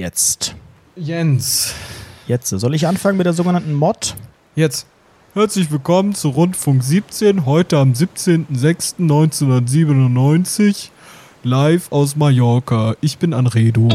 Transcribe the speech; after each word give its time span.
Jetzt. 0.00 0.56
Jens. 0.96 1.74
Jetzt. 2.26 2.48
Soll 2.48 2.74
ich 2.74 2.86
anfangen 2.86 3.18
mit 3.18 3.26
der 3.26 3.34
sogenannten 3.34 3.74
Mod? 3.74 4.16
Jetzt. 4.56 4.86
Herzlich 5.34 5.70
willkommen 5.70 6.14
zu 6.14 6.30
Rundfunk 6.30 6.82
17, 6.82 7.44
heute 7.44 7.76
am 7.76 7.92
17.06.1997, 7.92 10.88
live 11.42 11.92
aus 11.92 12.16
Mallorca. 12.16 12.96
Ich 13.02 13.18
bin 13.18 13.34
Anredo. 13.34 13.90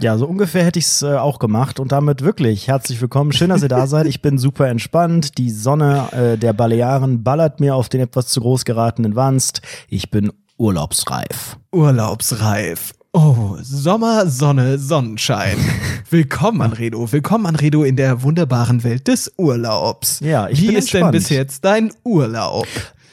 Ja, 0.00 0.16
so 0.16 0.26
ungefähr 0.26 0.64
hätte 0.64 0.78
ich 0.78 0.86
es 0.86 1.02
äh, 1.02 1.16
auch 1.16 1.38
gemacht 1.38 1.78
und 1.78 1.92
damit 1.92 2.22
wirklich 2.22 2.68
herzlich 2.68 2.98
willkommen. 3.02 3.32
Schön, 3.32 3.50
dass 3.50 3.62
ihr 3.62 3.68
da 3.68 3.86
seid. 3.86 4.06
Ich 4.06 4.22
bin 4.22 4.38
super 4.38 4.68
entspannt. 4.68 5.36
Die 5.36 5.50
Sonne 5.50 6.08
äh, 6.12 6.38
der 6.38 6.54
Balearen 6.54 7.22
ballert 7.22 7.60
mir 7.60 7.74
auf 7.74 7.90
den 7.90 8.00
etwas 8.00 8.28
zu 8.28 8.40
groß 8.40 8.64
geratenen 8.64 9.14
Wanst. 9.14 9.60
Ich 9.88 10.10
bin 10.10 10.32
urlaubsreif. 10.56 11.58
Urlaubsreif. 11.70 12.94
Oh, 13.12 13.56
Sommer, 13.60 14.26
Sonne, 14.26 14.78
Sonnenschein. 14.78 15.58
Willkommen, 16.10 16.62
Anredo. 16.62 17.12
Willkommen, 17.12 17.44
Anredo, 17.44 17.82
in 17.82 17.96
der 17.96 18.22
wunderbaren 18.22 18.82
Welt 18.84 19.06
des 19.06 19.30
Urlaubs. 19.36 20.20
Ja, 20.20 20.48
ich 20.48 20.62
Wie 20.62 20.68
bin 20.68 20.76
ist 20.76 20.94
denn 20.94 21.00
entspannt. 21.02 21.12
bis 21.12 21.28
jetzt 21.28 21.64
dein 21.66 21.92
Urlaub? 22.04 22.68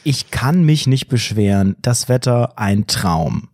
Ich 0.05 0.31
kann 0.31 0.63
mich 0.63 0.87
nicht 0.87 1.09
beschweren. 1.09 1.75
Das 1.81 2.07
Wetter 2.07 2.57
ein 2.57 2.87
Traum. 2.87 3.49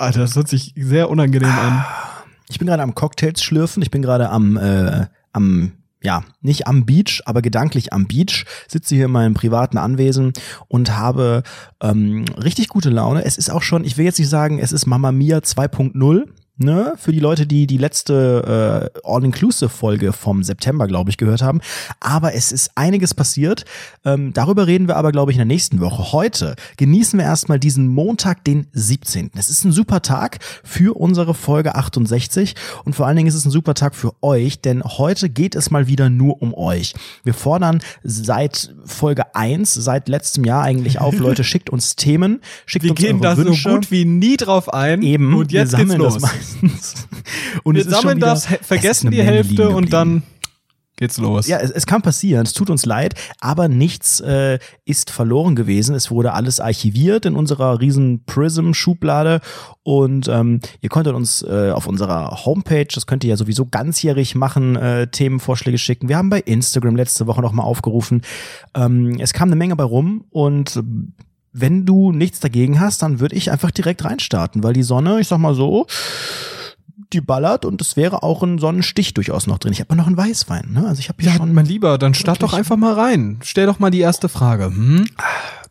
Alter, 0.00 0.20
das 0.20 0.34
hört 0.34 0.48
sich 0.48 0.72
sehr 0.76 1.10
unangenehm 1.10 1.50
an. 1.50 1.84
Ich 2.48 2.58
bin 2.58 2.66
gerade 2.66 2.82
am 2.82 2.94
Cocktails 2.94 3.42
schlürfen. 3.42 3.82
Ich 3.82 3.90
bin 3.90 4.00
gerade 4.02 4.30
am, 4.30 4.56
äh, 4.56 5.06
am, 5.32 5.72
ja, 6.02 6.24
nicht 6.40 6.66
am 6.66 6.86
Beach, 6.86 7.22
aber 7.26 7.42
gedanklich 7.42 7.92
am 7.92 8.06
Beach. 8.06 8.46
Sitze 8.66 8.94
hier 8.94 9.04
in 9.06 9.10
meinem 9.10 9.34
privaten 9.34 9.76
Anwesen 9.76 10.32
und 10.68 10.96
habe 10.96 11.42
ähm, 11.82 12.24
richtig 12.42 12.68
gute 12.68 12.88
Laune. 12.88 13.24
Es 13.24 13.36
ist 13.36 13.50
auch 13.50 13.62
schon, 13.62 13.84
ich 13.84 13.98
will 13.98 14.06
jetzt 14.06 14.18
nicht 14.18 14.30
sagen, 14.30 14.58
es 14.58 14.72
ist 14.72 14.86
Mamma 14.86 15.12
Mia 15.12 15.38
2.0. 15.38 16.26
Ne, 16.62 16.92
für 16.98 17.10
die 17.10 17.20
Leute, 17.20 17.46
die 17.46 17.66
die 17.66 17.78
letzte 17.78 18.90
äh, 18.94 19.00
All-Inclusive-Folge 19.02 20.12
vom 20.12 20.42
September, 20.42 20.86
glaube 20.86 21.08
ich, 21.08 21.16
gehört 21.16 21.40
haben. 21.40 21.62
Aber 22.00 22.34
es 22.34 22.52
ist 22.52 22.72
einiges 22.74 23.14
passiert. 23.14 23.64
Ähm, 24.04 24.34
darüber 24.34 24.66
reden 24.66 24.86
wir 24.86 24.98
aber, 24.98 25.10
glaube 25.10 25.32
ich, 25.32 25.36
in 25.36 25.40
der 25.40 25.46
nächsten 25.46 25.80
Woche. 25.80 26.12
Heute 26.12 26.56
genießen 26.76 27.18
wir 27.18 27.24
erstmal 27.24 27.58
diesen 27.58 27.88
Montag, 27.88 28.44
den 28.44 28.66
17. 28.74 29.30
Es 29.36 29.48
ist 29.48 29.64
ein 29.64 29.72
super 29.72 30.02
Tag 30.02 30.36
für 30.62 30.98
unsere 30.98 31.32
Folge 31.32 31.76
68 31.76 32.54
und 32.84 32.94
vor 32.94 33.06
allen 33.06 33.16
Dingen 33.16 33.28
ist 33.28 33.36
es 33.36 33.46
ein 33.46 33.50
super 33.50 33.72
Tag 33.72 33.94
für 33.94 34.12
euch, 34.20 34.60
denn 34.60 34.82
heute 34.84 35.30
geht 35.30 35.54
es 35.54 35.70
mal 35.70 35.86
wieder 35.86 36.10
nur 36.10 36.42
um 36.42 36.52
euch. 36.52 36.92
Wir 37.24 37.32
fordern 37.32 37.80
seit 38.02 38.74
Folge 38.84 39.34
1, 39.34 39.72
seit 39.72 40.10
letztem 40.10 40.44
Jahr 40.44 40.62
eigentlich 40.62 41.00
auf, 41.00 41.14
Leute, 41.18 41.42
schickt 41.42 41.70
uns 41.70 41.96
Themen, 41.96 42.42
schickt 42.66 42.84
Wir 42.84 42.90
uns 42.90 43.00
gehen 43.00 43.22
da 43.22 43.38
Wünsche. 43.38 43.62
so 43.62 43.74
gut 43.76 43.90
wie 43.90 44.04
nie 44.04 44.36
drauf 44.36 44.70
ein. 44.74 45.00
Eben, 45.00 45.32
Und 45.34 45.52
jetzt 45.52 45.72
wir 45.72 45.78
geht's 45.78 45.90
sammeln 45.92 46.00
los. 46.02 46.18
das 46.18 46.49
meistens. 46.62 47.08
Und 47.64 47.74
Wir 47.74 47.82
es 47.82 47.86
ist 47.86 47.94
schon 47.94 48.02
sammeln 48.02 48.16
wieder, 48.18 48.26
das, 48.28 48.46
vergessen 48.46 49.10
die 49.10 49.22
Hälfte 49.22 49.70
und 49.70 49.92
dann 49.92 50.22
geht's 50.96 51.18
los. 51.18 51.46
Ja, 51.46 51.58
es, 51.58 51.70
es 51.70 51.86
kann 51.86 52.02
passieren, 52.02 52.44
es 52.44 52.52
tut 52.52 52.68
uns 52.70 52.84
leid, 52.84 53.14
aber 53.40 53.68
nichts 53.68 54.20
äh, 54.20 54.58
ist 54.84 55.10
verloren 55.10 55.56
gewesen. 55.56 55.94
Es 55.94 56.10
wurde 56.10 56.32
alles 56.34 56.60
archiviert 56.60 57.26
in 57.26 57.36
unserer 57.36 57.80
riesen 57.80 58.24
Prism-Schublade 58.24 59.40
und 59.82 60.28
ähm, 60.28 60.60
ihr 60.80 60.90
konntet 60.90 61.14
uns 61.14 61.42
äh, 61.42 61.70
auf 61.70 61.86
unserer 61.86 62.44
Homepage, 62.44 62.86
das 62.86 63.06
könnt 63.06 63.24
ihr 63.24 63.30
ja 63.30 63.36
sowieso 63.36 63.66
ganzjährig 63.66 64.34
machen, 64.34 64.76
äh, 64.76 65.08
Themenvorschläge 65.08 65.78
schicken. 65.78 66.08
Wir 66.08 66.18
haben 66.18 66.30
bei 66.30 66.40
Instagram 66.40 66.96
letzte 66.96 67.26
Woche 67.26 67.40
nochmal 67.40 67.66
aufgerufen. 67.66 68.22
Ähm, 68.74 69.16
es 69.20 69.32
kam 69.32 69.48
eine 69.48 69.56
Menge 69.56 69.76
bei 69.76 69.84
rum 69.84 70.24
und 70.30 70.82
wenn 71.52 71.84
du 71.86 72.12
nichts 72.12 72.40
dagegen 72.40 72.80
hast, 72.80 73.02
dann 73.02 73.20
würde 73.20 73.34
ich 73.36 73.50
einfach 73.50 73.70
direkt 73.70 74.04
reinstarten, 74.04 74.62
weil 74.62 74.72
die 74.72 74.82
Sonne, 74.82 75.20
ich 75.20 75.28
sag 75.28 75.38
mal 75.38 75.54
so, 75.54 75.86
die 77.12 77.20
ballert 77.20 77.64
und 77.64 77.80
es 77.80 77.96
wäre 77.96 78.22
auch 78.22 78.42
ein 78.44 78.58
Sonnenstich 78.58 79.14
durchaus 79.14 79.46
noch 79.48 79.58
drin. 79.58 79.72
Ich 79.72 79.80
habe 79.80 79.96
noch 79.96 80.06
einen 80.06 80.16
Weißwein, 80.16 80.70
ne? 80.72 80.86
Also 80.86 81.00
ich 81.00 81.08
habe 81.08 81.20
hier 81.22 81.32
Ja, 81.32 81.36
schon 81.38 81.52
mein 81.52 81.66
Lieber, 81.66 81.98
dann 81.98 82.14
start 82.14 82.40
Wirklich? 82.40 82.50
doch 82.52 82.58
einfach 82.58 82.76
mal 82.76 82.92
rein. 82.94 83.40
Stell 83.42 83.66
doch 83.66 83.80
mal 83.80 83.90
die 83.90 83.98
erste 84.00 84.28
Frage. 84.28 84.66
Hm? 84.66 85.06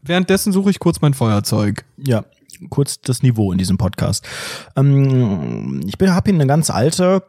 Währenddessen 0.01 0.51
suche 0.51 0.69
ich 0.69 0.79
kurz 0.79 0.99
mein 1.01 1.13
Feuerzeug. 1.13 1.85
Ja, 1.97 2.25
kurz 2.69 2.99
das 2.99 3.23
Niveau 3.23 3.51
in 3.53 3.57
diesem 3.57 3.77
Podcast. 3.77 4.27
Ähm, 4.75 5.81
ich 5.87 5.97
bin 5.97 6.13
habe 6.13 6.29
hier 6.29 6.35
eine 6.39 6.47
ganz 6.47 6.69
alte, 6.69 7.23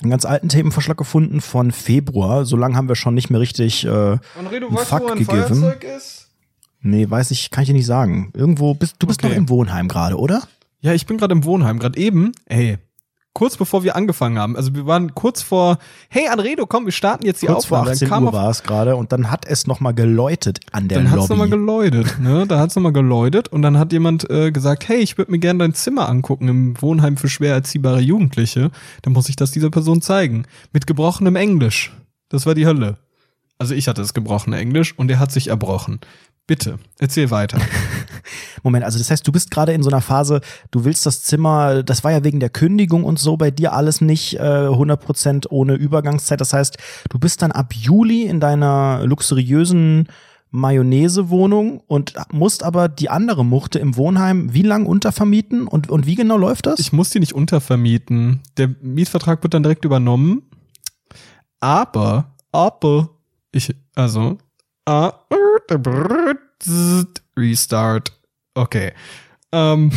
einen 0.00 0.10
ganz 0.10 0.24
alten 0.24 0.48
Themenvorschlag 0.48 0.96
gefunden 0.96 1.42
von 1.42 1.72
Februar. 1.72 2.46
So 2.46 2.56
lange 2.56 2.76
haben 2.76 2.88
wir 2.88 2.96
schon 2.96 3.14
nicht 3.14 3.28
mehr 3.28 3.40
richtig. 3.40 3.84
Äh, 3.84 3.90
Anredo, 4.38 4.68
Ein 4.70 4.78
Fuck 4.78 5.14
gegeben. 5.16 5.64
ist? 5.96 6.21
Nee, 6.82 7.08
weiß 7.08 7.30
ich, 7.30 7.50
kann 7.50 7.62
ich 7.62 7.68
dir 7.68 7.74
nicht 7.74 7.86
sagen. 7.86 8.30
Irgendwo 8.34 8.74
bist 8.74 8.96
du 8.98 9.06
bist 9.06 9.20
Okay. 9.22 9.30
noch 9.30 9.36
im 9.36 9.48
Wohnheim 9.48 9.88
gerade, 9.88 10.16
oder? 10.18 10.42
Ja, 10.80 10.92
ich 10.92 11.06
bin 11.06 11.16
gerade 11.18 11.32
im 11.32 11.44
Wohnheim. 11.44 11.78
Gerade 11.78 11.98
eben, 11.98 12.32
ey, 12.46 12.76
kurz 13.34 13.56
bevor 13.56 13.82
wir 13.84 13.96
angefangen 13.96 14.38
haben. 14.38 14.56
Also 14.56 14.74
wir 14.74 14.84
waren 14.84 15.14
kurz 15.14 15.40
vor, 15.42 15.78
hey 16.10 16.28
Anredo, 16.28 16.66
komm, 16.66 16.84
wir 16.84 16.92
starten 16.92 17.24
jetzt 17.24 17.40
die 17.40 17.46
Kurz 17.46 17.64
vor 17.64 17.78
Aufnahme. 17.78 17.92
18 17.94 18.08
dann 18.08 18.14
kam 18.18 18.24
Uhr 18.26 18.32
war 18.34 18.50
es 18.50 18.62
gerade 18.62 18.96
und 18.96 19.10
dann 19.12 19.30
hat 19.30 19.46
es 19.46 19.66
noch 19.66 19.80
mal 19.80 19.92
geläutet 19.92 20.60
an 20.72 20.88
der 20.88 20.98
dann 21.02 21.14
Lobby. 21.14 21.28
nochmal 21.30 21.48
geläutet, 21.48 22.18
ne? 22.20 22.46
Da 22.46 22.58
hat's 22.58 22.74
nochmal 22.76 22.92
geläutet 22.92 23.48
und 23.48 23.62
dann 23.62 23.78
hat 23.78 23.92
jemand 23.92 24.28
äh, 24.28 24.50
gesagt, 24.52 24.86
hey, 24.88 24.98
ich 24.98 25.16
würde 25.16 25.30
mir 25.30 25.38
gerne 25.38 25.60
dein 25.60 25.72
Zimmer 25.72 26.08
angucken 26.08 26.48
im 26.48 26.82
Wohnheim 26.82 27.16
für 27.16 27.28
schwer 27.28 27.54
erziehbare 27.54 28.00
Jugendliche. 28.00 28.70
Dann 29.02 29.12
muss 29.14 29.28
ich 29.30 29.36
das 29.36 29.50
dieser 29.50 29.70
Person 29.70 30.02
zeigen. 30.02 30.44
Mit 30.72 30.86
gebrochenem 30.86 31.36
Englisch. 31.36 31.92
Das 32.28 32.44
war 32.44 32.54
die 32.54 32.66
Hölle. 32.66 32.98
Also 33.58 33.74
ich 33.74 33.86
hatte 33.88 34.00
das 34.02 34.12
gebrochene 34.14 34.58
Englisch 34.58 34.98
und 34.98 35.10
er 35.10 35.20
hat 35.20 35.30
sich 35.30 35.48
erbrochen. 35.48 36.00
Bitte, 36.46 36.78
erzähl 36.98 37.30
weiter. 37.30 37.58
Moment, 38.62 38.84
also 38.84 38.98
das 38.98 39.10
heißt, 39.10 39.26
du 39.26 39.32
bist 39.32 39.50
gerade 39.50 39.72
in 39.72 39.82
so 39.82 39.90
einer 39.90 40.00
Phase, 40.00 40.40
du 40.70 40.84
willst 40.84 41.06
das 41.06 41.22
Zimmer, 41.22 41.82
das 41.82 42.04
war 42.04 42.12
ja 42.12 42.24
wegen 42.24 42.40
der 42.40 42.50
Kündigung 42.50 43.04
und 43.04 43.18
so 43.18 43.36
bei 43.36 43.50
dir 43.50 43.72
alles 43.72 44.00
nicht 44.00 44.34
äh, 44.34 44.68
100% 44.68 45.46
ohne 45.50 45.74
Übergangszeit. 45.74 46.40
Das 46.40 46.52
heißt, 46.52 46.78
du 47.10 47.18
bist 47.18 47.42
dann 47.42 47.52
ab 47.52 47.74
Juli 47.74 48.24
in 48.24 48.40
deiner 48.40 49.06
luxuriösen 49.06 50.08
Mayonnaise-Wohnung 50.52 51.80
und 51.86 52.14
musst 52.30 52.62
aber 52.62 52.88
die 52.88 53.08
andere 53.08 53.44
Muchte 53.44 53.78
im 53.78 53.96
Wohnheim 53.96 54.52
wie 54.52 54.62
lang 54.62 54.84
untervermieten 54.84 55.66
und, 55.66 55.88
und 55.88 56.06
wie 56.06 56.14
genau 56.14 56.36
läuft 56.36 56.66
das? 56.66 56.78
Ich 56.78 56.92
muss 56.92 57.10
die 57.10 57.20
nicht 57.20 57.32
untervermieten. 57.32 58.40
Der 58.58 58.68
Mietvertrag 58.82 59.42
wird 59.42 59.54
dann 59.54 59.62
direkt 59.62 59.84
übernommen. 59.84 60.42
Aber, 61.58 62.34
aber, 62.50 63.10
ich, 63.50 63.74
also, 63.94 64.38
ah, 64.86 65.12
Restart. 67.36 68.12
Okay. 68.54 68.92
Ähm, 69.52 69.90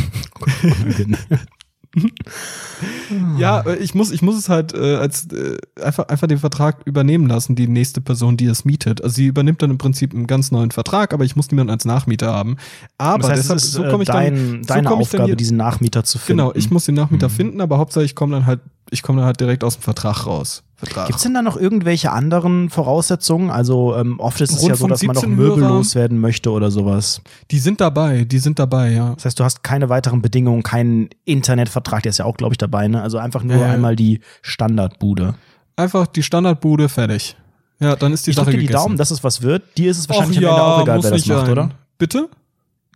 ja, 3.37 3.61
äh, 3.61 3.77
ich 3.77 3.95
muss, 3.95 4.11
ich 4.11 4.21
muss 4.21 4.37
es 4.37 4.49
halt 4.49 4.73
äh, 4.73 4.95
als 4.95 5.31
äh, 5.31 5.57
einfach, 5.81 6.07
einfach 6.07 6.27
den 6.27 6.39
Vertrag 6.39 6.81
übernehmen 6.85 7.27
lassen, 7.27 7.55
die 7.55 7.67
nächste 7.67 8.01
Person, 8.01 8.35
die 8.37 8.45
es 8.45 8.65
mietet. 8.65 9.01
Also 9.01 9.15
sie 9.15 9.27
übernimmt 9.27 9.61
dann 9.61 9.71
im 9.71 9.77
Prinzip 9.77 10.13
einen 10.13 10.27
ganz 10.27 10.51
neuen 10.51 10.71
Vertrag, 10.71 11.13
aber 11.13 11.23
ich 11.23 11.35
muss 11.35 11.51
niemanden 11.51 11.71
als 11.71 11.85
Nachmieter 11.85 12.33
haben. 12.33 12.57
Aber 12.97 13.19
das 13.19 13.31
heißt, 13.31 13.43
deshalb, 13.43 13.57
es 13.57 13.65
ist 13.65 13.71
so 13.73 13.83
äh, 13.83 13.89
komme 13.91 14.03
ich 14.03 14.09
dein, 14.09 14.33
dann, 14.33 14.63
so 14.63 14.67
deine 14.67 14.87
komm 14.89 15.01
ich 15.01 15.09
dann 15.09 15.21
Aufgabe, 15.21 15.35
diesen 15.37 15.57
Nachmieter 15.57 16.03
zu 16.03 16.17
finden. 16.17 16.39
Genau, 16.39 16.53
ich 16.55 16.69
muss 16.69 16.85
den 16.85 16.95
Nachmieter 16.95 17.29
Mhm. 17.29 17.33
finden, 17.33 17.61
aber 17.61 17.77
Hauptsache 17.77 18.03
ich 18.03 18.15
komme 18.15 18.35
dann 18.35 18.45
halt, 18.45 18.59
ich 18.89 19.01
komme 19.01 19.19
dann 19.19 19.27
halt 19.27 19.39
direkt 19.39 19.63
aus 19.63 19.77
dem 19.77 19.83
Vertrag 19.83 20.25
raus. 20.25 20.63
Vertrag. 20.85 21.07
Gibt's 21.07 21.23
denn 21.23 21.33
da 21.33 21.41
noch 21.41 21.57
irgendwelche 21.57 22.11
anderen 22.11 22.69
Voraussetzungen? 22.69 23.49
Also 23.49 23.95
ähm, 23.95 24.19
oft 24.19 24.39
ist 24.41 24.51
es 24.51 24.65
ja 24.67 24.75
so, 24.75 24.85
Rundfunk 24.85 24.89
dass 24.91 25.03
man 25.03 25.13
noch 25.15 25.21
17 25.21 25.35
Möbel 25.35 25.63
Hörer. 25.63 25.69
loswerden 25.75 26.19
möchte 26.19 26.51
oder 26.51 26.71
sowas. 26.71 27.21
Die 27.51 27.59
sind 27.59 27.81
dabei, 27.81 28.23
die 28.25 28.39
sind 28.39 28.59
dabei, 28.59 28.91
ja. 28.91 29.13
Das 29.15 29.25
heißt, 29.25 29.39
du 29.39 29.43
hast 29.43 29.63
keine 29.63 29.89
weiteren 29.89 30.21
Bedingungen, 30.21 30.63
keinen 30.63 31.09
Internetvertrag, 31.25 32.03
der 32.03 32.11
ist 32.11 32.17
ja 32.19 32.25
auch, 32.25 32.37
glaube 32.37 32.53
ich, 32.53 32.57
dabei, 32.57 32.87
ne? 32.87 33.01
Also 33.01 33.17
einfach 33.17 33.43
nur 33.43 33.57
Äh. 33.57 33.63
einmal 33.65 33.95
die 33.95 34.21
Standardbude. 34.41 35.35
Einfach 35.75 36.07
die 36.07 36.23
Standardbude 36.23 36.87
fertig. 36.89 37.35
Ja, 37.79 37.95
dann 37.95 38.13
ist 38.13 38.25
die 38.25 38.29
Ich 38.31 38.35
Sache 38.37 38.51
die 38.51 38.57
gegessen. 38.57 38.73
Daumen, 38.73 38.97
dass 38.97 39.11
es 39.11 39.23
was 39.23 39.41
wird. 39.41 39.63
Dir 39.77 39.91
ist 39.91 39.97
es 39.97 40.05
Och 40.09 40.15
wahrscheinlich 40.15 40.37
am 40.37 40.43
ja, 40.43 40.49
Ende 40.51 40.63
auch 40.63 40.81
egal, 40.83 41.03
wer 41.03 41.11
das 41.11 41.25
macht, 41.27 41.39
sein. 41.41 41.51
oder? 41.51 41.69
Bitte? 41.97 42.29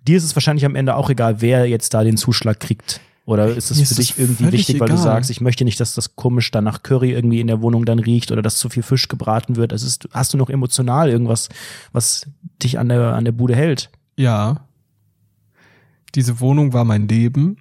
Dir 0.08 0.18
ist 0.18 0.24
es 0.24 0.36
wahrscheinlich 0.36 0.66
am 0.66 0.76
Ende 0.76 0.96
auch 0.96 1.10
egal, 1.10 1.42
wer 1.42 1.66
jetzt 1.68 1.94
da 1.94 2.04
den 2.04 2.16
Zuschlag 2.16 2.60
kriegt 2.60 3.02
Oder 3.30 3.56
ist 3.56 3.70
es 3.70 3.88
für 3.88 3.94
dich 3.94 4.18
irgendwie 4.18 4.52
wichtig, 4.52 4.80
weil 4.80 4.88
du 4.88 4.96
egal. 4.96 5.04
sagst, 5.04 5.30
ich 5.30 5.40
möchte 5.40 5.64
nicht, 5.64 5.80
dass 5.80 5.94
das 5.94 6.16
komisch 6.16 6.50
dann 6.50 6.64
nach 6.64 6.82
Curry 6.82 7.12
irgendwie 7.12 7.40
in 7.40 7.46
der 7.46 7.62
Wohnung 7.62 7.86
dann 7.86 8.00
riecht 8.00 8.32
oder 8.32 8.42
dass 8.42 8.58
zu 8.58 8.70
viel 8.70 8.82
Fisch 8.82 9.08
gebraten 9.08 9.56
wird? 9.56 9.72
Also 9.72 9.86
ist, 9.86 10.10
hast 10.12 10.34
du 10.34 10.38
noch 10.38 10.50
emotional 10.50 11.10
irgendwas, 11.10 11.50
was 11.92 12.26
dich 12.64 12.80
an 12.80 12.90
der, 12.90 13.14
an 13.14 13.26
der 13.26 13.32
Bude 13.32 13.56
hält? 13.56 13.92
Ja. 14.18 14.66
Diese 16.16 16.40
Wohnung 16.40 16.74
war 16.74 16.86
mein 16.86 17.08
Leben. 17.08 17.58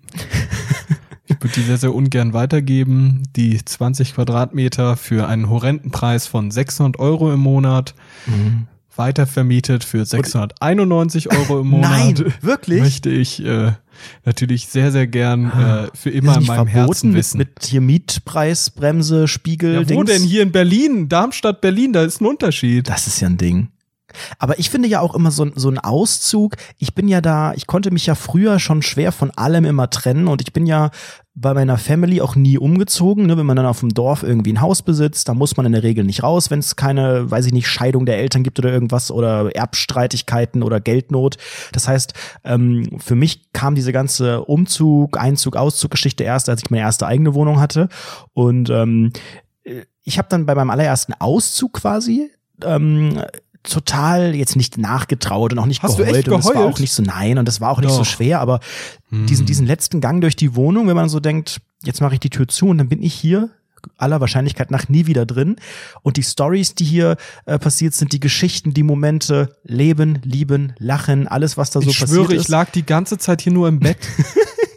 Ich 1.27 1.37
würde 1.43 1.55
die 1.55 1.61
sehr, 1.61 1.77
sehr 1.77 1.95
ungern 1.95 2.33
weitergeben. 2.33 3.23
Die 3.37 3.63
20 3.63 4.15
Quadratmeter 4.15 4.97
für 4.97 5.29
einen 5.29 5.51
horrenden 5.51 5.91
Preis 5.91 6.27
von 6.27 6.51
600 6.51 6.99
Euro 6.99 7.31
im 7.31 7.41
Monat. 7.41 7.95
Weitervermietet 8.99 9.85
für 9.85 10.05
691 10.05 11.33
Euro 11.33 11.61
im 11.61 11.69
Monat. 11.71 11.91
Nein, 11.91 12.35
wirklich? 12.41 12.81
Möchte 12.81 13.11
ich 13.11 13.45
äh, 13.45 13.73
natürlich 14.25 14.67
sehr, 14.69 14.93
sehr 14.93 15.07
gern 15.07 15.51
äh, 15.51 15.97
für 15.97 16.11
immer 16.11 16.37
in 16.39 16.47
meinem 16.47 16.67
Herzen 16.67 17.11
mit, 17.11 17.19
wissen. 17.19 17.39
mit 17.39 17.65
hier 17.65 17.81
Mietpreisbremse, 17.81 19.29
Spiegel, 19.29 19.75
ja, 19.75 19.81
wo 19.81 19.85
Dings? 19.85 20.11
denn 20.11 20.23
hier 20.23 20.43
in 20.43 20.53
Berlin? 20.53 21.09
Darmstadt, 21.09 21.61
Berlin, 21.61 21.93
da 21.93 22.03
ist 22.03 22.21
ein 22.21 22.27
Unterschied. 22.27 22.89
Das 22.89 23.07
ist 23.07 23.21
ja 23.21 23.29
ein 23.29 23.39
Ding. 23.39 23.69
Aber 24.39 24.59
ich 24.59 24.71
finde 24.71 24.89
ja 24.89 25.01
auch 25.01 25.15
immer 25.15 25.31
so, 25.31 25.49
so 25.55 25.69
ein 25.69 25.79
Auszug. 25.79 26.57
Ich 26.79 26.95
bin 26.95 27.09
ja 27.09 27.21
da, 27.21 27.53
ich 27.55 27.67
konnte 27.67 27.91
mich 27.91 28.07
ja 28.07 28.15
früher 28.15 28.59
schon 28.59 28.83
schwer 28.83 29.13
von 29.13 29.31
allem 29.33 29.65
immer 29.65 29.91
trennen 29.91 30.29
und 30.29 30.41
ich 30.41 30.53
bin 30.53 30.67
ja 30.67 30.91
bei 31.41 31.55
meiner 31.55 31.79
Family 31.79 32.21
auch 32.21 32.35
nie 32.35 32.59
umgezogen. 32.59 33.27
Ne? 33.27 33.37
Wenn 33.37 33.47
man 33.47 33.57
dann 33.57 33.67
auf 33.67 33.81
dem 33.81 33.91
Dorf 33.91 34.23
irgendwie 34.23 34.53
ein 34.53 34.61
Haus 34.61 34.83
besitzt, 34.83 35.29
da 35.29 35.35
muss 35.35 35.57
man 35.57 35.67
in 35.67 35.73
der 35.73 35.85
Regel 35.85 36.05
nicht 36.05 36.23
raus, 36.23 36.51
wenn 36.51 36.59
es 36.59 36.75
keine, 36.75 37.31
weiß 37.31 37.47
ich 37.47 37.53
nicht, 37.53 37.69
Scheidung 37.69 38.07
der 38.07 38.19
Eltern 38.19 38.43
gibt 38.43 38.59
oder 38.59 38.73
irgendwas 38.73 39.11
oder 39.11 39.55
Erbstreitigkeiten 39.55 40.63
oder 40.63 40.81
Geldnot. 40.81 41.37
Das 41.73 41.87
heißt, 41.87 42.15
ähm, 42.45 42.99
für 42.99 43.15
mich 43.15 43.53
kam 43.53 43.77
diese 43.77 43.93
ganze 43.93 44.43
Umzug, 44.45 45.17
Einzug, 45.17 45.57
Auszug-Geschichte 45.57 46.25
erst, 46.25 46.49
als 46.49 46.63
ich 46.63 46.71
meine 46.71 46.83
erste 46.83 47.07
eigene 47.07 47.35
Wohnung 47.35 47.61
hatte. 47.61 47.89
Und 48.33 48.69
ähm, 48.71 49.13
ich 50.03 50.19
habe 50.19 50.29
dann 50.29 50.47
bei 50.47 50.55
meinem 50.55 50.71
allerersten 50.71 51.15
Auszug 51.15 51.75
quasi 51.75 52.31
ähm, 52.65 53.23
total 53.71 54.35
jetzt 54.35 54.57
nicht 54.57 54.79
nachgetraut 54.79 55.53
und 55.53 55.59
auch 55.59 55.67
nicht 55.67 55.83
Hast 55.83 55.99
du 55.99 56.03
geheult. 56.05 56.17
echt 56.17 56.29
und 56.29 56.41
es 56.41 56.47
war 56.47 56.53
geheult? 56.55 56.75
auch 56.75 56.79
nicht 56.81 56.93
so 56.93 57.03
nein 57.03 57.39
und 57.39 57.47
das 57.47 57.61
war 57.61 57.71
auch 57.71 57.81
nicht 57.81 57.93
so 57.93 58.05
schwer, 58.05 58.41
aber 58.41 58.61
diesen, 59.11 59.47
diesen 59.47 59.67
letzten 59.67 60.01
Gang 60.01 60.21
durch 60.21 60.37
die 60.37 60.55
Wohnung, 60.55 60.87
wenn 60.89 60.97
man 60.97 61.09
so 61.09 61.21
denkt, 61.21 61.61
jetzt 61.85 62.01
mache 62.01 62.15
ich 62.15 62.21
die 62.21 62.31
Tür 62.31 62.49
zu 62.49 62.67
und 62.69 62.79
dann 62.79 62.89
bin 62.89 63.03
ich 63.03 63.15
hier 63.15 63.51
aller 63.97 64.21
Wahrscheinlichkeit 64.21 64.73
nach 64.73 64.89
nie 64.89 65.07
wieder 65.07 65.25
drin. 65.25 65.55
Und 66.03 66.17
die 66.17 66.25
Stories, 66.25 66.75
die 66.75 66.85
hier 66.85 67.17
äh, 67.47 67.59
passiert 67.61 67.95
sind, 67.95 68.13
die 68.13 68.19
Geschichten, 68.21 68.75
die 68.75 68.83
Momente, 68.83 69.55
Leben, 69.63 70.19
Lieben, 70.25 70.73
Lachen, 70.79 71.29
alles, 71.29 71.57
was 71.57 71.71
da 71.71 71.81
so 71.81 71.89
ich 71.89 71.99
passiert 72.01 72.19
schwöre, 72.27 72.35
ist. 72.35 72.43
ich 72.43 72.49
lag 72.49 72.71
die 72.73 72.85
ganze 72.85 73.19
Zeit 73.19 73.41
hier 73.41 73.53
nur 73.53 73.69
im 73.69 73.79
Bett. 73.79 73.99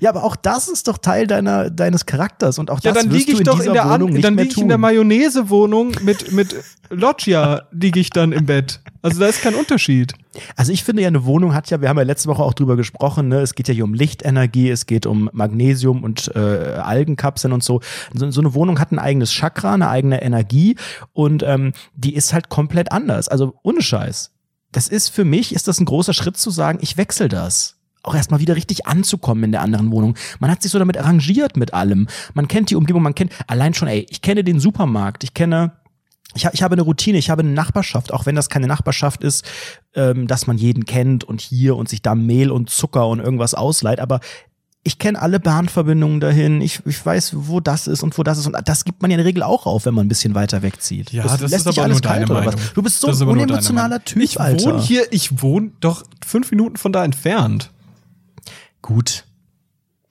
ja, 0.00 0.10
aber 0.10 0.24
auch 0.24 0.36
das 0.36 0.68
ist 0.68 0.88
doch 0.88 0.98
Teil 0.98 1.26
deiner, 1.26 1.70
deines 1.70 2.06
Charakters 2.06 2.58
und 2.58 2.70
auch 2.70 2.80
Ja, 2.80 2.92
das 2.92 3.02
dann 3.02 3.12
wirst 3.12 3.26
liege 3.28 3.32
du 3.32 3.36
ich 3.36 3.40
in 3.40 3.44
doch 3.44 3.60
in 3.60 3.72
der, 3.72 3.84
Wohnung 3.84 4.14
An 4.14 4.20
dann 4.22 4.34
mehr 4.34 4.44
lieg 4.44 4.50
ich 4.50 4.54
tun. 4.54 4.64
in 4.64 4.68
der 4.68 4.78
Mayonnaise-Wohnung 4.78 5.92
mit, 6.02 6.32
mit 6.32 6.56
Loggia 6.90 7.62
liege 7.72 8.00
ich 8.00 8.10
dann 8.10 8.32
im 8.32 8.46
Bett. 8.46 8.80
Also 9.00 9.18
da 9.18 9.26
ist 9.26 9.42
kein 9.42 9.54
Unterschied. 9.54 10.14
Also 10.56 10.72
ich 10.72 10.84
finde 10.84 11.02
ja, 11.02 11.08
eine 11.08 11.24
Wohnung 11.24 11.54
hat 11.54 11.70
ja, 11.70 11.80
wir 11.80 11.88
haben 11.88 11.96
ja 11.98 12.04
letzte 12.04 12.28
Woche 12.28 12.42
auch 12.42 12.54
drüber 12.54 12.76
gesprochen, 12.76 13.28
ne? 13.28 13.40
es 13.40 13.54
geht 13.54 13.68
ja 13.68 13.74
hier 13.74 13.84
um 13.84 13.94
Lichtenergie, 13.94 14.70
es 14.70 14.86
geht 14.86 15.06
um 15.06 15.28
Magnesium 15.32 16.04
und 16.04 16.30
äh, 16.34 16.38
Algenkapseln 16.38 17.52
und 17.52 17.64
so. 17.64 17.80
so. 18.14 18.30
So 18.30 18.40
eine 18.40 18.54
Wohnung 18.54 18.78
hat 18.78 18.92
ein 18.92 18.98
eigenes 18.98 19.32
Chakra, 19.32 19.74
eine 19.74 19.88
eigene 19.88 20.22
Energie 20.22 20.76
und 21.12 21.42
ähm, 21.42 21.72
die 21.94 22.14
ist 22.14 22.32
halt 22.32 22.48
komplett 22.48 22.92
anders. 22.92 23.28
Also 23.28 23.54
ohne 23.62 23.82
Scheiß. 23.82 24.30
Das 24.70 24.88
ist 24.88 25.08
für 25.08 25.24
mich, 25.24 25.54
ist 25.54 25.68
das 25.68 25.80
ein 25.80 25.84
großer 25.84 26.14
Schritt 26.14 26.36
zu 26.36 26.50
sagen, 26.50 26.78
ich 26.80 26.96
wechsle 26.96 27.28
das. 27.28 27.76
Auch 28.02 28.14
erstmal 28.14 28.40
wieder 28.40 28.56
richtig 28.56 28.86
anzukommen 28.86 29.44
in 29.44 29.52
der 29.52 29.62
anderen 29.62 29.92
Wohnung. 29.92 30.16
Man 30.40 30.50
hat 30.50 30.62
sich 30.62 30.72
so 30.72 30.78
damit 30.78 30.96
arrangiert 30.96 31.56
mit 31.56 31.72
allem. 31.72 32.08
Man 32.34 32.48
kennt 32.48 32.70
die 32.70 32.76
Umgebung, 32.76 33.02
man 33.02 33.14
kennt 33.14 33.32
allein 33.46 33.74
schon, 33.74 33.88
ey, 33.88 34.06
ich 34.10 34.22
kenne 34.22 34.42
den 34.42 34.58
Supermarkt, 34.58 35.24
ich 35.24 35.34
kenne 35.34 35.72
ich, 36.34 36.46
ich 36.50 36.62
habe 36.62 36.72
eine 36.72 36.82
Routine, 36.82 37.18
ich 37.18 37.30
habe 37.30 37.42
eine 37.42 37.50
Nachbarschaft, 37.50 38.12
auch 38.12 38.26
wenn 38.26 38.34
das 38.34 38.48
keine 38.48 38.66
Nachbarschaft 38.66 39.22
ist, 39.22 39.44
ähm, 39.94 40.26
dass 40.26 40.46
man 40.46 40.56
jeden 40.56 40.86
kennt 40.86 41.24
und 41.24 41.40
hier 41.40 41.76
und 41.76 41.88
sich 41.88 42.00
da 42.00 42.14
Mehl 42.14 42.50
und 42.50 42.70
Zucker 42.70 43.06
und 43.06 43.20
irgendwas 43.20 43.54
ausleiht, 43.54 44.00
aber 44.00 44.20
ich 44.84 44.98
kenne 44.98 45.20
alle 45.20 45.38
Bahnverbindungen 45.38 46.18
dahin, 46.18 46.60
ich, 46.60 46.80
ich 46.86 47.04
weiß, 47.04 47.34
wo 47.36 47.60
das 47.60 47.86
ist 47.86 48.02
und 48.02 48.18
wo 48.18 48.24
das 48.24 48.38
ist 48.38 48.46
und 48.46 48.56
das 48.64 48.84
gibt 48.84 49.00
man 49.00 49.10
ja 49.10 49.14
in 49.14 49.18
der 49.18 49.26
Regel 49.26 49.42
auch 49.44 49.66
auf, 49.66 49.84
wenn 49.86 49.94
man 49.94 50.06
ein 50.06 50.08
bisschen 50.08 50.34
weiter 50.34 50.62
wegzieht. 50.62 51.12
Ja, 51.12 51.22
das, 51.22 51.38
das 51.38 51.50
lässt 51.52 51.66
ist 51.66 51.78
aber 51.78 51.84
alles 51.84 52.02
kalt 52.02 52.28
oder 52.28 52.46
was? 52.46 52.72
Du 52.72 52.82
bist 52.82 53.00
so 53.00 53.08
ein 53.08 53.28
unemotionaler. 53.28 54.04
Typ, 54.04 54.22
ich 54.22 54.40
Alter. 54.40 54.64
wohne 54.64 54.82
hier, 54.82 55.04
ich 55.12 55.40
wohne 55.40 55.70
doch 55.78 56.04
fünf 56.26 56.50
Minuten 56.50 56.76
von 56.78 56.92
da 56.92 57.04
entfernt. 57.04 57.70
Gut. 58.82 59.24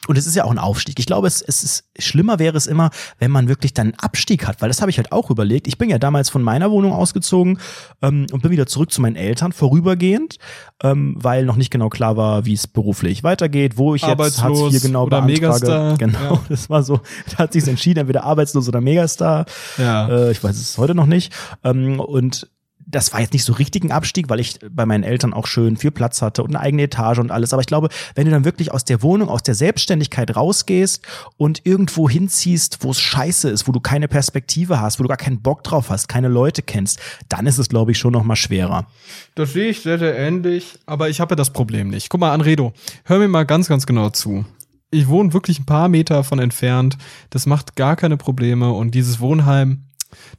Und 0.07 0.17
es 0.17 0.25
ist 0.25 0.35
ja 0.35 0.45
auch 0.45 0.51
ein 0.51 0.57
Aufstieg. 0.57 0.97
Ich 0.97 1.05
glaube, 1.05 1.27
es, 1.27 1.43
es 1.43 1.61
ist 1.63 1.83
schlimmer 1.99 2.39
wäre 2.39 2.57
es 2.57 2.65
immer, 2.65 2.89
wenn 3.19 3.29
man 3.29 3.47
wirklich 3.47 3.75
dann 3.75 3.89
einen 3.89 3.99
Abstieg 3.99 4.47
hat, 4.47 4.59
weil 4.59 4.67
das 4.67 4.81
habe 4.81 4.89
ich 4.89 4.97
halt 4.97 5.11
auch 5.11 5.29
überlegt. 5.29 5.67
Ich 5.67 5.77
bin 5.77 5.91
ja 5.91 5.99
damals 5.99 6.27
von 6.31 6.41
meiner 6.41 6.71
Wohnung 6.71 6.91
ausgezogen 6.91 7.59
ähm, 8.01 8.25
und 8.31 8.41
bin 8.41 8.49
wieder 8.49 8.65
zurück 8.65 8.91
zu 8.91 8.99
meinen 8.99 9.15
Eltern 9.15 9.51
vorübergehend, 9.51 10.37
ähm, 10.81 11.13
weil 11.19 11.45
noch 11.45 11.55
nicht 11.55 11.69
genau 11.69 11.89
klar 11.89 12.17
war, 12.17 12.45
wie 12.47 12.53
es 12.53 12.65
beruflich 12.65 13.23
weitergeht, 13.23 13.77
wo 13.77 13.93
ich 13.93 14.01
jetzt 14.01 14.41
Hartz 14.41 14.59
IV 14.73 14.81
genau 14.81 15.03
oder 15.05 15.21
beantrage. 15.21 15.33
Megastar. 15.33 15.97
Genau, 15.99 16.33
Ja. 16.33 16.41
das 16.49 16.67
war 16.67 16.81
so. 16.81 16.99
Da 17.29 17.37
hat 17.37 17.53
sich 17.53 17.67
entschieden, 17.67 17.99
entweder 17.99 18.23
arbeitslos 18.23 18.67
oder 18.67 18.81
Megastar. 18.81 19.45
Ja. 19.77 20.09
Äh, 20.09 20.31
ich 20.31 20.43
weiß 20.43 20.59
es 20.59 20.79
heute 20.79 20.95
noch 20.95 21.05
nicht. 21.05 21.31
Ähm, 21.63 21.99
und 21.99 22.49
das 22.91 23.13
war 23.13 23.21
jetzt 23.21 23.33
nicht 23.33 23.43
so 23.43 23.53
richtig 23.53 23.83
ein 23.83 23.91
Abstieg, 23.91 24.29
weil 24.29 24.39
ich 24.39 24.59
bei 24.69 24.85
meinen 24.85 25.03
Eltern 25.03 25.33
auch 25.33 25.47
schön 25.47 25.77
viel 25.77 25.91
Platz 25.91 26.21
hatte 26.21 26.43
und 26.43 26.49
eine 26.49 26.59
eigene 26.59 26.83
Etage 26.83 27.19
und 27.19 27.31
alles. 27.31 27.53
Aber 27.53 27.61
ich 27.61 27.67
glaube, 27.67 27.89
wenn 28.15 28.25
du 28.25 28.31
dann 28.31 28.45
wirklich 28.45 28.71
aus 28.71 28.85
der 28.85 29.01
Wohnung, 29.01 29.29
aus 29.29 29.43
der 29.43 29.55
Selbstständigkeit 29.55 30.35
rausgehst 30.35 31.01
und 31.37 31.65
irgendwo 31.65 32.09
hinziehst, 32.09 32.79
wo 32.81 32.91
es 32.91 32.99
scheiße 32.99 33.49
ist, 33.49 33.67
wo 33.67 33.71
du 33.71 33.79
keine 33.79 34.07
Perspektive 34.07 34.81
hast, 34.81 34.99
wo 34.99 35.03
du 35.03 35.07
gar 35.07 35.17
keinen 35.17 35.41
Bock 35.41 35.63
drauf 35.63 35.89
hast, 35.89 36.07
keine 36.07 36.27
Leute 36.27 36.61
kennst, 36.61 36.99
dann 37.29 37.47
ist 37.47 37.57
es, 37.57 37.69
glaube 37.69 37.91
ich, 37.91 37.97
schon 37.97 38.13
noch 38.13 38.23
mal 38.23 38.35
schwerer. 38.35 38.87
Das 39.35 39.53
sehe 39.53 39.69
ich 39.69 39.81
sehr, 39.81 39.97
sehr 39.97 40.17
ähnlich. 40.17 40.79
Aber 40.85 41.09
ich 41.09 41.21
habe 41.21 41.33
ja 41.33 41.35
das 41.37 41.51
Problem 41.51 41.89
nicht. 41.89 42.09
Guck 42.09 42.19
mal, 42.19 42.33
Anredo, 42.33 42.73
hör 43.05 43.19
mir 43.19 43.27
mal 43.27 43.45
ganz, 43.45 43.67
ganz 43.67 43.85
genau 43.85 44.09
zu. 44.09 44.45
Ich 44.93 45.07
wohne 45.07 45.31
wirklich 45.31 45.59
ein 45.59 45.65
paar 45.65 45.87
Meter 45.87 46.15
davon 46.15 46.39
entfernt. 46.39 46.97
Das 47.29 47.45
macht 47.45 47.77
gar 47.77 47.95
keine 47.95 48.17
Probleme. 48.17 48.73
Und 48.73 48.93
dieses 48.93 49.21
Wohnheim, 49.21 49.85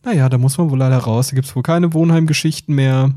naja, 0.04 0.28
da 0.28 0.38
muss 0.38 0.58
man 0.58 0.70
wohl 0.70 0.78
leider 0.78 0.98
raus. 0.98 1.28
Da 1.28 1.34
gibt's 1.34 1.54
wohl 1.54 1.62
keine 1.62 1.92
Wohnheimgeschichten 1.94 2.74
mehr. 2.74 3.12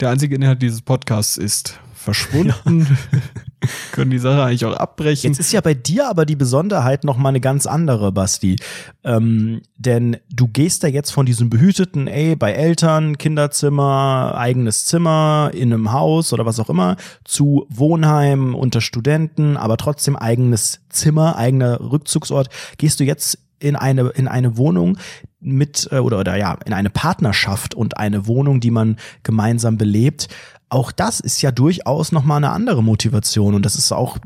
Der 0.00 0.10
einzige 0.10 0.34
Inhalt 0.34 0.62
dieses 0.62 0.82
Podcasts 0.82 1.36
ist 1.36 1.78
verschwunden. 1.94 2.98
Können 3.92 4.10
die 4.10 4.18
Sache 4.18 4.42
eigentlich 4.42 4.64
auch 4.64 4.74
abbrechen. 4.76 5.30
Jetzt 5.30 5.38
ist 5.38 5.52
ja 5.52 5.60
bei 5.60 5.74
dir 5.74 6.08
aber 6.08 6.26
die 6.26 6.34
Besonderheit 6.34 7.04
noch 7.04 7.16
mal 7.16 7.28
eine 7.28 7.40
ganz 7.40 7.66
andere, 7.66 8.10
Basti. 8.10 8.56
Ähm, 9.04 9.62
denn 9.78 10.16
du 10.28 10.48
gehst 10.48 10.82
da 10.82 10.88
jetzt 10.88 11.12
von 11.12 11.26
diesem 11.26 11.48
behüteten, 11.48 12.08
ey, 12.08 12.34
bei 12.34 12.52
Eltern, 12.52 13.18
Kinderzimmer, 13.18 14.34
eigenes 14.36 14.84
Zimmer, 14.86 15.52
in 15.54 15.72
einem 15.72 15.92
Haus 15.92 16.32
oder 16.32 16.44
was 16.44 16.58
auch 16.58 16.70
immer, 16.70 16.96
zu 17.24 17.66
Wohnheim 17.68 18.56
unter 18.56 18.80
Studenten, 18.80 19.56
aber 19.56 19.76
trotzdem 19.76 20.16
eigenes 20.16 20.80
Zimmer, 20.88 21.36
eigener 21.36 21.80
Rückzugsort. 21.80 22.48
Gehst 22.78 22.98
du 22.98 23.04
jetzt 23.04 23.38
in 23.62 23.76
eine, 23.76 24.08
in 24.08 24.28
eine 24.28 24.56
Wohnung 24.56 24.98
mit, 25.40 25.88
äh, 25.90 25.98
oder, 25.98 26.20
oder 26.20 26.36
ja, 26.36 26.58
in 26.64 26.72
eine 26.72 26.90
Partnerschaft 26.90 27.74
und 27.74 27.96
eine 27.96 28.26
Wohnung, 28.26 28.60
die 28.60 28.70
man 28.70 28.96
gemeinsam 29.22 29.78
belebt. 29.78 30.28
Auch 30.68 30.92
das 30.92 31.20
ist 31.20 31.42
ja 31.42 31.50
durchaus 31.50 32.12
nochmal 32.12 32.38
eine 32.38 32.50
andere 32.50 32.82
Motivation 32.82 33.54
und 33.54 33.64
das 33.64 33.76
ist 33.76 33.92
auch 33.92 34.18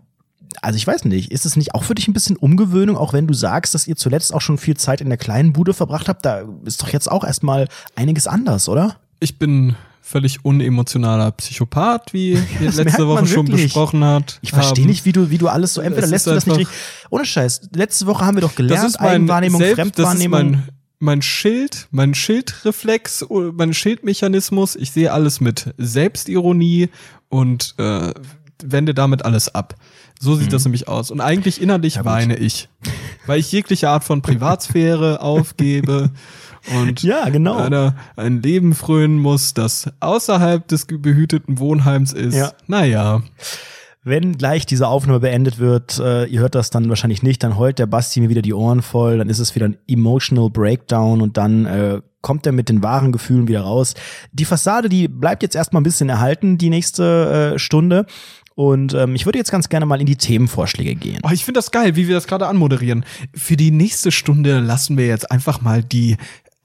also 0.62 0.78
ich 0.78 0.86
weiß 0.86 1.04
nicht, 1.04 1.32
ist 1.32 1.44
es 1.44 1.56
nicht 1.56 1.74
auch 1.74 1.84
für 1.84 1.94
dich 1.94 2.08
ein 2.08 2.14
bisschen 2.14 2.36
Umgewöhnung, 2.36 2.96
auch 2.96 3.12
wenn 3.12 3.26
du 3.26 3.34
sagst, 3.34 3.74
dass 3.74 3.86
ihr 3.86 3.94
zuletzt 3.94 4.32
auch 4.32 4.40
schon 4.40 4.56
viel 4.56 4.74
Zeit 4.74 5.02
in 5.02 5.10
der 5.10 5.18
kleinen 5.18 5.52
Bude 5.52 5.74
verbracht 5.74 6.08
habt, 6.08 6.24
da 6.24 6.44
ist 6.64 6.80
doch 6.80 6.88
jetzt 6.88 7.12
auch 7.12 7.24
erstmal 7.24 7.68
einiges 7.94 8.26
anders, 8.26 8.66
oder? 8.70 8.96
ich 9.20 9.38
bin 9.38 9.74
völlig 10.08 10.44
unemotionaler 10.44 11.32
Psychopath, 11.32 12.12
wie 12.12 12.34
das 12.64 12.76
merkt 12.76 12.90
letzte 12.90 13.08
Woche 13.08 13.26
schon 13.26 13.46
besprochen 13.46 14.04
hat. 14.04 14.38
Ich 14.40 14.50
verstehe 14.52 14.84
haben. 14.84 14.90
nicht, 14.90 15.04
wie 15.04 15.10
du, 15.12 15.30
wie 15.30 15.38
du 15.38 15.48
alles 15.48 15.74
so, 15.74 15.80
entweder 15.80 16.06
lässt 16.06 16.28
du 16.28 16.30
das 16.30 16.46
nicht 16.46 16.58
richtig, 16.58 16.76
ohne 17.10 17.26
Scheiß, 17.26 17.62
letzte 17.74 18.06
Woche 18.06 18.24
haben 18.24 18.36
wir 18.36 18.42
doch 18.42 18.54
gelernt, 18.54 18.84
das 18.84 18.90
ist 18.92 19.00
mein 19.00 19.10
Eigenwahrnehmung, 19.22 19.60
Selbst- 19.60 19.74
Fremdwahrnehmung. 19.80 20.52
Das 20.52 20.60
ist 20.60 20.66
mein, 20.66 20.68
mein 20.98 21.22
Schild, 21.22 21.88
mein 21.90 22.14
Schildreflex, 22.14 23.24
oh, 23.28 23.50
mein 23.52 23.74
Schildmechanismus. 23.74 24.76
Ich 24.76 24.92
sehe 24.92 25.12
alles 25.12 25.40
mit 25.40 25.74
Selbstironie 25.76 26.88
und 27.28 27.74
äh, 27.78 28.14
wende 28.64 28.94
damit 28.94 29.24
alles 29.24 29.54
ab. 29.54 29.74
So 30.18 30.34
sieht 30.36 30.52
das 30.52 30.64
nämlich 30.64 30.88
aus. 30.88 31.10
Und 31.10 31.20
eigentlich 31.20 31.60
innerlich 31.60 31.96
Mhm. 31.96 32.00
Ja, 32.00 32.04
weine 32.06 32.36
ich, 32.36 32.68
weil 33.26 33.38
ich 33.40 33.52
jegliche 33.52 33.90
Art 33.90 34.04
von 34.04 34.22
Privatsphäre 34.22 35.20
aufgebe 35.20 36.10
und 36.74 37.02
Ja, 37.02 37.28
genau. 37.28 37.56
einer, 37.56 37.96
ein 38.16 38.42
Leben 38.42 38.74
frönen 38.74 39.18
muss, 39.18 39.54
das 39.54 39.90
außerhalb 40.00 40.66
des 40.68 40.86
behüteten 40.86 41.58
Wohnheims 41.58 42.12
ist. 42.12 42.34
Ja. 42.34 42.52
Naja, 42.66 43.22
Wenn 44.08 44.38
gleich 44.38 44.66
diese 44.66 44.86
Aufnahme 44.86 45.18
beendet 45.18 45.58
wird, 45.58 45.98
äh, 45.98 46.26
ihr 46.26 46.38
hört 46.38 46.54
das 46.54 46.70
dann 46.70 46.88
wahrscheinlich 46.88 47.24
nicht, 47.24 47.42
dann 47.42 47.58
heult 47.58 47.80
der 47.80 47.86
Basti 47.86 48.20
mir 48.20 48.28
wieder 48.28 48.42
die 48.42 48.54
Ohren 48.54 48.80
voll, 48.82 49.18
dann 49.18 49.28
ist 49.28 49.40
es 49.40 49.56
wieder 49.56 49.66
ein 49.66 49.78
emotional 49.88 50.48
Breakdown 50.48 51.20
und 51.20 51.36
dann 51.36 51.66
äh, 51.66 52.00
kommt 52.20 52.46
er 52.46 52.52
mit 52.52 52.68
den 52.68 52.84
wahren 52.84 53.10
Gefühlen 53.10 53.48
wieder 53.48 53.62
raus. 53.62 53.94
Die 54.32 54.44
Fassade, 54.44 54.88
die 54.88 55.08
bleibt 55.08 55.42
jetzt 55.42 55.56
erstmal 55.56 55.80
ein 55.80 55.84
bisschen 55.84 56.08
erhalten, 56.08 56.56
die 56.56 56.70
nächste 56.70 57.54
äh, 57.54 57.58
Stunde. 57.58 58.06
Und 58.54 58.94
ähm, 58.94 59.14
ich 59.16 59.26
würde 59.26 59.38
jetzt 59.38 59.50
ganz 59.50 59.68
gerne 59.68 59.86
mal 59.86 60.00
in 60.00 60.06
die 60.06 60.16
Themenvorschläge 60.16 60.94
gehen. 60.94 61.20
Oh, 61.24 61.30
ich 61.30 61.44
finde 61.44 61.58
das 61.58 61.72
geil, 61.72 61.94
wie 61.94 62.08
wir 62.08 62.14
das 62.14 62.26
gerade 62.26 62.46
anmoderieren. 62.46 63.04
Für 63.34 63.56
die 63.56 63.70
nächste 63.70 64.12
Stunde 64.12 64.60
lassen 64.60 64.96
wir 64.96 65.06
jetzt 65.08 65.30
einfach 65.30 65.60
mal 65.60 65.82
die 65.82 66.16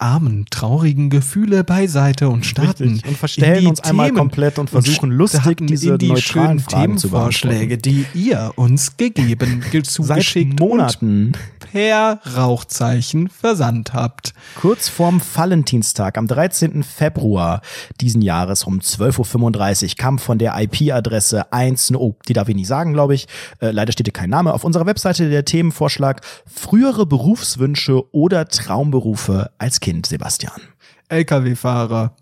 armen, 0.02 0.46
traurigen 0.50 1.10
Gefühle 1.10 1.64
beiseite 1.64 2.30
und 2.30 2.46
starten. 2.46 2.94
Richtig. 2.94 3.08
Und 3.10 3.18
verstellen 3.18 3.68
uns 3.68 3.80
einmal 3.82 4.12
komplett 4.12 4.58
und 4.60 4.70
versuchen 4.70 5.12
lustig 5.12 5.42
starten 5.42 5.68
diese 5.68 5.92
in 5.92 5.98
die 5.98 6.08
neutralen 6.08 6.48
schönen 6.48 6.60
Fragen 6.60 6.98
zu 6.98 7.08
Themenvorschläge, 7.10 7.78
die 7.78 8.06
ihr 8.14 8.52
uns 8.56 8.98
gegeben, 8.98 9.64
Seit 9.72 9.86
zugeschickt 9.86 10.60
und 10.60 10.70
Monaten. 10.70 11.34
per 11.60 12.20
Rauchzeichen 12.36 13.30
versandt 13.30 13.94
habt. 13.94 14.34
Kurz 14.60 14.90
vorm 14.90 15.22
Valentinstag 15.22 16.18
am 16.18 16.28
13. 16.28 16.84
Februar 16.84 17.62
diesen 18.00 18.22
Jahres 18.22 18.64
um 18.64 18.80
12.35 18.80 19.84
Uhr 19.84 19.96
kam 19.98 20.20
von 20.20 20.38
der 20.38 20.60
IP-Adresse 20.60 21.52
1, 21.54 21.94
oh, 21.96 22.16
die 22.28 22.34
darf 22.34 22.50
ich 22.50 22.56
nicht 22.56 22.68
sagen, 22.68 22.94
glaube 22.94 23.14
ich, 23.14 23.28
äh, 23.60 23.72
leider 23.72 23.92
steht 23.92 24.08
hier 24.08 24.14
kein 24.14 24.30
Name, 24.30 24.54
auf 24.54 24.64
unserer 24.64 24.86
Webseite 24.86 25.30
der 25.30 25.46
Themenvorschlag 25.46 26.22
frühere 26.46 27.06
Berufswünsche 27.06 28.04
oder 28.14 28.48
Traumberufe 28.48 29.52
als 29.58 29.80
Kind, 29.80 29.91
Sebastian. 30.04 30.62
LKW-Fahrer. 31.10 32.16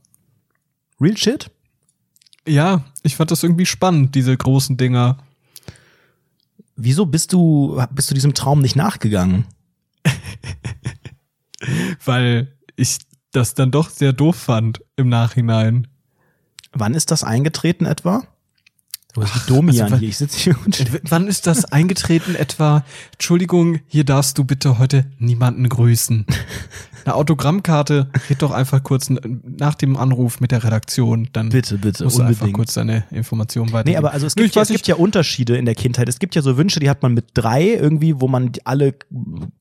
Real 0.99 1.17
shit? 1.17 1.51
Ja, 2.47 2.83
ich 3.03 3.15
fand 3.15 3.31
das 3.31 3.43
irgendwie 3.43 3.65
spannend, 3.65 4.15
diese 4.15 4.35
großen 4.35 4.77
Dinger. 4.77 5.17
Wieso 6.75 7.05
bist 7.05 7.33
du, 7.33 7.81
bist 7.91 8.09
du 8.09 8.15
diesem 8.15 8.33
Traum 8.33 8.61
nicht 8.61 8.75
nachgegangen? 8.75 9.45
weil 12.05 12.55
ich 12.75 12.99
das 13.31 13.53
dann 13.53 13.71
doch 13.71 13.89
sehr 13.89 14.13
doof 14.13 14.35
fand 14.35 14.81
im 14.95 15.09
Nachhinein. 15.09 15.87
Wann 16.71 16.93
ist 16.93 17.11
das 17.11 17.23
eingetreten 17.23 17.85
etwa? 17.85 18.23
Du 19.13 19.21
bist 19.21 19.35
wie 19.35 19.53
Domian 19.53 19.85
also, 19.85 19.97
hier, 19.97 20.09
ich 20.09 20.17
sitze 20.17 20.37
hier 20.37 20.55
und 20.65 20.79
Wann 21.11 21.27
ist 21.27 21.47
das 21.47 21.65
eingetreten 21.65 22.35
etwa? 22.35 22.85
Entschuldigung, 23.13 23.79
hier 23.87 24.03
darfst 24.03 24.37
du 24.37 24.43
bitte 24.43 24.77
heute 24.77 25.05
niemanden 25.17 25.67
grüßen. 25.67 26.27
Eine 27.05 27.15
Autogrammkarte, 27.15 28.09
red 28.29 28.41
doch 28.41 28.51
einfach 28.51 28.83
kurz 28.83 29.09
nach 29.09 29.73
dem 29.73 29.97
Anruf 29.97 30.41
mit 30.41 30.51
der 30.51 30.63
Redaktion, 30.63 31.29
dann 31.33 31.49
Bitte, 31.49 31.79
bitte, 31.79 32.03
musst 32.03 32.17
du 32.19 32.21
einfach 32.21 32.41
unbedingt. 32.41 32.55
kurz 32.57 32.73
deine 32.75 33.05
Informationen 33.09 33.71
weitergeben. 33.71 33.93
Nee, 33.93 33.97
aber 33.97 34.11
also 34.11 34.27
es 34.27 34.35
gibt, 34.35 34.53
ja, 34.53 34.61
es 34.61 34.67
gibt 34.67 34.85
ja 34.85 34.95
Unterschiede 34.95 35.57
in 35.57 35.65
der 35.65 35.75
Kindheit. 35.75 36.07
Es 36.07 36.19
gibt 36.19 36.35
ja 36.35 36.41
so 36.43 36.57
Wünsche, 36.57 36.79
die 36.79 36.89
hat 36.89 37.01
man 37.01 37.13
mit 37.15 37.29
drei 37.33 37.69
irgendwie, 37.69 38.19
wo 38.21 38.27
man 38.27 38.51
die- 38.51 38.65
alle 38.67 38.93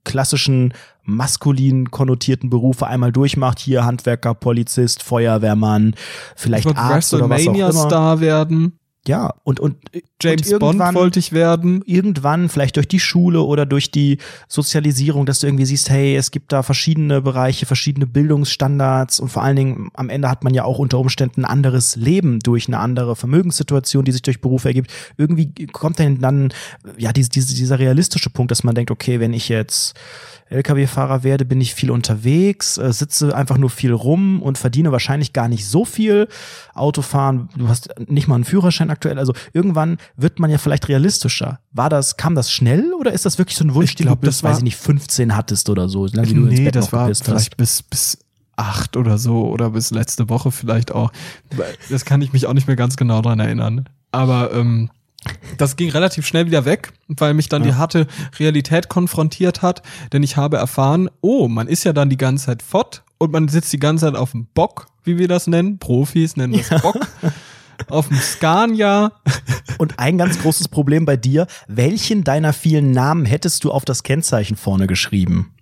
klassischen 0.04 0.74
maskulin 1.04 1.90
konnotierten 1.90 2.50
Berufe 2.50 2.86
einmal 2.86 3.12
durchmacht. 3.12 3.60
Hier 3.60 3.84
Handwerker, 3.86 4.34
Polizist, 4.34 5.02
Feuerwehrmann, 5.02 5.94
ich 5.94 6.00
vielleicht 6.36 6.66
Arzt 6.76 7.14
oder 7.14 7.30
was 7.30 7.40
auch 7.42 7.44
immer. 7.46 7.54
WrestleMania-Star 7.54 8.20
werden, 8.20 8.77
Ja, 9.08 9.32
und, 9.42 9.58
und 9.58 9.76
James 10.20 10.52
und 10.52 10.58
Bond 10.58 10.80
wollte 10.94 11.18
ich 11.18 11.32
werden. 11.32 11.82
irgendwann, 11.86 12.50
vielleicht 12.50 12.76
durch 12.76 12.86
die 12.86 13.00
Schule 13.00 13.40
oder 13.40 13.64
durch 13.64 13.90
die 13.90 14.18
Sozialisierung, 14.48 15.24
dass 15.24 15.40
du 15.40 15.46
irgendwie 15.46 15.64
siehst, 15.64 15.88
hey, 15.88 16.14
es 16.14 16.30
gibt 16.30 16.52
da 16.52 16.62
verschiedene 16.62 17.22
Bereiche, 17.22 17.64
verschiedene 17.64 18.06
Bildungsstandards 18.06 19.18
und 19.18 19.30
vor 19.30 19.42
allen 19.42 19.56
Dingen 19.56 19.90
am 19.94 20.10
Ende 20.10 20.28
hat 20.28 20.44
man 20.44 20.52
ja 20.52 20.64
auch 20.64 20.78
unter 20.78 20.98
Umständen 20.98 21.40
ein 21.40 21.50
anderes 21.50 21.96
Leben 21.96 22.40
durch 22.40 22.68
eine 22.68 22.80
andere 22.80 23.16
Vermögenssituation, 23.16 24.04
die 24.04 24.12
sich 24.12 24.20
durch 24.20 24.42
Beruf 24.42 24.66
ergibt. 24.66 24.92
Irgendwie 25.16 25.66
kommt 25.68 25.98
dann 25.98 26.20
dann 26.20 26.52
ja 26.98 27.14
diese, 27.14 27.30
diese, 27.30 27.54
dieser 27.54 27.78
realistische 27.78 28.28
Punkt, 28.28 28.50
dass 28.50 28.62
man 28.62 28.74
denkt, 28.74 28.90
okay, 28.90 29.20
wenn 29.20 29.32
ich 29.32 29.48
jetzt 29.48 29.94
Lkw-Fahrer 30.50 31.24
werde, 31.24 31.44
bin 31.44 31.60
ich 31.60 31.74
viel 31.74 31.90
unterwegs, 31.90 32.78
äh, 32.78 32.92
sitze 32.92 33.34
einfach 33.34 33.58
nur 33.58 33.70
viel 33.70 33.92
rum 33.92 34.42
und 34.42 34.58
verdiene 34.58 34.92
wahrscheinlich 34.92 35.32
gar 35.32 35.48
nicht 35.48 35.66
so 35.66 35.84
viel. 35.84 36.28
Autofahren, 36.74 37.48
du 37.56 37.68
hast 37.68 37.90
nicht 38.06 38.28
mal 38.28 38.36
einen 38.36 38.44
Führerschein 38.44 38.90
aktuell. 38.90 39.18
Also 39.18 39.34
irgendwann 39.52 39.98
wird 40.16 40.38
man 40.38 40.50
ja 40.50 40.58
vielleicht 40.58 40.88
realistischer. 40.88 41.60
War 41.72 41.90
das, 41.90 42.16
kam 42.16 42.34
das 42.34 42.50
schnell 42.50 42.92
oder 42.92 43.12
ist 43.12 43.26
das 43.26 43.38
wirklich 43.38 43.56
so 43.56 43.64
ein 43.64 43.74
Wunsch, 43.74 43.94
den 43.94 44.06
du 44.06 44.16
bis, 44.16 44.42
weiß 44.42 44.58
ich 44.58 44.64
nicht, 44.64 44.76
15 44.76 45.36
hattest 45.36 45.68
oder 45.68 45.88
so, 45.88 46.06
solange 46.06 46.30
wie 46.30 46.34
du 46.34 46.46
ins 46.46 46.60
Nee, 46.60 46.70
das 46.70 46.92
war 46.92 47.12
vielleicht 47.14 47.28
hast? 47.28 47.56
bis, 47.56 47.82
bis 47.82 48.18
acht 48.56 48.96
oder 48.96 49.18
so 49.18 49.46
oder 49.48 49.70
bis 49.70 49.90
letzte 49.90 50.28
Woche 50.28 50.50
vielleicht 50.50 50.92
auch. 50.92 51.12
Das 51.90 52.04
kann 52.04 52.22
ich 52.22 52.32
mich 52.32 52.46
auch 52.46 52.54
nicht 52.54 52.66
mehr 52.66 52.76
ganz 52.76 52.96
genau 52.96 53.22
dran 53.22 53.38
erinnern. 53.38 53.88
Aber 54.10 54.52
ähm, 54.52 54.90
das 55.56 55.76
ging 55.76 55.90
relativ 55.90 56.26
schnell 56.26 56.46
wieder 56.46 56.64
weg, 56.64 56.92
weil 57.08 57.34
mich 57.34 57.48
dann 57.48 57.62
die 57.62 57.74
harte 57.74 58.06
Realität 58.38 58.88
konfrontiert 58.88 59.62
hat, 59.62 59.82
denn 60.12 60.22
ich 60.22 60.36
habe 60.36 60.56
erfahren, 60.56 61.10
oh, 61.20 61.48
man 61.48 61.68
ist 61.68 61.84
ja 61.84 61.92
dann 61.92 62.10
die 62.10 62.16
ganze 62.16 62.46
Zeit 62.46 62.62
fort 62.62 63.02
und 63.18 63.32
man 63.32 63.48
sitzt 63.48 63.72
die 63.72 63.78
ganze 63.78 64.06
Zeit 64.06 64.14
auf 64.14 64.32
dem 64.32 64.46
Bock, 64.46 64.86
wie 65.04 65.18
wir 65.18 65.28
das 65.28 65.46
nennen. 65.46 65.78
Profis 65.78 66.36
nennen 66.36 66.62
das 66.68 66.82
Bock. 66.82 66.98
Auf 67.88 68.08
dem 68.08 68.18
Scania. 68.18 69.12
Und 69.78 70.00
ein 70.00 70.18
ganz 70.18 70.40
großes 70.40 70.68
Problem 70.68 71.04
bei 71.04 71.16
dir, 71.16 71.46
welchen 71.68 72.24
deiner 72.24 72.52
vielen 72.52 72.90
Namen 72.90 73.24
hättest 73.24 73.62
du 73.62 73.70
auf 73.70 73.84
das 73.84 74.02
Kennzeichen 74.02 74.56
vorne 74.56 74.88
geschrieben? 74.88 75.54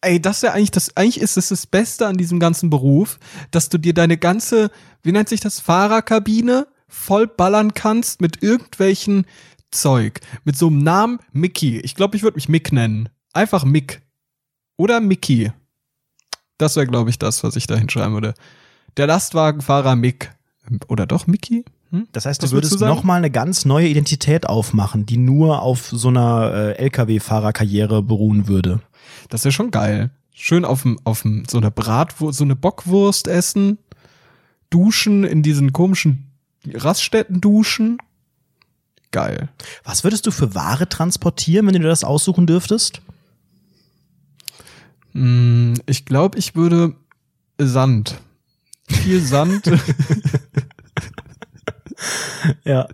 Ey, 0.00 0.20
das 0.20 0.36
ist 0.36 0.42
ja 0.44 0.52
eigentlich 0.52 0.70
das, 0.70 0.96
eigentlich 0.96 1.20
ist 1.20 1.36
es 1.36 1.48
das 1.48 1.66
Beste 1.66 2.06
an 2.06 2.16
diesem 2.16 2.40
ganzen 2.40 2.70
Beruf, 2.70 3.18
dass 3.50 3.68
du 3.68 3.78
dir 3.78 3.92
deine 3.92 4.16
ganze, 4.16 4.70
wie 5.02 5.12
nennt 5.12 5.28
sich 5.28 5.40
das, 5.40 5.60
Fahrerkabine 5.60 6.66
voll 6.88 7.26
ballern 7.26 7.74
kannst 7.74 8.20
mit 8.20 8.42
irgendwelchen 8.42 9.26
Zeug. 9.70 10.20
Mit 10.44 10.56
so 10.56 10.68
einem 10.68 10.78
Namen 10.78 11.18
Mickey. 11.32 11.78
Ich 11.80 11.94
glaube, 11.94 12.16
ich 12.16 12.22
würde 12.22 12.36
mich 12.36 12.48
Mick 12.48 12.72
nennen. 12.72 13.08
Einfach 13.32 13.64
Mick. 13.64 14.02
Oder 14.76 15.00
Mickey. 15.00 15.52
Das 16.58 16.76
wäre, 16.76 16.86
glaube 16.86 17.10
ich, 17.10 17.18
das, 17.18 17.44
was 17.44 17.56
ich 17.56 17.66
da 17.66 17.76
hinschreiben 17.76 18.14
würde. 18.14 18.34
Der 18.96 19.06
Lastwagenfahrer 19.06 19.96
Mick. 19.96 20.32
Oder 20.88 21.06
doch 21.06 21.26
Mickey? 21.26 21.64
Hm? 21.90 22.08
Das 22.12 22.26
heißt, 22.26 22.42
Was 22.42 22.50
du 22.50 22.56
würdest 22.56 22.72
würdest 22.72 22.82
du 22.82 22.86
sagen? 22.86 22.96
noch 22.96 23.04
mal 23.04 23.16
eine 23.16 23.30
ganz 23.30 23.64
neue 23.64 23.88
Identität 23.88 24.46
aufmachen, 24.48 25.06
die 25.06 25.18
nur 25.18 25.62
auf 25.62 25.88
so 25.88 26.08
einer 26.08 26.52
äh, 26.52 26.72
LKW-Fahrerkarriere 26.78 28.02
beruhen 28.02 28.48
würde. 28.48 28.80
Das 29.28 29.44
wäre 29.44 29.52
schon 29.52 29.70
geil. 29.70 30.10
Schön 30.32 30.64
auf 30.64 30.84
so 31.48 31.58
eine 31.58 31.70
Bratwurst, 31.70 32.38
so 32.38 32.44
eine 32.44 32.56
Bockwurst 32.56 33.26
essen, 33.28 33.78
duschen, 34.68 35.24
in 35.24 35.42
diesen 35.42 35.72
komischen 35.72 36.30
Raststätten 36.74 37.40
duschen. 37.40 37.98
Geil. 39.12 39.48
Was 39.84 40.04
würdest 40.04 40.26
du 40.26 40.30
für 40.30 40.54
Ware 40.54 40.88
transportieren, 40.88 41.66
wenn 41.66 41.80
du 41.80 41.88
das 41.88 42.04
aussuchen 42.04 42.46
dürftest? 42.46 43.00
Mm, 45.12 45.74
ich 45.86 46.04
glaube, 46.04 46.38
ich 46.38 46.54
würde 46.54 46.94
Sand. 47.58 48.20
Viel 48.88 49.20
Sand. 49.20 49.70
Ja. 52.64 52.88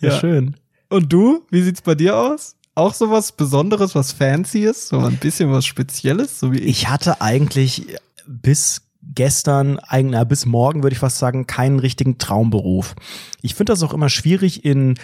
Ja. 0.00 0.18
schön. 0.20 0.56
Und 0.88 1.12
du? 1.12 1.46
Wie 1.50 1.62
sieht's 1.62 1.82
bei 1.82 1.94
dir 1.94 2.16
aus? 2.16 2.56
Auch 2.74 2.94
sowas 2.94 3.32
Besonderes, 3.32 3.94
was 3.94 4.12
Fancyes? 4.12 4.88
So 4.88 4.98
ein 4.98 5.16
bisschen 5.16 5.50
was 5.50 5.66
Spezielles, 5.66 6.40
so 6.40 6.52
wie 6.52 6.58
ich? 6.58 6.82
Ich 6.82 6.88
hatte 6.88 7.20
eigentlich 7.20 7.98
bis 8.26 8.82
gestern, 9.14 9.78
eigentlich, 9.78 10.22
bis 10.24 10.46
morgen 10.46 10.82
würde 10.82 10.94
ich 10.94 11.00
fast 11.00 11.18
sagen, 11.18 11.46
keinen 11.46 11.78
richtigen 11.78 12.18
Traumberuf. 12.18 12.94
Ich 13.42 13.54
finde 13.54 13.72
das 13.72 13.82
auch 13.82 13.92
immer 13.94 14.08
schwierig 14.08 14.64
in. 14.64 14.94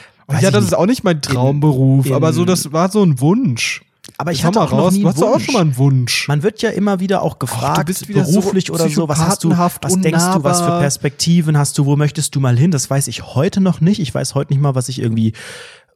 ja, 0.40 0.50
das 0.50 0.62
nicht, 0.64 0.72
ist 0.72 0.74
auch 0.78 0.86
nicht 0.86 1.04
mein 1.04 1.20
Traumberuf, 1.22 2.06
in- 2.06 2.14
aber 2.14 2.32
so, 2.32 2.44
das 2.44 2.72
war 2.72 2.90
so 2.90 3.02
ein 3.02 3.20
Wunsch. 3.20 3.82
aber 4.16 4.32
ich 4.32 4.44
hatte 4.44 4.60
auch 4.60 4.70
noch 4.70 4.78
raus, 4.78 4.92
nie 4.94 5.02
du 5.02 5.08
hast 5.08 5.20
doch 5.20 5.28
auch 5.28 5.34
Wunsch. 5.34 5.44
schon 5.44 5.54
mal 5.54 5.60
einen 5.60 5.76
Wunsch. 5.76 6.28
Man 6.28 6.42
wird 6.42 6.62
ja 6.62 6.70
immer 6.70 6.98
wieder 7.00 7.22
auch 7.22 7.38
gefragt, 7.38 7.86
bist 7.86 8.08
wieder 8.08 8.24
so 8.24 8.40
beruflich 8.40 8.70
oder 8.70 8.88
so, 8.88 9.08
was 9.08 9.18
hast 9.18 9.44
du, 9.44 9.50
was 9.50 9.78
denkst 9.80 10.02
du, 10.34 10.44
was 10.44 10.58
für 10.58 10.64
unnahbar. 10.64 10.80
Perspektiven 10.80 11.58
hast 11.58 11.76
du, 11.78 11.84
wo 11.86 11.96
möchtest 11.96 12.34
du 12.34 12.40
mal 12.40 12.56
hin? 12.56 12.70
Das 12.70 12.88
weiß 12.88 13.06
ich 13.08 13.34
heute 13.34 13.60
noch 13.60 13.80
nicht. 13.80 14.00
Ich 14.00 14.14
weiß 14.14 14.34
heute 14.34 14.52
nicht 14.52 14.62
mal, 14.62 14.74
was 14.74 14.88
ich 14.88 15.00
irgendwie 15.00 15.34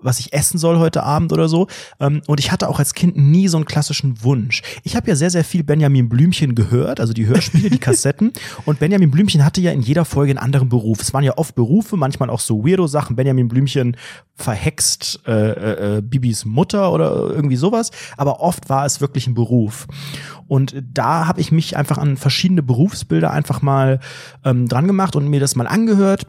was 0.03 0.21
ich 0.21 0.33
essen 0.33 0.59
soll 0.59 0.79
heute 0.79 1.03
Abend 1.03 1.33
oder 1.33 1.49
so. 1.49 1.69
Ähm, 2.01 2.23
Und 2.27 2.41
ich 2.41 2.53
hatte 2.53 2.69
auch 2.69 2.79
als 2.79 2.95
Kind 2.95 3.17
nie 3.17 3.49
so 3.49 3.57
einen 3.57 3.67
klassischen 3.67 4.23
Wunsch. 4.23 4.63
Ich 4.83 4.97
habe 4.97 5.09
ja 5.09 5.17
sehr, 5.17 5.31
sehr 5.31 5.45
viel 5.45 5.65
Benjamin 5.65 6.09
Blümchen 6.09 6.55
gehört, 6.55 7.01
also 7.01 7.13
die 7.13 7.27
Hörspiele, 7.27 7.71
die 7.71 7.79
Kassetten. 7.81 8.33
Und 8.65 8.79
Benjamin 8.79 9.11
Blümchen 9.11 9.45
hatte 9.45 9.61
ja 9.61 9.73
in 9.73 9.81
jeder 9.81 10.05
Folge 10.05 10.31
einen 10.31 10.39
anderen 10.39 10.69
Beruf. 10.69 11.01
Es 11.01 11.13
waren 11.15 11.25
ja 11.25 11.37
oft 11.37 11.55
Berufe, 11.55 11.97
manchmal 11.97 12.31
auch 12.31 12.41
so 12.41 12.65
Weirdo-Sachen. 12.65 13.17
Benjamin 13.17 13.49
Blümchen 13.49 13.97
verhext 14.35 15.21
äh, 15.27 15.33
äh, 15.33 15.99
äh, 15.99 16.03
Bibis 16.03 16.45
Mutter 16.45 16.93
oder 16.93 17.31
irgendwie 17.31 17.57
sowas. 17.57 17.91
Aber 18.17 18.41
oft 18.41 18.69
war 18.69 18.87
es 18.87 19.01
wirklich 19.01 19.27
ein 19.27 19.35
Beruf. 19.35 19.87
Und 20.49 20.75
da 20.93 21.27
habe 21.27 21.41
ich 21.41 21.53
mich 21.53 21.77
einfach 21.77 21.99
an 21.99 22.17
verschiedene 22.17 22.63
Berufsbilder 22.63 23.31
einfach 23.31 23.63
mal 23.63 24.01
ähm, 24.45 24.69
dran 24.69 24.87
gemacht 24.87 25.17
und 25.17 25.29
mir 25.29 25.41
das 25.41 25.57
mal 25.57 25.67
angehört 25.67 26.27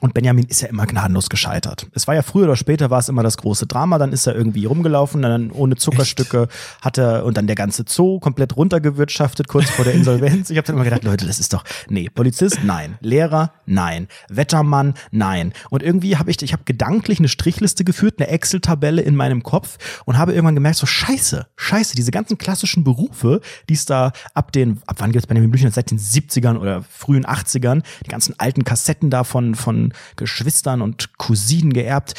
Und 0.00 0.12
Benjamin 0.12 0.44
ist 0.46 0.60
ja 0.60 0.68
immer 0.68 0.86
gnadenlos 0.86 1.30
gescheitert. 1.30 1.86
Es 1.92 2.06
war 2.06 2.14
ja 2.14 2.22
früher 2.22 2.44
oder 2.44 2.56
später 2.56 2.90
war 2.90 2.98
es 2.98 3.08
immer 3.08 3.22
das 3.22 3.38
große 3.38 3.66
Drama, 3.66 3.98
dann 3.98 4.12
ist 4.12 4.26
er 4.26 4.34
irgendwie 4.34 4.66
rumgelaufen, 4.66 5.22
dann 5.22 5.50
ohne 5.50 5.76
Zuckerstücke 5.76 6.42
Echt? 6.42 6.84
hat 6.84 6.98
er 6.98 7.24
und 7.24 7.36
dann 7.36 7.46
der 7.46 7.56
ganze 7.56 7.84
Zoo 7.88 8.20
komplett 8.20 8.56
runtergewirtschaftet 8.56 9.48
kurz 9.48 9.70
vor 9.70 9.84
der 9.84 9.94
Insolvenz. 9.94 10.50
Ich 10.50 10.58
habe 10.58 10.66
dann 10.66 10.76
immer 10.76 10.84
gedacht, 10.84 11.04
Leute, 11.04 11.26
das 11.26 11.38
ist 11.38 11.54
doch 11.54 11.64
nee, 11.88 12.10
Polizist 12.10 12.58
nein, 12.62 12.98
Lehrer 13.00 13.52
nein, 13.64 14.08
Wettermann 14.28 14.94
nein. 15.10 15.52
Und 15.70 15.82
irgendwie 15.82 16.16
habe 16.16 16.30
ich 16.30 16.42
ich 16.42 16.52
habe 16.52 16.64
gedanklich 16.64 17.18
eine 17.18 17.28
Strichliste 17.28 17.84
geführt, 17.84 18.16
eine 18.18 18.28
Excel 18.28 18.60
Tabelle 18.60 19.00
in 19.00 19.16
meinem 19.16 19.42
Kopf 19.42 19.78
und 20.04 20.18
habe 20.18 20.32
irgendwann 20.32 20.54
gemerkt, 20.54 20.76
so 20.76 20.86
scheiße, 20.86 21.46
scheiße, 21.56 21.96
diese 21.96 22.10
ganzen 22.10 22.36
klassischen 22.36 22.84
Berufe, 22.84 23.40
die 23.70 23.74
es 23.74 23.86
da 23.86 24.12
ab 24.34 24.52
den 24.52 24.82
ab 24.86 24.96
wann 24.98 25.12
gibt's 25.12 25.26
Benjamin 25.26 25.50
Blümchen 25.50 25.70
seit 25.70 25.90
den 25.90 25.98
70ern 25.98 26.58
oder 26.58 26.82
frühen 26.82 27.24
80ern, 27.24 27.82
die 28.04 28.10
ganzen 28.10 28.38
alten 28.38 28.64
Kassetten 28.64 29.08
davon 29.08 29.54
von 29.54 29.85
Geschwistern 30.16 30.82
und 30.82 31.18
Cousinen 31.18 31.72
geerbt. 31.72 32.14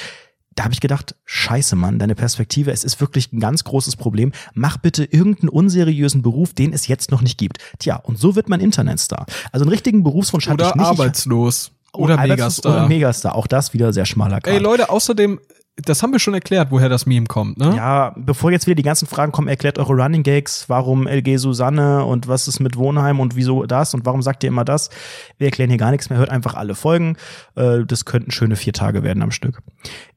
Da 0.56 0.64
habe 0.64 0.74
ich 0.74 0.80
gedacht, 0.80 1.16
scheiße 1.26 1.76
Mann, 1.76 2.00
deine 2.00 2.16
Perspektive, 2.16 2.72
es 2.72 2.84
ist 2.84 3.00
wirklich 3.00 3.32
ein 3.32 3.40
ganz 3.40 3.64
großes 3.64 3.96
Problem. 3.96 4.32
Mach 4.56 4.78
bitte 4.78 5.04
irgendeinen 5.04 5.50
unseriösen 5.50 6.24
Beruf, 6.24 6.54
den 6.54 6.74
es 6.74 6.88
jetzt 6.88 7.12
noch 7.12 7.22
nicht 7.22 7.38
gibt. 7.38 7.60
Tja, 7.78 7.98
und 7.98 8.18
so 8.18 8.36
wird 8.36 8.50
man 8.50 8.60
Internetstar. 8.60 9.28
Also 9.52 9.64
einen 9.64 9.70
richtigen 9.70 10.04
Berufswunsch 10.04 10.50
hatte 10.50 10.64
ich 10.64 10.74
nicht. 10.74 10.86
Arbeitslos. 10.86 11.72
Oder 11.94 12.16
oh, 12.16 12.28
Megastar. 12.28 12.72
Oder 12.72 12.88
Megastar. 12.88 13.36
Auch 13.36 13.48
das 13.48 13.74
wieder 13.74 13.94
sehr 13.94 14.06
schmaler 14.06 14.42
Grad. 14.42 14.54
Ey 14.54 14.60
Leute, 14.60 14.90
außerdem 14.90 15.40
das 15.84 16.02
haben 16.02 16.12
wir 16.12 16.20
schon 16.20 16.34
erklärt, 16.34 16.72
woher 16.72 16.90
das 16.90 17.06
Meme 17.06 17.28
kommt, 17.28 17.60
ne? 17.60 17.76
Ja, 17.76 18.14
bevor 18.18 18.52
jetzt 18.52 18.66
wieder 18.66 18.76
die 18.76 18.84
ganzen 18.84 19.08
Fragen 19.08 19.32
kommen, 19.32 19.48
erklärt 19.48 19.78
eure 19.78 19.94
Running 19.94 20.24
Gags, 20.24 20.68
warum 20.70 21.08
LG 21.08 21.38
Susanne 21.38 22.04
und 22.04 22.28
was 22.28 22.48
ist 22.48 22.60
mit 22.60 22.78
Wohnheim 22.78 23.20
und 23.20 23.36
wieso 23.36 23.64
das 23.66 23.94
und 23.94 24.06
warum 24.06 24.24
sagt 24.24 24.44
ihr 24.44 24.48
immer 24.48 24.66
das? 24.66 24.90
Wir 25.38 25.46
erklären 25.48 25.70
hier 25.70 25.78
gar 25.78 25.92
nichts 25.92 26.10
mehr, 26.10 26.18
hört 26.18 26.30
einfach 26.30 26.56
alle 26.56 26.74
Folgen. 26.74 27.16
Äh, 27.56 27.86
das 27.86 28.06
könnten 28.06 28.32
schöne 28.32 28.56
vier 28.56 28.74
Tage 28.74 29.04
werden 29.04 29.22
am 29.22 29.32
Stück. 29.32 29.62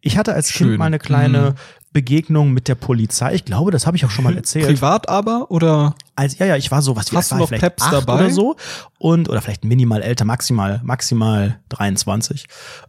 Ich 0.00 0.16
hatte 0.16 0.32
als 0.34 0.50
Schön. 0.50 0.68
Kind 0.68 0.78
mal 0.78 0.86
eine 0.86 0.98
kleine 0.98 1.50
mhm. 1.50 1.54
Begegnung 1.92 2.52
mit 2.52 2.68
der 2.68 2.76
Polizei. 2.76 3.34
Ich 3.34 3.44
glaube, 3.44 3.72
das 3.72 3.84
habe 3.84 3.96
ich 3.96 4.04
auch 4.04 4.10
schon 4.10 4.22
mal 4.22 4.36
erzählt. 4.36 4.66
Privat 4.66 5.08
aber 5.08 5.50
oder? 5.50 5.96
Also 6.14 6.36
ja, 6.38 6.46
ja, 6.46 6.56
ich 6.56 6.70
war 6.70 6.82
so 6.82 6.94
was 6.94 7.10
wie 7.10 7.16
Hast 7.16 7.32
du 7.32 7.36
noch 7.36 7.48
vielleicht 7.48 7.62
Peps 7.62 7.90
dabei 7.90 8.14
oder 8.14 8.30
so 8.30 8.54
und 8.98 9.28
oder 9.28 9.40
vielleicht 9.40 9.64
minimal 9.64 10.00
älter, 10.00 10.24
maximal 10.24 10.80
maximal 10.84 11.58
23. 11.70 12.46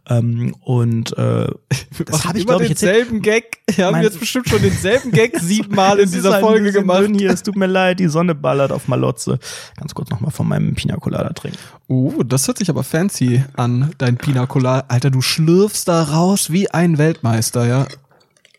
Ähm, 0.08 0.54
und 0.60 1.18
äh, 1.18 1.46
das 2.06 2.26
habe 2.26 2.38
ich 2.38 2.46
glaube 2.46 2.62
ich 2.62 2.70
jetzt 2.70 2.82
denselben 2.82 3.22
Gag. 3.22 3.58
Wir 3.74 3.86
haben 3.86 4.00
jetzt 4.02 4.20
bestimmt 4.20 4.48
schon 4.48 4.62
denselben 4.62 5.10
Gag 5.10 5.36
siebenmal 5.40 5.98
in 5.98 6.10
dieser 6.10 6.38
Folge 6.38 6.70
gemacht. 6.70 7.10
Hier, 7.12 7.30
es 7.30 7.42
tut 7.42 7.56
mir 7.56 7.66
leid, 7.66 7.98
die 7.98 8.08
Sonne 8.08 8.36
ballert 8.36 8.70
auf 8.70 8.86
Malotze. 8.86 9.40
Ganz 9.76 9.94
kurz 9.94 10.10
nochmal 10.10 10.30
von 10.30 10.46
meinem 10.46 10.74
Pina 10.74 10.96
Colada 10.96 11.30
trinken. 11.30 11.58
Oh, 11.88 12.22
das 12.22 12.46
hört 12.46 12.58
sich 12.58 12.70
aber 12.70 12.84
fancy 12.84 13.42
an, 13.54 13.90
dein 13.98 14.16
Pina 14.16 14.46
Colada. 14.46 14.84
Alter, 14.86 15.10
du 15.10 15.22
schlürfst 15.22 15.88
da 15.88 16.04
raus 16.04 16.52
wie 16.52 16.70
ein 16.70 16.98
Weltmeister, 16.98 17.66
ja. 17.66 17.86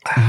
Ah. 0.05 0.19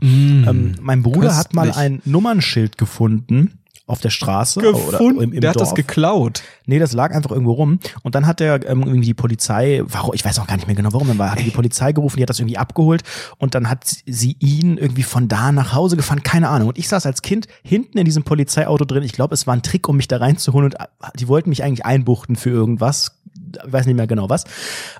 Mm. 0.00 0.44
Ähm, 0.48 0.74
mein 0.80 1.02
Bruder 1.02 1.28
köstlich. 1.28 1.38
hat 1.38 1.54
mal 1.54 1.72
ein 1.72 2.00
Nummernschild 2.04 2.78
gefunden 2.78 3.60
auf 3.90 4.00
der 4.00 4.10
Straße 4.10 4.60
Gefunden. 4.60 4.88
oder 4.88 5.00
im, 5.00 5.32
im 5.32 5.40
Der 5.40 5.52
Dorf. 5.52 5.54
hat 5.54 5.60
das 5.62 5.74
geklaut. 5.74 6.42
Nee, 6.66 6.78
das 6.78 6.92
lag 6.92 7.12
einfach 7.12 7.32
irgendwo 7.32 7.52
rum. 7.52 7.80
Und 8.02 8.14
dann 8.14 8.24
hat 8.24 8.40
er 8.40 8.64
ähm, 8.68 8.82
irgendwie 8.82 9.06
die 9.06 9.14
Polizei, 9.14 9.82
warum, 9.84 10.14
ich 10.14 10.24
weiß 10.24 10.38
auch 10.38 10.46
gar 10.46 10.54
nicht 10.54 10.68
mehr 10.68 10.76
genau 10.76 10.92
warum, 10.92 11.08
dann 11.08 11.18
war, 11.18 11.32
hat 11.32 11.40
die 11.40 11.50
Polizei 11.50 11.90
gerufen, 11.90 12.16
die 12.16 12.22
hat 12.22 12.30
das 12.30 12.38
irgendwie 12.38 12.56
abgeholt 12.56 13.02
und 13.38 13.56
dann 13.56 13.68
hat 13.68 13.84
sie 14.06 14.36
ihn 14.38 14.78
irgendwie 14.78 15.02
von 15.02 15.26
da 15.26 15.50
nach 15.50 15.74
Hause 15.74 15.96
gefahren, 15.96 16.22
keine 16.22 16.48
Ahnung. 16.48 16.68
Und 16.68 16.78
ich 16.78 16.88
saß 16.88 17.04
als 17.04 17.22
Kind 17.22 17.48
hinten 17.64 17.98
in 17.98 18.04
diesem 18.04 18.22
Polizeiauto 18.22 18.84
drin. 18.84 19.02
Ich 19.02 19.12
glaube, 19.12 19.34
es 19.34 19.48
war 19.48 19.54
ein 19.54 19.62
Trick, 19.62 19.88
um 19.88 19.96
mich 19.96 20.06
da 20.06 20.18
reinzuholen 20.18 20.66
und 20.66 20.80
äh, 20.80 20.86
die 21.18 21.26
wollten 21.26 21.50
mich 21.50 21.64
eigentlich 21.64 21.84
einbuchten 21.84 22.36
für 22.36 22.50
irgendwas 22.50 23.19
weiß 23.64 23.86
nicht 23.86 23.96
mehr 23.96 24.06
genau 24.06 24.28
was. 24.28 24.44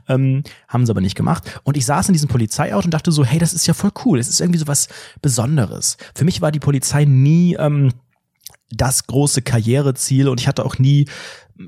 Ähm, 0.08 0.42
haben 0.68 0.86
sie 0.86 0.92
aber 0.92 1.00
nicht 1.00 1.16
gemacht. 1.16 1.60
Und 1.64 1.76
ich 1.76 1.86
saß 1.86 2.08
in 2.08 2.12
diesem 2.12 2.28
Polizeiauto 2.28 2.84
und 2.84 2.94
dachte 2.94 3.12
so, 3.12 3.24
hey, 3.24 3.38
das 3.38 3.52
ist 3.52 3.66
ja 3.66 3.74
voll 3.74 3.92
cool. 4.04 4.18
Es 4.18 4.28
ist 4.28 4.40
irgendwie 4.40 4.58
so 4.58 4.66
was 4.66 4.88
Besonderes. 5.22 5.96
Für 6.14 6.24
mich 6.24 6.40
war 6.40 6.52
die 6.52 6.60
Polizei 6.60 7.04
nie 7.04 7.54
ähm, 7.54 7.92
das 8.70 9.06
große 9.06 9.42
Karriereziel 9.42 10.28
und 10.28 10.40
ich 10.40 10.48
hatte 10.48 10.64
auch 10.64 10.78
nie 10.78 11.06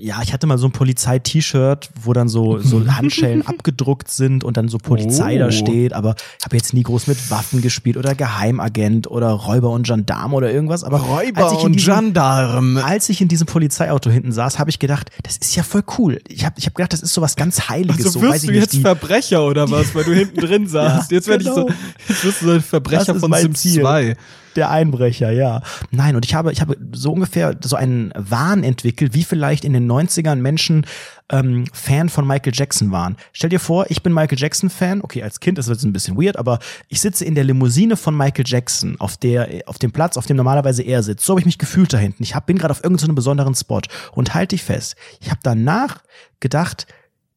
ja, 0.00 0.20
ich 0.22 0.32
hatte 0.32 0.46
mal 0.46 0.58
so 0.58 0.66
ein 0.66 0.72
Polizei-T-Shirt, 0.72 1.90
wo 2.02 2.12
dann 2.12 2.28
so, 2.28 2.58
so 2.58 2.86
Handschellen 2.96 3.46
abgedruckt 3.46 4.10
sind 4.10 4.44
und 4.44 4.56
dann 4.56 4.68
so 4.68 4.78
Polizei 4.78 5.36
oh. 5.36 5.38
da 5.40 5.52
steht, 5.52 5.92
aber 5.92 6.14
habe 6.44 6.56
jetzt 6.56 6.72
nie 6.72 6.82
groß 6.82 7.06
mit 7.06 7.30
Waffen 7.30 7.60
gespielt 7.60 7.96
oder 7.96 8.14
Geheimagent 8.14 9.10
oder 9.10 9.30
Räuber 9.30 9.70
und 9.70 9.86
Gendarm 9.86 10.34
oder 10.34 10.52
irgendwas. 10.52 10.84
Aber 10.84 10.98
Räuber 10.98 11.44
als 11.44 11.52
ich 11.52 11.64
und 11.64 11.72
diesem, 11.74 11.94
Gendarm. 11.94 12.78
Als 12.78 13.08
ich 13.08 13.20
in 13.20 13.28
diesem 13.28 13.46
Polizeiauto 13.46 14.10
hinten 14.10 14.32
saß, 14.32 14.58
habe 14.58 14.70
ich 14.70 14.78
gedacht, 14.78 15.10
das 15.22 15.36
ist 15.36 15.54
ja 15.56 15.62
voll 15.62 15.82
cool. 15.98 16.20
Ich 16.28 16.44
habe 16.44 16.54
ich 16.58 16.66
hab 16.66 16.74
gedacht, 16.74 16.92
das 16.92 17.02
ist 17.02 17.12
so 17.12 17.20
was 17.20 17.36
ganz 17.36 17.68
Heiliges. 17.68 18.06
Also 18.06 18.20
so, 18.20 18.22
wirst 18.22 18.48
du 18.48 18.52
jetzt 18.52 18.76
Verbrecher 18.78 19.46
oder 19.46 19.70
was, 19.70 19.94
weil 19.94 20.04
du 20.04 20.12
hinten 20.12 20.40
drin 20.40 20.66
saßt. 20.68 21.10
ja, 21.10 21.16
jetzt 21.16 21.28
werde 21.28 21.44
genau. 21.44 21.56
ich 21.56 21.60
so, 21.60 21.66
genau. 21.66 21.78
jetzt 22.08 22.24
wirst 22.24 22.42
du 22.42 22.46
so 22.46 22.52
ein 22.52 22.62
Verbrecher 22.62 23.14
von 23.14 23.32
Sims 23.32 23.60
Ziel. 23.60 23.82
2. 23.82 24.16
Der 24.56 24.70
Einbrecher, 24.70 25.30
ja. 25.30 25.62
Nein, 25.90 26.16
und 26.16 26.24
ich 26.24 26.34
habe, 26.34 26.52
ich 26.52 26.60
habe 26.60 26.76
so 26.92 27.12
ungefähr 27.12 27.56
so 27.62 27.76
einen 27.76 28.12
Wahn 28.16 28.64
entwickelt, 28.64 29.14
wie 29.14 29.24
vielleicht 29.24 29.64
in 29.64 29.72
den 29.72 29.90
90ern 29.90 30.36
Menschen 30.36 30.86
ähm, 31.30 31.64
Fan 31.72 32.08
von 32.08 32.26
Michael 32.26 32.52
Jackson 32.54 32.92
waren. 32.92 33.16
Stell 33.32 33.50
dir 33.50 33.60
vor, 33.60 33.86
ich 33.88 34.02
bin 34.02 34.12
Michael 34.12 34.38
Jackson 34.38 34.70
Fan. 34.70 35.00
Okay, 35.02 35.22
als 35.22 35.40
Kind 35.40 35.58
ist 35.58 35.68
das 35.68 35.82
ein 35.82 35.92
bisschen 35.92 36.16
weird, 36.16 36.36
aber 36.36 36.58
ich 36.88 37.00
sitze 37.00 37.24
in 37.24 37.34
der 37.34 37.44
Limousine 37.44 37.96
von 37.96 38.16
Michael 38.16 38.44
Jackson 38.46 38.96
auf 38.98 39.16
der 39.16 39.62
auf 39.66 39.78
dem 39.78 39.92
Platz, 39.92 40.16
auf 40.16 40.26
dem 40.26 40.36
normalerweise 40.36 40.82
er 40.82 41.02
sitzt. 41.02 41.24
So 41.24 41.32
habe 41.32 41.40
ich 41.40 41.46
mich 41.46 41.58
gefühlt 41.58 41.92
da 41.92 41.98
hinten. 41.98 42.22
Ich 42.22 42.34
hab, 42.34 42.46
bin 42.46 42.58
gerade 42.58 42.72
auf 42.72 42.84
irgendeinem 42.84 43.14
besonderen 43.14 43.54
Spot 43.54 43.80
und 44.12 44.34
halte 44.34 44.54
dich 44.54 44.62
fest. 44.62 44.96
Ich 45.20 45.30
habe 45.30 45.40
danach 45.42 46.02
gedacht, 46.40 46.86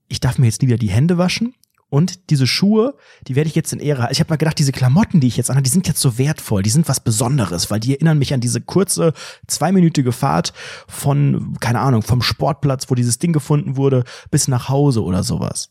ich 0.08 0.19
darf 0.19 0.38
mir 0.38 0.47
jetzt 0.47 0.62
nie 0.62 0.67
wieder 0.67 0.78
die 0.78 0.89
Hände 0.89 1.17
waschen. 1.17 1.56
Und 1.89 2.30
diese 2.30 2.48
Schuhe, 2.48 2.95
die 3.28 3.36
werde 3.36 3.48
ich 3.48 3.56
jetzt 3.56 3.71
in 3.71 3.80
Ehre 3.80 4.02
halten. 4.02 4.13
Ich 4.13 4.19
habe 4.19 4.30
mal 4.30 4.38
gedacht, 4.38 4.58
diese 4.58 4.71
Klamotten, 4.71 5.19
die 5.19 5.28
ich 5.28 5.38
jetzt 5.38 5.50
anhabe, 5.50 5.63
die 5.63 5.69
sind 5.69 5.88
jetzt 5.88 6.02
so 6.02 6.17
wertvoll, 6.17 6.63
die 6.63 6.69
sind 6.69 6.89
was 6.89 7.00
Besonderes, 7.00 7.69
weil 7.69 7.80
die 7.80 7.93
erinnern 7.93 8.17
mich 8.17 8.34
an 8.34 8.41
diese 8.41 8.60
kurze, 8.60 9.13
zweiminütige 9.48 10.12
Fahrt 10.12 10.54
von, 10.88 11.56
keine 11.60 11.80
Ahnung, 11.80 12.02
vom 12.02 12.21
Sportplatz, 12.21 12.89
wo 12.89 12.95
dieses 12.95 13.19
Ding 13.19 13.34
gefunden 13.34 13.78
wurde, 13.78 14.04
bis 14.32 14.48
nach 14.48 14.67
Hause 14.67 15.04
oder 15.04 15.24
sowas. 15.24 15.69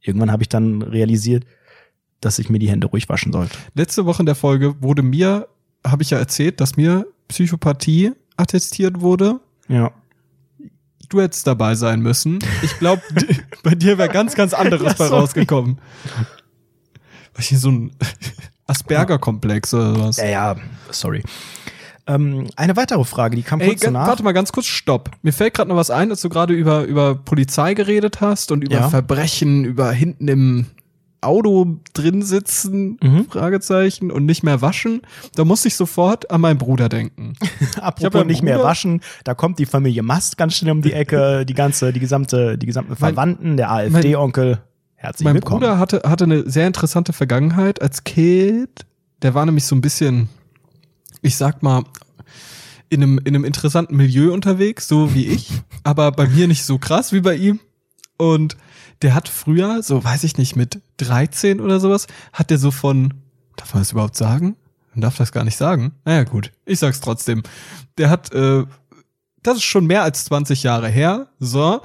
Irgendwann 0.00 0.32
habe 0.32 0.42
ich 0.42 0.48
dann 0.48 0.82
realisiert, 0.82 1.44
dass 2.20 2.38
ich 2.38 2.50
mir 2.50 2.58
die 2.58 2.68
Hände 2.68 2.88
ruhig 2.88 3.08
waschen 3.08 3.32
sollte. 3.32 3.56
Letzte 3.74 4.04
Woche 4.04 4.22
in 4.22 4.26
der 4.26 4.34
Folge 4.34 4.82
wurde 4.82 5.02
mir, 5.02 5.48
habe 5.86 6.02
ich 6.02 6.10
ja 6.10 6.18
erzählt, 6.18 6.60
dass 6.60 6.76
mir 6.76 7.06
Psychopathie 7.28 8.12
attestiert 8.36 9.00
wurde. 9.00 9.40
Ja 9.68 9.92
du 11.12 11.20
hättest 11.20 11.46
dabei 11.46 11.74
sein 11.74 12.00
müssen. 12.00 12.38
Ich 12.62 12.78
glaube, 12.78 13.02
bei 13.62 13.74
dir 13.74 13.98
wäre 13.98 14.08
ganz, 14.08 14.34
ganz 14.34 14.54
anderes 14.54 14.94
bei 14.94 15.06
rausgekommen. 15.06 15.78
Was 17.34 17.46
hier 17.46 17.58
so 17.58 17.70
ein 17.70 17.92
Asperger-Komplex 18.66 19.74
oder 19.74 19.98
was? 20.00 20.16
Ja, 20.16 20.26
ja, 20.26 20.56
sorry. 20.90 21.22
Ähm, 22.06 22.48
eine 22.56 22.76
weitere 22.76 23.04
Frage, 23.04 23.36
die 23.36 23.42
kam 23.42 23.60
Ey, 23.60 23.68
kurz 23.68 23.80
danach. 23.80 24.08
Warte 24.08 24.22
mal 24.22 24.32
ganz 24.32 24.52
kurz, 24.52 24.66
stopp. 24.66 25.10
Mir 25.22 25.32
fällt 25.32 25.54
gerade 25.54 25.68
noch 25.68 25.76
was 25.76 25.90
ein, 25.90 26.08
dass 26.08 26.20
du 26.20 26.28
gerade 26.28 26.52
über, 26.52 26.82
über 26.82 27.14
Polizei 27.14 27.74
geredet 27.74 28.20
hast 28.20 28.50
und 28.50 28.62
über 28.64 28.74
ja. 28.74 28.88
Verbrechen, 28.88 29.64
über 29.64 29.92
hinten 29.92 30.28
im 30.28 30.66
Auto 31.22 31.78
drin 31.94 32.22
sitzen, 32.22 32.98
mhm. 33.02 33.26
Fragezeichen, 33.30 34.10
und 34.10 34.26
nicht 34.26 34.42
mehr 34.42 34.60
waschen, 34.60 35.02
da 35.34 35.44
muss 35.44 35.64
ich 35.64 35.76
sofort 35.76 36.30
an 36.30 36.40
meinen 36.40 36.58
Bruder 36.58 36.88
denken. 36.88 37.34
Apropos 37.80 38.20
ja 38.20 38.24
nicht 38.24 38.40
Bruder, 38.40 38.56
mehr 38.56 38.64
waschen, 38.64 39.00
da 39.24 39.34
kommt 39.34 39.58
die 39.58 39.66
Familie 39.66 40.02
Mast 40.02 40.36
ganz 40.36 40.54
schnell 40.54 40.72
um 40.72 40.82
die 40.82 40.92
Ecke, 40.92 41.46
die 41.46 41.54
ganze, 41.54 41.92
die 41.92 42.00
gesamte, 42.00 42.58
die 42.58 42.66
gesamten 42.66 42.96
Verwandten, 42.96 43.48
mein, 43.48 43.56
der 43.56 43.70
AfD-Onkel. 43.70 44.62
Herzlich 44.94 45.24
mein 45.24 45.34
willkommen. 45.34 45.60
Mein 45.60 45.70
Bruder 45.70 45.78
hatte, 45.78 46.02
hatte 46.08 46.24
eine 46.24 46.48
sehr 46.48 46.66
interessante 46.66 47.12
Vergangenheit 47.12 47.82
als 47.82 48.04
Kind. 48.04 48.86
Der 49.22 49.34
war 49.34 49.44
nämlich 49.46 49.64
so 49.64 49.74
ein 49.74 49.80
bisschen, 49.80 50.28
ich 51.22 51.36
sag 51.36 51.62
mal, 51.62 51.84
in 52.88 53.02
einem, 53.02 53.18
in 53.18 53.34
einem 53.34 53.44
interessanten 53.44 53.96
Milieu 53.96 54.32
unterwegs, 54.32 54.86
so 54.86 55.14
wie 55.14 55.26
ich, 55.26 55.48
aber 55.82 56.12
bei 56.12 56.28
mir 56.28 56.46
nicht 56.46 56.64
so 56.64 56.78
krass 56.78 57.12
wie 57.12 57.20
bei 57.20 57.34
ihm. 57.34 57.58
Und 58.18 58.56
der 59.02 59.14
hat 59.14 59.28
früher, 59.28 59.82
so 59.82 60.02
weiß 60.02 60.24
ich 60.24 60.38
nicht, 60.38 60.56
mit 60.56 60.80
13 60.98 61.60
oder 61.60 61.80
sowas, 61.80 62.06
hat 62.32 62.50
der 62.50 62.58
so 62.58 62.70
von, 62.70 63.14
darf 63.56 63.74
man 63.74 63.82
das 63.82 63.92
überhaupt 63.92 64.16
sagen? 64.16 64.56
Man 64.94 65.00
darf 65.00 65.16
das 65.16 65.32
gar 65.32 65.44
nicht 65.44 65.56
sagen. 65.56 65.92
Naja, 66.04 66.24
gut, 66.24 66.52
ich 66.66 66.78
sag's 66.78 67.00
trotzdem. 67.00 67.42
Der 67.98 68.10
hat, 68.10 68.32
äh, 68.32 68.64
das 69.42 69.56
ist 69.56 69.64
schon 69.64 69.86
mehr 69.86 70.02
als 70.02 70.24
20 70.24 70.62
Jahre 70.62 70.88
her, 70.88 71.28
so. 71.38 71.80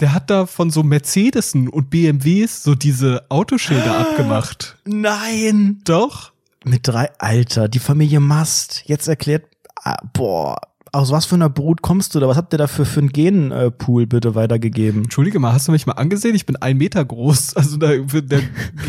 Der 0.00 0.12
hat 0.12 0.28
da 0.28 0.44
von 0.44 0.70
so 0.70 0.82
Mercedesen 0.82 1.68
und 1.68 1.88
BMWs 1.88 2.62
so 2.62 2.74
diese 2.74 3.24
Autoschilder 3.30 3.96
abgemacht. 3.98 4.76
Nein! 4.84 5.80
Doch? 5.84 6.32
Mit 6.64 6.86
drei, 6.86 7.10
Alter, 7.18 7.68
die 7.68 7.78
Familie 7.78 8.20
Mast. 8.20 8.82
Jetzt 8.86 9.08
erklärt, 9.08 9.44
ah, 9.82 9.96
boah, 10.12 10.56
aus 10.96 11.10
was 11.10 11.26
für 11.26 11.34
einer 11.34 11.50
Brut 11.50 11.82
kommst 11.82 12.14
du 12.14 12.20
da? 12.20 12.26
Was 12.26 12.38
habt 12.38 12.54
ihr 12.54 12.58
da 12.58 12.66
für, 12.66 12.86
für 12.86 13.00
einen 13.00 13.10
Genpool 13.10 14.06
bitte 14.06 14.34
weitergegeben? 14.34 15.04
Entschuldige 15.04 15.38
mal, 15.38 15.52
hast 15.52 15.68
du 15.68 15.72
mich 15.72 15.86
mal 15.86 15.92
angesehen? 15.92 16.34
Ich 16.34 16.46
bin 16.46 16.56
ein 16.56 16.78
Meter 16.78 17.04
groß. 17.04 17.54
Also 17.66 17.76
da, 17.78 17.88
da 17.96 18.38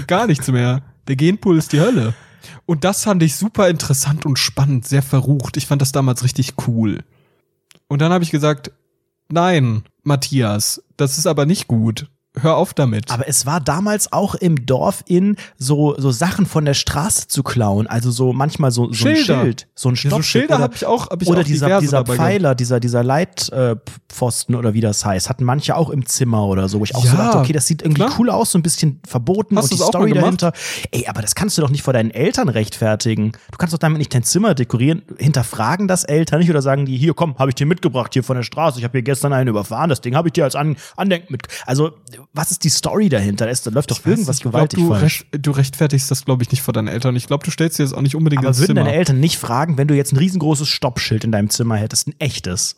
gar 0.08 0.28
nichts 0.28 0.48
mehr. 0.50 0.84
Der 1.08 1.15
Genpool 1.15 1.58
ist 1.58 1.74
die 1.74 1.80
Hölle. 1.80 2.13
Und 2.65 2.84
das 2.84 3.04
fand 3.04 3.24
ich 3.24 3.36
super 3.36 3.70
interessant 3.70 4.26
und 4.26 4.39
spannend, 4.39 4.88
sehr 4.88 5.02
verrucht. 5.02 5.58
Ich 5.58 5.65
fand 5.65 5.82
das 5.82 5.91
damals 5.91 6.24
richtig 6.24 6.54
cool. 6.67 7.04
Und 7.88 8.02
dann 8.02 8.12
habe 8.12 8.24
ich 8.24 8.32
gesagt, 8.32 8.72
nein, 9.30 9.84
Matthias, 10.04 10.84
das 10.96 11.17
ist 11.17 11.28
aber 11.28 11.46
nicht 11.46 11.67
gut. 11.67 12.08
Hör 12.41 12.58
auf 12.58 12.73
damit. 12.73 13.12
Aber 13.12 13.28
es 13.28 13.45
war 13.45 13.60
damals 13.62 14.12
auch 14.13 14.36
im 14.36 14.65
Dorf 14.65 15.04
in, 15.08 15.36
so, 15.58 15.95
so 15.97 16.12
Sachen 16.12 16.45
von 16.45 16.65
der 16.65 16.73
Straße 16.73 17.28
zu 17.28 17.43
klauen. 17.43 17.88
Also 17.88 18.12
so 18.12 18.34
manchmal 18.34 18.71
so, 18.71 18.91
so 18.93 19.08
ein. 19.08 19.15
Schild, 19.15 19.67
so 19.76 19.89
ein 19.89 19.95
Ja, 19.95 20.10
so. 20.10 20.21
Schilder 20.21 20.56
oder- 20.56 20.63
habe 20.63 20.76
ich 20.76 20.86
auch, 20.86 21.10
hab 21.10 21.21
ich 21.21 21.28
oder 21.28 21.41
auch 21.41 21.43
dieser, 21.45 21.80
dieser 21.80 21.97
dabei 21.97 22.13
gehabt. 22.15 22.30
Pfeiler, 22.30 22.56
dieser, 22.56 22.80
dieser 22.80 23.04
Leitpfosten 23.04 24.56
oder 24.56 24.73
wie 24.73 24.82
das 24.82 25.04
heißt, 25.06 25.30
hatten 25.30 25.43
manche 25.43 25.76
auch 25.76 25.89
im 25.89 26.06
Zimmer 26.06 26.45
oder 26.45 26.69
so. 26.69 26.80
Wo 26.80 26.84
ich 26.84 26.95
auch 26.95 27.04
so 27.06 27.15
Ja, 27.15 27.26
dachte, 27.26 27.38
okay, 27.39 27.54
das 27.54 27.67
sieht 27.67 27.82
irgendwie 27.82 28.02
klar. 28.04 28.15
cool 28.19 28.30
aus, 28.30 28.52
so 28.52 28.58
ein 28.60 28.63
bisschen 28.63 29.00
verboten 29.08 29.58
Hast 29.58 29.71
und 29.71 29.80
die 29.80 29.84
Story 29.84 30.13
dahinter. 30.13 30.54
Ey, 30.91 31.08
aber 31.08 31.21
das 31.21 31.36
kannst 31.36 31.58
du 31.58 31.62
doch 31.62 31.69
nicht 31.69 31.84
vor 31.84 31.93
deinen 31.93 32.12
Eltern 32.12 32.50
rechtfertigen. 32.50 33.32
Du 33.52 33.58
kannst 33.58 33.73
doch 33.73 33.80
damit 33.80 33.97
nicht 34.00 34.13
dein 34.13 34.23
Zimmer 34.23 34.54
dekorieren. 34.56 35.02
Hinterfragen 35.17 35.88
das 35.88 36.04
Eltern 36.04 36.39
nicht 36.39 36.50
oder 36.50 36.62
sagen 36.62 36.86
die, 36.86 36.97
hier, 36.97 37.13
komm, 37.13 37.38
habe 37.38 37.50
ich 37.52 37.56
dir 37.56 37.65
mitgebracht 37.65 38.13
hier 38.13 38.23
von 38.23 38.36
der 38.38 38.43
Straße. 38.43 38.78
Ich 38.80 38.84
habe 38.84 38.91
hier 38.93 39.04
gestern 39.04 39.34
einen 39.34 39.50
überfahren, 39.50 39.89
das 39.89 40.02
Ding 40.02 40.15
habe 40.15 40.28
ich 40.30 40.34
dir 40.34 40.43
als 40.43 40.56
An 40.56 40.78
Andenken 40.95 41.32
mit. 41.32 41.47
Also, 41.65 41.91
was 42.34 42.52
ist 42.52 42.63
die 42.63 42.70
Story 42.70 43.10
dahinter? 43.10 43.46
Da, 43.48 43.70
läuft 43.72 43.92
doch 43.92 44.06
irgendwas 44.06 44.38
Ich 44.38 44.42
glaub, 44.44 44.54
gewaltig 44.54 44.80
du, 44.80 44.90
falsch. 44.90 45.26
recht, 45.32 45.46
du 45.46 45.52
rechtfertigst 45.52 46.12
das, 46.12 46.26
glaube 46.26 46.44
ich, 46.44 46.52
nicht 46.52 46.62
vor 46.62 46.74
deinen 46.74 46.88
Eltern. 46.88 47.16
Ich 47.16 47.28
glaube, 47.28 47.44
du 47.44 47.52
stellst 47.52 47.80
dir 47.80 47.84
das 47.84 47.94
auch 47.94 48.02
nicht 48.02 48.16
unbedingt 48.16 48.40
Aber 48.42 48.50
ins 48.50 48.60
würden 48.60 48.76
Zimmer. 48.76 48.84
deine 48.86 48.96
Eltern 48.96 49.20
nicht 49.20 49.38
fragen, 49.38 49.78
wenn 49.78 49.88
du 49.88 49.96
jetzt 49.96 50.13
ein 50.13 50.18
riesengroßes 50.18 50.68
Stoppschild 50.68 51.24
in 51.24 51.32
deinem 51.32 51.50
Zimmer 51.50 51.78
hättest, 51.78 52.08
ein 52.08 52.16
echtes? 52.20 52.78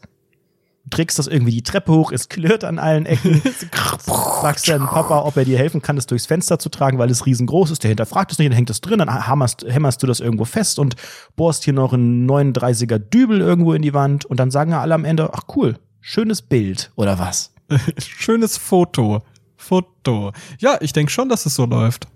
Du 0.86 0.96
trägst 0.96 1.20
das 1.20 1.28
irgendwie 1.28 1.52
die 1.52 1.62
Treppe 1.62 1.92
hoch, 1.92 2.12
es 2.12 2.30
klirrt 2.30 2.64
an 2.64 2.80
allen 2.80 3.06
Ecken. 3.06 3.42
Fragst 4.00 4.70
deinen 4.70 4.88
Papa, 4.88 5.24
ob 5.24 5.36
er 5.36 5.44
dir 5.46 5.58
helfen 5.58 5.82
kann, 5.82 5.98
das 5.98 6.08
durchs 6.08 6.26
Fenster 6.26 6.58
zu 6.58 6.70
tragen, 6.70 6.98
weil 6.98 7.12
es 7.12 7.26
riesengroß 7.26 7.72
ist. 7.72 7.84
Der 7.84 7.90
hinterfragt 7.90 8.32
es 8.32 8.40
nicht, 8.40 8.50
dann 8.50 8.56
hängt 8.56 8.70
es 8.70 8.80
drin, 8.82 9.00
dann 9.00 9.28
hammerst, 9.28 9.66
hämmerst 9.68 10.02
du 10.02 10.08
das 10.08 10.20
irgendwo 10.22 10.46
fest 10.46 10.80
und 10.80 10.96
bohrst 11.36 11.66
hier 11.66 11.74
noch 11.74 11.92
einen 11.94 12.28
39er 12.30 12.98
Dübel 12.98 13.42
irgendwo 13.42 13.74
in 13.74 13.82
die 13.82 13.94
Wand 13.94 14.26
und 14.26 14.40
dann 14.40 14.52
sagen 14.52 14.72
ja 14.72 14.82
alle 14.82 14.96
am 14.96 15.04
Ende, 15.06 15.32
ach 15.34 15.44
cool, 15.56 15.78
schönes 16.00 16.42
Bild 16.42 16.92
oder 16.96 17.20
was? 17.20 17.54
Schönes 18.00 18.58
Foto. 18.58 19.22
Foto. 19.60 20.32
Ja, 20.60 20.78
ich 20.82 20.94
denke 20.94 21.12
schon, 21.12 21.30
dass 21.30 21.46
es 21.46 21.54
so 21.54 21.66
läuft. 21.66 22.08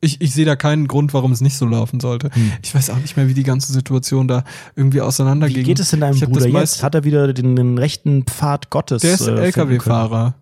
Ich, 0.00 0.20
ich 0.20 0.34
sehe 0.34 0.44
da 0.44 0.54
keinen 0.54 0.86
Grund, 0.86 1.14
warum 1.14 1.32
es 1.32 1.40
nicht 1.40 1.56
so 1.56 1.66
laufen 1.66 1.98
sollte. 1.98 2.30
Ich 2.62 2.74
weiß 2.74 2.90
auch 2.90 2.98
nicht 2.98 3.16
mehr, 3.16 3.26
wie 3.26 3.34
die 3.34 3.42
ganze 3.42 3.72
Situation 3.72 4.28
da 4.28 4.44
irgendwie 4.76 5.00
auseinanderging. 5.00 5.58
Wie 5.58 5.62
geht 5.62 5.80
es 5.80 5.90
denn 5.90 6.00
deinem 6.00 6.16
Ich 6.16 6.24
Bruder 6.24 6.46
jetzt? 6.46 6.82
Hat 6.82 6.94
er 6.94 7.04
wieder 7.04 7.32
den, 7.32 7.56
den 7.56 7.78
rechten 7.78 8.24
Pfad 8.24 8.70
Gottes? 8.70 9.02
Der 9.02 9.14
ist 9.14 9.22
äh, 9.22 9.24
finden 9.24 9.52
können? 9.52 9.70
LKW-Fahrer. 9.70 10.34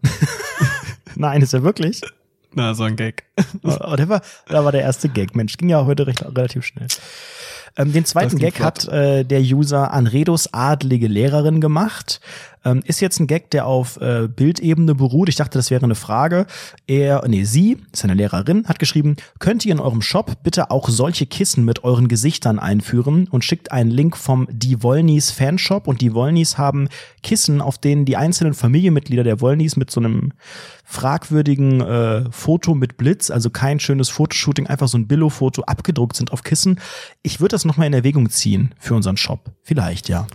Nein, 1.15 1.43
ist 1.43 1.55
er 1.55 1.63
wirklich? 1.63 2.01
Na, 2.55 2.75
so 2.75 2.83
ein 2.83 2.97
Gag. 2.97 3.25
Oh, 3.63 3.95
der 3.97 4.09
war, 4.09 4.23
da 4.49 4.65
war 4.65 4.73
der 4.73 4.83
erste 4.83 5.09
Gag. 5.09 5.37
Mensch, 5.37 5.57
ging 5.57 5.69
ja 5.69 5.85
heute 5.87 6.07
recht, 6.07 6.23
relativ 6.25 6.65
schnell. 6.65 6.89
Ähm, 7.77 7.93
den 7.93 8.05
zweiten 8.05 8.39
Gag 8.39 8.61
hat 8.61 8.87
äh, 8.89 9.25
der 9.25 9.41
User 9.41 9.93
Anredos 9.93 10.53
adlige 10.53 11.09
Lehrerin 11.09 11.61
gemacht. 11.61 12.21
Ähm, 12.65 12.83
ist 12.87 13.01
jetzt 13.01 13.19
ein 13.19 13.27
Gag, 13.27 13.51
der 13.51 13.67
auf 13.67 14.01
äh, 14.01 14.29
Bildebene 14.29 14.95
beruht. 14.95 15.29
Ich 15.29 15.37
dachte, 15.37 15.59
das 15.59 15.71
wäre 15.71 15.85
eine 15.85 15.95
Frage. 15.95 16.47
Er, 16.87 17.27
nee, 17.27 17.45
sie, 17.45 17.79
ist 17.93 18.05
eine 18.05 18.15
Lehrerin, 18.15 18.67
hat 18.67 18.79
geschrieben, 18.79 19.17
könnt 19.41 19.65
ihr 19.67 19.73
in 19.73 19.81
eurem 19.81 20.03
Shop 20.03 20.43
bitte 20.45 20.71
auch 20.71 20.89
solche 20.89 21.27
Kissen 21.27 21.65
mit 21.65 21.83
euren 21.83 22.09
Gesichtern 22.09 22.59
einführen 22.59 23.27
und 23.29 23.45
schickt 23.45 23.73
einen 23.73 23.91
Link 23.91 24.17
vom 24.17 24.47
Die 24.51 24.83
Wollnies 24.83 25.31
Fanshop 25.33 25.89
und 25.89 26.01
die 26.01 26.15
Wollnies 26.15 26.57
haben 26.57 26.89
Kissen, 27.23 27.61
auf 27.61 27.79
denen 27.79 28.05
die 28.05 28.17
einzelnen 28.17 28.55
Familienmitglieder 28.55 29.25
der 29.25 29.41
Wollnies 29.41 29.77
mit 29.77 29.91
so 29.91 30.01
einem 30.01 30.33
fragwürdigen 30.85 31.81
äh, 31.81 32.31
Foto 32.31 32.75
mit 32.75 32.97
Blitz, 32.97 33.31
also 33.31 33.51
kein 33.51 33.81
schönes 33.81 34.11
Fotoshooting, 34.11 34.67
einfach 34.67 34.89
so 34.89 34.99
ein 34.99 35.07
Billo-Foto 35.07 35.63
abgedruckt 35.63 36.17
sind 36.17 36.33
auf 36.33 36.43
Kissen. 36.43 36.79
Ich 37.23 37.41
würde 37.41 37.55
das 37.55 37.62
nochmal 37.65 37.87
in 37.87 37.95
Erwägung 37.95 38.31
ziehen 38.31 38.75
für 38.79 38.95
unseren 38.95 39.17
Shop. 39.17 39.51
Vielleicht, 39.63 40.09
ja. 40.09 40.27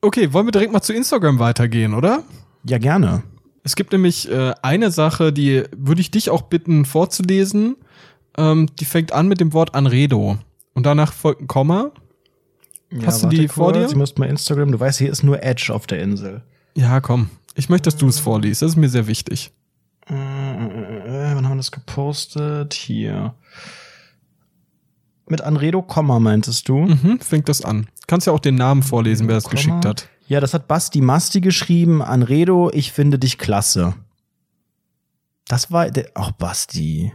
Okay, 0.00 0.32
wollen 0.32 0.46
wir 0.46 0.52
direkt 0.52 0.72
mal 0.72 0.82
zu 0.82 0.92
Instagram 0.92 1.38
weitergehen, 1.38 1.94
oder? 1.94 2.22
Ja, 2.64 2.78
gerne. 2.78 3.22
Es 3.62 3.74
gibt 3.74 3.92
nämlich 3.92 4.30
äh, 4.30 4.54
eine 4.62 4.90
Sache, 4.90 5.32
die 5.32 5.64
würde 5.76 6.00
ich 6.00 6.10
dich 6.10 6.30
auch 6.30 6.42
bitten 6.42 6.84
vorzulesen. 6.84 7.76
Ähm, 8.38 8.68
die 8.78 8.84
fängt 8.84 9.12
an 9.12 9.28
mit 9.28 9.40
dem 9.40 9.52
Wort 9.52 9.74
Anredo. 9.74 10.38
Und 10.74 10.86
danach 10.86 11.12
folgt 11.12 11.40
ein 11.40 11.46
Komma. 11.48 11.90
Hast 13.04 13.24
du 13.24 13.28
die 13.28 13.48
vor 13.48 13.72
dir? 13.72 13.86
Ich 13.86 13.96
muss 13.96 14.16
mal 14.16 14.28
Instagram, 14.28 14.70
du 14.70 14.78
weißt, 14.78 14.98
hier 14.98 15.10
ist 15.10 15.22
nur 15.22 15.42
Edge 15.42 15.72
auf 15.74 15.86
der 15.86 16.00
Insel. 16.00 16.42
Ja, 16.76 17.00
komm. 17.00 17.30
Ich 17.54 17.68
möchte, 17.68 17.90
dass 17.90 17.96
du 17.96 18.06
es 18.06 18.20
vorliest. 18.20 18.62
Das 18.62 18.70
ist 18.70 18.76
mir 18.76 18.88
sehr 18.88 19.06
wichtig. 19.06 19.50
Äh, 20.08 20.14
äh, 20.14 20.16
äh, 20.16 21.34
wann 21.34 21.44
haben 21.44 21.54
wir 21.54 21.56
das 21.56 21.72
gepostet? 21.72 22.74
Hier. 22.74 23.34
Mit 25.28 25.40
Anredo, 25.40 25.82
Komma, 25.82 26.20
meintest 26.20 26.68
du? 26.68 26.86
Mhm, 26.86 27.18
fängt 27.20 27.48
das 27.48 27.62
an. 27.62 27.88
Kannst 28.06 28.26
ja 28.26 28.32
auch 28.32 28.40
den 28.40 28.54
Namen 28.54 28.82
vorlesen, 28.82 29.26
wer 29.26 29.34
das 29.34 29.44
Komma. 29.44 29.56
geschickt 29.56 29.84
hat. 29.84 30.08
Ja, 30.28 30.40
das 30.40 30.54
hat 30.54 30.68
Basti 30.68 31.00
Masti 31.00 31.40
geschrieben. 31.40 32.02
Anredo, 32.02 32.70
ich 32.72 32.92
finde 32.92 33.18
dich 33.18 33.38
klasse. 33.38 33.94
Das 35.48 35.70
war. 35.70 35.88
Ach, 36.14 36.32
Basti. 36.32 37.12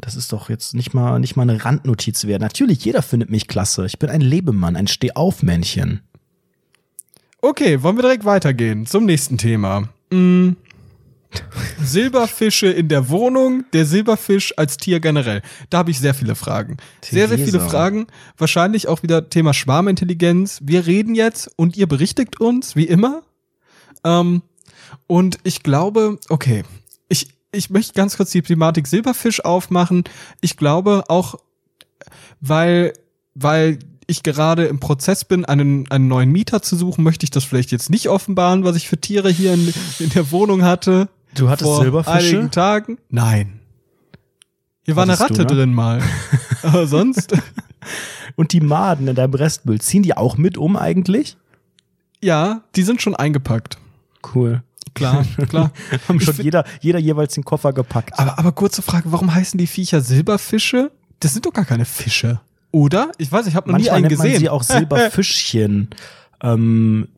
Das 0.00 0.16
ist 0.16 0.32
doch 0.32 0.48
jetzt 0.48 0.74
nicht 0.74 0.92
mal, 0.92 1.18
nicht 1.20 1.36
mal 1.36 1.42
eine 1.42 1.64
Randnotiz 1.64 2.26
wert. 2.26 2.40
Natürlich, 2.40 2.84
jeder 2.84 3.02
findet 3.02 3.30
mich 3.30 3.46
klasse. 3.46 3.86
Ich 3.86 3.98
bin 3.98 4.10
ein 4.10 4.20
Lebemann, 4.20 4.76
ein 4.76 4.88
Stehaufmännchen. 4.88 6.00
Okay, 7.40 7.82
wollen 7.82 7.96
wir 7.96 8.02
direkt 8.02 8.24
weitergehen 8.24 8.86
zum 8.86 9.04
nächsten 9.04 9.38
Thema. 9.38 9.88
Mm. 10.10 10.52
Silberfische 11.82 12.66
in 12.68 12.88
der 12.88 13.08
Wohnung, 13.08 13.64
der 13.72 13.84
Silberfisch 13.84 14.56
als 14.56 14.76
Tier 14.76 15.00
generell. 15.00 15.42
Da 15.70 15.78
habe 15.78 15.90
ich 15.90 15.98
sehr 15.98 16.14
viele 16.14 16.34
Fragen. 16.34 16.76
Sehr, 17.02 17.28
sehr 17.28 17.38
viele. 17.38 17.60
Fragen. 17.60 18.06
Wahrscheinlich 18.36 18.88
auch 18.88 19.02
wieder 19.02 19.28
Thema 19.28 19.54
Schwarmintelligenz. 19.54 20.60
Wir 20.62 20.86
reden 20.86 21.14
jetzt 21.14 21.50
und 21.56 21.76
ihr 21.76 21.86
berichtigt 21.86 22.40
uns, 22.40 22.76
wie 22.76 22.84
immer. 22.84 23.22
Ähm, 24.04 24.42
und 25.06 25.38
ich 25.44 25.62
glaube, 25.62 26.18
okay, 26.28 26.64
ich, 27.08 27.28
ich 27.52 27.70
möchte 27.70 27.94
ganz 27.94 28.16
kurz 28.16 28.30
die 28.30 28.42
Thematik 28.42 28.86
Silberfisch 28.86 29.44
aufmachen. 29.44 30.04
Ich 30.40 30.56
glaube 30.56 31.04
auch, 31.08 31.36
weil, 32.40 32.92
weil 33.34 33.78
ich 34.06 34.22
gerade 34.22 34.66
im 34.66 34.80
Prozess 34.80 35.24
bin, 35.24 35.44
einen, 35.44 35.90
einen 35.90 36.08
neuen 36.08 36.30
Mieter 36.30 36.62
zu 36.62 36.76
suchen, 36.76 37.04
möchte 37.04 37.24
ich 37.24 37.30
das 37.30 37.44
vielleicht 37.44 37.72
jetzt 37.72 37.90
nicht 37.90 38.08
offenbaren, 38.08 38.64
was 38.64 38.76
ich 38.76 38.88
für 38.88 39.00
Tiere 39.00 39.30
hier 39.30 39.54
in, 39.54 39.72
in 39.98 40.10
der 40.10 40.30
Wohnung 40.30 40.62
hatte. 40.64 41.08
Du 41.34 41.48
hattest 41.50 41.64
vor 41.70 41.82
Silberfische? 41.82 42.16
einigen 42.36 42.50
Tagen. 42.50 42.98
Nein. 43.10 43.60
Hier 44.82 44.96
war 44.96 45.04
eine 45.04 45.12
Hattest 45.18 45.30
du, 45.38 45.42
Ratte 45.42 45.54
ne? 45.54 45.60
drin 45.60 45.74
mal. 45.74 46.02
Aber 46.62 46.86
sonst, 46.86 47.32
Und 48.36 48.52
die 48.52 48.60
Maden 48.60 49.08
in 49.08 49.14
deinem 49.14 49.34
Restmüll, 49.34 49.80
ziehen 49.80 50.02
die 50.02 50.16
auch 50.16 50.36
mit 50.36 50.58
um 50.58 50.76
eigentlich? 50.76 51.36
ja, 52.22 52.62
die 52.74 52.82
sind 52.82 53.02
schon 53.02 53.14
eingepackt. 53.14 53.76
Cool. 54.34 54.62
Klar, 54.94 55.24
klar. 55.48 55.72
Haben 56.08 56.20
schon 56.20 56.36
jeder, 56.36 56.64
jeder 56.80 56.98
jeweils 56.98 57.34
den 57.34 57.44
Koffer 57.44 57.72
gepackt. 57.74 58.18
Aber, 58.18 58.38
aber 58.38 58.52
kurze 58.52 58.80
Frage, 58.80 59.12
warum 59.12 59.34
heißen 59.34 59.58
die 59.58 59.66
Viecher 59.66 60.00
Silberfische? 60.00 60.90
Das 61.20 61.32
sind 61.34 61.44
doch 61.44 61.52
gar 61.52 61.64
keine 61.66 61.84
Fische. 61.84 62.40
Oder? 62.70 63.10
Ich 63.18 63.30
weiß, 63.30 63.46
ich 63.46 63.54
habe 63.56 63.68
noch 63.70 63.76
nie 63.76 63.82
Manchmal 63.84 63.96
einen 63.98 64.06
nennt 64.08 64.18
man 64.18 64.26
gesehen. 64.28 64.40
sie 64.40 64.48
auch 64.48 64.62
Silberfischchen. 64.64 65.90
ähm, 66.42 67.08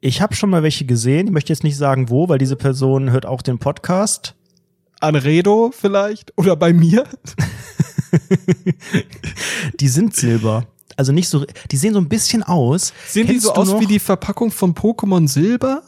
ich 0.00 0.20
habe 0.20 0.34
schon 0.34 0.50
mal 0.50 0.62
welche 0.62 0.86
gesehen. 0.86 1.26
Ich 1.26 1.32
möchte 1.32 1.52
jetzt 1.52 1.64
nicht 1.64 1.76
sagen, 1.76 2.08
wo, 2.08 2.28
weil 2.28 2.38
diese 2.38 2.56
Person 2.56 3.10
hört 3.10 3.26
auch 3.26 3.42
den 3.42 3.58
Podcast. 3.58 4.34
Anredo 5.00 5.70
vielleicht? 5.72 6.32
Oder 6.36 6.56
bei 6.56 6.72
mir? 6.72 7.04
Die 9.80 9.88
sind 9.88 10.14
Silber. 10.14 10.66
Also 11.00 11.12
nicht 11.12 11.30
so, 11.30 11.46
die 11.70 11.78
sehen 11.78 11.94
so 11.94 11.98
ein 11.98 12.10
bisschen 12.10 12.42
aus. 12.42 12.92
Sehen 13.08 13.26
die 13.26 13.32
Kennst 13.32 13.46
so 13.46 13.54
du 13.54 13.60
aus 13.62 13.80
wie 13.80 13.86
die 13.86 13.98
Verpackung 13.98 14.50
von 14.50 14.74
Pokémon 14.74 15.26
Silber? 15.26 15.82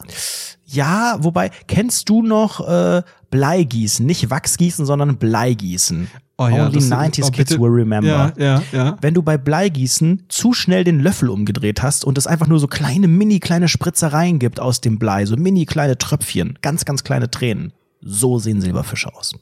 Ja, 0.64 1.18
wobei, 1.20 1.50
kennst 1.66 2.08
du 2.08 2.22
noch 2.22 2.66
äh, 2.66 3.02
Bleigießen? 3.30 4.06
Nicht 4.06 4.30
Wachsgießen, 4.30 4.86
sondern 4.86 5.18
Bleigießen. 5.18 6.08
Oh 6.38 6.48
ja, 6.48 6.64
Only 6.64 6.78
das- 6.78 6.90
90s 6.90 7.26
oh, 7.26 7.30
kids 7.30 7.50
will 7.60 7.68
remember. 7.68 8.32
Ja, 8.38 8.62
ja. 8.72 8.96
Wenn 9.02 9.12
du 9.12 9.22
bei 9.22 9.36
Bleigießen 9.36 10.24
zu 10.30 10.54
schnell 10.54 10.82
den 10.82 11.00
Löffel 11.00 11.28
umgedreht 11.28 11.82
hast 11.82 12.06
und 12.06 12.16
es 12.16 12.26
einfach 12.26 12.46
nur 12.46 12.58
so 12.58 12.68
kleine, 12.68 13.06
mini 13.06 13.38
kleine 13.38 13.68
Spritzereien 13.68 14.38
gibt 14.38 14.60
aus 14.60 14.80
dem 14.80 14.98
Blei, 14.98 15.26
so 15.26 15.36
mini 15.36 15.66
kleine 15.66 15.98
Tröpfchen, 15.98 16.58
ganz, 16.62 16.86
ganz 16.86 17.04
kleine 17.04 17.30
Tränen. 17.30 17.74
So 18.00 18.38
sehen 18.38 18.62
Silberfische 18.62 19.14
aus. 19.14 19.34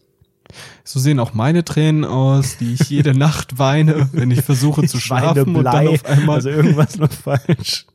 So 0.85 1.01
sehen 1.01 1.21
auch 1.21 1.35
meine 1.35 1.65
Tränen 1.65 2.05
aus, 2.05 2.57
die 2.59 2.75
ich 2.75 2.89
jede 2.91 3.15
Nacht 3.19 3.59
weine, 3.59 4.09
wenn 4.13 4.31
ich 4.31 4.43
versuche 4.43 4.87
zu 4.87 4.99
schlafen 4.99 5.57
und 5.57 5.65
dann 5.65 5.89
auf 5.89 6.05
einmal. 6.05 6.37
also 6.37 6.51
irgendwas 6.51 6.97
noch 6.99 7.13
falsch. 7.13 7.87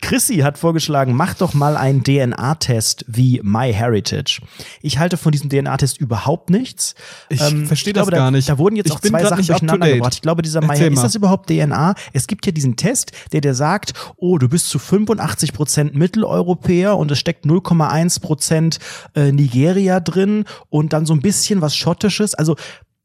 Chrissy 0.00 0.38
hat 0.38 0.58
vorgeschlagen, 0.58 1.14
mach 1.14 1.34
doch 1.34 1.54
mal 1.54 1.76
einen 1.76 2.02
DNA-Test 2.02 3.04
wie 3.08 3.40
MyHeritage. 3.42 4.40
Ich 4.82 4.98
halte 4.98 5.16
von 5.16 5.32
diesem 5.32 5.50
DNA-Test 5.50 5.98
überhaupt 5.98 6.50
nichts. 6.50 6.94
Ähm, 7.28 7.62
Ich 7.62 7.68
verstehe 7.68 7.92
das 7.92 8.08
gar 8.08 8.18
da, 8.18 8.30
nicht. 8.30 8.48
Da 8.48 8.58
wurden 8.58 8.76
jetzt 8.76 8.86
Ich 8.86 8.92
auch 8.92 9.00
zwei 9.00 9.22
Sachen 9.24 9.46
durcheinander 9.46 9.88
gebracht. 9.88 10.14
Ich 10.14 10.22
glaube, 10.22 10.42
dieser 10.42 10.60
MyHeritage, 10.60 10.94
ist 10.94 11.02
das 11.02 11.14
überhaupt 11.14 11.48
DNA? 11.48 11.94
Es 12.12 12.26
gibt 12.26 12.46
ja 12.46 12.52
diesen 12.52 12.76
Test, 12.76 13.12
der 13.32 13.40
dir 13.40 13.54
sagt, 13.54 13.92
oh, 14.16 14.38
du 14.38 14.48
bist 14.48 14.68
zu 14.68 14.78
85 14.78 15.52
Prozent 15.52 15.94
Mitteleuropäer 15.94 16.96
und 16.96 17.10
es 17.10 17.18
steckt 17.18 17.44
0,1 17.44 18.20
Prozent 18.20 18.78
äh, 19.14 19.32
Nigeria 19.32 20.00
drin 20.00 20.44
und 20.68 20.92
dann 20.92 21.06
so 21.06 21.14
ein 21.14 21.20
bisschen 21.20 21.60
was 21.60 21.76
Schottisches. 21.76 22.34
Also 22.34 22.56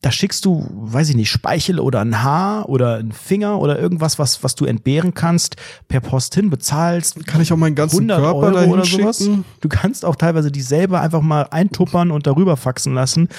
da 0.05 0.11
schickst 0.11 0.45
du, 0.45 0.63
weiß 0.71 1.09
ich 1.09 1.15
nicht, 1.15 1.31
Speichel 1.31 1.79
oder 1.79 2.01
ein 2.01 2.21
Haar 2.21 2.69
oder 2.69 2.97
ein 2.97 3.11
Finger 3.11 3.57
oder 3.57 3.79
irgendwas, 3.79 4.19
was, 4.19 4.43
was 4.43 4.53
du 4.53 4.65
entbehren 4.65 5.15
kannst, 5.15 5.55
per 5.87 5.99
Post 5.99 6.35
hin 6.35 6.51
bezahlst. 6.51 7.25
Kann 7.25 7.41
ich 7.41 7.51
auch 7.51 7.57
meinen 7.57 7.73
ganzen 7.73 8.11
100 8.11 8.19
Körper 8.19 8.37
Euro 8.37 8.51
dahin 8.51 8.71
oder 8.71 8.85
sowas. 8.85 9.17
schicken? 9.17 9.45
Du 9.61 9.67
kannst 9.67 10.05
auch 10.05 10.15
teilweise 10.15 10.51
die 10.51 10.61
selber 10.61 11.01
einfach 11.01 11.21
mal 11.21 11.47
eintuppern 11.49 12.11
und 12.11 12.27
darüber 12.27 12.55
faxen 12.55 12.93
lassen. 12.93 13.29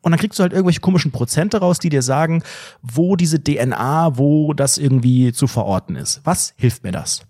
Und 0.00 0.10
dann 0.10 0.18
kriegst 0.18 0.40
du 0.40 0.42
halt 0.42 0.52
irgendwelche 0.52 0.80
komischen 0.80 1.12
Prozente 1.12 1.58
raus, 1.58 1.78
die 1.78 1.88
dir 1.88 2.02
sagen, 2.02 2.42
wo 2.82 3.14
diese 3.14 3.40
DNA, 3.40 4.18
wo 4.18 4.54
das 4.54 4.76
irgendwie 4.76 5.32
zu 5.32 5.46
verorten 5.46 5.94
ist. 5.94 6.20
Was 6.24 6.52
hilft 6.56 6.82
mir 6.82 6.90
das? 6.90 7.20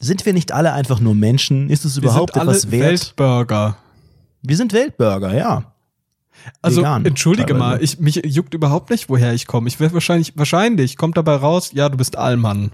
Sind 0.00 0.26
wir 0.26 0.32
nicht 0.32 0.50
alle 0.50 0.72
einfach 0.72 0.98
nur 0.98 1.14
Menschen? 1.14 1.70
Ist 1.70 1.84
es 1.84 1.98
überhaupt 1.98 2.34
Wir 2.34 2.40
sind 2.40 2.48
alle 2.48 2.58
etwas 2.58 2.70
wert? 2.72 2.90
Weltburger. 2.90 3.76
wir 4.42 4.56
sind 4.56 4.72
Weltbürger, 4.72 5.36
ja. 5.36 5.71
Also 6.60 6.80
Vegan, 6.80 7.04
entschuldige 7.04 7.52
teilweise. 7.54 7.76
mal, 7.76 7.82
ich 7.82 7.98
mich 8.00 8.22
juckt 8.24 8.54
überhaupt 8.54 8.90
nicht, 8.90 9.08
woher 9.08 9.32
ich 9.34 9.46
komme. 9.46 9.68
Ich 9.68 9.80
werde 9.80 9.94
wahrscheinlich 9.94 10.32
wahrscheinlich 10.36 10.96
kommt 10.96 11.16
dabei 11.16 11.36
raus, 11.36 11.70
ja, 11.74 11.88
du 11.88 11.96
bist 11.96 12.16
Allmann. 12.16 12.72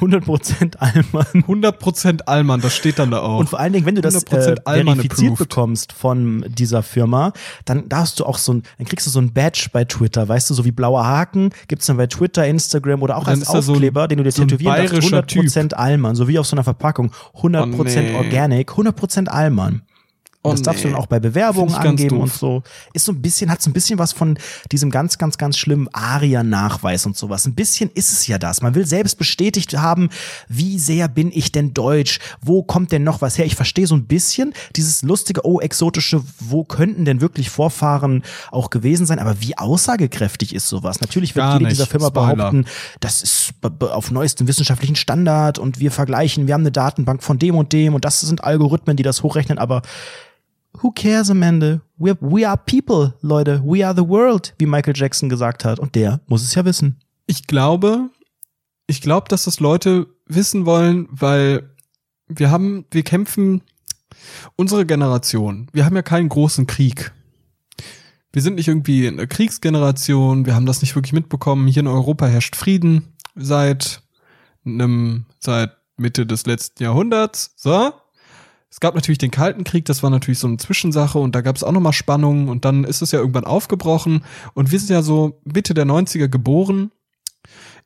100% 0.00 0.76
Allmann. 0.78 1.26
100% 1.46 2.22
Allmann, 2.22 2.62
das 2.62 2.74
steht 2.74 2.98
dann 2.98 3.10
da 3.10 3.20
auch. 3.20 3.38
Und 3.40 3.50
vor 3.50 3.60
allen 3.60 3.74
Dingen, 3.74 3.84
wenn 3.84 3.94
du 3.94 4.00
das 4.00 4.26
100% 4.26 4.60
äh, 4.64 4.84
verifiziert 4.84 5.32
approved. 5.32 5.38
bekommst 5.50 5.92
von 5.92 6.46
dieser 6.48 6.82
Firma, 6.82 7.32
dann 7.66 7.88
darfst 7.90 8.18
du 8.18 8.24
auch 8.24 8.38
so 8.38 8.54
ein, 8.54 8.62
dann 8.78 8.86
kriegst 8.86 9.06
du 9.06 9.10
so 9.10 9.20
ein 9.20 9.34
Badge 9.34 9.68
bei 9.70 9.84
Twitter, 9.84 10.26
weißt 10.26 10.48
du, 10.48 10.54
so 10.54 10.64
wie 10.64 10.70
blauer 10.72 11.06
Haken, 11.06 11.50
gibt's 11.68 11.86
dann 11.86 11.98
bei 11.98 12.06
Twitter, 12.06 12.46
Instagram 12.46 13.02
oder 13.02 13.18
auch 13.18 13.26
als 13.26 13.40
da 13.40 13.60
so 13.60 13.72
ein- 13.72 13.76
Aufkleber, 13.76 14.08
den 14.08 14.18
du 14.18 14.24
dir 14.24 14.32
so 14.32 14.44
tätowieren 14.44 14.76
darfst, 14.76 14.92
bayerischer 14.92 15.18
100% 15.26 15.74
Allmann, 15.74 16.14
so 16.16 16.26
wie 16.26 16.38
auf 16.38 16.46
so 16.46 16.56
einer 16.56 16.64
Verpackung, 16.64 17.12
100% 17.34 17.70
Oh, 17.78 17.82
nee. 17.84 18.14
Organic, 18.14 18.70
100% 18.70 19.28
Allmann. 19.28 19.82
Und 20.44 20.50
Oh, 20.50 20.54
das 20.54 20.62
darfst 20.62 20.82
du 20.82 20.88
nee. 20.88 20.94
dann 20.94 21.00
auch 21.00 21.06
bei 21.06 21.20
Bewerbungen 21.20 21.72
angeben 21.72 22.20
und 22.20 22.32
so. 22.32 22.64
Ist 22.92 23.04
so 23.04 23.12
ein 23.12 23.22
bisschen, 23.22 23.48
hat 23.48 23.62
so 23.62 23.70
ein 23.70 23.72
bisschen 23.72 24.00
was 24.00 24.12
von 24.12 24.36
diesem 24.72 24.90
ganz, 24.90 25.16
ganz, 25.16 25.38
ganz 25.38 25.56
schlimmen 25.56 25.88
ARIA-Nachweis 25.92 27.06
und 27.06 27.16
sowas. 27.16 27.46
Ein 27.46 27.54
bisschen 27.54 27.90
ist 27.94 28.10
es 28.10 28.26
ja 28.26 28.38
das. 28.38 28.60
Man 28.60 28.74
will 28.74 28.84
selbst 28.84 29.18
bestätigt 29.18 29.76
haben, 29.78 30.08
wie 30.48 30.80
sehr 30.80 31.06
bin 31.06 31.30
ich 31.32 31.52
denn 31.52 31.74
deutsch? 31.74 32.18
Wo 32.40 32.64
kommt 32.64 32.90
denn 32.90 33.04
noch 33.04 33.20
was 33.20 33.38
her? 33.38 33.46
Ich 33.46 33.54
verstehe 33.54 33.86
so 33.86 33.94
ein 33.94 34.06
bisschen 34.06 34.52
dieses 34.74 35.02
lustige, 35.02 35.46
oh, 35.46 35.60
exotische, 35.60 36.22
wo 36.40 36.64
könnten 36.64 37.04
denn 37.04 37.20
wirklich 37.20 37.48
Vorfahren 37.48 38.24
auch 38.50 38.70
gewesen 38.70 39.06
sein? 39.06 39.20
Aber 39.20 39.40
wie 39.40 39.56
aussagekräftig 39.56 40.54
ist 40.56 40.66
sowas? 40.66 41.00
Natürlich 41.00 41.36
wird 41.36 41.44
Gar 41.44 41.52
jede 41.54 41.64
nicht. 41.66 41.76
dieser 41.76 41.86
Firma 41.86 42.08
Spoiler. 42.08 42.34
behaupten, 42.34 42.64
das 42.98 43.22
ist 43.22 43.54
auf 43.78 44.10
neuestem 44.10 44.48
wissenschaftlichen 44.48 44.96
Standard 44.96 45.60
und 45.60 45.78
wir 45.78 45.92
vergleichen, 45.92 46.48
wir 46.48 46.54
haben 46.54 46.62
eine 46.62 46.72
Datenbank 46.72 47.22
von 47.22 47.38
dem 47.38 47.54
und 47.54 47.72
dem 47.72 47.94
und 47.94 48.04
das 48.04 48.20
sind 48.20 48.42
Algorithmen, 48.42 48.96
die 48.96 49.04
das 49.04 49.22
hochrechnen, 49.22 49.58
aber 49.58 49.82
who 50.82 50.90
cares 50.90 51.30
am 51.30 51.42
Ende? 51.42 51.80
We, 51.96 52.14
we 52.20 52.48
are 52.48 52.56
people, 52.56 53.14
Leute. 53.22 53.62
We 53.64 53.86
are 53.86 53.94
the 53.94 54.06
world, 54.06 54.54
wie 54.58 54.66
Michael 54.66 54.94
Jackson 54.96 55.28
gesagt 55.28 55.64
hat. 55.64 55.78
Und 55.78 55.94
der 55.94 56.20
muss 56.26 56.42
es 56.42 56.54
ja 56.54 56.64
wissen. 56.64 56.98
ich 57.26 57.46
glaube, 57.46 58.10
ich 58.86 59.00
glaube, 59.00 59.28
dass 59.28 59.44
das 59.44 59.60
Leute 59.60 60.06
wissen 60.26 60.66
wollen, 60.66 61.08
weil 61.10 61.70
wir 62.28 62.50
haben, 62.50 62.84
wir 62.90 63.02
kämpfen, 63.02 63.62
unsere 64.56 64.86
Generation, 64.86 65.68
wir 65.72 65.84
haben 65.84 65.96
ja 65.96 66.02
keinen 66.02 66.28
großen 66.28 66.66
Krieg. 66.66 67.12
Wir 68.32 68.42
sind 68.42 68.56
nicht 68.56 68.68
irgendwie 68.68 69.08
eine 69.08 69.26
Kriegsgeneration, 69.26 70.46
wir 70.46 70.54
haben 70.54 70.66
das 70.66 70.80
nicht 70.80 70.94
wirklich 70.94 71.12
mitbekommen. 71.12 71.68
Hier 71.68 71.80
in 71.80 71.86
Europa 71.86 72.26
herrscht 72.26 72.56
Frieden 72.56 73.16
seit 73.34 74.02
einem, 74.64 75.26
seit 75.38 75.72
Mitte 75.96 76.26
des 76.26 76.46
letzten 76.46 76.82
Jahrhunderts. 76.82 77.52
So. 77.56 77.92
Es 78.72 78.80
gab 78.80 78.94
natürlich 78.94 79.18
den 79.18 79.30
Kalten 79.30 79.64
Krieg, 79.64 79.84
das 79.84 80.02
war 80.02 80.08
natürlich 80.08 80.38
so 80.38 80.46
eine 80.46 80.56
Zwischensache 80.56 81.18
und 81.18 81.34
da 81.34 81.42
gab 81.42 81.56
es 81.56 81.62
auch 81.62 81.72
nochmal 81.72 81.92
Spannungen 81.92 82.48
und 82.48 82.64
dann 82.64 82.84
ist 82.84 83.02
es 83.02 83.12
ja 83.12 83.18
irgendwann 83.18 83.44
aufgebrochen 83.44 84.24
und 84.54 84.72
wir 84.72 84.78
sind 84.78 84.88
ja 84.88 85.02
so 85.02 85.42
Mitte 85.44 85.74
der 85.74 85.84
90er 85.84 86.28
geboren, 86.28 86.90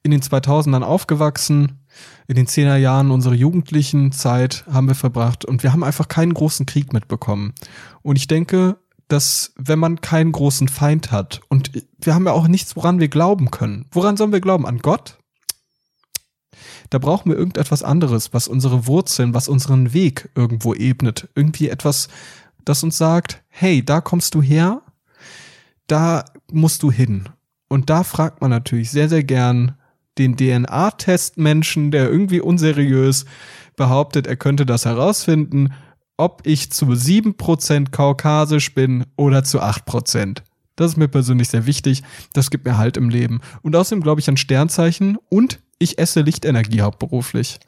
in 0.04 0.12
den 0.12 0.20
2000ern 0.20 0.82
aufgewachsen, 0.82 1.80
in 2.28 2.36
den 2.36 2.46
10er 2.46 2.76
Jahren 2.76 3.10
unsere 3.10 3.34
jugendlichen 3.34 4.12
Zeit 4.12 4.64
haben 4.70 4.86
wir 4.86 4.94
verbracht 4.94 5.44
und 5.44 5.64
wir 5.64 5.72
haben 5.72 5.82
einfach 5.82 6.06
keinen 6.06 6.34
großen 6.34 6.66
Krieg 6.66 6.92
mitbekommen. 6.92 7.52
Und 8.02 8.14
ich 8.14 8.28
denke, 8.28 8.76
dass 9.08 9.54
wenn 9.56 9.80
man 9.80 10.00
keinen 10.00 10.30
großen 10.30 10.68
Feind 10.68 11.10
hat 11.10 11.40
und 11.48 11.72
wir 12.00 12.14
haben 12.14 12.26
ja 12.26 12.32
auch 12.32 12.46
nichts, 12.46 12.76
woran 12.76 13.00
wir 13.00 13.08
glauben 13.08 13.50
können. 13.50 13.86
Woran 13.90 14.16
sollen 14.16 14.30
wir 14.30 14.40
glauben? 14.40 14.64
An 14.64 14.78
Gott? 14.78 15.18
Da 16.90 16.98
brauchen 16.98 17.30
wir 17.30 17.38
irgendetwas 17.38 17.82
anderes, 17.82 18.32
was 18.32 18.48
unsere 18.48 18.86
Wurzeln, 18.86 19.34
was 19.34 19.48
unseren 19.48 19.92
Weg 19.92 20.28
irgendwo 20.34 20.74
ebnet. 20.74 21.28
Irgendwie 21.34 21.68
etwas, 21.68 22.08
das 22.64 22.82
uns 22.82 22.98
sagt, 22.98 23.42
hey, 23.48 23.84
da 23.84 24.00
kommst 24.00 24.34
du 24.34 24.42
her, 24.42 24.82
da 25.86 26.24
musst 26.50 26.82
du 26.82 26.90
hin. 26.90 27.28
Und 27.68 27.90
da 27.90 28.04
fragt 28.04 28.40
man 28.40 28.50
natürlich 28.50 28.90
sehr, 28.90 29.08
sehr 29.08 29.24
gern 29.24 29.76
den 30.18 30.36
DNA-Testmenschen, 30.36 31.90
der 31.90 32.10
irgendwie 32.10 32.40
unseriös 32.40 33.26
behauptet, 33.76 34.26
er 34.26 34.36
könnte 34.36 34.64
das 34.64 34.86
herausfinden, 34.86 35.74
ob 36.16 36.42
ich 36.46 36.72
zu 36.72 36.86
7% 36.86 37.90
kaukasisch 37.90 38.72
bin 38.72 39.04
oder 39.16 39.44
zu 39.44 39.60
8%. 39.60 40.38
Das 40.76 40.92
ist 40.92 40.96
mir 40.96 41.08
persönlich 41.08 41.48
sehr 41.48 41.66
wichtig. 41.66 42.02
Das 42.32 42.50
gibt 42.50 42.64
mir 42.64 42.78
Halt 42.78 42.96
im 42.96 43.08
Leben. 43.08 43.40
Und 43.62 43.76
außerdem 43.76 44.02
glaube 44.02 44.20
ich 44.20 44.28
an 44.28 44.36
Sternzeichen 44.36 45.18
und 45.28 45.60
ich 45.78 45.98
esse 45.98 46.20
Lichtenergie 46.20 46.80
hauptberuflich. 46.80 47.58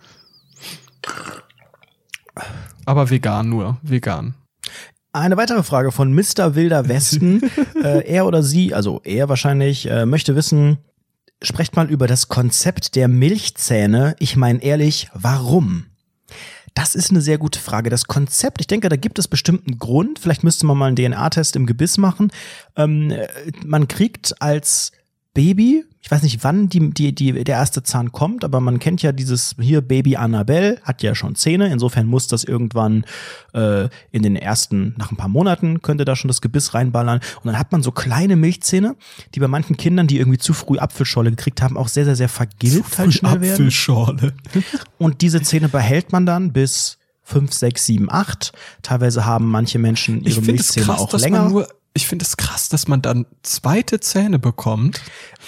Aber 2.85 3.11
vegan 3.11 3.49
nur. 3.49 3.79
Vegan. 3.83 4.35
Eine 5.13 5.37
weitere 5.37 5.63
Frage 5.63 5.91
von 5.91 6.13
Mr. 6.15 6.55
Wilder 6.55 6.89
Westen. 6.89 7.43
äh, 7.83 8.07
er 8.07 8.27
oder 8.27 8.43
sie, 8.43 8.75
also 8.75 9.01
er 9.05 9.29
wahrscheinlich, 9.29 9.91
äh, 9.91 10.07
möchte 10.07 10.37
wissen, 10.37 10.79
sprecht 11.43 11.77
mal 11.77 11.91
über 11.91 12.07
das 12.07 12.29
Konzept 12.29 12.95
der 12.95 13.09
Milchzähne. 13.09 14.17
Ich 14.19 14.37
meine 14.37 14.63
ehrlich, 14.63 15.09
warum? 15.15 15.87
Das 16.75 16.95
ist 16.95 17.11
eine 17.11 17.21
sehr 17.21 17.39
gute 17.39 17.59
Frage. 17.59 17.91
Das 17.91 18.05
Konzept, 18.05 18.61
ich 18.61 18.67
denke, 18.67 18.89
da 18.89 18.97
gibt 18.97 19.19
es 19.19 19.27
bestimmt 19.27 19.67
einen 19.67 19.79
Grund. 19.79 20.19
Vielleicht 20.19 20.45
müsste 20.45 20.67
man 20.67 20.79
mal 20.79 20.87
einen 20.87 20.97
DNA-Test 20.97 21.57
im 21.57 21.67
Gebiss 21.67 21.99
machen. 21.99 22.31
Ähm, 22.77 23.11
äh, 23.11 23.27
man 23.65 23.89
kriegt 23.89 24.41
als 24.41 24.93
Baby, 25.39 25.85
ich 26.01 26.11
weiß 26.11 26.25
nicht, 26.25 26.43
wann 26.43 26.69
die, 26.69 26.91
die, 26.91 27.15
die, 27.15 27.45
der 27.45 27.55
erste 27.55 27.85
Zahn 27.85 28.11
kommt, 28.11 28.43
aber 28.43 28.59
man 28.59 28.81
kennt 28.81 29.03
ja 29.03 29.13
dieses 29.13 29.55
hier 29.61 29.83
Baby 29.83 30.17
Annabelle, 30.17 30.81
hat 30.83 31.01
ja 31.05 31.15
schon 31.15 31.37
Zähne. 31.37 31.71
Insofern 31.73 32.09
muss 32.09 32.27
das 32.27 32.43
irgendwann 32.43 33.05
äh, 33.55 33.89
in 34.11 34.25
den 34.25 34.35
ersten, 34.35 34.97
nach 34.99 35.13
ein 35.13 35.17
paar 35.17 35.29
Monaten 35.29 35.81
könnte 35.81 36.05
da 36.05 36.17
schon 36.17 36.27
das 36.27 36.41
Gebiss 36.41 36.75
reinballern. 36.75 37.21
Und 37.37 37.45
dann 37.45 37.57
hat 37.57 37.71
man 37.71 37.85
so 37.85 37.93
kleine 37.93 38.35
Milchzähne, 38.35 38.97
die 39.37 39.39
bei 39.39 39.47
manchen 39.47 39.77
Kindern, 39.77 40.09
die 40.09 40.19
irgendwie 40.19 40.39
zu 40.39 40.55
früh 40.55 40.79
Apfelscholle 40.79 41.31
gekriegt 41.31 41.63
haben, 41.63 41.77
auch 41.77 41.87
sehr, 41.87 42.05
sehr, 42.05 42.17
sehr 42.17 42.29
vergilbt 42.29 42.99
halt 42.99 43.15
schnell 43.15 43.41
werden. 43.41 43.53
Apfelschorle. 43.53 44.33
Und 44.99 45.21
diese 45.21 45.41
Zähne 45.43 45.69
behält 45.69 46.11
man 46.11 46.27
dann 46.27 46.53
bis 46.53 46.99
fünf, 47.23 47.53
sechs, 47.53 47.87
sieben, 47.87 48.11
acht. 48.11 48.51
Teilweise 48.83 49.25
haben 49.25 49.47
manche 49.47 49.79
Menschen 49.79 50.25
ihre 50.25 50.41
Milchzähne 50.41 50.87
krass, 50.87 50.99
auch 50.99 51.13
länger. 51.17 51.65
Ich 51.99 52.07
finde 52.07 52.25
es 52.25 52.37
krass, 52.37 52.69
dass 52.69 52.87
man 52.87 53.03
dann 53.03 53.27
zweite 53.43 53.99
Zähne 53.99 54.39
bekommt, 54.39 55.01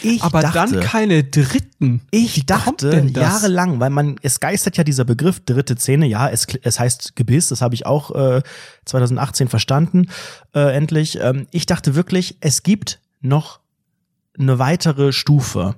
Ich 0.02 0.22
aber 0.22 0.42
dachte- 0.42 0.54
dann 0.74 0.80
keine 0.80 1.22
dritten. 1.22 2.02
Ich 2.10 2.36
Wie 2.36 2.44
dachte 2.44 3.06
jahrelang, 3.14 3.78
weil 3.78 3.90
man, 3.90 4.16
es 4.22 4.40
geistert 4.40 4.76
ja 4.76 4.82
dieser 4.84 5.04
Begriff 5.04 5.40
dritte 5.44 5.76
Zähne, 5.76 6.06
ja, 6.06 6.28
es, 6.28 6.46
es 6.62 6.80
heißt 6.80 7.14
Gebiss, 7.14 7.48
das 7.48 7.62
habe 7.62 7.74
ich 7.76 7.86
auch 7.86 8.10
äh, 8.10 8.42
2018 8.84 9.48
verstanden, 9.48 10.08
äh, 10.54 10.74
endlich. 10.76 11.18
Ähm, 11.20 11.46
ich 11.52 11.66
dachte 11.66 11.94
wirklich, 11.94 12.36
es 12.40 12.62
gibt 12.64 12.98
noch 13.20 13.60
eine 14.38 14.58
weitere 14.58 15.12
Stufe. 15.12 15.76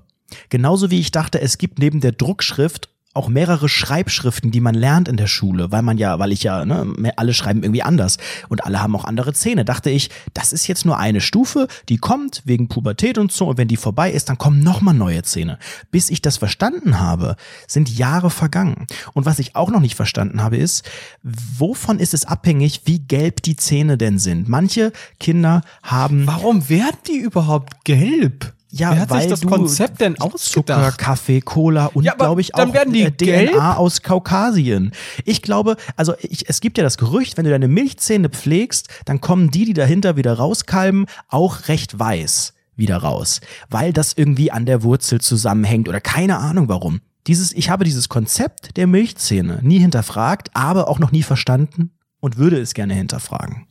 Genauso 0.48 0.90
wie 0.90 1.00
ich 1.00 1.10
dachte, 1.10 1.40
es 1.42 1.58
gibt 1.58 1.78
neben 1.78 2.00
der 2.00 2.12
Druckschrift 2.12 2.88
auch 3.14 3.28
mehrere 3.28 3.68
Schreibschriften, 3.68 4.50
die 4.50 4.60
man 4.60 4.74
lernt 4.74 5.08
in 5.08 5.16
der 5.16 5.26
Schule, 5.26 5.70
weil 5.70 5.82
man 5.82 5.98
ja, 5.98 6.18
weil 6.18 6.32
ich 6.32 6.42
ja, 6.42 6.64
ne, 6.64 7.12
alle 7.16 7.34
schreiben 7.34 7.62
irgendwie 7.62 7.82
anders 7.82 8.16
und 8.48 8.64
alle 8.64 8.80
haben 8.80 8.96
auch 8.96 9.04
andere 9.04 9.34
Zähne. 9.34 9.64
Dachte 9.64 9.90
ich, 9.90 10.10
das 10.32 10.52
ist 10.52 10.66
jetzt 10.66 10.86
nur 10.86 10.98
eine 10.98 11.20
Stufe, 11.20 11.68
die 11.88 11.98
kommt 11.98 12.42
wegen 12.44 12.68
Pubertät 12.68 13.18
und 13.18 13.30
so 13.30 13.48
und 13.48 13.58
wenn 13.58 13.68
die 13.68 13.76
vorbei 13.76 14.10
ist, 14.10 14.28
dann 14.28 14.38
kommen 14.38 14.62
nochmal 14.62 14.94
neue 14.94 15.22
Zähne. 15.22 15.58
Bis 15.90 16.10
ich 16.10 16.22
das 16.22 16.38
verstanden 16.38 17.00
habe, 17.00 17.36
sind 17.66 17.90
Jahre 17.90 18.30
vergangen. 18.30 18.86
Und 19.12 19.26
was 19.26 19.38
ich 19.38 19.56
auch 19.56 19.70
noch 19.70 19.80
nicht 19.80 19.94
verstanden 19.94 20.42
habe, 20.42 20.56
ist, 20.56 20.88
wovon 21.22 21.98
ist 21.98 22.14
es 22.14 22.24
abhängig, 22.24 22.82
wie 22.86 23.00
gelb 23.00 23.42
die 23.42 23.56
Zähne 23.56 23.98
denn 23.98 24.18
sind? 24.18 24.48
Manche 24.48 24.92
Kinder 25.20 25.62
haben 25.82 26.26
Warum 26.26 26.68
werden 26.68 26.98
die 27.06 27.18
überhaupt 27.18 27.84
gelb? 27.84 28.54
Ja, 28.74 28.92
Wer 28.92 29.00
hat 29.00 29.10
weil 29.10 29.20
sich 29.20 29.30
das 29.30 29.40
du 29.40 29.48
Konzept 29.48 30.00
denn 30.00 30.14
Zucker, 30.16 30.34
ausgedacht? 30.34 30.98
Kaffee, 30.98 31.42
Cola 31.42 31.86
und 31.86 32.04
Ja, 32.04 32.14
glaube 32.14 32.40
ich 32.40 32.54
auch 32.54 32.58
dann 32.58 32.72
werden 32.72 32.94
die 32.94 33.02
äh, 33.02 33.10
DNA 33.10 33.24
gelb? 33.24 33.54
aus 33.78 34.00
Kaukasien. 34.00 34.92
Ich 35.26 35.42
glaube, 35.42 35.76
also 35.96 36.14
ich, 36.20 36.48
es 36.48 36.62
gibt 36.62 36.78
ja 36.78 36.84
das 36.84 36.96
Gerücht, 36.96 37.36
wenn 37.36 37.44
du 37.44 37.50
deine 37.50 37.68
Milchzähne 37.68 38.30
pflegst, 38.30 38.88
dann 39.04 39.20
kommen 39.20 39.50
die, 39.50 39.66
die 39.66 39.74
dahinter 39.74 40.16
wieder 40.16 40.32
rauskalben, 40.34 41.04
auch 41.28 41.68
recht 41.68 41.98
weiß 41.98 42.54
wieder 42.74 42.96
raus, 42.96 43.42
weil 43.68 43.92
das 43.92 44.14
irgendwie 44.14 44.50
an 44.50 44.64
der 44.64 44.82
Wurzel 44.82 45.20
zusammenhängt 45.20 45.90
oder 45.90 46.00
keine 46.00 46.38
Ahnung 46.38 46.68
warum. 46.70 47.02
Dieses, 47.26 47.52
ich 47.52 47.68
habe 47.68 47.84
dieses 47.84 48.08
Konzept 48.08 48.78
der 48.78 48.86
Milchzähne 48.86 49.60
nie 49.62 49.78
hinterfragt, 49.78 50.48
aber 50.54 50.88
auch 50.88 50.98
noch 50.98 51.12
nie 51.12 51.22
verstanden 51.22 51.90
und 52.20 52.38
würde 52.38 52.58
es 52.58 52.72
gerne 52.72 52.94
hinterfragen. 52.94 53.66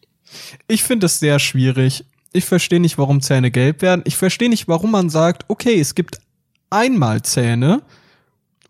Ich 0.68 0.84
finde 0.84 1.08
es 1.08 1.20
sehr 1.20 1.40
schwierig. 1.40 2.06
Ich 2.34 2.46
verstehe 2.46 2.80
nicht, 2.80 2.98
warum 2.98 3.22
Zähne 3.22 3.52
gelb 3.52 3.82
werden. 3.82 4.02
Ich 4.06 4.18
verstehe 4.18 4.50
nicht, 4.50 4.68
warum 4.68 4.92
man 4.92 5.10
sagt, 5.10 5.46
okay, 5.48 5.80
es 5.80 5.96
gibt 5.96 6.20
einmal 6.70 7.22
Zähne 7.22 7.82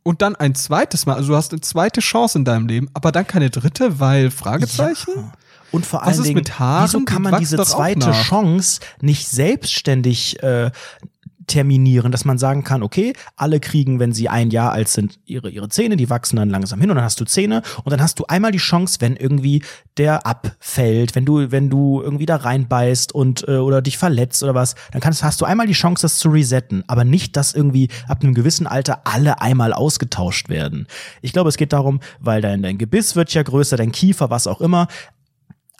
und 0.03 0.21
dann 0.21 0.35
ein 0.35 0.55
zweites 0.55 1.05
Mal. 1.05 1.15
Also 1.15 1.29
du 1.29 1.35
hast 1.35 1.51
eine 1.51 1.61
zweite 1.61 2.01
Chance 2.01 2.39
in 2.39 2.45
deinem 2.45 2.67
Leben, 2.67 2.89
aber 2.93 3.11
dann 3.11 3.27
keine 3.27 3.49
dritte, 3.49 3.99
weil 3.99 4.31
Fragezeichen? 4.31 5.13
Ja. 5.15 5.31
Und 5.71 5.85
vor 5.85 6.03
allen 6.03 6.21
Dingen, 6.21 6.43
wieso 6.43 7.05
kann 7.05 7.21
man 7.21 7.39
diese 7.39 7.57
zweite. 7.63 8.11
Chance 8.11 8.81
nicht 8.99 9.27
selbstständig 9.27 10.43
äh, 10.43 10.71
terminieren, 11.47 12.11
dass 12.11 12.25
man 12.25 12.37
sagen 12.37 12.63
kann, 12.63 12.83
okay, 12.83 13.13
alle 13.35 13.59
kriegen, 13.59 13.99
wenn 13.99 14.13
sie 14.13 14.29
ein 14.29 14.51
Jahr 14.51 14.71
alt 14.71 14.87
sind, 14.87 15.19
ihre, 15.25 15.49
ihre 15.49 15.69
Zähne, 15.69 15.97
die 15.97 16.09
wachsen 16.09 16.35
dann 16.35 16.49
langsam 16.49 16.79
hin 16.79 16.89
und 16.89 16.95
dann 16.95 17.05
hast 17.05 17.19
du 17.19 17.25
Zähne 17.25 17.61
und 17.83 17.91
dann 17.91 18.01
hast 18.01 18.19
du 18.19 18.25
einmal 18.25 18.51
die 18.51 18.57
Chance, 18.57 18.97
wenn 18.99 19.15
irgendwie 19.15 19.63
der 19.97 20.25
abfällt, 20.25 21.15
wenn 21.15 21.25
du, 21.25 21.51
wenn 21.51 21.69
du 21.69 22.01
irgendwie 22.01 22.25
da 22.25 22.37
reinbeißt 22.37 23.13
und 23.13 23.47
äh, 23.47 23.57
oder 23.57 23.81
dich 23.81 23.97
verletzt 23.97 24.43
oder 24.43 24.55
was, 24.55 24.75
dann 24.91 25.01
kannst, 25.01 25.23
hast 25.23 25.41
du 25.41 25.45
einmal 25.45 25.67
die 25.67 25.73
Chance, 25.73 26.03
das 26.03 26.17
zu 26.17 26.29
resetten, 26.29 26.83
aber 26.87 27.03
nicht, 27.03 27.35
dass 27.35 27.53
irgendwie 27.53 27.89
ab 28.07 28.23
einem 28.23 28.33
gewissen 28.33 28.67
Alter 28.67 29.01
alle 29.05 29.41
einmal 29.41 29.73
ausgetauscht 29.73 30.49
werden. 30.49 30.87
Ich 31.21 31.33
glaube, 31.33 31.49
es 31.49 31.57
geht 31.57 31.73
darum, 31.73 31.99
weil 32.19 32.41
dein, 32.41 32.61
dein 32.61 32.77
Gebiss 32.77 33.15
wird 33.15 33.33
ja 33.33 33.43
größer, 33.43 33.77
dein 33.77 33.91
Kiefer, 33.91 34.29
was 34.29 34.47
auch 34.47 34.61
immer, 34.61 34.87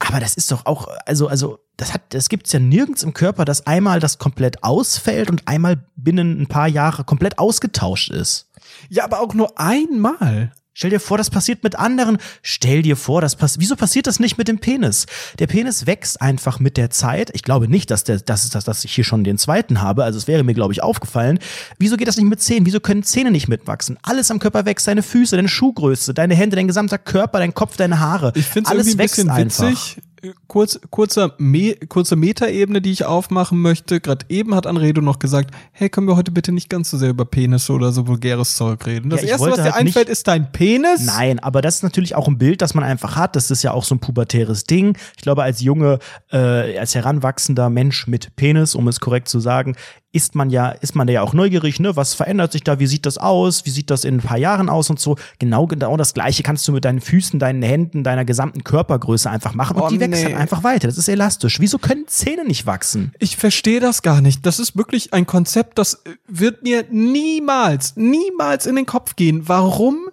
aber 0.08 0.20
das 0.20 0.36
ist 0.36 0.52
doch 0.52 0.66
auch, 0.66 0.88
also, 1.06 1.28
also, 1.28 1.60
das 1.82 1.96
hat, 1.96 2.14
das 2.14 2.30
gibt's 2.30 2.52
ja 2.52 2.60
nirgends 2.60 3.02
im 3.02 3.14
Körper, 3.14 3.44
dass 3.44 3.66
einmal 3.66 4.00
das 4.00 4.20
komplett 4.20 4.64
ausfällt 4.64 5.32
und 5.32 5.48
einmal 5.48 5.84
binnen 5.96 6.40
ein 6.40 6.48
paar 6.48 6.68
Jahre 6.68 7.04
komplett 7.04 7.40
ausgetauscht 7.40 8.12
ist. 8.12 8.50
Ja, 8.90 9.04
aber 9.04 9.20
auch 9.20 9.34
nur 9.34 9.60
einmal. 9.60 10.52
Stell 10.74 10.92
dir 10.92 11.00
vor, 11.00 11.18
das 11.18 11.30
passiert 11.30 11.64
mit 11.64 11.78
anderen. 11.78 12.18
Stell 12.44 12.82
dir 12.82 12.96
vor, 12.96 13.20
das 13.20 13.36
passiert. 13.36 13.62
Wieso 13.62 13.76
passiert 13.76 14.08
das 14.08 14.20
nicht 14.20 14.38
mit 14.38 14.48
dem 14.48 14.60
Penis? 14.60 15.06
Der 15.40 15.48
Penis 15.48 15.86
wächst 15.86 16.22
einfach 16.22 16.60
mit 16.60 16.78
der 16.78 16.92
Zeit. 16.92 17.32
Ich 17.34 17.42
glaube 17.44 17.68
nicht, 17.68 17.92
dass 17.92 18.04
der, 18.04 18.20
dass, 18.20 18.50
dass, 18.52 18.64
dass 18.64 18.86
ich 18.86 18.94
hier 18.94 19.04
schon 19.04 19.24
den 19.24 19.38
zweiten 19.38 19.82
habe. 19.82 20.04
Also 20.04 20.18
es 20.18 20.28
wäre 20.28 20.44
mir, 20.44 20.54
glaube 20.54 20.74
ich, 20.74 20.82
aufgefallen. 20.82 21.40
Wieso 21.78 21.98
geht 21.98 22.08
das 22.08 22.16
nicht 22.16 22.28
mit 22.30 22.42
Zähnen? 22.42 22.66
Wieso 22.66 22.80
können 22.80 23.04
Zähne 23.04 23.32
nicht 23.32 23.50
mitwachsen? 23.50 23.98
Alles 24.04 24.32
am 24.32 24.40
Körper 24.40 24.66
wächst. 24.66 24.88
Deine 24.88 25.04
Füße, 25.04 25.36
deine 25.36 25.50
Schuhgröße, 25.50 26.14
deine 26.14 26.36
Hände, 26.36 26.56
dein 26.56 26.68
gesamter 26.68 27.00
Körper, 27.00 27.40
dein 27.40 27.54
Kopf, 27.54 27.76
deine 27.76 28.00
Haare. 28.00 28.32
Ich 28.36 28.46
finde 28.46 28.72
es 28.74 28.88
ein 28.88 28.98
bisschen 28.98 29.30
einfach. 29.30 29.68
witzig. 29.68 29.98
Äh, 29.98 30.11
Kurz, 30.48 30.80
kurzer 30.92 31.34
Me 31.40 31.76
kurze 31.90 32.16
Metaebene, 32.16 32.82
die 32.82 32.92
ich 32.92 33.06
aufmachen 33.06 33.60
möchte. 33.60 34.00
Gerade 34.00 34.26
eben 34.30 34.54
hat 34.54 34.68
Anredo 34.68 35.02
noch 35.02 35.18
gesagt, 35.18 35.52
hey, 35.72 35.90
können 35.90 36.08
wir 36.08 36.16
heute 36.16 36.32
bitte 36.32 36.52
nicht 36.52 36.70
ganz 36.70 36.92
so 36.92 36.98
sehr 36.98 37.10
über 37.10 37.26
Penisse 37.26 37.74
oder 37.74 37.92
so 37.92 38.08
vulgäres 38.08 38.56
Zeug 38.56 38.86
reden. 38.86 39.10
Das 39.10 39.24
Ja, 39.24 39.30
Erste, 39.30 39.50
was 39.50 39.56
dir 39.56 39.64
halt 39.64 39.76
einfällt, 39.76 40.10
ist 40.10 40.28
dein 40.28 40.52
Penis. 40.52 41.06
Nein, 41.06 41.40
aber 41.40 41.62
das 41.62 41.78
ist 41.78 41.84
natürlich 41.84 42.16
auch 42.16 42.28
ein 42.28 42.38
Bild, 42.38 42.62
das 42.62 42.76
man 42.76 42.84
einfach 42.84 43.16
hat. 43.16 43.36
Das 43.36 43.50
ist 43.50 43.64
ja 43.64 43.72
auch 43.72 43.84
so 43.84 43.96
ein 43.96 44.00
pubertäres 44.00 44.66
Ding. 44.66 44.96
Ich 45.16 45.24
glaube, 45.24 45.42
als 45.42 45.62
junge, 45.62 45.98
äh, 46.32 46.78
als 46.78 46.94
heranwachsender 46.94 47.70
Mensch 47.70 48.06
mit 48.06 48.36
Penis, 48.36 48.76
um 48.76 48.88
es 48.88 49.00
korrekt 49.00 49.28
zu 49.28 49.40
sagen, 49.40 49.76
ist 50.14 50.36
man 50.36 50.50
ja, 50.50 50.70
ist 50.70 50.94
man 50.96 51.08
ja 51.08 51.22
auch 51.22 51.34
neugierig, 51.34 51.80
ne? 51.80 51.96
Was 51.96 52.14
verändert 52.14 52.52
sich 52.52 52.64
da? 52.64 52.80
Wie 52.80 52.88
sieht 52.88 53.06
das 53.06 53.18
aus? 53.18 53.66
Wie 53.66 53.70
sieht 53.70 53.90
das 53.90 54.04
in 54.04 54.16
ein 54.16 54.22
paar 54.22 54.38
Jahren 54.38 54.68
aus 54.68 54.90
und 54.90 55.00
so? 55.00 55.16
Genau, 55.40 55.68
genau 55.68 55.96
das 55.96 56.14
Gleiche 56.14 56.44
kannst 56.44 56.68
du 56.68 56.74
mit 56.74 56.84
deinen 56.84 57.00
Füßen, 57.00 57.40
deinen 57.40 57.62
Händen, 57.64 58.04
deiner 58.04 58.26
gesamten 58.26 58.64
Körpergröße 58.64 59.30
einfach 59.30 59.54
machen 59.54 59.78
und 59.78 59.84
Oh, 59.84 59.88
die 59.88 60.00
wächst 60.02 60.24
nee. 60.24 60.26
halt 60.26 60.36
einfach 60.36 60.64
weiter. 60.64 60.88
Das 60.88 60.98
ist 60.98 61.08
elastisch. 61.08 61.60
Wieso 61.62 61.78
können 61.78 62.08
Zähne 62.08 62.44
nicht 62.46 62.66
wachsen? 62.66 63.14
Ich 63.20 63.38
verstehe 63.38 63.80
das 63.80 64.02
gar 64.02 64.20
nicht. 64.22 64.46
Das 64.46 64.60
ist 64.60 64.76
wirklich 64.76 65.14
ein 65.14 65.26
Konzept, 65.26 65.78
das 65.78 66.04
wird 66.28 66.64
mir 66.64 66.86
niemals, 66.92 67.96
niemals 67.96 68.66
in 68.66 68.76
den 68.76 68.86
Kopf 68.86 69.16
gehen. 69.16 69.48
Warum? 69.48 70.10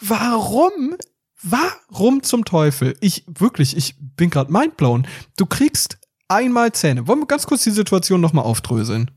Warum? 0.00 0.96
Warum 1.42 2.22
zum 2.24 2.44
Teufel? 2.44 2.96
Ich 3.00 3.24
wirklich, 3.26 3.76
ich 3.76 3.94
bin 4.16 4.28
gerade 4.30 4.50
mindblown. 4.52 5.06
Du 5.36 5.46
kriegst 5.46 5.97
einmal 6.28 6.72
Zähne. 6.72 7.06
Wollen 7.06 7.20
wir 7.20 7.26
ganz 7.26 7.46
kurz 7.46 7.64
die 7.64 7.70
Situation 7.70 8.20
nochmal 8.20 8.44
aufdröseln? 8.44 9.10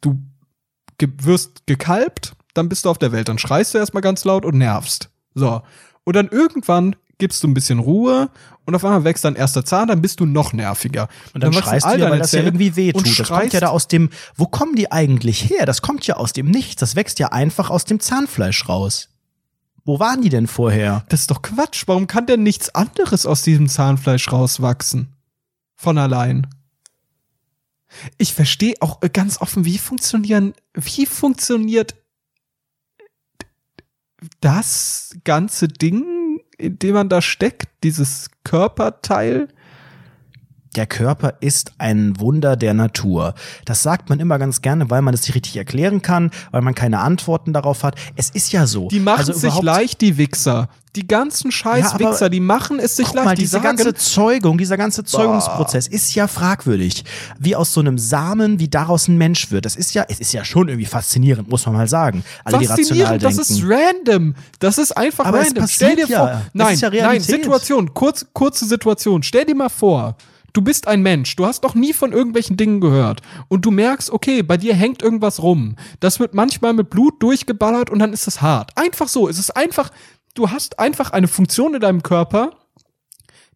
Du 0.00 0.22
ge 0.98 1.08
wirst 1.22 1.66
gekalbt, 1.66 2.34
dann 2.54 2.68
bist 2.68 2.84
du 2.84 2.90
auf 2.90 2.98
der 2.98 3.12
Welt, 3.12 3.28
dann 3.28 3.38
schreist 3.38 3.74
du 3.74 3.78
erstmal 3.78 4.02
ganz 4.02 4.24
laut 4.24 4.44
und 4.44 4.56
nervst. 4.56 5.10
So. 5.34 5.62
Und 6.04 6.16
dann 6.16 6.28
irgendwann 6.28 6.96
gibst 7.18 7.42
du 7.42 7.48
ein 7.48 7.54
bisschen 7.54 7.78
Ruhe 7.78 8.30
und 8.64 8.74
auf 8.74 8.84
einmal 8.84 9.04
wächst 9.04 9.24
dein 9.24 9.36
erster 9.36 9.64
Zahn, 9.64 9.88
dann 9.88 10.02
bist 10.02 10.20
du 10.20 10.26
noch 10.26 10.52
nerviger. 10.52 11.08
Und 11.34 11.42
dann, 11.42 11.54
wachsen 11.54 11.68
schreist 11.68 11.86
all 11.86 11.96
du 11.96 12.04
ja, 12.04 12.10
weil 12.10 12.18
das 12.18 12.32
ja 12.32 12.38
Zähne 12.38 12.48
irgendwie 12.48 12.76
weh 12.76 12.92
und 12.92 13.06
tut. 13.06 13.18
Das 13.18 13.28
kommt 13.28 13.52
ja 13.52 13.60
da 13.60 13.68
aus 13.68 13.88
dem, 13.88 14.10
wo 14.36 14.46
kommen 14.46 14.74
die 14.74 14.92
eigentlich 14.92 15.48
her? 15.50 15.66
Das 15.66 15.82
kommt 15.82 16.06
ja 16.06 16.16
aus 16.16 16.32
dem 16.32 16.46
Nichts. 16.46 16.80
Das 16.80 16.96
wächst 16.96 17.18
ja 17.18 17.28
einfach 17.28 17.70
aus 17.70 17.84
dem 17.84 18.00
Zahnfleisch 18.00 18.68
raus. 18.68 19.08
Wo 19.84 20.00
waren 20.00 20.20
die 20.20 20.30
denn 20.30 20.48
vorher? 20.48 21.04
Das 21.08 21.20
ist 21.20 21.30
doch 21.30 21.42
Quatsch. 21.42 21.84
Warum 21.86 22.06
kann 22.06 22.26
denn 22.26 22.42
nichts 22.42 22.74
anderes 22.74 23.24
aus 23.24 23.42
diesem 23.42 23.68
Zahnfleisch 23.68 24.30
rauswachsen? 24.32 25.15
Von 25.76 25.98
allein. 25.98 26.46
Ich 28.18 28.34
verstehe 28.34 28.74
auch 28.80 29.00
ganz 29.12 29.40
offen, 29.40 29.64
wie 29.64 29.78
funktionieren, 29.78 30.54
wie 30.74 31.06
funktioniert 31.06 31.94
das 34.40 35.16
ganze 35.24 35.68
Ding, 35.68 36.40
in 36.58 36.78
dem 36.78 36.94
man 36.94 37.08
da 37.08 37.22
steckt, 37.22 37.68
dieses 37.84 38.30
Körperteil? 38.44 39.48
Der 40.76 40.86
Körper 40.86 41.34
ist 41.40 41.72
ein 41.78 42.20
Wunder 42.20 42.56
der 42.56 42.74
Natur. 42.74 43.34
Das 43.64 43.82
sagt 43.82 44.10
man 44.10 44.20
immer 44.20 44.38
ganz 44.38 44.60
gerne, 44.62 44.90
weil 44.90 45.02
man 45.02 45.14
es 45.14 45.22
nicht 45.22 45.34
richtig 45.34 45.56
erklären 45.56 46.02
kann, 46.02 46.30
weil 46.50 46.60
man 46.62 46.74
keine 46.74 47.00
Antworten 47.00 47.52
darauf 47.54 47.82
hat. 47.82 47.96
Es 48.14 48.28
ist 48.30 48.52
ja 48.52 48.66
so. 48.66 48.88
Die 48.88 49.00
machen 49.00 49.18
Also 49.18 49.32
sich 49.32 49.60
leicht, 49.62 50.00
die 50.02 50.18
Wichser. 50.18 50.68
Die 50.94 51.06
ganzen 51.06 51.50
scheiß 51.52 51.92
Ja, 51.92 51.98
Wichser, 51.98 52.30
die 52.30 52.40
machen 52.40 52.78
es 52.78 52.96
sich 52.96 53.06
Guck 53.06 53.16
leicht. 53.16 53.24
mal, 53.26 53.34
die 53.34 53.42
diese 53.42 53.52
sagen, 53.52 53.64
ganze 53.64 53.94
Zeugung, 53.94 54.56
dieser 54.56 54.78
ganze 54.78 55.04
Zeugungsprozess 55.04 55.86
ist 55.88 56.14
ja 56.14 56.26
fragwürdig. 56.26 57.04
Wie 57.38 57.54
aus 57.54 57.74
so 57.74 57.80
einem 57.80 57.98
Samen, 57.98 58.58
wie 58.60 58.68
daraus 58.68 59.08
ein 59.08 59.18
Mensch 59.18 59.50
wird. 59.50 59.66
Das 59.66 59.76
ist 59.76 59.92
ja, 59.94 60.04
es 60.08 60.20
ist 60.20 60.32
ja 60.32 60.42
schon 60.44 60.68
irgendwie 60.68 60.86
faszinierend, 60.86 61.50
muss 61.50 61.66
man 61.66 61.74
mal 61.74 61.88
sagen. 61.88 62.24
Alle, 62.44 62.66
Faszinierend, 62.66 63.22
das 63.22 63.36
ist 63.38 63.62
random. 63.62 64.34
Das 64.58 64.78
ist 64.78 64.96
einfach 64.96 65.26
Aber 65.26 65.38
random. 65.40 65.64
passiert 65.64 65.92
Stell 65.92 66.06
dir 66.06 66.10
ja. 66.10 66.18
vor, 66.18 66.28
Das 66.28 66.42
nein, 66.54 66.74
ist 66.74 66.80
ja 66.80 66.90
nein. 66.90 67.20
Situation, 67.20 67.92
kurz, 67.92 68.26
kurze 68.32 68.64
Situation. 68.66 69.22
Stell 69.22 69.44
dir 69.44 69.54
mal 69.54 69.68
vor, 69.68 70.16
du 70.56 70.62
bist 70.62 70.88
ein 70.88 71.02
Mensch, 71.02 71.36
du 71.36 71.44
hast 71.46 71.62
noch 71.62 71.74
nie 71.74 71.92
von 71.92 72.12
irgendwelchen 72.12 72.56
Dingen 72.56 72.80
gehört 72.80 73.20
und 73.48 73.64
du 73.64 73.70
merkst, 73.70 74.10
okay, 74.10 74.42
bei 74.42 74.56
dir 74.56 74.74
hängt 74.74 75.02
irgendwas 75.02 75.42
rum. 75.42 75.76
Das 76.00 76.18
wird 76.20 76.34
manchmal 76.34 76.72
mit 76.72 76.90
Blut 76.90 77.22
durchgeballert 77.22 77.90
und 77.90 77.98
dann 77.98 78.12
ist 78.12 78.26
es 78.26 78.40
hart. 78.42 78.70
Einfach 78.76 79.08
so, 79.08 79.28
es 79.28 79.38
ist 79.38 79.56
einfach, 79.56 79.90
du 80.34 80.50
hast 80.50 80.78
einfach 80.78 81.10
eine 81.10 81.28
Funktion 81.28 81.74
in 81.74 81.80
deinem 81.80 82.02
Körper, 82.02 82.52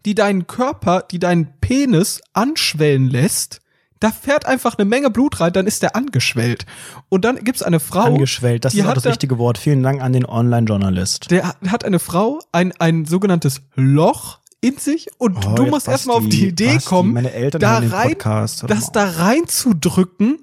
die 0.06 0.14
deinen 0.14 0.46
Körper, 0.46 1.02
die 1.10 1.18
deinen 1.18 1.52
Penis 1.60 2.20
anschwellen 2.32 3.08
lässt. 3.08 3.60
Da 3.98 4.10
fährt 4.10 4.46
einfach 4.46 4.78
eine 4.78 4.86
Menge 4.88 5.10
Blut 5.10 5.40
rein, 5.40 5.52
dann 5.52 5.66
ist 5.66 5.82
der 5.82 5.94
angeschwellt. 5.94 6.64
Und 7.10 7.26
dann 7.26 7.36
gibt's 7.44 7.62
eine 7.62 7.80
Frau, 7.80 8.04
Angeschwellt, 8.04 8.64
das 8.64 8.72
ist 8.74 8.86
auch 8.86 8.94
das 8.94 9.02
da- 9.02 9.10
richtige 9.10 9.36
Wort. 9.36 9.58
Vielen 9.58 9.82
Dank 9.82 10.00
an 10.00 10.14
den 10.14 10.24
Online-Journalist. 10.24 11.30
der 11.30 11.54
hat 11.68 11.84
eine 11.84 11.98
Frau, 11.98 12.38
ein, 12.50 12.72
ein 12.78 13.04
sogenanntes 13.04 13.60
Loch 13.74 14.39
in 14.60 14.76
sich 14.76 15.08
und 15.18 15.46
Oh, 15.46 15.54
du 15.54 15.66
musst 15.66 15.88
erstmal 15.88 16.16
auf 16.16 16.28
die 16.28 16.48
Idee 16.48 16.74
Basti, 16.74 16.88
kommen, 16.88 17.14
meine 17.14 17.32
Eltern 17.32 17.60
da 17.60 17.78
rein, 17.78 18.10
Podcast, 18.10 18.64
das 18.68 18.92
da 18.92 19.04
reinzudrücken 19.04 20.38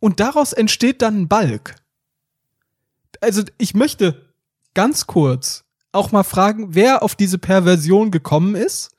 und 0.00 0.20
daraus 0.20 0.52
entsteht 0.52 1.02
dann 1.02 1.22
ein 1.22 1.28
Balk. 1.28 1.74
Also 3.20 3.42
ich 3.58 3.74
möchte 3.74 4.26
ganz 4.74 5.06
kurz 5.06 5.64
auch 5.92 6.12
mal 6.12 6.22
fragen, 6.22 6.74
wer 6.74 7.02
auf 7.02 7.14
diese 7.14 7.38
Perversion 7.38 8.10
gekommen 8.10 8.54
ist. 8.54 8.90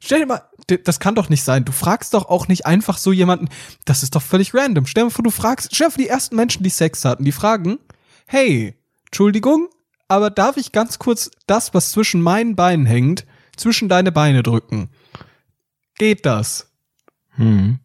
Stell 0.00 0.20
dir 0.20 0.26
mal, 0.26 0.42
das 0.84 1.00
kann 1.00 1.14
doch 1.14 1.28
nicht 1.28 1.44
sein. 1.44 1.64
Du 1.64 1.72
fragst 1.72 2.14
doch 2.14 2.28
auch 2.28 2.48
nicht 2.48 2.66
einfach 2.66 2.98
so 2.98 3.12
jemanden, 3.12 3.48
das 3.84 4.02
ist 4.02 4.14
doch 4.14 4.22
völlig 4.22 4.54
random. 4.54 4.86
Stell 4.86 5.02
dir 5.02 5.06
mal 5.06 5.10
vor, 5.10 5.22
du 5.22 5.30
fragst, 5.30 5.74
stell 5.74 5.88
dir 5.88 5.92
vor, 5.92 6.02
die 6.02 6.08
ersten 6.08 6.36
Menschen, 6.36 6.62
die 6.62 6.70
Sex 6.70 7.04
hatten, 7.04 7.24
die 7.24 7.32
fragen, 7.32 7.78
hey, 8.26 8.74
Entschuldigung, 9.06 9.68
aber 10.08 10.30
darf 10.30 10.56
ich 10.56 10.72
ganz 10.72 10.98
kurz 10.98 11.30
das, 11.46 11.74
was 11.74 11.92
zwischen 11.92 12.22
meinen 12.22 12.56
Beinen 12.56 12.86
hängt, 12.86 13.26
zwischen 13.60 13.88
deine 13.88 14.10
Beine 14.10 14.42
drücken? 14.42 14.88
Geht 15.98 16.26
das? 16.26 16.66
Hm. 17.30 17.78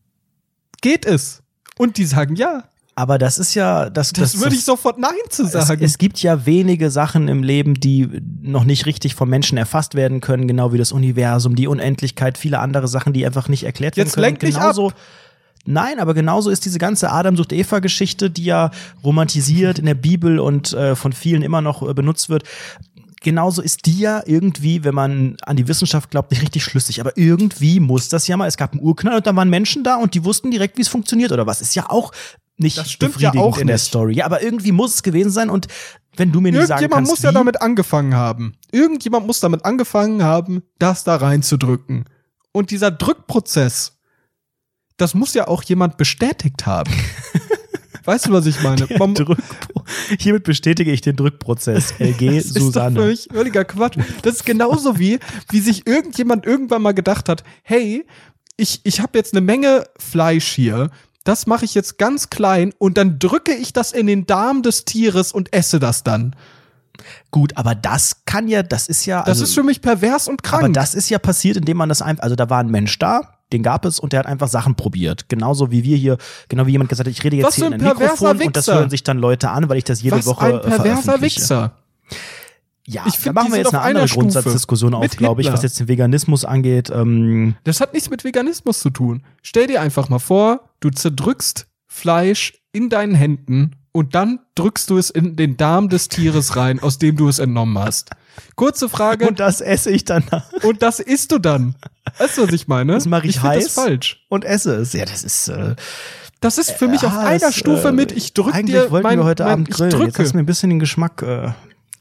Geht 0.81 1.05
es? 1.05 1.43
Und 1.77 1.97
die 1.97 2.05
sagen 2.05 2.35
ja. 2.35 2.63
Aber 2.97 3.17
das 3.17 3.37
ist 3.37 3.55
ja, 3.55 3.89
das, 3.89 4.13
Das, 4.13 4.31
das 4.31 4.41
würde 4.41 4.55
ich 4.55 4.63
sofort 4.63 4.97
Nein 4.97 5.11
zu 5.29 5.43
Es, 5.43 5.51
sagen. 5.51 5.83
es 5.83 5.97
gibt 5.97 6.19
ja 6.19 6.45
wenige 6.45 6.89
Sachen 6.89 7.27
im 7.27 7.43
Leben, 7.43 7.73
die 7.73 8.07
noch 8.41 8.63
nicht 8.63 8.85
richtig 8.85 9.15
vom 9.15 9.29
Menschen 9.29 9.57
erfasst 9.57 9.95
werden 9.95 10.21
können, 10.21 10.47
genau 10.47 10.71
wie 10.71 10.77
das 10.77 10.93
Universum, 10.93 11.57
die 11.57 11.67
Unendlichkeit, 11.67 12.37
viele 12.37 12.59
andere 12.59 12.87
Sachen, 12.87 13.11
die 13.11 13.25
einfach 13.25 13.49
nicht 13.49 13.65
erklärt 13.65 13.97
werden 13.97 14.07
Jetzt 14.07 14.15
können. 14.15 14.23
lenk 14.23 14.41
Und 14.41 14.47
nicht 14.47 14.57
genauso, 14.57 14.93
Nein, 15.65 15.99
aber 15.99 16.13
genauso 16.13 16.51
ist 16.51 16.63
diese 16.65 16.77
ganze 16.77 17.11
Adam 17.11 17.35
sucht 17.35 17.51
Eva-Geschichte, 17.51 18.29
die 18.29 18.45
ja 18.45 18.69
romantisiert 19.03 19.79
in 19.79 19.87
der 19.87 19.95
Bibel 19.95 20.39
und 20.39 20.73
äh, 20.73 20.95
von 20.95 21.11
vielen 21.11 21.41
immer 21.41 21.61
noch 21.61 21.81
äh, 21.87 21.93
benutzt 21.93 22.29
wird. 22.29 22.43
Genauso 23.25 23.63
ist 23.63 23.87
die 23.87 23.97
ja 23.97 24.21
irgendwie, 24.27 24.83
wenn 24.83 24.93
man 24.93 25.35
an 25.41 25.55
die 25.55 25.67
Wissenschaft 25.67 26.11
glaubt, 26.11 26.29
nicht 26.29 26.43
richtig 26.43 26.63
schlüssig. 26.63 27.01
Aber 27.01 27.17
irgendwie 27.17 27.79
muss 27.79 28.07
das 28.07 28.27
ja 28.27 28.37
mal. 28.37 28.47
Es 28.47 28.55
gab 28.55 28.73
einen 28.73 28.83
Urknall 28.83 29.15
und 29.15 29.25
da 29.25 29.35
waren 29.35 29.49
Menschen 29.49 29.83
da 29.83 29.95
und 29.95 30.13
die 30.13 30.23
wussten 30.23 30.51
direkt, 30.51 30.77
wie 30.77 30.83
es 30.83 30.87
funktioniert 30.87 31.31
oder 31.31 31.47
was. 31.47 31.59
Ist 31.59 31.73
ja 31.73 31.89
auch 31.89 32.11
nicht 32.57 32.77
Das 32.77 32.91
stimmt 32.91 33.19
ja 33.19 33.31
befriedigend 33.31 33.43
auch 33.43 33.57
in 33.57 33.65
der 33.65 33.77
nicht. 33.77 33.85
Story. 33.85 34.13
Ja, 34.13 34.25
aber 34.25 34.43
irgendwie 34.43 34.71
muss 34.71 34.93
es 34.93 35.01
gewesen 35.01 35.31
sein 35.31 35.49
und 35.49 35.65
wenn 36.15 36.31
du 36.31 36.39
mir 36.39 36.51
nicht 36.51 36.67
sagen 36.67 36.83
Irgendjemand 36.83 37.07
kannst, 37.07 37.11
muss 37.13 37.21
ja 37.23 37.31
wie, 37.31 37.33
damit 37.33 37.61
angefangen 37.63 38.13
haben. 38.13 38.53
Irgendjemand 38.71 39.25
muss 39.25 39.39
damit 39.39 39.65
angefangen 39.65 40.21
haben, 40.21 40.61
das 40.77 41.03
da 41.03 41.15
reinzudrücken. 41.15 42.05
Und 42.51 42.69
dieser 42.69 42.91
Drückprozess, 42.91 43.97
das 44.97 45.15
muss 45.15 45.33
ja 45.33 45.47
auch 45.47 45.63
jemand 45.63 45.97
bestätigt 45.97 46.67
haben. 46.67 46.93
weißt 48.05 48.27
du, 48.27 48.31
was 48.31 48.45
ich 48.45 48.61
meine? 48.61 48.87
Hiermit 50.19 50.43
bestätige 50.43 50.91
ich 50.91 51.01
den 51.01 51.15
Drückprozess. 51.15 51.93
LG 51.99 52.37
das 52.37 52.45
ist 52.45 52.53
Susanne. 52.55 52.99
völlig, 52.99 53.27
völliger 53.31 53.65
Quatsch. 53.65 53.97
Das 54.21 54.35
ist 54.35 54.45
genauso 54.45 54.99
wie, 54.99 55.19
wie 55.49 55.59
sich 55.59 55.87
irgendjemand 55.87 56.45
irgendwann 56.45 56.81
mal 56.81 56.93
gedacht 56.93 57.29
hat, 57.29 57.43
hey, 57.63 58.05
ich, 58.57 58.81
ich 58.83 59.01
habe 59.01 59.17
jetzt 59.17 59.33
eine 59.33 59.41
Menge 59.41 59.85
Fleisch 59.97 60.47
hier, 60.47 60.89
das 61.23 61.47
mache 61.47 61.65
ich 61.65 61.73
jetzt 61.73 61.97
ganz 61.97 62.29
klein 62.29 62.73
und 62.77 62.97
dann 62.97 63.19
drücke 63.19 63.53
ich 63.53 63.73
das 63.73 63.91
in 63.91 64.07
den 64.07 64.25
Darm 64.25 64.61
des 64.61 64.85
Tieres 64.85 65.31
und 65.31 65.53
esse 65.53 65.79
das 65.79 66.03
dann. 66.03 66.35
Gut, 67.31 67.57
aber 67.57 67.75
das 67.75 68.23
kann 68.25 68.47
ja, 68.47 68.63
das 68.63 68.87
ist 68.87 69.05
ja. 69.05 69.19
Das 69.19 69.29
also, 69.29 69.43
ist 69.43 69.53
für 69.53 69.63
mich 69.63 69.81
pervers 69.81 70.27
und 70.27 70.43
krank. 70.43 70.63
aber 70.63 70.71
das 70.71 70.93
ist 70.93 71.09
ja 71.09 71.19
passiert, 71.19 71.57
indem 71.57 71.77
man 71.77 71.89
das 71.89 72.01
einfach, 72.01 72.23
also 72.23 72.35
da 72.35 72.49
war 72.49 72.59
ein 72.59 72.69
Mensch 72.69 72.97
da, 72.99 73.34
den 73.53 73.63
gab 73.63 73.85
es 73.85 73.99
und 73.99 74.11
der 74.13 74.19
hat 74.19 74.25
einfach 74.25 74.47
Sachen 74.47 74.75
probiert. 74.75 75.29
Genauso 75.29 75.71
wie 75.71 75.83
wir 75.83 75.97
hier, 75.97 76.17
genau 76.49 76.65
wie 76.65 76.71
jemand 76.71 76.89
gesagt 76.89 77.07
hat, 77.07 77.11
ich 77.15 77.23
rede 77.23 77.35
jetzt 77.37 77.45
Was 77.45 77.55
hier 77.55 77.67
in 77.67 77.73
ein 77.75 77.81
Mikrofon 77.81 78.41
und 78.41 78.55
das 78.55 78.67
Wichser. 78.67 78.79
hören 78.79 78.89
sich 78.89 79.03
dann 79.03 79.17
Leute 79.19 79.49
an, 79.49 79.69
weil 79.69 79.77
ich 79.77 79.83
das 79.83 80.01
jede 80.01 80.17
Was 80.17 80.25
Woche 80.25 80.45
ein 80.45 80.53
äh, 80.55 80.59
perverser. 80.59 81.21
Wichser. 81.21 81.77
Ja, 82.87 83.03
Ich 83.07 83.15
da 83.15 83.19
find, 83.19 83.35
machen 83.35 83.47
die 83.47 83.51
wir 83.53 83.57
jetzt 83.59 83.73
eine 83.73 83.81
andere 83.81 84.07
Stufe. 84.07 84.21
Grundsatzdiskussion 84.21 84.93
auf, 84.93 85.07
glaube 85.17 85.41
ich, 85.41 85.51
was 85.51 85.63
jetzt 85.63 85.79
den 85.79 85.87
Veganismus 85.87 86.45
angeht. 86.45 86.89
Ähm, 86.91 87.55
Das 87.63 87.81
hat 87.81 87.93
nichts 87.93 88.09
mit 88.09 88.23
Veganismus 88.23 88.79
zu 88.79 88.89
tun. 88.91 89.23
Stell 89.41 89.67
dir 89.67 89.81
einfach 89.81 90.09
mal 90.09 90.19
vor, 90.19 90.69
du 90.81 90.89
zerdrückst 90.91 91.67
Fleisch 91.87 92.53
in 92.73 92.89
deinen 92.89 93.15
Händen 93.15 93.71
und 93.91 94.13
dann 94.13 94.39
drückst 94.55 94.89
du 94.89 94.97
es 94.97 95.09
in 95.09 95.35
den 95.35 95.57
Darm 95.57 95.89
des 95.89 96.09
Tieres 96.09 96.57
rein, 96.57 96.79
aus 96.79 96.99
dem 96.99 97.15
du 97.15 97.27
es 97.27 97.39
entnommen 97.39 97.79
hast. 97.79 98.11
Kurze 98.55 98.89
Frage, 98.89 99.27
und 99.27 99.39
das 99.39 99.61
esse 99.61 99.91
ich 99.91 100.05
dann 100.05 100.23
und 100.63 100.81
das 100.81 100.99
isst 100.99 101.31
du 101.31 101.39
dann. 101.39 101.75
Weißt 102.17 102.37
du, 102.37 102.43
was 102.43 102.53
ich 102.53 102.67
meine? 102.67 102.93
Das 102.93 103.05
mache 103.05 103.27
ich 103.27 103.39
find 103.39 103.53
heiß. 103.53 103.63
Das 103.65 103.73
falsch. 103.73 104.25
und 104.29 104.45
esse 104.45 104.75
es. 104.75 104.93
Ja, 104.93 105.05
das 105.05 105.23
ist. 105.23 105.47
Äh, 105.47 105.75
Das 106.41 106.57
ist 106.57 106.71
für 106.71 106.87
mich 106.87 107.03
auf 107.03 107.13
ah, 107.13 107.21
einer 107.21 107.39
das, 107.39 107.55
Stufe 107.55 107.87
äh, 107.87 107.91
mit, 107.91 108.11
ich 108.11 108.33
drücke 108.33 108.53
Eigentlich 108.53 108.75
dir 108.75 108.91
wollten 108.91 109.07
mein, 109.07 109.19
wir 109.19 109.25
heute 109.25 109.43
mein, 109.43 109.53
Abend 109.53 109.69
ich 109.69 109.75
grillen. 109.75 110.01
Jetzt 110.01 110.19
hast 110.19 110.31
du 110.31 110.37
mir 110.37 110.43
ein 110.43 110.45
bisschen 110.45 110.69
den 110.69 110.79
Geschmack 110.79 111.21
äh, 111.23 111.53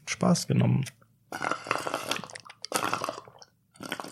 Spaß 0.07 0.47
genommen. 0.47 0.85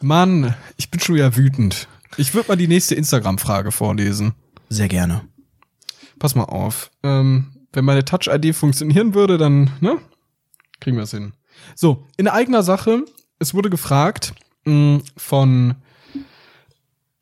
Mann, 0.01 0.55
ich 0.78 0.89
bin 0.89 0.99
schon 0.99 1.15
wieder 1.15 1.36
wütend. 1.36 1.88
Ich 2.17 2.34
würde 2.34 2.49
mal 2.49 2.55
die 2.55 2.67
nächste 2.67 2.95
Instagram-Frage 2.95 3.71
vorlesen. 3.71 4.34
Sehr 4.69 4.88
gerne. 4.88 5.21
Pass 6.19 6.36
mal 6.36 6.45
auf. 6.45 6.91
Ähm, 7.03 7.51
wenn 7.74 7.86
meine 7.86 8.05
Touch-ID 8.05 8.55
funktionieren 8.55 9.13
würde, 9.13 9.38
dann, 9.38 9.71
ne? 9.82 9.97
Kriegen 10.80 10.97
wir 10.97 11.03
es 11.03 11.11
hin. 11.11 11.34
So, 11.76 12.06
in 12.18 12.28
eigener 12.28 12.64
Sache, 12.64 13.04
es 13.39 13.54
wurde 13.54 13.70
gefragt 13.70 14.34
mh, 14.66 15.01
von 15.18 15.76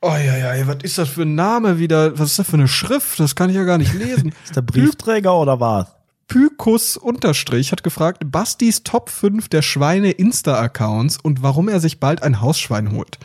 Oh 0.03 0.15
ja, 0.15 0.55
ja, 0.55 0.67
was 0.67 0.77
ist 0.81 0.97
das 0.97 1.09
für 1.09 1.21
ein 1.21 1.35
Name 1.35 1.77
wieder? 1.77 2.17
Was 2.17 2.31
ist 2.31 2.39
das 2.39 2.47
für 2.47 2.55
eine 2.55 2.67
Schrift? 2.67 3.19
Das 3.19 3.35
kann 3.35 3.51
ich 3.51 3.55
ja 3.55 3.63
gar 3.65 3.77
nicht 3.77 3.93
lesen. 3.93 4.33
Ist 4.43 4.55
der 4.55 4.63
Briefträger 4.63 5.37
oder 5.37 5.59
was? 5.59 5.85
Pykus 6.27 6.97
Unterstrich 6.97 7.71
hat 7.71 7.83
gefragt, 7.83 8.23
Bastis 8.31 8.81
Top 8.81 9.09
5 9.09 9.47
der 9.49 9.61
Schweine 9.61 10.11
Insta-Accounts 10.11 11.17
und 11.21 11.43
warum 11.43 11.69
er 11.69 11.79
sich 11.79 11.99
bald 11.99 12.23
ein 12.23 12.41
Hausschwein 12.41 12.93
holt. 12.93 13.19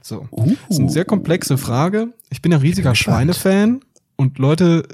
So. 0.00 0.26
Uh. 0.32 0.46
Das 0.68 0.76
ist 0.76 0.80
eine 0.80 0.90
sehr 0.90 1.04
komplexe 1.04 1.56
Frage. 1.56 2.08
Ich 2.30 2.42
bin 2.42 2.50
ja 2.50 2.58
riesiger. 2.58 2.96
Schweinefan 2.96 3.82
und 4.16 4.38
Leute, 4.38 4.88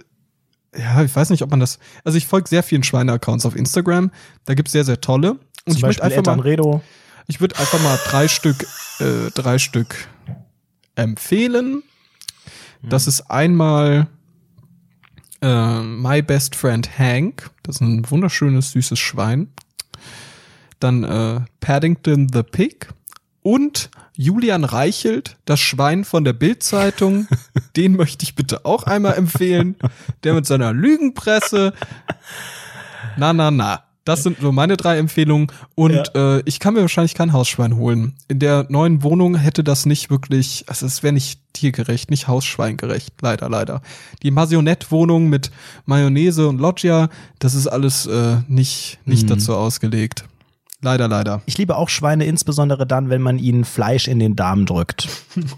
ja, 0.79 1.03
ich 1.03 1.15
weiß 1.15 1.31
nicht, 1.31 1.43
ob 1.43 1.51
man 1.51 1.61
das. 1.61 1.79
Also 2.05 2.17
ich 2.19 2.27
folge 2.27 2.49
sehr 2.49 2.63
vielen 2.63 2.83
Schweine-Accounts 2.83 3.45
auf 3.45 3.57
Instagram. 3.57 4.11
Da 4.45 4.55
gibt's 4.55 4.73
sehr, 4.73 4.85
sehr 4.85 5.01
tolle. 5.01 5.33
Und 5.33 5.41
Zum 5.67 5.77
ich 5.77 5.83
möchte 5.83 6.05
einfach 6.05 6.25
mal, 6.25 6.41
Redo. 6.41 6.83
ich 7.27 7.41
würde 7.41 7.59
einfach 7.59 7.81
mal 7.83 7.99
drei 8.07 8.29
Stück, 8.29 8.67
äh, 9.01 9.31
drei 9.35 9.59
Stück 9.59 10.09
empfehlen. 10.95 11.83
Das 12.83 13.07
ist 13.07 13.31
einmal 13.31 14.07
äh, 15.43 15.81
My 15.83 16.23
Best 16.23 16.55
Friend 16.55 16.99
Hank. 16.99 17.51
Das 17.63 17.77
ist 17.77 17.81
ein 17.81 18.09
wunderschönes, 18.11 18.73
süßes 18.73 18.99
Schwein. 18.99 19.49
Dann 20.81 21.03
äh, 21.03 21.41
Paddington 21.61 22.29
the 22.33 22.43
Pig. 22.43 22.89
Und 23.49 23.89
Julian 24.15 24.65
Reichelt, 24.65 25.39
das 25.47 25.59
Schwein 25.59 26.05
von 26.05 26.23
der 26.23 26.35
Bild-Zeitung. 26.35 27.27
Den 27.77 27.97
möchte 27.97 28.23
ich 28.25 28.35
bitte 28.35 28.67
auch 28.67 28.83
einmal 28.83 29.15
empfehlen. 29.15 29.75
Der 30.23 30.35
mit 30.35 30.45
seiner 30.45 30.75
Lügenpresse. 30.75 31.73
Na, 33.17 33.33
na, 33.33 33.51
na. 33.51 33.85
Das 34.05 34.23
sind 34.23 34.39
so 34.43 34.53
meine 34.53 34.77
drei 34.77 34.99
Empfehlungen. 34.99 35.51
Und 35.75 36.15
äh, 36.15 36.41
ich 36.41 36.61
kann 36.61 36.75
mir 36.75 36.83
wahrscheinlich 36.83 37.15
kein 37.15 37.33
Hausschwein 37.33 37.77
holen. 37.77 38.13
In 38.29 38.39
der 38.39 38.67
neuen 38.69 39.03
Wohnung 39.03 39.35
hätte 39.35 39.65
das 39.65 39.87
nicht 39.87 40.11
wirklich, 40.11 40.65
also 40.67 40.85
es 40.85 41.03
wäre 41.03 41.15
nicht 41.15 41.41
tiergerecht, 41.55 42.11
nicht 42.11 42.29
Hausschweingerecht. 42.29 43.15
Leider, 43.23 43.49
leider. 43.49 43.81
Die 44.23 44.31
Masionette-Wohnung 44.31 45.31
mit 45.31 45.51
Mayonnaise 45.87 46.49
und 46.49 46.61
Loggia, 46.61 47.09
das 47.39 47.55
ist 47.55 47.67
alles 47.67 48.05
äh, 48.05 48.37
nicht, 48.47 48.99
nicht 49.07 49.23
Mhm. 49.23 49.29
dazu 49.29 49.55
ausgelegt. 49.57 50.25
Leider, 50.81 51.09
leider. 51.09 51.43
Ich 51.47 51.59
liebe 51.59 51.77
auch 51.77 51.89
Schweine, 51.89 52.25
insbesondere 52.25 52.87
dann, 52.87 53.11
wenn 53.11 53.21
man 53.23 53.39
ihnen 53.39 53.65
Fleisch 53.65 54.07
in 54.07 54.21
den 54.21 54.37
Darm 54.37 54.65
drückt. 54.65 55.09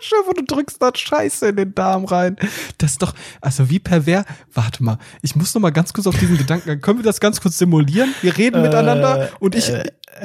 Schau, 0.00 0.32
du 0.32 0.44
drückst 0.44 0.80
da 0.80 0.90
Scheiße 0.94 1.48
in 1.48 1.56
den 1.56 1.74
Darm 1.74 2.04
rein. 2.04 2.36
Das 2.78 2.92
ist 2.92 3.02
doch, 3.02 3.14
also 3.40 3.70
wie 3.70 3.78
pervers. 3.78 4.24
Warte 4.52 4.84
mal, 4.84 4.98
ich 5.22 5.34
muss 5.34 5.54
noch 5.54 5.62
mal 5.62 5.70
ganz 5.70 5.92
kurz 5.92 6.06
auf 6.06 6.18
diesen 6.18 6.36
Gedanken. 6.36 6.80
Können 6.80 6.98
wir 6.98 7.04
das 7.04 7.20
ganz 7.20 7.40
kurz 7.40 7.58
simulieren? 7.58 8.14
Wir 8.20 8.36
reden 8.36 8.62
miteinander 8.62 9.30
und 9.40 9.54
ich, 9.54 9.72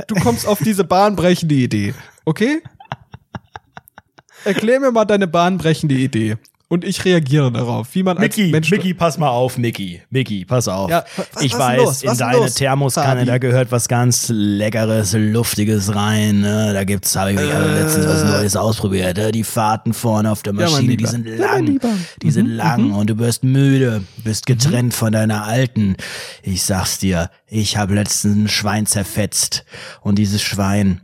du 0.07 0.15
kommst 0.15 0.47
auf 0.47 0.59
diese 0.59 0.83
bahnbrechende 0.83 1.55
Idee. 1.55 1.93
Okay? 2.25 2.61
Erklär 4.43 4.79
mir 4.79 4.91
mal 4.91 5.05
deine 5.05 5.27
bahnbrechende 5.27 5.95
Idee. 5.95 6.37
Und 6.71 6.85
ich 6.85 7.03
reagiere 7.03 7.51
darauf, 7.51 7.87
wie 7.95 8.03
man 8.03 8.15
als 8.17 8.21
Mickey, 8.37 8.51
Mensch. 8.51 8.69
Mickey, 8.69 8.93
pass 8.93 9.17
mal 9.17 9.29
auf, 9.29 9.57
Mickey. 9.57 10.03
Mickey, 10.11 10.45
pass 10.45 10.67
auf. 10.67 10.87
Ja, 10.91 11.03
wa- 11.17 11.23
was 11.33 11.41
ich 11.43 11.51
ist 11.53 11.57
weiß, 11.59 11.77
los? 11.79 12.03
in 12.03 12.09
Was 12.11 12.17
deine 12.19 12.37
los, 12.37 12.53
Thermoskanne, 12.53 13.07
Fabi? 13.21 13.25
da 13.25 13.37
gehört 13.39 13.71
was 13.71 13.87
ganz 13.87 14.27
Leckeres, 14.29 15.13
Luftiges 15.13 15.95
rein. 15.95 16.41
Ne? 16.41 16.71
Da 16.73 16.83
gibt's, 16.83 17.15
habe 17.15 17.31
ich 17.33 17.39
äh, 17.39 17.73
letztens 17.81 18.05
was 18.05 18.23
Neues 18.23 18.55
ausprobiert. 18.55 19.17
Ne? 19.17 19.31
Die 19.31 19.43
Fahrten 19.43 19.95
vorne 19.95 20.31
auf 20.31 20.43
der 20.43 20.53
Maschine, 20.53 20.81
die 20.89 20.97
Lieber. 20.97 21.09
sind 21.09 21.27
Ja, 21.27 21.35
lang. 21.37 21.65
Lieber. 21.65 21.89
die 22.21 22.29
sind 22.29 22.45
lang 22.47 22.91
und 22.93 23.09
du 23.09 23.17
wirst 23.17 23.43
müde, 23.43 24.03
bist 24.23 24.45
getrennt 24.45 24.93
von 24.93 25.11
deiner 25.11 25.45
alten. 25.45 25.95
Ich 26.43 26.61
sag's 26.61 26.99
dir, 26.99 27.31
ich 27.47 27.77
habe 27.77 27.95
letztens 27.95 28.35
ein 28.35 28.47
Schwein 28.47 28.85
zerfetzt. 28.85 29.65
Und 30.01 30.19
dieses 30.19 30.43
Schwein, 30.43 31.01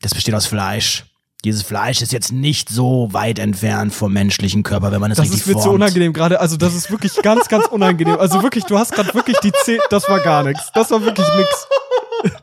das 0.00 0.14
besteht 0.14 0.34
aus 0.34 0.46
Fleisch. 0.46 1.04
Dieses 1.46 1.62
Fleisch 1.62 2.02
ist 2.02 2.12
jetzt 2.12 2.32
nicht 2.32 2.68
so 2.68 3.08
weit 3.12 3.38
entfernt 3.38 3.94
vom 3.94 4.12
menschlichen 4.12 4.64
Körper, 4.64 4.90
wenn 4.90 5.00
man 5.00 5.12
es 5.12 5.16
Das 5.16 5.26
richtig 5.26 5.42
ist 5.42 5.46
mir 5.46 5.52
zu 5.54 5.60
formt. 5.60 5.74
unangenehm 5.76 6.12
gerade. 6.12 6.40
Also 6.40 6.56
das 6.56 6.74
ist 6.74 6.90
wirklich 6.90 7.14
ganz, 7.22 7.46
ganz 7.48 7.66
unangenehm. 7.66 8.18
Also 8.18 8.42
wirklich, 8.42 8.64
du 8.64 8.76
hast 8.76 8.92
gerade 8.92 9.14
wirklich 9.14 9.38
die 9.44 9.52
Zeh. 9.64 9.78
Das 9.88 10.08
war 10.08 10.18
gar 10.20 10.42
nichts. 10.42 10.72
Das 10.74 10.90
war 10.90 11.02
wirklich 11.04 11.26
nix. 11.36 11.68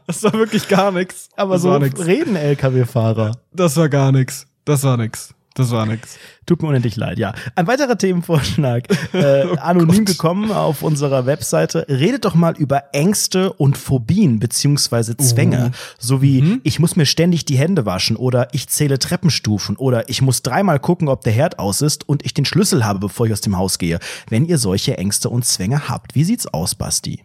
Das 0.08 0.24
war 0.24 0.34
wirklich 0.34 0.68
gar 0.70 0.92
nichts. 0.92 1.28
Aber 1.36 1.56
das 1.56 1.64
so 1.64 1.72
war 1.72 1.80
nix. 1.80 2.00
reden 2.06 2.36
LKW-Fahrer. 2.38 3.32
Das 3.52 3.76
war 3.76 3.90
gar 3.90 4.12
nix. 4.14 4.46
Das 4.64 4.84
war 4.84 4.96
nix. 4.96 5.34
Das 5.56 5.70
war 5.72 5.86
nix. 5.86 6.18
Tut 6.46 6.62
mir 6.62 6.68
unendlich 6.70 6.96
leid, 6.96 7.20
ja. 7.20 7.34
Ein 7.56 7.68
weiterer 7.68 7.98
Themenvorschlag, 7.98 8.86
äh, 9.14 9.58
anonym 9.58 10.06
Gott. 10.06 10.06
gekommen 10.06 10.52
auf 10.52 10.82
unserer 10.82 11.26
Webseite. 11.26 11.86
Redet 11.88 12.26
doch 12.26 12.36
mal 12.36 12.58
über 12.58 12.86
Ängste 12.94 13.54
und 13.54 13.78
Phobien 13.78 14.40
beziehungsweise 14.40 15.16
Zwänge, 15.16 15.72
so 16.00 16.22
wie 16.22 16.60
ich 16.64 16.80
muss 16.80 16.96
mir 16.96 17.06
ständig 17.06 17.46
die 17.46 17.58
Hände 17.58 17.86
waschen 17.86 18.16
oder 18.16 18.54
ich 18.54 18.68
zähle 18.68 19.00
Treppenstufen 19.00 19.78
oder 19.78 20.10
ich 20.10 20.22
muss 20.22 20.42
dreimal 20.42 20.80
gucken, 20.80 21.08
ob 21.08 21.22
der 21.24 21.34
Herd 21.34 21.60
aus 21.60 21.82
ist 21.82 22.10
und 22.10 22.26
ich 22.26 22.34
den 22.34 22.46
Schlüssel 22.46 22.84
habe, 22.84 23.00
bevor 23.00 23.28
ich 23.28 23.34
aus 23.34 23.42
dem 23.42 23.58
Haus 23.58 23.78
gehe. 23.78 24.00
Wenn 24.30 24.46
ihr 24.46 24.58
solche 24.58 24.98
Ängste 24.98 25.30
und 25.30 25.46
Zwänge 25.46 25.88
habt, 25.88 26.16
wie 26.16 26.24
sieht's 26.24 26.48
aus, 26.48 26.76
Basti? 26.76 27.24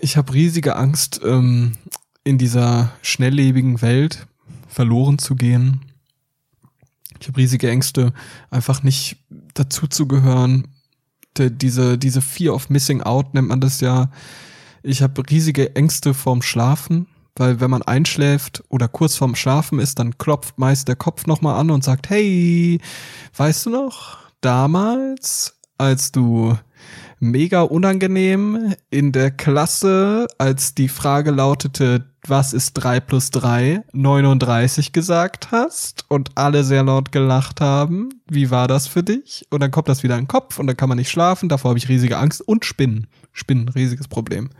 Ich 0.00 0.16
habe 0.16 0.32
riesige 0.32 0.74
Angst, 0.74 1.20
ähm, 1.24 1.72
in 2.24 2.38
dieser 2.38 2.92
schnelllebigen 3.02 3.80
Welt 3.82 4.26
verloren 4.68 5.18
zu 5.18 5.34
gehen. 5.34 5.80
Ich 7.20 7.28
habe 7.28 7.38
riesige 7.38 7.70
Ängste, 7.70 8.12
einfach 8.50 8.82
nicht 8.82 9.16
dazu 9.54 9.86
zu 9.86 10.06
gehören. 10.06 10.68
De, 11.36 11.50
diese, 11.50 11.98
diese 11.98 12.20
Fear 12.20 12.54
of 12.54 12.70
Missing 12.70 13.02
Out 13.02 13.34
nennt 13.34 13.48
man 13.48 13.60
das 13.60 13.80
ja. 13.80 14.10
Ich 14.82 15.02
habe 15.02 15.22
riesige 15.28 15.74
Ängste 15.76 16.14
vorm 16.14 16.42
Schlafen, 16.42 17.06
weil 17.36 17.60
wenn 17.60 17.70
man 17.70 17.82
einschläft 17.82 18.62
oder 18.68 18.88
kurz 18.88 19.16
vorm 19.16 19.34
Schlafen 19.34 19.78
ist, 19.78 19.98
dann 19.98 20.18
klopft 20.18 20.58
meist 20.58 20.88
der 20.88 20.96
Kopf 20.96 21.26
nochmal 21.26 21.58
an 21.58 21.70
und 21.70 21.84
sagt, 21.84 22.10
hey, 22.10 22.80
weißt 23.36 23.66
du 23.66 23.70
noch, 23.70 24.18
damals, 24.40 25.58
als 25.76 26.12
du 26.12 26.56
mega 27.20 27.62
unangenehm 27.62 28.74
in 28.90 29.12
der 29.12 29.30
Klasse, 29.30 30.26
als 30.38 30.74
die 30.74 30.88
Frage 30.88 31.30
lautete, 31.30 32.04
was 32.26 32.52
ist 32.52 32.74
3 32.74 33.00
plus 33.00 33.30
3, 33.30 33.82
39 33.92 34.92
gesagt 34.92 35.50
hast 35.50 36.04
und 36.08 36.30
alle 36.36 36.64
sehr 36.64 36.82
laut 36.82 37.12
gelacht 37.12 37.60
haben. 37.60 38.10
Wie 38.28 38.50
war 38.50 38.68
das 38.68 38.86
für 38.86 39.02
dich? 39.02 39.46
Und 39.50 39.60
dann 39.60 39.70
kommt 39.70 39.88
das 39.88 40.02
wieder 40.02 40.14
in 40.16 40.22
den 40.22 40.28
Kopf 40.28 40.58
und 40.58 40.66
dann 40.66 40.76
kann 40.76 40.88
man 40.88 40.98
nicht 40.98 41.10
schlafen. 41.10 41.48
Davor 41.48 41.70
habe 41.70 41.78
ich 41.78 41.88
riesige 41.88 42.18
Angst 42.18 42.40
und 42.40 42.64
Spinnen. 42.64 43.06
Spinnen, 43.32 43.68
riesiges 43.68 44.08
Problem. 44.08 44.50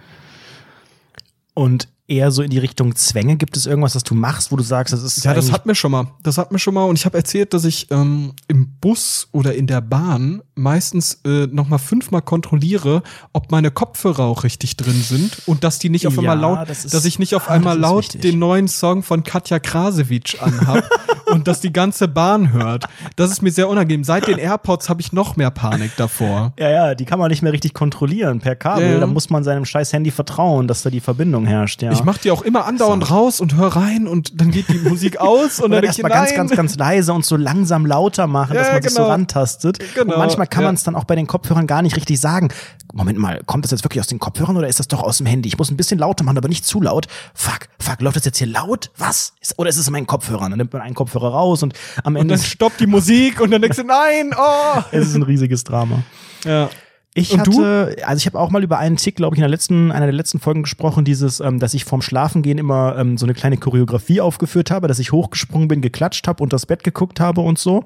Und 1.55 1.89
eher 2.09 2.31
so 2.31 2.43
in 2.43 2.51
die 2.51 2.59
Richtung 2.59 2.97
Zwänge? 2.97 3.37
Gibt 3.37 3.57
es 3.57 3.67
irgendwas, 3.67 3.95
was 3.95 4.03
du 4.03 4.15
machst, 4.15 4.51
wo 4.51 4.57
du 4.57 4.63
sagst, 4.63 4.93
das 4.93 5.03
ist 5.03 5.25
Ja, 5.25 5.35
das 5.35 5.53
hat 5.53 5.67
mir 5.67 5.75
schon 5.75 5.93
mal. 5.93 6.09
Das 6.23 6.39
hat 6.39 6.51
mir 6.51 6.59
schon 6.59 6.75
mal. 6.75 6.85
Und 6.85 6.97
ich 6.99 7.05
habe 7.05 7.17
erzählt, 7.17 7.55
dass 7.55 7.65
ich 7.65 7.91
ähm, 7.91 8.33
im 8.49 8.69
Bus 8.81 9.29
oder 9.33 9.55
in 9.55 9.67
der 9.67 9.81
Bahn 9.83 10.43
meistens 10.55 11.21
äh, 11.25 11.47
noch 11.47 11.69
mal 11.69 11.79
fünfmal 11.79 12.23
kontrolliere, 12.23 13.03
ob 13.33 13.53
meine 13.53 13.71
Kopfhörer 13.71 14.25
auch 14.25 14.43
richtig 14.43 14.77
drin 14.77 15.01
sind 15.01 15.39
und 15.47 15.63
dass 15.63 15.79
die 15.79 15.89
nicht 15.91 16.07
auf 16.07 16.15
Ja, 16.15 16.33
einmal 16.33 16.39
laut, 16.39 16.69
das 16.69 16.85
ist- 16.85 16.95
dass 16.95 17.05
ich 17.05 17.19
nicht 17.19 17.35
auf 17.37 17.49
ah, 17.49 17.53
einmal 17.53 17.79
laut 17.79 18.03
wichtig. 18.05 18.23
den 18.23 18.39
neuen 18.41 18.67
Song 18.67 19.03
von 19.05 19.23
Katja 19.23 19.59
Krasewitsch 19.61 20.41
anhab 20.43 20.83
und 21.33 21.47
dass 21.47 21.61
die 21.61 21.73
ganze 21.73 22.09
Bahn 22.09 22.53
hört. 22.53 22.87
Das 23.17 23.31
ist 23.31 23.43
mir 23.43 23.53
sehr 23.53 23.69
unangenehm. 23.69 24.03
Seit 24.03 24.27
den 24.27 24.39
AirPods 24.39 24.89
habe 24.89 25.01
ich 25.01 25.13
noch 25.13 25.37
mehr 25.37 25.51
Panik 25.51 25.93
davor. 25.97 26.53
Ja, 26.59 26.71
ja, 26.71 26.95
die 26.95 27.05
kann 27.05 27.19
man 27.19 27.31
nicht 27.31 27.43
mehr 27.43 27.53
richtig 27.53 27.75
kontrollieren 27.75 28.41
per 28.41 28.57
Kabel. 28.57 28.93
Ja. 28.95 28.99
Da 29.01 29.07
muss 29.07 29.31
man 29.31 29.45
seinem 29.45 29.65
scheiß 29.65 29.93
Handy 29.93 30.11
vertrauen, 30.11 30.67
dass 30.67 30.83
da 30.83 30.91
die 30.91 31.01
Verbindung 31.01 31.47
herrscht. 31.47 31.83
Ja. 31.83 31.93
Ich 31.93 31.98
mache 32.05 32.21
die 32.23 32.31
auch 32.31 32.43
immer 32.43 32.67
andauernd 32.67 33.11
raus 33.11 33.41
und 33.41 33.57
hör 33.57 33.69
rein 33.69 34.07
und 34.07 34.41
dann 34.41 34.51
geht 34.51 34.69
die 34.69 34.79
Musik 34.89 35.19
aus 35.19 35.59
und 35.59 35.67
und 35.67 35.71
dann 35.73 35.83
dann 35.83 35.85
ich, 35.85 35.99
erstmal 35.99 36.11
ganz, 36.13 36.35
ganz, 36.35 36.51
ganz 36.53 36.77
leise 36.77 37.13
und 37.13 37.25
so 37.25 37.37
langsam 37.37 37.87
lauter 37.87 38.27
machen, 38.27 38.55
dass 38.55 38.69
Ja, 38.69 38.73
man 38.75 38.83
sich 38.83 38.93
so 38.93 38.99
genau. 38.99 39.11
rantastet. 39.11 39.79
Genau, 39.95 40.15
Und 40.15 40.19
manchmal 40.19 40.47
kann 40.47 40.63
ja. 40.63 40.69
man 40.69 40.75
es 40.75 40.83
dann 40.83 40.95
auch 40.95 41.05
bei 41.05 41.15
den 41.15 41.27
Kopfhörern 41.27 41.67
gar 41.67 41.83
nicht 41.83 41.97
richtig 41.97 42.21
sagen. 42.21 42.49
Moment 42.93 43.19
mal, 43.19 43.43
kommt 43.45 43.65
das 43.65 43.71
jetzt 43.71 43.85
wirklich 43.85 44.01
aus 44.01 44.07
den 44.07 44.19
Kopfhörern 44.19 44.57
oder 44.57 44.69
ist 44.69 44.79
das 44.79 44.89
doch 44.89 45.03
aus 45.03 45.19
dem 45.19 45.27
Handy? 45.27 45.49
Ich 45.49 45.59
muss 45.59 45.71
ein 45.71 45.77
bisschen 45.77 45.99
lauter 45.99 46.25
machen, 46.25 46.39
aber 46.39 46.49
nicht 46.49 46.65
zu 46.65 46.81
laut. 46.81 47.07
Fuck, 47.35 47.69
fuck, 47.79 48.01
läuft 48.01 48.17
das 48.17 48.25
jetzt 48.25 48.39
hier 48.39 48.47
laut? 48.47 48.91
Was? 48.97 49.35
Oder 49.57 49.69
ist 49.71 49.77
es 49.77 49.87
in 49.87 49.93
meinen 49.93 50.07
Kopfhörern? 50.07 50.51
Dann 50.51 50.59
nimmt 50.59 50.73
man 50.73 50.83
einen 50.83 50.95
Kopfhörer 50.95 51.29
raus 51.29 51.63
und 51.63 51.75
am 52.05 52.15
Und 52.15 52.23
Ende 52.23 52.35
dann 52.35 52.41
ist 52.41 52.49
stoppt 52.49 52.81
die 52.81 52.87
Musik 52.87 53.41
und 53.41 53.51
dann 53.51 53.61
denkst 53.63 53.79
du, 53.79 53.85
nein, 53.85 54.33
oh. 54.37 54.81
es 54.93 55.09
ist 55.09 55.15
ein 55.15 55.23
riesiges 55.23 55.65
Drama. 55.65 56.03
Ja. 56.45 56.71
Ich 57.19 57.33
Und 57.33 57.47
du? 57.47 57.53
hatte, 57.53 57.97
also 58.05 58.19
ich 58.19 58.27
habe 58.27 58.39
auch 58.39 58.51
mal 58.51 58.63
über 58.63 58.79
einen 58.79 58.97
Tick, 58.97 59.17
glaube 59.17 59.35
ich, 59.35 59.39
in 59.39 59.43
der 59.43 59.49
letzten, 59.51 59.91
einer 59.93 60.07
der 60.07 60.15
letzten 60.15 60.39
Folgen 60.41 60.63
gesprochen, 60.63 61.05
dieses, 61.05 61.41
ähm, 61.41 61.59
dass 61.59 61.75
ich 61.75 61.85
vorm 61.85 62.03
Schlafengehen 62.03 62.59
immer 62.59 62.97
ähm, 62.99 63.19
so 63.19 63.27
eine 63.27 63.35
kleine 63.35 63.57
Choreografie 63.57 64.21
aufgeführt 64.21 64.71
habe, 64.71 64.89
dass 64.89 64.99
ich 64.99 65.13
hochgesprungen 65.13 65.69
bin, 65.69 65.81
geklatscht 65.81 66.27
habe 66.29 66.43
und 66.43 66.53
das 66.53 66.67
Bett 66.67 66.85
geguckt 66.85 67.21
habe 67.21 67.41
und 67.41 67.59
so. 67.59 67.85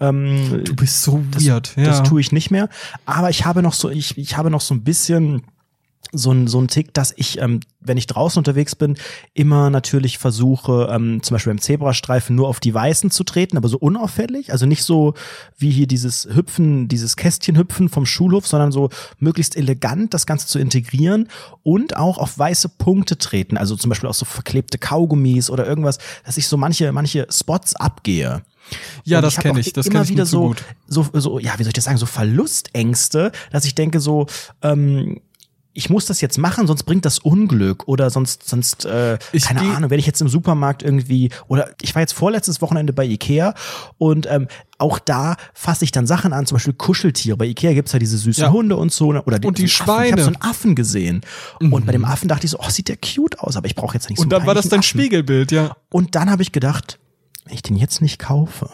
Ähm, 0.00 0.62
Du 0.64 0.74
bist 0.76 1.02
so 1.02 1.22
weird. 1.32 1.74
Ja. 1.76 1.84
das 1.84 2.02
tue 2.02 2.20
ich 2.20 2.32
nicht 2.32 2.50
mehr. 2.50 2.68
Aber 3.06 3.30
ich 3.30 3.44
habe 3.46 3.62
noch 3.62 3.72
so, 3.72 3.90
ich, 3.90 4.16
ich 4.18 4.36
habe 4.36 4.50
noch 4.50 4.60
so 4.60 4.74
ein 4.74 4.82
bisschen 4.82 5.42
so 6.12 6.32
ein, 6.32 6.46
so 6.46 6.60
ein 6.60 6.68
Tick, 6.68 6.94
dass 6.94 7.12
ich, 7.16 7.40
ähm, 7.40 7.60
wenn 7.80 7.96
ich 7.96 8.06
draußen 8.06 8.38
unterwegs 8.38 8.74
bin, 8.74 8.96
immer 9.34 9.70
natürlich 9.70 10.18
versuche, 10.18 10.88
ähm, 10.90 11.22
zum 11.22 11.34
Beispiel 11.34 11.52
im 11.52 11.60
Zebrastreifen 11.60 12.34
nur 12.34 12.48
auf 12.48 12.60
die 12.60 12.74
Weißen 12.74 13.10
zu 13.10 13.24
treten, 13.24 13.56
aber 13.56 13.68
so 13.68 13.78
unauffällig. 13.78 14.52
Also 14.52 14.66
nicht 14.66 14.82
so 14.82 15.14
wie 15.58 15.70
hier 15.70 15.86
dieses 15.86 16.28
Hüpfen, 16.34 16.88
dieses 16.88 17.16
Kästchenhüpfen 17.16 17.88
vom 17.88 18.06
Schulhof, 18.06 18.46
sondern 18.46 18.72
so 18.72 18.90
möglichst 19.18 19.56
elegant 19.56 20.14
das 20.14 20.26
Ganze 20.26 20.46
zu 20.46 20.58
integrieren 20.58 21.28
und 21.62 21.96
auch 21.96 22.18
auf 22.18 22.38
weiße 22.38 22.70
Punkte 22.70 23.18
treten. 23.18 23.56
Also 23.56 23.76
zum 23.76 23.88
Beispiel 23.88 24.08
auch 24.08 24.14
so 24.14 24.24
verklebte 24.24 24.78
Kaugummis 24.78 25.50
oder 25.50 25.66
irgendwas, 25.66 25.98
dass 26.24 26.36
ich 26.36 26.48
so 26.48 26.56
manche, 26.56 26.92
manche 26.92 27.26
Spots 27.30 27.76
abgehe. 27.76 28.42
Ja, 29.04 29.18
Und 29.18 29.24
das 29.24 29.36
hab 29.36 29.44
kenn 29.44 29.52
auch 29.52 29.58
ich, 29.58 29.72
das 29.72 29.86
immer 29.86 30.00
kenn 30.00 30.04
ich 30.04 30.10
wieder 30.10 30.26
so, 30.26 30.54
so, 30.88 31.06
so, 31.12 31.38
ja, 31.38 31.52
wie 31.58 31.62
soll 31.62 31.68
ich 31.68 31.74
das 31.74 31.84
sagen, 31.84 31.98
so 31.98 32.06
Verlustängste, 32.06 33.32
dass 33.52 33.64
ich 33.64 33.74
denke 33.74 34.00
so, 34.00 34.26
ähm, 34.62 35.20
ich 35.76 35.90
muss 35.90 36.06
das 36.06 36.20
jetzt 36.20 36.38
machen, 36.38 36.66
sonst 36.66 36.84
bringt 36.84 37.04
das 37.04 37.18
Unglück 37.18 37.86
oder 37.86 38.08
sonst, 38.10 38.48
sonst, 38.48 38.84
äh, 38.86 39.18
Ich 39.32 39.44
keine 39.44 39.60
Ahnung, 39.76 39.90
wenn 39.90 39.98
ich 39.98 40.06
jetzt 40.06 40.20
im 40.20 40.28
Supermarkt 40.28 40.82
irgendwie 40.82 41.30
oder 41.48 41.70
ich 41.82 41.94
war 41.94 42.02
jetzt 42.02 42.12
vorletztes 42.12 42.62
Wochenende 42.62 42.92
bei 42.92 43.04
Ikea 43.04 43.54
und 43.98 44.26
ähm, 44.30 44.48
auch 44.78 44.98
da 44.98 45.36
fasse 45.54 45.84
ich 45.84 45.92
dann 45.92 46.06
Sachen 46.06 46.32
an, 46.32 46.46
zum 46.46 46.56
Beispiel 46.56 46.72
Kuscheltiere. 46.74 47.36
Bei 47.36 47.46
Ikea 47.46 47.72
gibt's 47.72 47.92
ja 47.92 47.98
diese 47.98 48.18
süßen 48.18 48.44
Ja. 48.44 48.50
Hunde 48.52 48.76
und 48.76 48.92
so. 48.92 49.12
ne, 49.12 49.22
Oder 49.22 49.38
Und 49.44 49.58
die 49.58 49.66
so 49.66 49.84
einen 49.84 49.90
Affen. 49.90 50.02
Ich 50.02 50.06
Schweine. 50.08 50.12
habe 50.12 50.22
so 50.22 50.26
einen 50.28 50.42
Affen 50.42 50.74
gesehen. 50.74 51.20
Und 51.60 51.86
bei 51.86 51.92
dem 51.92 52.04
Affen 52.04 52.28
dachte 52.28 52.44
ich 52.46 52.50
so, 52.50 52.58
oh, 52.60 52.68
sieht 52.68 52.88
der 52.88 52.96
cute 52.98 53.38
aus, 53.40 53.56
aber 53.56 53.66
ich 53.66 53.74
brauche 53.74 53.94
jetzt 53.94 54.08
nicht 54.10 54.18
so 54.18 54.22
Und 54.24 54.30
dann 54.30 54.44
war 54.46 54.54
das 54.54 54.68
dein 54.68 54.80
Affen. 54.80 54.88
Spiegelbild, 55.00 55.50
ja. 55.52 55.76
Und 55.90 56.14
dann 56.14 56.30
habe 56.30 56.42
ich 56.42 56.52
gedacht, 56.52 56.98
wenn 57.44 57.54
ich 57.54 57.62
den 57.62 57.76
jetzt 57.76 58.02
nicht 58.02 58.18
kaufe, 58.18 58.68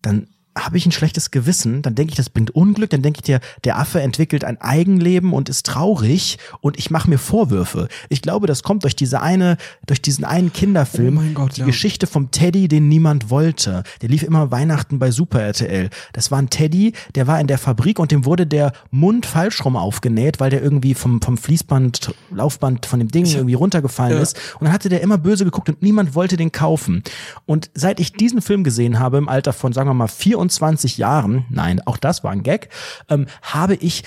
dann 0.00 0.28
habe 0.64 0.76
ich 0.76 0.86
ein 0.86 0.92
schlechtes 0.92 1.30
Gewissen, 1.30 1.82
dann 1.82 1.94
denke 1.94 2.12
ich, 2.12 2.16
das 2.16 2.30
bringt 2.30 2.50
Unglück, 2.54 2.90
dann 2.90 3.02
denke 3.02 3.18
ich, 3.18 3.22
der, 3.22 3.40
der 3.64 3.78
Affe 3.78 4.00
entwickelt 4.00 4.44
ein 4.44 4.60
Eigenleben 4.60 5.32
und 5.32 5.48
ist 5.48 5.66
traurig 5.66 6.38
und 6.60 6.78
ich 6.78 6.90
mache 6.90 7.08
mir 7.10 7.18
Vorwürfe. 7.18 7.88
Ich 8.08 8.22
glaube, 8.22 8.46
das 8.46 8.62
kommt 8.62 8.84
durch 8.84 8.96
diese 8.96 9.20
eine, 9.20 9.56
durch 9.86 10.02
diesen 10.02 10.24
einen 10.24 10.52
Kinderfilm, 10.52 11.16
Oh 11.18 11.20
mein 11.20 11.34
Gott, 11.34 11.56
die 11.56 11.60
ja. 11.60 11.66
Geschichte 11.66 12.06
vom 12.06 12.30
Teddy, 12.30 12.68
den 12.68 12.88
niemand 12.88 13.30
wollte. 13.30 13.82
Der 14.02 14.08
lief 14.08 14.22
immer 14.22 14.50
Weihnachten 14.50 14.98
bei 14.98 15.10
Super 15.10 15.40
RTL. 15.42 15.90
Das 16.12 16.30
war 16.30 16.38
ein 16.38 16.50
Teddy, 16.50 16.92
der 17.14 17.26
war 17.26 17.40
in 17.40 17.46
der 17.46 17.58
Fabrik 17.58 17.98
und 17.98 18.10
dem 18.10 18.24
wurde 18.24 18.46
der 18.46 18.72
Mund 18.90 19.26
falsch 19.26 19.64
rum 19.64 19.76
aufgenäht, 19.76 20.40
weil 20.40 20.50
der 20.50 20.62
irgendwie 20.62 20.94
vom, 20.94 21.20
vom 21.22 21.36
Fließband, 21.38 22.14
Laufband 22.30 22.86
von 22.86 22.98
dem 22.98 23.08
Ding 23.08 23.24
irgendwie 23.26 23.54
runtergefallen 23.54 24.16
Ja. 24.16 24.22
ist. 24.22 24.36
Und 24.58 24.64
dann 24.64 24.72
hatte 24.72 24.88
der 24.88 25.00
immer 25.02 25.18
böse 25.18 25.44
geguckt 25.44 25.68
und 25.68 25.82
niemand 25.82 26.14
wollte 26.14 26.36
den 26.36 26.52
kaufen. 26.52 27.02
Und 27.46 27.70
seit 27.74 28.00
ich 28.00 28.12
diesen 28.12 28.42
Film 28.42 28.64
gesehen 28.64 28.98
habe, 28.98 29.18
im 29.18 29.28
Alter 29.28 29.52
von, 29.52 29.72
sagen 29.72 29.88
wir 29.88 29.94
mal, 29.94 30.08
24 30.08 30.49
Jahren, 30.96 31.44
nein, 31.50 31.80
auch 31.86 31.96
das 31.96 32.24
war 32.24 32.32
ein 32.32 32.42
Gag, 32.42 32.68
ähm, 33.08 33.26
habe 33.42 33.74
ich 33.74 34.04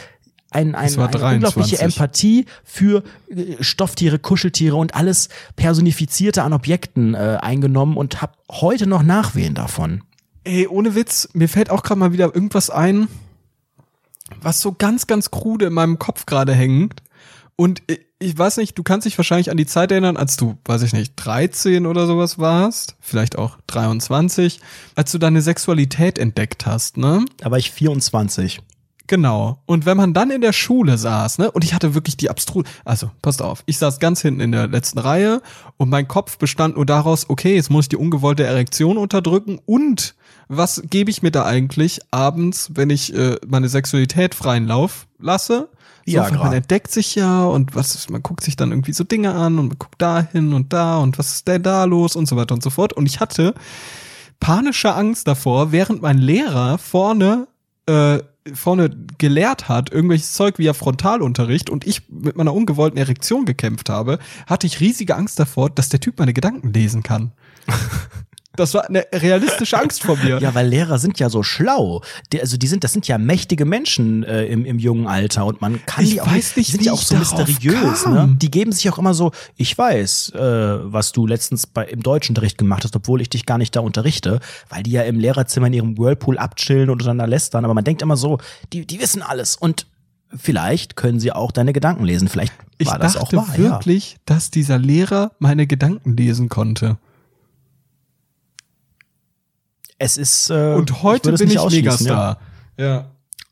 ein, 0.54 0.76
ein, 0.76 0.98
eine 1.00 1.04
unglaubliche 1.04 1.78
23. 1.78 1.82
Empathie 1.82 2.46
für 2.64 3.04
äh, 3.30 3.62
Stofftiere, 3.62 4.20
Kuscheltiere 4.20 4.76
und 4.76 4.96
alles 4.96 5.30
Personifizierte 5.56 6.44
an 6.44 6.54
Objekten 6.54 7.16
äh, 7.16 7.38
eingenommen 7.42 7.98
und 7.98 8.22
habe 8.22 8.34
heute 8.52 8.88
noch 8.88 9.04
Nachwehen 9.04 9.56
davon. 9.56 10.04
Ey, 10.44 10.68
ohne 10.68 10.96
Witz, 10.96 11.30
mir 11.34 11.50
fällt 11.50 11.70
auch 11.70 11.84
gerade 11.84 12.00
mal 12.00 12.12
wieder 12.12 12.34
irgendwas 12.36 12.70
ein, 12.70 13.08
was 14.42 14.62
so 14.62 14.74
ganz, 14.74 15.08
ganz 15.08 15.32
krude 15.32 15.68
in 15.68 15.74
meinem 15.74 16.00
Kopf 16.00 16.26
gerade 16.26 16.54
hängt. 16.54 17.02
Und 17.56 17.82
ich, 18.24 18.38
weiß 18.38 18.58
nicht, 18.58 18.78
du 18.78 18.84
kannst 18.84 19.06
dich 19.06 19.18
wahrscheinlich 19.18 19.52
an 19.52 19.58
die 19.58 19.66
Zeit 19.66 19.92
erinnern, 19.92 20.18
als 20.18 20.38
du, 20.38 20.58
weiß 20.66 20.84
ich 20.84 20.94
nicht, 20.94 21.14
13 21.18 21.86
oder 21.86 22.08
sowas 22.08 22.40
warst, 22.40 22.96
vielleicht 23.00 23.38
auch 23.38 23.58
23, 23.68 24.60
als 24.96 25.12
du 25.12 25.18
deine 25.18 25.42
Sexualität 25.42 26.18
entdeckt 26.18 26.66
hast, 26.66 26.98
ne? 26.98 27.26
Da 27.38 27.52
war 27.52 27.58
ich 27.58 27.72
24. 27.72 28.62
Genau. 29.08 29.62
Und 29.66 29.86
wenn 29.86 29.98
man 29.98 30.14
dann 30.14 30.32
in 30.32 30.42
der 30.42 30.54
Schule 30.54 30.98
saß, 30.98 31.38
ne, 31.38 31.52
und 31.52 31.64
ich 31.64 31.74
hatte 31.74 31.94
wirklich 31.94 32.16
die 32.16 32.30
abstruse, 32.30 32.68
also 32.86 33.12
passt 33.22 33.42
auf, 33.42 33.64
ich 33.66 33.78
saß 33.78 34.00
ganz 34.00 34.22
hinten 34.22 34.40
in 34.40 34.52
der 34.54 34.68
letzten 34.68 35.00
Reihe 35.00 35.42
und 35.78 35.90
mein 35.90 36.08
Kopf 36.08 36.38
bestand 36.38 36.78
nur 36.78 36.86
daraus, 36.86 37.30
okay, 37.30 37.56
jetzt 37.56 37.70
muss 37.70 37.86
ich 37.86 37.90
die 37.90 37.98
ungewollte 37.98 38.46
Erektion 38.46 38.98
unterdrücken 38.98 39.60
und 39.66 40.16
was 40.48 40.84
gebe 40.90 41.12
ich 41.12 41.22
mir 41.22 41.32
da 41.32 41.46
eigentlich 41.46 42.00
abends, 42.12 42.72
wenn 42.76 42.90
ich 42.90 43.14
äh, 43.14 43.38
meine 43.46 43.70
Sexualität 43.70 44.36
freien 44.36 44.68
Lauf 44.68 45.08
lasse? 45.20 45.70
So, 46.06 46.12
Ja, 46.12 46.30
weil 46.30 46.38
man 46.38 46.54
entdeckt 46.54 46.92
sich 46.92 47.16
ja 47.16 47.46
und 47.46 47.76
was 47.76 47.96
ist, 47.96 48.10
man 48.10 48.22
guckt 48.22 48.44
sich 48.44 48.56
dann 48.56 48.72
irgendwie 48.72 48.94
so 48.94 49.04
Dinge 49.04 49.34
an 49.34 49.60
und 49.60 49.68
man 49.70 49.80
guckt 49.80 50.02
da 50.02 50.28
hin 50.32 50.54
und 50.54 50.74
da 50.74 50.98
und 50.98 51.18
was 51.18 51.34
ist 51.34 51.48
denn 51.48 51.64
da 51.64 51.86
los 51.86 52.16
und 52.16 52.28
so 52.28 52.36
weiter 52.36 52.54
und 52.54 52.64
so 52.64 52.70
fort. 52.70 52.94
Und 52.94 53.06
ich 53.06 53.20
hatte 53.20 53.54
panische 54.40 54.94
Angst 54.94 55.28
davor, 55.28 55.72
während 55.72 56.02
mein 56.02 56.18
Lehrer 56.18 56.78
vorne 56.78 57.48
äh, 57.86 58.20
vorne 58.54 58.90
gelehrt 59.18 59.70
hat, 59.70 59.92
irgendwelches 59.92 60.34
Zeug 60.34 60.58
wie 60.58 60.66
ja 60.66 60.74
Frontalunterricht 60.74 61.70
und 61.70 61.88
ich 61.88 62.10
mit 62.10 62.36
meiner 62.36 62.54
ungewollten 62.54 62.98
Erektion 62.98 63.46
gekämpft 63.46 63.90
habe, 63.90 64.20
hatte 64.48 64.68
ich 64.68 64.80
riesige 64.80 65.16
Angst 65.16 65.40
davor, 65.40 65.70
dass 65.70 65.90
der 65.90 66.00
Typ 66.00 66.20
meine 66.20 66.34
Gedanken 66.34 66.74
lesen 66.74 67.04
kann. 67.04 67.32
Das 68.56 68.74
war 68.76 68.88
eine 68.88 69.06
realistische 69.12 69.80
Angst 69.80 70.04
vor 70.04 70.16
mir. 70.18 70.40
Ja, 70.40 70.54
weil 70.54 70.68
Lehrer 70.68 71.00
sind 71.00 71.18
ja 71.18 71.30
so 71.30 71.42
schlau. 71.42 72.02
Die, 72.32 72.40
also 72.40 72.56
die 72.56 72.68
sind, 72.68 72.84
das 72.84 72.94
sind 72.94 73.08
ja 73.08 73.18
mächtige 73.18 73.66
Menschen 73.66 74.24
äh, 74.24 74.46
im, 74.46 74.64
im 74.66 74.78
jungen 74.78 75.08
Alter 75.08 75.46
und 75.46 75.60
man 75.60 75.84
kann 75.88 76.04
Ich 76.04 76.12
die 76.12 76.22
auch 76.22 76.28
weiß 76.28 76.56
nicht, 76.58 76.68
die 76.68 76.72
sind 76.74 76.86
ja 76.86 76.94
auch 76.94 77.02
ich 77.02 77.08
so 77.08 77.16
mysteriös. 77.16 78.04
kam. 78.04 78.14
Ne? 78.14 78.38
Die 78.40 78.52
geben 78.52 78.72
sich 78.72 78.88
auch 78.92 79.00
immer 79.00 79.16
so. 79.16 79.32
Ich 79.56 79.76
weiß, 79.76 80.34
äh, 80.36 80.40
was 80.40 81.14
du 81.14 81.26
letztens 81.26 81.66
bei 81.66 81.86
im 81.86 82.04
Deutschunterricht 82.04 82.60
gemacht 82.60 82.84
hast, 82.84 82.96
obwohl 82.96 83.22
ich 83.22 83.30
dich 83.30 83.48
gar 83.48 83.58
nicht 83.58 83.76
da 83.76 83.80
unterrichte, 83.80 84.40
weil 84.70 84.84
die 84.84 84.92
ja 84.92 85.02
im 85.02 85.20
Lehrerzimmer 85.20 85.68
in 85.68 85.74
ihrem 85.74 85.98
Whirlpool 85.98 86.38
abchillen 86.38 86.90
und 86.90 87.02
untereinander 87.02 87.28
lästern. 87.28 87.66
Aber 87.66 87.74
man 87.74 87.84
denkt 87.84 88.04
immer 88.04 88.18
so, 88.18 88.38
die 88.72 88.86
die 88.86 89.00
wissen 89.00 89.24
alles 89.24 89.56
und 89.56 89.88
vielleicht 90.36 90.96
können 90.96 91.20
sie 91.20 91.32
auch 91.32 91.52
deine 91.52 91.74
Gedanken 91.74 92.04
lesen. 92.06 92.28
Vielleicht 92.28 92.54
ich 92.78 92.88
war 92.88 93.00
das 93.00 93.14
dachte 93.14 93.40
auch 93.40 93.48
wahr. 93.48 93.58
wirklich, 93.58 94.18
dass 94.26 94.52
dieser 94.52 94.78
Lehrer 94.78 95.32
meine 95.40 95.68
Gedanken 95.68 96.16
lesen 96.16 96.50
konnte. 96.50 96.98
Ja. 100.04 100.06
Es 100.06 100.18
ist 100.18 100.50
äh, 100.50 100.74
Und 100.74 101.02
heute 101.02 101.32
bin 101.34 101.48
nicht 101.48 101.64
ich 101.66 101.72
Megastar. 101.72 102.38
Ja. 102.78 103.06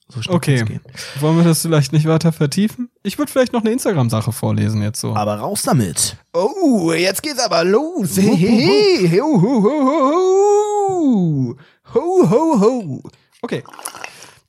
So 0.09 0.21
schnell 0.21 0.35
Okay. 0.35 0.79
Wollen 1.21 1.37
wir 1.37 1.45
das 1.45 1.61
vielleicht 1.61 1.93
nicht 1.93 2.05
weiter 2.05 2.33
vertiefen? 2.33 2.89
Ich 3.03 3.17
würde 3.17 3.31
vielleicht 3.31 3.53
noch 3.53 3.61
eine 3.61 3.71
Instagram-Sache 3.71 4.33
vorlesen 4.33 4.81
jetzt 4.81 4.99
so. 4.99 5.15
Aber 5.15 5.35
raus 5.35 5.63
damit. 5.63 6.17
Oh, 6.33 6.91
jetzt 6.91 7.23
geht's 7.23 7.39
aber 7.39 7.63
los. 7.63 8.17
Hey, 8.17 8.35
hey, 8.35 9.07
hey, 9.07 9.19
ho, 9.19 9.41
ho, 9.41 9.63
ho, 9.63 9.71
ho, 9.71 10.89
ho. 10.89 11.55
Ho, 11.93 12.29
ho, 12.29 12.59
ho. 12.59 13.01
Okay. 13.41 13.63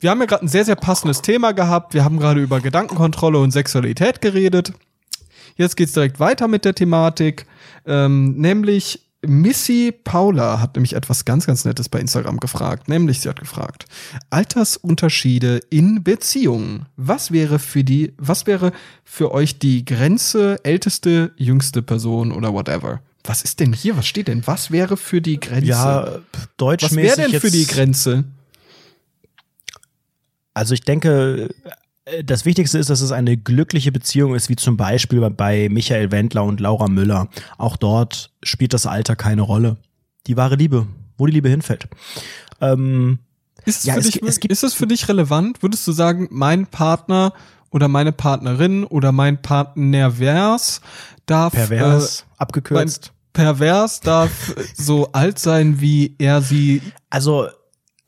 Wir 0.00 0.10
haben 0.10 0.18
ja 0.18 0.26
gerade 0.26 0.44
ein 0.44 0.48
sehr, 0.48 0.64
sehr 0.64 0.74
passendes 0.74 1.22
Thema 1.22 1.52
gehabt. 1.52 1.94
Wir 1.94 2.04
haben 2.04 2.18
gerade 2.18 2.40
über 2.40 2.60
Gedankenkontrolle 2.60 3.38
und 3.38 3.52
Sexualität 3.52 4.20
geredet. 4.20 4.72
Jetzt 5.54 5.76
geht's 5.76 5.92
direkt 5.92 6.18
weiter 6.18 6.48
mit 6.48 6.64
der 6.64 6.74
Thematik. 6.74 7.46
Ähm, 7.86 8.32
nämlich 8.36 9.00
Missy 9.24 9.92
Paula 9.92 10.60
hat 10.60 10.74
nämlich 10.74 10.94
etwas 10.94 11.24
ganz, 11.24 11.46
ganz 11.46 11.64
Nettes 11.64 11.88
bei 11.88 12.00
Instagram 12.00 12.38
gefragt. 12.38 12.88
Nämlich, 12.88 13.20
sie 13.20 13.28
hat 13.28 13.38
gefragt, 13.38 13.86
Altersunterschiede 14.30 15.60
in 15.70 16.02
Beziehungen. 16.02 16.86
Was 16.96 17.30
wäre 17.30 17.58
für 17.58 17.84
die, 17.84 18.14
was 18.18 18.46
wäre 18.46 18.72
für 19.04 19.32
euch 19.32 19.58
die 19.60 19.84
Grenze 19.84 20.58
älteste, 20.64 21.32
jüngste 21.36 21.82
Person 21.82 22.32
oder 22.32 22.52
whatever? 22.52 23.00
Was 23.24 23.42
ist 23.42 23.60
denn 23.60 23.72
hier? 23.72 23.96
Was 23.96 24.06
steht 24.06 24.26
denn? 24.26 24.44
Was 24.46 24.72
wäre 24.72 24.96
für 24.96 25.20
die 25.20 25.38
Grenze? 25.38 25.68
Ja, 25.68 26.18
was 26.32 26.48
deutschmäßig 26.56 27.18
wäre 27.18 27.30
denn 27.30 27.40
für 27.40 27.52
die 27.52 27.66
Grenze? 27.66 28.24
Also 30.54 30.74
ich 30.74 30.82
denke, 30.82 31.54
das 32.24 32.44
Wichtigste 32.44 32.78
ist, 32.78 32.90
dass 32.90 33.00
es 33.00 33.12
eine 33.12 33.36
glückliche 33.36 33.92
Beziehung 33.92 34.34
ist, 34.34 34.48
wie 34.48 34.56
zum 34.56 34.76
Beispiel 34.76 35.28
bei- 35.30 35.68
Michael 35.70 36.10
Wendler 36.10 36.44
und 36.44 36.60
Laura 36.60 36.88
Müller. 36.88 37.28
Auch 37.58 37.76
dort 37.76 38.32
spielt 38.42 38.72
das 38.74 38.86
Alter 38.86 39.14
keine 39.16 39.42
Rolle. 39.42 39.76
Die 40.26 40.36
wahre 40.36 40.56
Liebe, 40.56 40.86
wo 41.16 41.26
die 41.26 41.32
Liebe 41.32 41.48
hinfällt. 41.48 41.88
Ähm, 42.60 43.18
Ist 43.64 43.78
es, 43.80 43.84
Ja, 43.84 43.94
für 43.94 44.00
es 44.00 44.06
dich, 44.10 44.22
es 44.22 44.40
gibt- 44.40 44.52
ist 44.52 44.64
es 44.64 44.74
für 44.74 44.88
dich 44.88 45.08
relevant? 45.08 45.62
Würdest 45.62 45.86
du 45.86 45.92
sagen, 45.92 46.26
mein 46.32 46.66
Partner 46.66 47.32
oder 47.70 47.86
meine 47.86 48.10
Partnerin 48.12 48.82
oder 48.84 49.12
mein 49.12 49.40
Partner 49.40 50.10
vers 50.10 50.80
darf 51.26 51.52
pervers, 51.54 52.20
Äh, 52.22 52.24
abgekürzt. 52.38 53.12
pervers 53.32 54.00
darf 54.00 54.30
so 54.76 55.12
alt 55.12 55.38
sein, 55.38 55.80
wie 55.80 56.16
er 56.18 56.42
sie 56.42 56.82
Also 57.10 57.46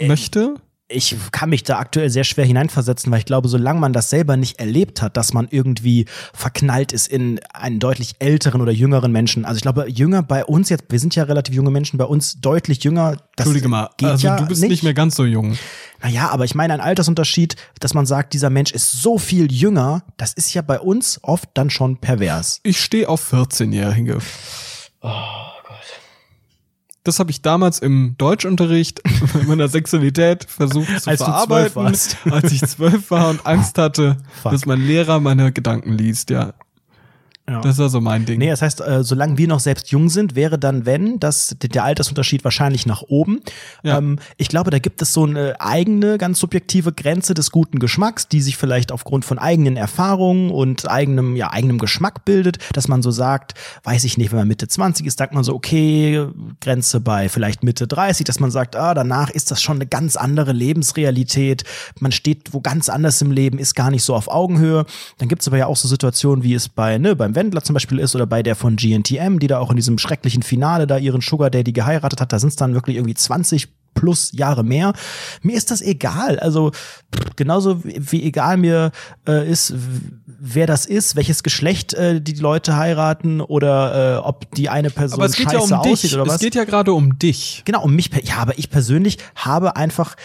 möchte? 0.02 0.56
Ich 0.88 1.16
kann 1.32 1.48
mich 1.48 1.62
da 1.62 1.78
aktuell 1.78 2.10
sehr 2.10 2.24
schwer 2.24 2.44
hineinversetzen, 2.44 3.10
weil 3.10 3.18
ich 3.18 3.24
glaube, 3.24 3.48
solange 3.48 3.80
man 3.80 3.94
das 3.94 4.10
selber 4.10 4.36
nicht 4.36 4.60
erlebt 4.60 5.00
hat, 5.00 5.16
dass 5.16 5.32
man 5.32 5.48
irgendwie 5.50 6.04
verknallt 6.34 6.92
ist 6.92 7.08
in 7.08 7.40
einen 7.54 7.78
deutlich 7.78 8.16
älteren 8.18 8.60
oder 8.60 8.70
jüngeren 8.70 9.10
Menschen. 9.10 9.46
Also 9.46 9.56
ich 9.56 9.62
glaube, 9.62 9.88
jünger 9.88 10.22
bei 10.22 10.44
uns 10.44 10.68
jetzt, 10.68 10.84
wir 10.90 11.00
sind 11.00 11.14
ja 11.14 11.24
relativ 11.24 11.54
junge 11.54 11.70
Menschen, 11.70 11.96
bei 11.96 12.04
uns 12.04 12.40
deutlich 12.40 12.84
jünger. 12.84 13.16
Das 13.36 13.46
Entschuldige 13.46 13.68
mal, 13.68 13.90
geht 13.96 14.10
also 14.10 14.26
ja 14.26 14.36
du 14.36 14.46
bist 14.46 14.62
nicht. 14.62 14.82
mehr 14.82 14.94
ganz 14.94 15.16
so 15.16 15.24
jung. 15.24 15.56
Naja, 16.02 16.28
aber 16.28 16.44
ich 16.44 16.54
meine, 16.54 16.74
ein 16.74 16.80
Altersunterschied, 16.80 17.56
dass 17.80 17.94
man 17.94 18.04
sagt, 18.04 18.34
dieser 18.34 18.50
Mensch 18.50 18.72
ist 18.72 18.92
so 18.92 19.16
viel 19.16 19.50
jünger, 19.50 20.04
das 20.18 20.34
ist 20.34 20.52
ja 20.52 20.60
bei 20.60 20.78
uns 20.78 21.18
oft 21.22 21.48
dann 21.54 21.70
schon 21.70 21.96
pervers. 21.96 22.60
Ich 22.62 22.78
stehe 22.78 23.08
auf 23.08 23.32
14-Jährige. 23.32 24.18
Oh. 25.00 25.53
Das 27.04 27.18
habe 27.18 27.30
ich 27.30 27.42
damals 27.42 27.78
im 27.80 28.14
Deutschunterricht 28.16 29.02
in 29.40 29.46
meiner 29.46 29.68
Sexualität 29.68 30.46
versucht 30.48 31.02
zu 31.02 31.10
Als 31.10 31.22
verarbeiten, 31.22 31.86
als 31.86 32.52
ich 32.52 32.62
zwölf 32.62 33.10
war 33.10 33.28
und 33.28 33.46
Angst 33.46 33.76
hatte, 33.78 34.16
Fuck. 34.42 34.52
dass 34.52 34.64
mein 34.64 34.80
Lehrer 34.80 35.20
meine 35.20 35.52
Gedanken 35.52 35.92
liest. 35.92 36.30
Ja, 36.30 36.54
Ja. 37.46 37.60
das 37.60 37.76
war 37.76 37.90
so 37.90 38.00
mein 38.00 38.24
Ding. 38.24 38.38
Nee, 38.38 38.48
das 38.48 38.62
heißt, 38.62 38.80
äh, 38.80 39.04
solange 39.04 39.36
wir 39.36 39.46
noch 39.46 39.60
selbst 39.60 39.90
jung 39.90 40.08
sind, 40.08 40.34
wäre 40.34 40.58
dann, 40.58 40.86
wenn, 40.86 41.20
das, 41.20 41.54
der 41.60 41.84
Altersunterschied 41.84 42.42
wahrscheinlich 42.42 42.86
nach 42.86 43.02
oben. 43.02 43.40
Ja. 43.82 43.98
Ähm, 43.98 44.18
ich 44.38 44.48
glaube, 44.48 44.70
da 44.70 44.78
gibt 44.78 45.02
es 45.02 45.12
so 45.12 45.24
eine 45.24 45.60
eigene, 45.60 46.16
ganz 46.16 46.38
subjektive 46.38 46.94
Grenze 46.94 47.34
des 47.34 47.50
guten 47.50 47.80
Geschmacks, 47.80 48.28
die 48.28 48.40
sich 48.40 48.56
vielleicht 48.56 48.92
aufgrund 48.92 49.26
von 49.26 49.38
eigenen 49.38 49.76
Erfahrungen 49.76 50.50
und 50.50 50.90
eigenem, 50.90 51.36
ja, 51.36 51.52
eigenem 51.52 51.76
Geschmack 51.76 52.24
bildet, 52.24 52.56
dass 52.72 52.88
man 52.88 53.02
so 53.02 53.10
sagt, 53.10 53.52
weiß 53.82 54.04
ich 54.04 54.16
nicht, 54.16 54.32
wenn 54.32 54.38
man 54.38 54.48
Mitte 54.48 54.66
20 54.66 55.04
ist, 55.04 55.18
sagt 55.18 55.34
man 55.34 55.44
so, 55.44 55.54
okay, 55.54 56.26
Grenze 56.62 57.00
bei 57.00 57.28
vielleicht 57.28 57.62
Mitte 57.62 57.86
30, 57.86 58.24
dass 58.24 58.40
man 58.40 58.50
sagt, 58.50 58.74
ah, 58.74 58.94
danach 58.94 59.28
ist 59.28 59.50
das 59.50 59.60
schon 59.60 59.76
eine 59.76 59.86
ganz 59.86 60.16
andere 60.16 60.52
Lebensrealität. 60.52 61.64
Man 62.00 62.10
steht 62.10 62.54
wo 62.54 62.62
ganz 62.62 62.88
anders 62.88 63.20
im 63.20 63.30
Leben, 63.30 63.58
ist 63.58 63.74
gar 63.74 63.90
nicht 63.90 64.02
so 64.02 64.14
auf 64.14 64.28
Augenhöhe. 64.28 64.86
Dann 65.18 65.28
gibt 65.28 65.42
es 65.42 65.48
aber 65.48 65.58
ja 65.58 65.66
auch 65.66 65.76
so 65.76 65.88
Situationen, 65.88 66.42
wie 66.42 66.54
es 66.54 66.70
bei, 66.70 66.96
ne, 66.96 67.14
beim 67.14 67.33
Wendler 67.34 67.62
zum 67.62 67.74
Beispiel 67.74 67.98
ist 67.98 68.14
oder 68.14 68.26
bei 68.26 68.42
der 68.42 68.56
von 68.56 68.76
GNTM, 68.76 69.38
die 69.38 69.46
da 69.46 69.58
auch 69.58 69.70
in 69.70 69.76
diesem 69.76 69.98
schrecklichen 69.98 70.42
Finale 70.42 70.86
da 70.86 70.98
ihren 70.98 71.20
Sugar 71.20 71.50
Daddy 71.50 71.72
geheiratet 71.72 72.20
hat. 72.20 72.32
Da 72.32 72.38
sind 72.38 72.50
es 72.50 72.56
dann 72.56 72.74
wirklich 72.74 72.96
irgendwie 72.96 73.14
20 73.14 73.68
plus 73.94 74.32
Jahre 74.32 74.64
mehr. 74.64 74.92
Mir 75.42 75.56
ist 75.56 75.70
das 75.70 75.80
egal. 75.80 76.38
Also 76.38 76.70
pff, 76.70 77.36
genauso 77.36 77.82
wie, 77.84 78.22
egal 78.24 78.56
mir 78.56 78.90
äh, 79.26 79.48
ist, 79.48 79.72
wer 80.26 80.66
das 80.66 80.84
ist, 80.84 81.16
welches 81.16 81.42
Geschlecht 81.42 81.94
äh, 81.94 82.20
die 82.20 82.34
Leute 82.34 82.76
heiraten 82.76 83.40
oder 83.40 84.16
äh, 84.16 84.18
ob 84.18 84.50
die 84.54 84.68
eine 84.68 84.90
Person 84.90 85.20
Aber 85.20 85.26
es 85.26 85.36
geht 85.36 85.50
scheiße 85.50 85.56
ja 85.56 85.62
um 85.62 85.72
aussieht 85.72 86.10
dich. 86.10 86.14
oder 86.14 86.26
was. 86.26 86.34
Es 86.34 86.40
geht 86.40 86.54
ja 86.54 86.64
gerade 86.64 86.92
um 86.92 87.18
dich. 87.18 87.62
Genau, 87.64 87.82
um 87.82 87.94
mich, 87.94 88.10
ja, 88.24 88.38
aber 88.38 88.58
ich 88.58 88.68
persönlich 88.68 89.18
habe 89.36 89.76
einfach 89.76 90.16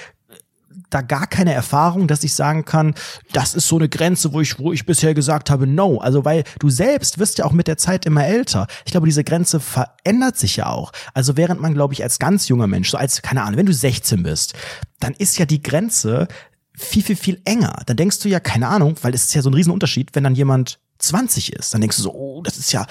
da 0.90 1.02
gar 1.02 1.28
keine 1.28 1.54
Erfahrung, 1.54 2.08
dass 2.08 2.24
ich 2.24 2.34
sagen 2.34 2.66
kann, 2.66 2.96
das 3.32 3.54
ist 3.54 3.68
so 3.68 3.78
eine 3.78 3.90
Grenze, 3.90 4.34
wo 4.34 4.42
ich, 4.42 4.60
wo 4.60 4.74
ich 4.74 4.86
bisher 4.86 5.14
gesagt 5.14 5.50
habe, 5.50 5.68
no. 5.68 5.98
Also, 6.00 6.26
weil 6.26 6.44
du 6.60 6.70
selbst 6.70 7.20
wirst 7.20 7.38
ja 7.38 7.46
auch 7.46 7.52
mit 7.52 7.68
der 7.68 7.78
Zeit 7.78 8.06
immer 8.06 8.26
älter. 8.26 8.68
Ich 8.86 8.92
glaube, 8.92 9.08
diese 9.08 9.24
Grenze 9.24 9.60
verändert 9.60 10.38
sich 10.38 10.58
ja 10.58 10.68
auch. 10.68 10.92
Also, 11.14 11.38
während 11.38 11.62
man, 11.62 11.74
glaube 11.74 11.94
ich, 11.94 12.04
als 12.04 12.20
ganz 12.20 12.48
junger 12.48 12.68
Mensch, 12.68 12.90
so 12.90 12.98
als, 12.98 13.22
keine 13.22 13.44
Ahnung, 13.44 13.58
wenn 13.58 13.66
du 13.66 13.74
16 13.74 14.24
bist, 14.24 14.54
dann 15.00 15.14
ist 15.14 15.38
ja 15.38 15.46
die 15.46 15.62
Grenze 15.62 16.28
viel, 16.74 17.04
viel, 17.04 17.16
viel 17.16 17.42
enger. 17.46 17.84
Dann 17.86 17.98
denkst 17.98 18.20
du 18.20 18.30
ja, 18.30 18.40
keine 18.40 18.68
Ahnung, 18.68 18.96
weil 19.02 19.14
es 19.14 19.26
ist 19.26 19.36
ja 19.36 19.42
so 19.42 19.50
ein 19.50 19.54
Riesenunterschied, 19.54 20.16
wenn 20.16 20.24
dann 20.24 20.36
jemand 20.36 20.80
20 21.00 21.54
ist, 21.54 21.74
dann 21.74 21.82
denkst 21.82 21.98
du 21.98 22.04
so, 22.04 22.14
oh, 22.14 22.42
das 22.44 22.58
ist 22.58 22.72
ja, 22.72 22.86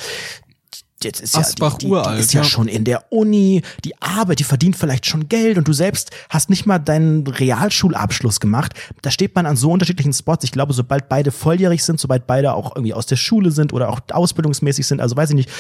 jetzt 1.05 1.21
ist 1.21 1.35
ja, 1.35 1.41
Asbach 1.41 1.75
die, 1.75 1.79
die, 1.79 1.87
die 1.87 1.93
uralt, 1.93 2.21
ist 2.21 2.33
ja, 2.33 2.43
ja. 2.43 2.49
schon 2.49 2.69
in 2.69 2.85
der 2.85 3.13
Uni, 3.13 3.63
die 3.85 4.01
Arbeit, 4.03 4.39
die 4.41 4.45
verdient 4.45 4.77
vielleicht 4.77 5.07
schon 5.07 5.29
Geld 5.29 5.59
und 5.59 5.69
du 5.69 5.73
selbst 5.73 6.11
hast 6.29 6.51
nicht 6.51 6.67
mal 6.67 6.79
deinen 6.79 7.27
Realschulabschluss 7.27 8.41
gemacht. 8.41 8.73
Da 9.03 9.11
steht 9.11 9.35
man 9.35 9.47
an 9.47 9.57
so 9.57 9.71
unterschiedlichen 9.71 10.13
Spots. 10.13 10.45
Ich 10.45 10.53
glaube, 10.53 10.73
sobald 10.73 11.09
beide 11.09 11.31
volljährig 11.31 11.85
sind, 11.85 12.01
sobald 12.01 12.27
beide 12.27 12.53
auch 12.55 12.75
irgendwie 12.75 12.95
aus 12.95 13.07
der 13.07 13.17
Schule 13.17 13.51
sind 13.51 13.73
oder 13.73 13.91
auch 13.91 14.01
ausbildungsmäßig 14.11 14.87
sind, 14.87 15.01
also 15.01 15.17
weiß 15.17 15.31
ich 15.31 15.37
nicht, 15.37 15.51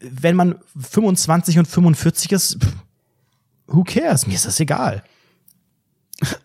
wenn 0.00 0.34
man 0.36 0.56
25 0.78 1.58
und 1.58 1.68
45 1.68 2.32
ist, 2.32 2.58
who 3.66 3.84
cares? 3.84 4.26
Mir 4.26 4.34
ist 4.34 4.46
das 4.46 4.58
egal. 4.60 5.02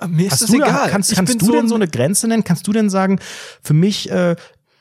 Mir 0.07 0.27
ist 0.27 0.33
Hast 0.33 0.41
es 0.43 0.51
du 0.51 0.59
da, 0.59 0.67
egal. 0.67 0.89
kannst 0.89 1.13
kannst 1.13 1.41
du 1.41 1.51
denn 1.51 1.65
ein- 1.65 1.67
so 1.67 1.75
eine 1.75 1.87
Grenze 1.87 2.27
nennen? 2.27 2.43
Kannst 2.43 2.65
du 2.67 2.71
denn 2.71 2.89
sagen, 2.89 3.19
für 3.61 3.73
mich 3.73 4.09
äh, 4.09 4.35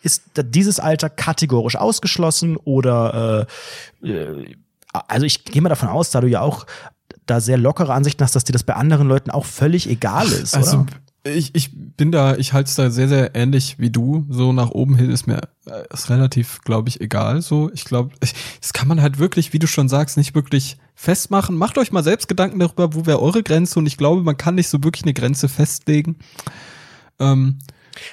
ist 0.05 0.23
dieses 0.37 0.81
Alter 0.81 1.09
kategorisch 1.11 1.77
ausgeschlossen 1.77 2.57
oder 2.57 3.47
äh, 4.03 4.09
äh, 4.09 4.55
also 4.93 5.27
ich 5.27 5.45
gehe 5.45 5.63
mal 5.63 5.69
davon 5.69 5.89
aus, 5.89 6.11
da 6.11 6.21
du 6.21 6.29
ja 6.29 6.41
auch 6.41 6.67
da 7.27 7.41
sehr 7.41 7.57
lockere 7.59 7.93
Ansichten 7.93 8.23
hast, 8.23 8.37
dass 8.37 8.45
dir 8.45 8.53
das 8.53 8.65
bei 8.65 8.75
anderen 8.75 9.09
Leuten 9.09 9.31
auch 9.31 9.45
völlig 9.45 9.89
egal 9.89 10.27
ist, 10.27 10.55
Also 10.55 10.81
oder? 10.81 10.87
ich, 11.25 11.55
ich 11.55 11.71
bin 11.73 12.13
da, 12.13 12.37
ich 12.37 12.53
halte 12.53 12.69
es 12.69 12.75
da 12.75 12.91
sehr, 12.91 13.09
sehr 13.09 13.35
ähnlich 13.35 13.79
wie 13.79 13.91
du. 13.91 14.27
So 14.29 14.53
nach 14.53 14.71
oben 14.71 14.95
hin 14.97 15.11
ist 15.11 15.27
mir 15.27 15.41
äh, 15.67 15.85
ist 15.93 16.11
relativ, 16.11 16.61
glaube 16.63 16.91
ich, 16.91 17.01
egal. 17.01 17.41
So, 17.41 17.71
ich 17.73 17.85
glaube, 17.85 18.15
das 18.61 18.73
kann 18.73 18.89
man 18.89 19.01
halt 19.01 19.19
wirklich, 19.19 19.53
wie 19.53 19.59
du 19.59 19.67
schon 19.67 19.89
sagst, 19.89 20.17
nicht 20.17 20.35
wirklich 20.35 20.77
festmachen. 20.95 21.57
Macht 21.57 21.79
euch 21.79 21.93
mal 21.93 22.05
selbst 22.05 22.29
Gedanken 22.29 22.59
darüber, 22.59 22.95
wo 22.95 23.07
wäre 23.07 23.23
eure 23.23 23.43
Grenze 23.43 23.79
und 23.79 23.87
ich 23.87 23.97
glaube, 23.97 24.23
man 24.23 24.37
kann 24.37 24.55
nicht 24.55 24.69
so 24.69 24.85
wirklich 24.85 25.05
eine 25.05 25.15
Grenze 25.15 25.49
festlegen. 25.49 26.17
Ähm, 27.19 27.59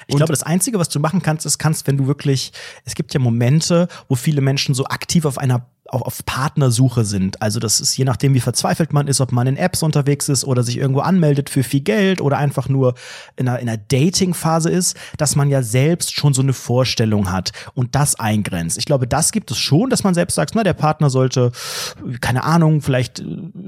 Ich 0.06 0.14
und- 0.14 0.18
glaube, 0.18 0.32
das 0.32 0.42
Einzige, 0.42 0.78
was 0.78 0.88
du 0.88 1.00
machen 1.00 1.22
kannst, 1.22 1.46
ist, 1.46 1.58
kannst, 1.58 1.86
wenn 1.86 1.96
du 1.96 2.06
wirklich, 2.06 2.52
es 2.84 2.94
gibt 2.94 3.14
ja 3.14 3.20
Momente, 3.20 3.88
wo 4.08 4.14
viele 4.14 4.40
Menschen 4.40 4.74
so 4.74 4.84
aktiv 4.86 5.24
auf 5.24 5.38
einer 5.38 5.66
auf, 5.88 6.02
auf 6.02 6.24
Partnersuche 6.24 7.04
sind. 7.04 7.42
Also 7.42 7.58
das 7.58 7.80
ist 7.80 7.96
je 7.96 8.04
nachdem, 8.04 8.34
wie 8.34 8.40
verzweifelt 8.40 8.92
man 8.92 9.08
ist, 9.08 9.20
ob 9.20 9.32
man 9.32 9.46
in 9.46 9.56
Apps 9.56 9.82
unterwegs 9.82 10.28
ist 10.28 10.44
oder 10.44 10.62
sich 10.62 10.78
irgendwo 10.78 11.00
anmeldet 11.00 11.50
für 11.50 11.62
viel 11.62 11.80
Geld 11.80 12.20
oder 12.20 12.38
einfach 12.38 12.68
nur 12.68 12.94
in 13.36 13.48
einer, 13.48 13.58
in 13.58 13.68
einer 13.68 13.78
Dating-Phase 13.78 14.70
ist, 14.70 14.96
dass 15.18 15.34
man 15.36 15.50
ja 15.50 15.62
selbst 15.62 16.14
schon 16.14 16.34
so 16.34 16.42
eine 16.42 16.52
Vorstellung 16.52 17.32
hat 17.32 17.52
und 17.74 17.94
das 17.94 18.14
eingrenzt. 18.14 18.78
Ich 18.78 18.84
glaube, 18.84 19.06
das 19.06 19.32
gibt 19.32 19.50
es 19.50 19.58
schon, 19.58 19.90
dass 19.90 20.04
man 20.04 20.14
selbst 20.14 20.34
sagt, 20.34 20.54
na, 20.54 20.62
der 20.62 20.72
Partner 20.72 21.10
sollte, 21.10 21.52
keine 22.20 22.44
Ahnung, 22.44 22.80
vielleicht 22.80 23.20
äh, 23.20 23.24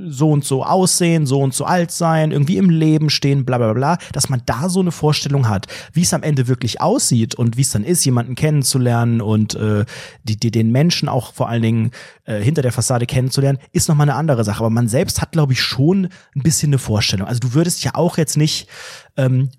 so 0.06 0.30
und 0.30 0.44
so 0.44 0.64
aussehen, 0.64 1.26
so 1.26 1.40
und 1.40 1.52
so 1.52 1.64
alt 1.64 1.90
sein, 1.90 2.30
irgendwie 2.30 2.58
im 2.58 2.70
Leben 2.70 3.10
stehen, 3.10 3.44
bla 3.44 3.58
bla 3.58 3.72
bla, 3.72 3.98
dass 4.12 4.28
man 4.28 4.42
da 4.46 4.68
so 4.68 4.80
eine 4.80 4.92
Vorstellung 4.92 5.48
hat. 5.48 5.66
Wie 5.92 6.02
es 6.02 6.14
am 6.14 6.22
Ende 6.22 6.46
wirklich 6.46 6.80
aussieht 6.80 7.34
und 7.34 7.56
wie 7.56 7.62
es 7.62 7.70
dann 7.70 7.84
ist, 7.84 8.04
jemanden 8.04 8.36
kennenzulernen 8.36 9.20
und 9.20 9.54
äh, 9.56 9.84
die, 10.22 10.36
die, 10.36 10.50
den 10.50 10.70
Menschen 10.70 11.08
auch 11.08 11.32
vor 11.32 11.48
allen 11.48 11.62
Dingen 11.62 11.90
äh, 12.24 12.40
hinter 12.40 12.62
der 12.62 12.72
Fassade 12.72 13.06
kennenzulernen, 13.06 13.58
ist 13.72 13.88
nochmal 13.88 14.08
eine 14.08 14.18
andere 14.18 14.44
Sache. 14.44 14.60
Aber 14.60 14.70
man 14.70 14.88
selbst 14.88 15.20
hat, 15.20 15.32
glaube 15.32 15.52
ich, 15.52 15.60
schon 15.60 16.08
ein 16.34 16.42
bisschen 16.42 16.70
eine 16.70 16.78
Vorstellung. 16.78 17.26
Also 17.26 17.40
du 17.40 17.54
würdest 17.54 17.84
ja 17.84 17.94
auch 17.94 18.18
jetzt 18.18 18.36
nicht 18.36 18.68
ähm, 19.16 19.50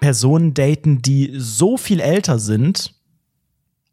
Personen 0.00 0.54
daten, 0.54 1.02
die 1.02 1.34
so 1.36 1.76
viel 1.76 2.00
älter 2.00 2.38
sind, 2.38 2.94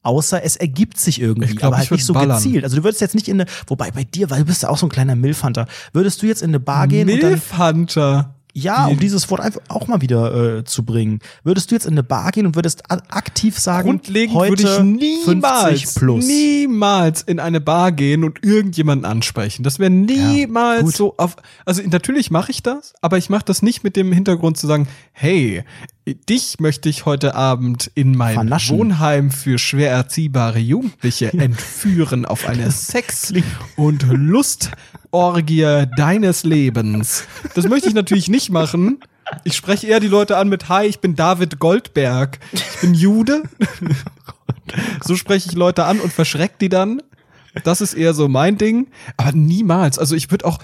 außer 0.03 0.43
es 0.43 0.55
ergibt 0.55 0.99
sich 0.99 1.19
irgendwie, 1.19 1.55
glaub, 1.55 1.73
aber 1.73 1.77
halt 1.77 1.91
nicht 1.91 2.05
so 2.05 2.13
ballern. 2.13 2.37
gezielt. 2.37 2.63
Also 2.63 2.77
du 2.77 2.83
würdest 2.83 3.01
jetzt 3.01 3.15
nicht 3.15 3.27
in 3.27 3.41
eine, 3.41 3.49
wobei 3.67 3.91
bei 3.91 4.03
dir, 4.03 4.29
weil 4.29 4.39
du 4.39 4.45
bist 4.45 4.63
ja 4.63 4.69
auch 4.69 4.77
so 4.77 4.85
ein 4.85 4.89
kleiner 4.89 5.15
Milfhunter, 5.15 5.67
würdest 5.93 6.21
du 6.21 6.27
jetzt 6.27 6.41
in 6.41 6.51
eine 6.51 6.59
Bar 6.59 6.87
gehen 6.87 7.09
und 7.09 7.21
dann 7.21 7.31
Milf 7.31 7.57
Hunter. 7.57 8.34
Ja, 8.57 8.87
um 8.87 8.97
dieses 8.97 9.29
Wort 9.29 9.41
einfach 9.41 9.59
auch 9.67 9.87
mal 9.87 9.99
wieder 9.99 10.59
äh, 10.59 10.63
zu 10.63 10.85
bringen. 10.85 11.19
Würdest 11.43 11.69
du 11.69 11.75
jetzt 11.75 11.85
in 11.85 11.91
eine 11.91 12.03
Bar 12.03 12.31
gehen 12.31 12.45
und 12.45 12.55
würdest 12.55 12.89
aktiv 12.89 13.59
sagen, 13.59 13.89
Grundlegend 13.89 14.33
heute 14.33 14.63
würde 14.63 14.63
ich 14.63 15.25
niemals, 15.25 15.81
50 15.81 15.95
plus. 15.95 16.25
niemals 16.25 17.21
in 17.21 17.41
eine 17.41 17.59
Bar 17.59 17.91
gehen 17.91 18.23
und 18.23 18.43
irgendjemanden 18.45 19.05
ansprechen. 19.05 19.63
Das 19.63 19.77
wäre 19.77 19.89
niemals 19.89 20.83
gut. 20.83 20.95
so 20.95 21.17
auf. 21.17 21.35
Also 21.65 21.81
natürlich 21.85 22.31
mache 22.31 22.51
ich 22.51 22.63
das, 22.63 22.93
aber 23.01 23.17
ich 23.17 23.29
mache 23.29 23.43
das 23.43 23.61
nicht 23.61 23.83
mit 23.83 23.97
dem 23.97 24.13
Hintergrund 24.13 24.57
zu 24.57 24.67
sagen, 24.67 24.87
hey, 25.11 25.65
dich 26.05 26.59
möchte 26.59 26.87
ich 26.87 27.05
heute 27.05 27.35
Abend 27.35 27.91
in 27.95 28.15
mein. 28.15 28.49
Wohnheim 28.77 29.31
für 29.31 29.57
schwer 29.57 29.91
erziehbare 29.91 30.59
Jugendliche 30.59 31.33
entführen 31.37 32.25
auf 32.25 32.47
eine 32.47 32.69
Sex- 32.71 33.33
und 33.75 34.03
Lustorgie 34.03 35.85
deines 35.97 36.43
Lebens. 36.43 37.23
Das 37.55 37.67
möchte 37.67 37.87
ich 37.87 37.95
natürlich 37.95 38.29
nicht 38.29 38.51
machen. 38.51 38.99
Ich 39.43 39.55
spreche 39.55 39.87
eher 39.87 39.99
die 39.99 40.07
Leute 40.07 40.37
an 40.37 40.49
mit 40.49 40.69
Hi, 40.69 40.85
ich 40.85 40.99
bin 40.99 41.15
David 41.15 41.57
Goldberg. 41.59 42.39
Ich 42.51 42.81
bin 42.81 42.93
Jude. 42.93 43.43
So 45.03 45.15
spreche 45.15 45.49
ich 45.49 45.55
Leute 45.55 45.85
an 45.85 45.99
und 45.99 46.13
verschreckt 46.13 46.61
die 46.61 46.69
dann. 46.69 47.01
Das 47.63 47.81
ist 47.81 47.93
eher 47.93 48.13
so 48.13 48.27
mein 48.27 48.57
Ding. 48.57 48.87
Aber 49.17 49.31
niemals. 49.31 49.97
Also 49.97 50.15
ich 50.15 50.29
würde 50.29 50.45
auch, 50.45 50.59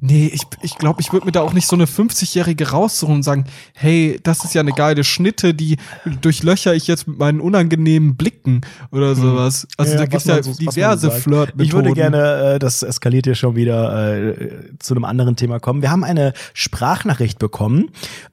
Nee, 0.00 0.30
ich 0.32 0.42
ich, 0.62 0.76
glaube, 0.76 1.00
ich 1.00 1.12
würde 1.12 1.26
mir 1.26 1.32
da 1.32 1.42
auch 1.42 1.52
nicht 1.52 1.66
so 1.66 1.76
eine 1.76 1.84
50-Jährige 1.84 2.70
raussuchen 2.70 3.16
und 3.16 3.22
sagen, 3.22 3.44
hey, 3.74 4.18
das 4.22 4.44
ist 4.44 4.54
ja 4.54 4.60
eine 4.62 4.72
geile 4.72 5.04
Schnitte, 5.04 5.52
die 5.54 5.76
durchlöcher 6.22 6.74
ich 6.74 6.86
jetzt 6.86 7.06
mit 7.06 7.18
meinen 7.18 7.40
unangenehmen 7.40 8.16
Blicken 8.16 8.62
oder 8.92 9.14
sowas. 9.14 9.66
Also 9.76 9.92
Ja, 9.92 9.98
da 9.98 10.06
gibt's 10.06 10.24
ja 10.26 10.42
so- 10.42 10.54
diverse. 10.54 11.10
Flirtmethoden. 11.10 11.64
Ich 11.66 11.72
würde 11.72 11.92
gerne, 11.92 12.54
äh, 12.54 12.58
das 12.58 12.82
eskaliert 12.82 13.26
hier 13.26 13.34
schon 13.34 13.56
wieder, 13.56 14.16
äh, 14.26 14.60
zu 14.78 14.94
einem 14.94 15.04
anderen 15.04 15.36
Thema 15.36 15.60
kommen. 15.60 15.82
Wir 15.82 15.90
haben 15.90 16.04
eine 16.04 16.32
Sprachnachricht 16.54 17.38
bekommen, 17.38 17.90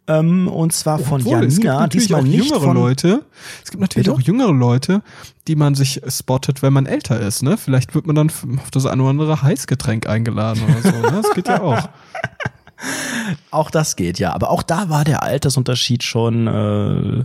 ähm, 0.08 0.48
und 0.48 0.72
zwar 0.74 1.00
von 1.00 1.22
Obwohl, 1.22 1.44
es 1.46 1.56
gibt 1.56 1.66
Janina, 1.66 1.88
diesmal 1.88 2.22
auch 2.22 2.26
nicht 2.26 2.46
jüngere 2.46 2.62
von 2.62 2.76
Leute. 2.76 3.24
Es 3.64 3.72
gibt 3.72 3.82
natürlich 3.82 4.08
Bitte? 4.08 4.18
auch 4.18 4.22
jüngere 4.22 4.54
Leute, 4.54 5.02
die 5.48 5.56
man 5.56 5.76
sich 5.76 6.02
spottet, 6.08 6.62
wenn 6.62 6.74
man 6.74 6.86
älter 6.86 7.20
ist. 7.20 7.44
Ne? 7.44 7.58
Vielleicht 7.58 7.96
wird 7.96 8.06
man 8.06 8.16
dann 8.16 8.32
auf 8.58 8.72
das 8.72 8.86
eine 8.86 9.02
oder 9.02 9.12
andere 9.12 9.42
Heißgetränk 9.42 10.08
eingeladen 10.08 10.64
oder 10.64 10.82
so. 10.82 10.98
Ne? 11.02 11.22
Das 11.22 11.34
geht 11.34 11.48
ja 11.48 11.62
auch. 11.62 11.90
Auch 13.50 13.72
das 13.72 13.96
geht, 13.96 14.20
ja. 14.20 14.34
Aber 14.34 14.52
auch 14.52 14.62
da 14.62 14.90
war 14.90 15.04
der 15.04 15.24
Altersunterschied 15.24 16.04
schon 16.04 16.46
äh, 16.46 17.24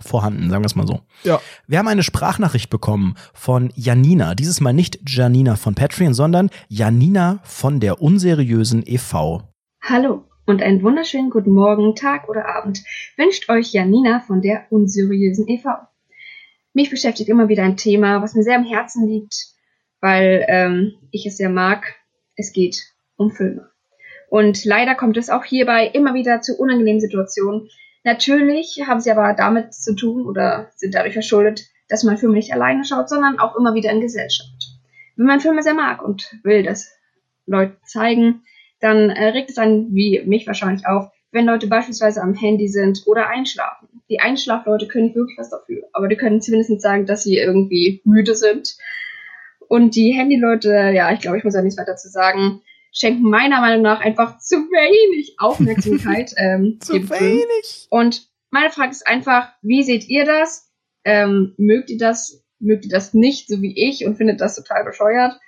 vorhanden, 0.00 0.50
sagen 0.50 0.62
wir 0.62 0.66
es 0.66 0.74
mal 0.74 0.86
so. 0.86 1.00
Ja. 1.24 1.40
Wir 1.66 1.78
haben 1.78 1.88
eine 1.88 2.02
Sprachnachricht 2.02 2.68
bekommen 2.68 3.14
von 3.32 3.72
Janina. 3.74 4.34
Dieses 4.34 4.60
Mal 4.60 4.74
nicht 4.74 4.98
Janina 5.06 5.56
von 5.56 5.74
Patreon, 5.74 6.12
sondern 6.12 6.50
Janina 6.68 7.40
von 7.42 7.80
der 7.80 8.02
unseriösen 8.02 8.82
e.V. 8.84 9.48
Hallo 9.82 10.24
und 10.44 10.62
einen 10.62 10.82
wunderschönen 10.82 11.30
guten 11.30 11.52
Morgen, 11.52 11.94
Tag 11.94 12.28
oder 12.28 12.54
Abend 12.54 12.82
wünscht 13.16 13.48
euch 13.48 13.72
Janina 13.72 14.20
von 14.20 14.42
der 14.42 14.66
unseriösen 14.70 15.48
e.V. 15.48 15.70
Mich 16.74 16.90
beschäftigt 16.90 17.28
immer 17.28 17.48
wieder 17.48 17.64
ein 17.64 17.76
Thema, 17.76 18.22
was 18.22 18.34
mir 18.34 18.42
sehr 18.42 18.56
am 18.56 18.64
Herzen 18.64 19.06
liegt, 19.06 19.48
weil 20.00 20.44
ähm, 20.48 20.94
ich 21.10 21.26
es 21.26 21.36
sehr 21.36 21.50
mag. 21.50 21.94
Es 22.36 22.52
geht 22.52 22.82
um 23.16 23.30
Filme. 23.30 23.70
Und 24.30 24.64
leider 24.64 24.94
kommt 24.94 25.18
es 25.18 25.28
auch 25.28 25.44
hierbei 25.44 25.86
immer 25.86 26.14
wieder 26.14 26.40
zu 26.40 26.56
unangenehmen 26.58 27.00
Situationen. 27.00 27.68
Natürlich 28.04 28.82
haben 28.86 29.00
sie 29.00 29.10
aber 29.10 29.34
damit 29.34 29.74
zu 29.74 29.94
tun 29.94 30.26
oder 30.26 30.70
sind 30.74 30.94
dadurch 30.94 31.12
verschuldet, 31.12 31.66
dass 31.88 32.02
man 32.02 32.16
Filme 32.16 32.36
nicht 32.36 32.52
alleine 32.52 32.84
schaut, 32.84 33.10
sondern 33.10 33.38
auch 33.38 33.54
immer 33.56 33.74
wieder 33.74 33.90
in 33.90 34.00
Gesellschaft. 34.00 34.72
Wenn 35.16 35.26
man 35.26 35.40
Filme 35.40 35.62
sehr 35.62 35.74
mag 35.74 36.02
und 36.02 36.34
will 36.42 36.62
das 36.62 36.90
Leuten 37.44 37.76
zeigen, 37.84 38.42
dann 38.80 39.10
äh, 39.10 39.28
regt 39.28 39.50
es 39.50 39.58
einen, 39.58 39.94
wie 39.94 40.22
mich 40.24 40.46
wahrscheinlich 40.46 40.86
auch, 40.86 41.11
wenn 41.32 41.46
Leute 41.46 41.66
beispielsweise 41.66 42.22
am 42.22 42.34
Handy 42.34 42.68
sind 42.68 43.02
oder 43.06 43.28
einschlafen. 43.28 43.88
Die 44.08 44.20
Einschlafleute 44.20 44.86
können 44.86 45.06
nicht 45.06 45.16
wirklich 45.16 45.38
was 45.38 45.50
dafür, 45.50 45.82
aber 45.92 46.08
die 46.08 46.16
können 46.16 46.40
zumindest 46.40 46.80
sagen, 46.80 47.06
dass 47.06 47.24
sie 47.24 47.38
irgendwie 47.38 48.02
müde 48.04 48.34
sind. 48.34 48.76
Und 49.68 49.96
die 49.96 50.12
Handyleute, 50.12 50.68
ja, 50.94 51.10
ich 51.12 51.20
glaube, 51.20 51.38
ich 51.38 51.44
muss 51.44 51.54
ja 51.54 51.62
nichts 51.62 51.78
weiter 51.78 51.96
zu 51.96 52.10
sagen, 52.10 52.60
schenken 52.92 53.22
meiner 53.22 53.60
Meinung 53.60 53.82
nach 53.82 54.00
einfach 54.00 54.38
zu 54.40 54.56
wenig 54.56 55.36
Aufmerksamkeit. 55.38 56.34
ähm, 56.36 56.78
dem 56.92 57.08
Film. 57.08 57.40
Und 57.88 58.28
meine 58.50 58.70
Frage 58.70 58.90
ist 58.90 59.06
einfach, 59.06 59.48
wie 59.62 59.82
seht 59.82 60.08
ihr 60.08 60.26
das? 60.26 60.70
Ähm, 61.04 61.54
mögt 61.56 61.88
ihr 61.88 61.98
das? 61.98 62.44
Mögt 62.58 62.84
ihr 62.84 62.90
das 62.90 63.14
nicht, 63.14 63.48
so 63.48 63.60
wie 63.62 63.74
ich, 63.74 64.04
und 64.04 64.16
findet 64.16 64.40
das 64.40 64.54
total 64.54 64.84
bescheuert? 64.84 65.40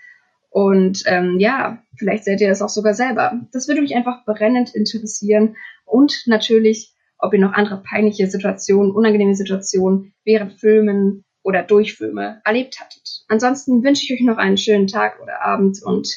Und 0.55 1.03
ähm, 1.07 1.41
ja, 1.41 1.83
vielleicht 1.99 2.23
seht 2.23 2.41
ihr 2.41 2.47
das 2.47 2.63
auch 2.63 2.69
sogar 2.69 2.95
selber. 2.95 3.41
Das 3.53 3.67
würde 3.67 3.81
mich 3.81 3.97
einfach 3.97 4.25
brennend 4.25 4.73
interessieren. 4.73 5.57
Und 5.85 6.23
natürlich, 6.27 6.95
ob 7.19 7.35
ihr 7.35 7.41
noch 7.41 7.55
andere 7.55 7.83
peinliche 7.83 8.31
Situationen, 8.31 8.93
unangenehme 8.93 9.35
Situationen 9.35 10.15
während 10.25 10.53
Filmen 10.61 11.25
oder 11.43 11.65
durch 11.65 11.95
Filme 11.95 12.41
erlebt 12.45 12.79
hattet. 12.79 13.25
Ansonsten 13.27 13.83
wünsche 13.83 14.05
ich 14.05 14.13
euch 14.13 14.25
noch 14.25 14.37
einen 14.37 14.57
schönen 14.57 14.87
Tag 14.87 15.21
oder 15.21 15.43
Abend 15.43 15.83
und 15.83 16.09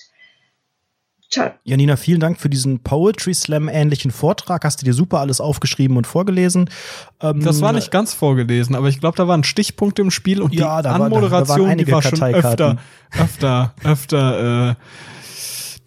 ciao. 1.30 1.52
Janina, 1.64 1.96
vielen 1.96 2.20
Dank 2.20 2.40
für 2.40 2.50
diesen 2.50 2.80
Poetry 2.80 3.34
Slam 3.34 3.68
ähnlichen 3.70 4.12
Vortrag. 4.12 4.64
Hast 4.66 4.82
du 4.82 4.86
dir 4.86 4.94
super 4.94 5.20
alles 5.20 5.42
aufgeschrieben 5.42 5.98
und 5.98 6.08
vorgelesen. 6.08 6.70
Ähm, 7.22 7.42
Das 7.44 7.62
war 7.62 7.74
nicht 7.74 7.92
ganz 7.92 8.14
vorgelesen, 8.14 8.76
aber 8.76 8.90
ich 8.90 9.00
glaube, 9.00 9.18
da 9.18 9.28
waren 9.28 9.44
Stichpunkte 9.44 10.02
im 10.02 10.12
Spiel 10.12 10.42
und 10.42 10.54
Ja, 10.54 10.58
die 10.58 10.58
da 10.60 10.68
war- 10.68 10.84
da- 10.84 10.98
da 11.00 11.06
Anmoderation, 11.06 11.60
waren 11.62 11.70
einige 11.72 11.86
die 11.86 11.92
war 11.92 12.02
schon 12.02 12.22
öfter, 12.24 12.78
öfter, 13.20 13.74
öfter, 13.84 14.70
äh, 14.72 14.76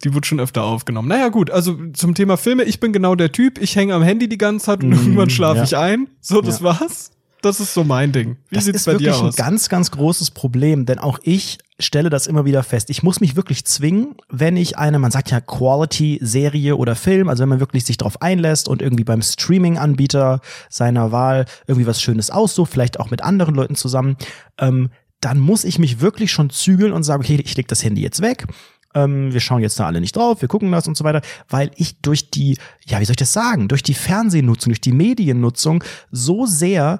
die 0.03 0.13
wurde 0.15 0.27
schon 0.27 0.39
öfter 0.39 0.63
aufgenommen. 0.63 1.07
Naja, 1.07 1.29
gut, 1.29 1.51
also 1.51 1.77
zum 1.93 2.15
Thema 2.15 2.35
Filme, 2.37 2.63
ich 2.63 2.79
bin 2.79 2.91
genau 2.91 3.13
der 3.15 3.31
Typ, 3.31 3.59
ich 3.61 3.75
hänge 3.75 3.93
am 3.93 4.01
Handy 4.01 4.27
die 4.27 4.37
ganze 4.37 4.65
Zeit 4.65 4.83
und 4.83 4.89
Mm, 4.89 4.93
irgendwann 4.93 5.29
schlafe 5.29 5.57
ja. 5.57 5.63
ich 5.63 5.77
ein. 5.77 6.07
So, 6.21 6.41
das 6.41 6.59
Ja. 6.59 6.65
war's. 6.65 7.11
Das 7.41 7.59
ist 7.59 7.73
so 7.73 7.83
mein 7.83 8.11
Ding. 8.11 8.37
Wie 8.49 8.55
das 8.55 8.65
sieht's 8.65 8.79
ist 8.79 8.85
bei 8.85 8.93
wirklich 8.93 9.15
dir 9.15 9.23
aus? 9.23 9.37
ein 9.37 9.43
ganz, 9.43 9.69
ganz 9.69 9.91
großes 9.91 10.31
Problem, 10.31 10.85
denn 10.85 10.99
auch 10.99 11.19
ich 11.23 11.57
stelle 11.79 12.09
das 12.09 12.27
immer 12.27 12.45
wieder 12.45 12.63
fest. 12.63 12.89
Ich 12.89 13.03
muss 13.03 13.19
mich 13.19 13.35
wirklich 13.35 13.65
zwingen, 13.65 14.15
wenn 14.29 14.55
ich 14.57 14.77
eine, 14.77 14.99
man 14.99 15.11
sagt 15.11 15.31
ja 15.31 15.41
Quality-Serie 15.41 16.75
oder 16.75 16.95
Film, 16.95 17.27
also 17.27 17.41
wenn 17.41 17.49
man 17.49 17.59
wirklich 17.59 17.85
sich 17.85 17.97
darauf 17.97 18.21
einlässt 18.21 18.67
und 18.67 18.81
irgendwie 18.81 19.03
beim 19.03 19.21
Streaming-Anbieter 19.21 20.41
seiner 20.69 21.11
Wahl 21.11 21.45
irgendwie 21.67 21.87
was 21.87 22.01
Schönes 22.01 22.29
aussucht, 22.29 22.71
vielleicht 22.71 22.99
auch 22.99 23.09
mit 23.09 23.23
anderen 23.23 23.55
Leuten 23.55 23.75
zusammen, 23.75 24.17
ähm, 24.59 24.91
dann 25.21 25.39
muss 25.39 25.63
ich 25.63 25.79
mich 25.79 26.01
wirklich 26.01 26.31
schon 26.31 26.49
zügeln 26.49 26.93
und 26.93 27.03
sagen, 27.03 27.23
okay, 27.23 27.39
ich 27.43 27.55
leg 27.55 27.67
das 27.67 27.83
Handy 27.83 28.01
jetzt 28.01 28.21
weg. 28.21 28.45
Ähm, 28.93 29.31
wir 29.31 29.39
schauen 29.39 29.61
jetzt 29.61 29.79
da 29.79 29.85
alle 29.85 30.01
nicht 30.01 30.15
drauf, 30.15 30.41
wir 30.41 30.49
gucken 30.49 30.71
das 30.71 30.87
und 30.87 30.97
so 30.97 31.03
weiter, 31.03 31.21
weil 31.47 31.71
ich 31.75 32.01
durch 32.01 32.29
die, 32.29 32.57
ja, 32.85 32.99
wie 32.99 33.05
soll 33.05 33.13
ich 33.13 33.17
das 33.17 33.31
sagen, 33.31 33.67
durch 33.67 33.83
die 33.83 33.93
Fernsehnutzung, 33.93 34.71
durch 34.71 34.81
die 34.81 34.91
Mediennutzung 34.91 35.83
so 36.11 36.45
sehr 36.45 36.99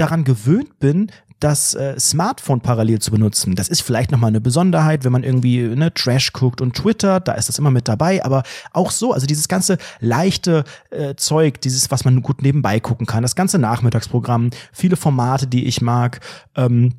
daran 0.00 0.24
gewöhnt 0.24 0.78
bin, 0.78 1.10
das 1.40 1.74
äh, 1.74 1.98
Smartphone 1.98 2.60
parallel 2.60 2.98
zu 2.98 3.10
benutzen. 3.10 3.54
Das 3.54 3.68
ist 3.68 3.82
vielleicht 3.82 4.10
nochmal 4.10 4.28
eine 4.28 4.40
Besonderheit, 4.40 5.04
wenn 5.04 5.12
man 5.12 5.22
irgendwie 5.22 5.62
ne, 5.62 5.94
Trash 5.94 6.32
guckt 6.32 6.60
und 6.60 6.74
Twitter, 6.74 7.20
da 7.20 7.32
ist 7.32 7.48
das 7.48 7.58
immer 7.58 7.70
mit 7.70 7.86
dabei, 7.86 8.24
aber 8.24 8.42
auch 8.72 8.90
so, 8.90 9.12
also 9.12 9.26
dieses 9.26 9.48
ganze 9.48 9.78
leichte 10.00 10.64
äh, 10.90 11.14
Zeug, 11.14 11.60
dieses, 11.60 11.90
was 11.90 12.04
man 12.04 12.22
gut 12.22 12.42
nebenbei 12.42 12.80
gucken 12.80 13.06
kann, 13.06 13.22
das 13.22 13.36
ganze 13.36 13.58
Nachmittagsprogramm, 13.58 14.50
viele 14.72 14.96
Formate, 14.96 15.46
die 15.46 15.66
ich 15.66 15.80
mag, 15.80 16.20
ähm, 16.56 16.94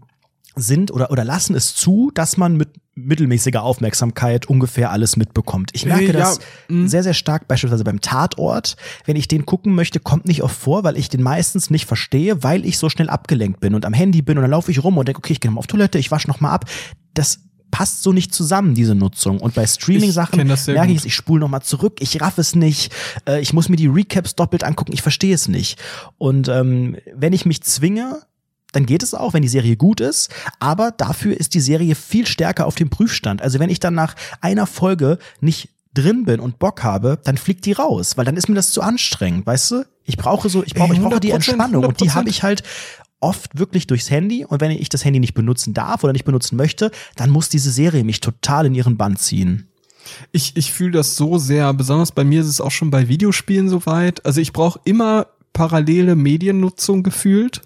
sind 0.55 0.91
oder, 0.91 1.11
oder 1.11 1.23
lassen 1.23 1.55
es 1.55 1.75
zu, 1.75 2.11
dass 2.13 2.37
man 2.37 2.57
mit 2.57 2.69
mittelmäßiger 2.95 3.63
Aufmerksamkeit 3.63 4.47
ungefähr 4.47 4.91
alles 4.91 5.15
mitbekommt. 5.15 5.71
Ich 5.73 5.85
merke 5.85 6.05
Äh, 6.05 6.07
ja, 6.07 6.13
das 6.13 6.39
mm. 6.67 6.87
sehr, 6.87 7.03
sehr 7.03 7.13
stark 7.13 7.47
beispielsweise 7.47 7.83
beim 7.83 8.01
Tatort. 8.01 8.75
Wenn 9.05 9.15
ich 9.15 9.27
den 9.27 9.45
gucken 9.45 9.73
möchte, 9.73 9.99
kommt 9.99 10.25
nicht 10.25 10.43
oft 10.43 10.55
vor, 10.55 10.83
weil 10.83 10.97
ich 10.97 11.09
den 11.09 11.23
meistens 11.23 11.69
nicht 11.69 11.85
verstehe, 11.85 12.43
weil 12.43 12.65
ich 12.65 12.77
so 12.77 12.89
schnell 12.89 13.09
abgelenkt 13.09 13.59
bin 13.59 13.75
und 13.75 13.85
am 13.85 13.93
Handy 13.93 14.21
bin 14.21 14.37
und 14.37 14.41
dann 14.41 14.51
laufe 14.51 14.71
ich 14.71 14.83
rum 14.83 14.97
und 14.97 15.07
denke, 15.07 15.19
okay, 15.19 15.33
ich 15.33 15.39
gehe 15.39 15.51
mal 15.51 15.59
auf 15.59 15.67
Toilette, 15.67 15.97
ich 15.97 16.11
wasche 16.11 16.27
noch 16.27 16.41
mal 16.41 16.51
ab. 16.51 16.65
Das 17.13 17.39
passt 17.71 18.03
so 18.03 18.11
nicht 18.11 18.33
zusammen, 18.33 18.73
diese 18.73 18.95
Nutzung. 18.95 19.39
Und 19.39 19.53
bei 19.53 19.65
Streaming-Sachen 19.65 20.47
merke 20.47 20.91
ich 20.91 20.97
es, 20.97 21.05
ich 21.05 21.15
spule 21.15 21.41
noch 21.41 21.49
mal 21.49 21.61
zurück, 21.61 21.97
ich 21.99 22.19
raff 22.21 22.37
es 22.37 22.55
nicht, 22.55 22.91
äh, 23.27 23.39
ich 23.41 23.53
muss 23.53 23.69
mir 23.69 23.75
die 23.75 23.87
Recaps 23.87 24.35
doppelt 24.35 24.63
angucken, 24.63 24.93
ich 24.93 25.01
verstehe 25.01 25.35
es 25.35 25.47
nicht. 25.47 25.79
Und 26.17 26.47
ähm, 26.47 26.97
wenn 27.15 27.33
ich 27.33 27.45
mich 27.45 27.61
zwinge, 27.61 28.21
dann 28.72 28.86
geht 28.86 29.03
es 29.03 29.13
auch, 29.13 29.34
wenn 29.34 29.41
die 29.41 29.47
Serie 29.47 29.76
gut 29.76 29.99
ist, 29.99 30.30
aber 30.59 30.91
dafür 30.91 31.38
ist 31.38 31.53
die 31.53 31.59
Serie 31.59 31.95
viel 31.95 32.28
stärker 32.28 32.67
auf 32.67 32.76
dem 32.76 32.89
Prüfstand. 32.89 33.41
Also 33.41 33.59
wenn 33.59 33.70
ich 33.70 33.80
dann 33.80 33.95
nach 33.95 34.15
einer 34.41 34.67
Folge 34.67 35.17
nicht 35.41 35.70
drin 35.93 36.26
bin 36.26 36.39
und 36.39 36.59
Bock 36.59 36.84
habe, 36.84 37.20
dann 37.24 37.38
fliegt 37.38 37.65
die 37.65 37.72
raus, 37.72 38.15
weil 38.15 38.26
dann 38.26 38.38
ist 38.38 38.47
mir 38.47 38.55
das 38.55 38.72
zu 38.72 38.82
anstrengend, 38.82 39.45
weißt 39.45 39.72
du? 39.72 39.86
Ich 40.05 40.17
brauche 40.17 40.49
so, 40.49 40.63
ich 40.63 40.74
brauche, 40.74 40.93
ich 40.93 40.99
brauche 40.99 41.20
die 41.20 41.32
100%, 41.32 41.36
Entspannung 41.36 41.86
und 41.86 41.99
die 42.01 42.09
100%. 42.09 42.13
habe 42.15 42.30
ich 42.30 42.43
halt 42.43 42.63
oft 43.20 43.57
wirklich 43.57 43.88
durchs 43.88 44.09
Handy 44.09 44.45
und 44.45 44.61
wenn 44.61 44.72
ich 44.72 44.89
das 44.89 45.03
Handy 45.03 45.20
nicht 45.20 45.34
benutzen 45.34 45.74
darf 45.74 46.03
oder 46.03 46.13
nicht 46.13 46.26
benutzen 46.26 46.55
möchte, 46.55 46.91
dann 47.15 47.30
muss 47.30 47.49
diese 47.49 47.72
Serie 47.72 48.03
mich 48.03 48.22
total 48.22 48.67
in 48.67 48.76
ihren 48.76 48.97
Bann 48.97 49.17
ziehen. 49.17 49.67
Ich, 50.32 50.55
ich 50.55 50.72
fühle 50.72 50.91
das 50.91 51.15
so 51.15 51.38
sehr, 51.38 51.74
besonders 51.74 52.11
bei 52.11 52.24
mir 52.24 52.41
ist 52.41 52.47
es 52.47 52.61
auch 52.61 52.72
schon 52.72 52.91
bei 52.91 53.07
Videospielen 53.07 53.70
soweit. 53.70 54.26
Also 54.26 54.41
ich 54.41 54.53
brauche 54.53 54.80
immer 54.86 55.28
parallele 55.53 56.15
Mediennutzung 56.15 57.03
gefühlt. 57.03 57.61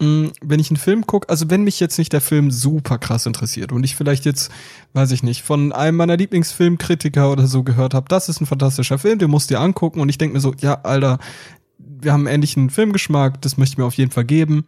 Mm, 0.00 0.26
Wenn 0.42 0.60
ich 0.60 0.70
einen 0.70 0.76
Film 0.76 1.06
gucke, 1.06 1.28
also 1.28 1.50
wenn 1.50 1.62
mich 1.62 1.78
jetzt 1.80 1.98
nicht 1.98 2.12
der 2.12 2.20
Film 2.20 2.50
super 2.50 2.98
krass 2.98 3.26
interessiert 3.26 3.70
und 3.72 3.84
ich 3.84 3.94
vielleicht 3.96 4.24
jetzt, 4.24 4.50
weiß 4.92 5.12
ich 5.12 5.22
nicht, 5.22 5.42
von 5.42 5.72
einem 5.72 5.96
meiner 5.96 6.16
Lieblingsfilmkritiker 6.16 7.30
oder 7.30 7.46
so 7.46 7.62
gehört 7.62 7.94
habe, 7.94 8.08
das 8.08 8.28
ist 8.28 8.40
ein 8.40 8.46
fantastischer 8.46 8.98
Film, 8.98 9.18
den 9.20 9.30
musst 9.30 9.50
du 9.50 9.54
dir 9.54 9.60
angucken 9.60 10.00
und 10.00 10.08
ich 10.08 10.18
denke 10.18 10.34
mir 10.34 10.40
so, 10.40 10.52
ja, 10.60 10.80
Alter, 10.82 11.18
wir 11.78 12.12
haben 12.12 12.26
einen 12.26 12.34
ähnlichen 12.36 12.70
Filmgeschmack, 12.70 13.40
das 13.42 13.56
möchte 13.56 13.74
ich 13.74 13.78
mir 13.78 13.84
auf 13.84 13.94
jeden 13.94 14.10
Fall 14.10 14.24
geben. 14.24 14.64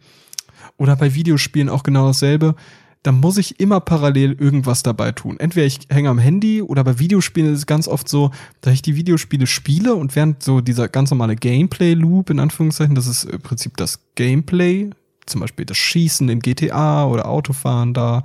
Oder 0.77 0.95
bei 0.95 1.13
Videospielen 1.13 1.69
auch 1.69 1.83
genau 1.83 2.07
dasselbe. 2.07 2.55
dann 3.03 3.19
muss 3.21 3.37
ich 3.37 3.59
immer 3.59 3.79
parallel 3.79 4.33
irgendwas 4.33 4.83
dabei 4.83 5.13
tun. 5.13 5.39
Entweder 5.39 5.65
ich 5.65 5.79
hänge 5.89 6.09
am 6.09 6.19
Handy 6.19 6.61
oder 6.61 6.83
bei 6.83 6.99
Videospielen 6.99 7.53
ist 7.53 7.59
es 7.59 7.65
ganz 7.65 7.87
oft 7.87 8.09
so, 8.09 8.31
dass 8.61 8.73
ich 8.73 8.81
die 8.81 8.95
Videospiele 8.97 9.47
spiele 9.47 9.95
und 9.95 10.15
während 10.15 10.43
so 10.43 10.59
dieser 10.61 10.89
ganz 10.89 11.11
normale 11.11 11.35
Gameplay-Loop, 11.37 12.29
in 12.29 12.39
Anführungszeichen, 12.39 12.95
das 12.95 13.07
ist 13.07 13.23
im 13.23 13.39
Prinzip 13.39 13.77
das 13.77 13.99
Gameplay, 14.15 14.89
zum 15.27 15.41
Beispiel 15.41 15.65
das 15.65 15.77
Schießen 15.77 16.27
in 16.29 16.39
GTA 16.39 17.05
oder 17.05 17.27
Autofahren 17.27 17.93
da, 17.93 18.23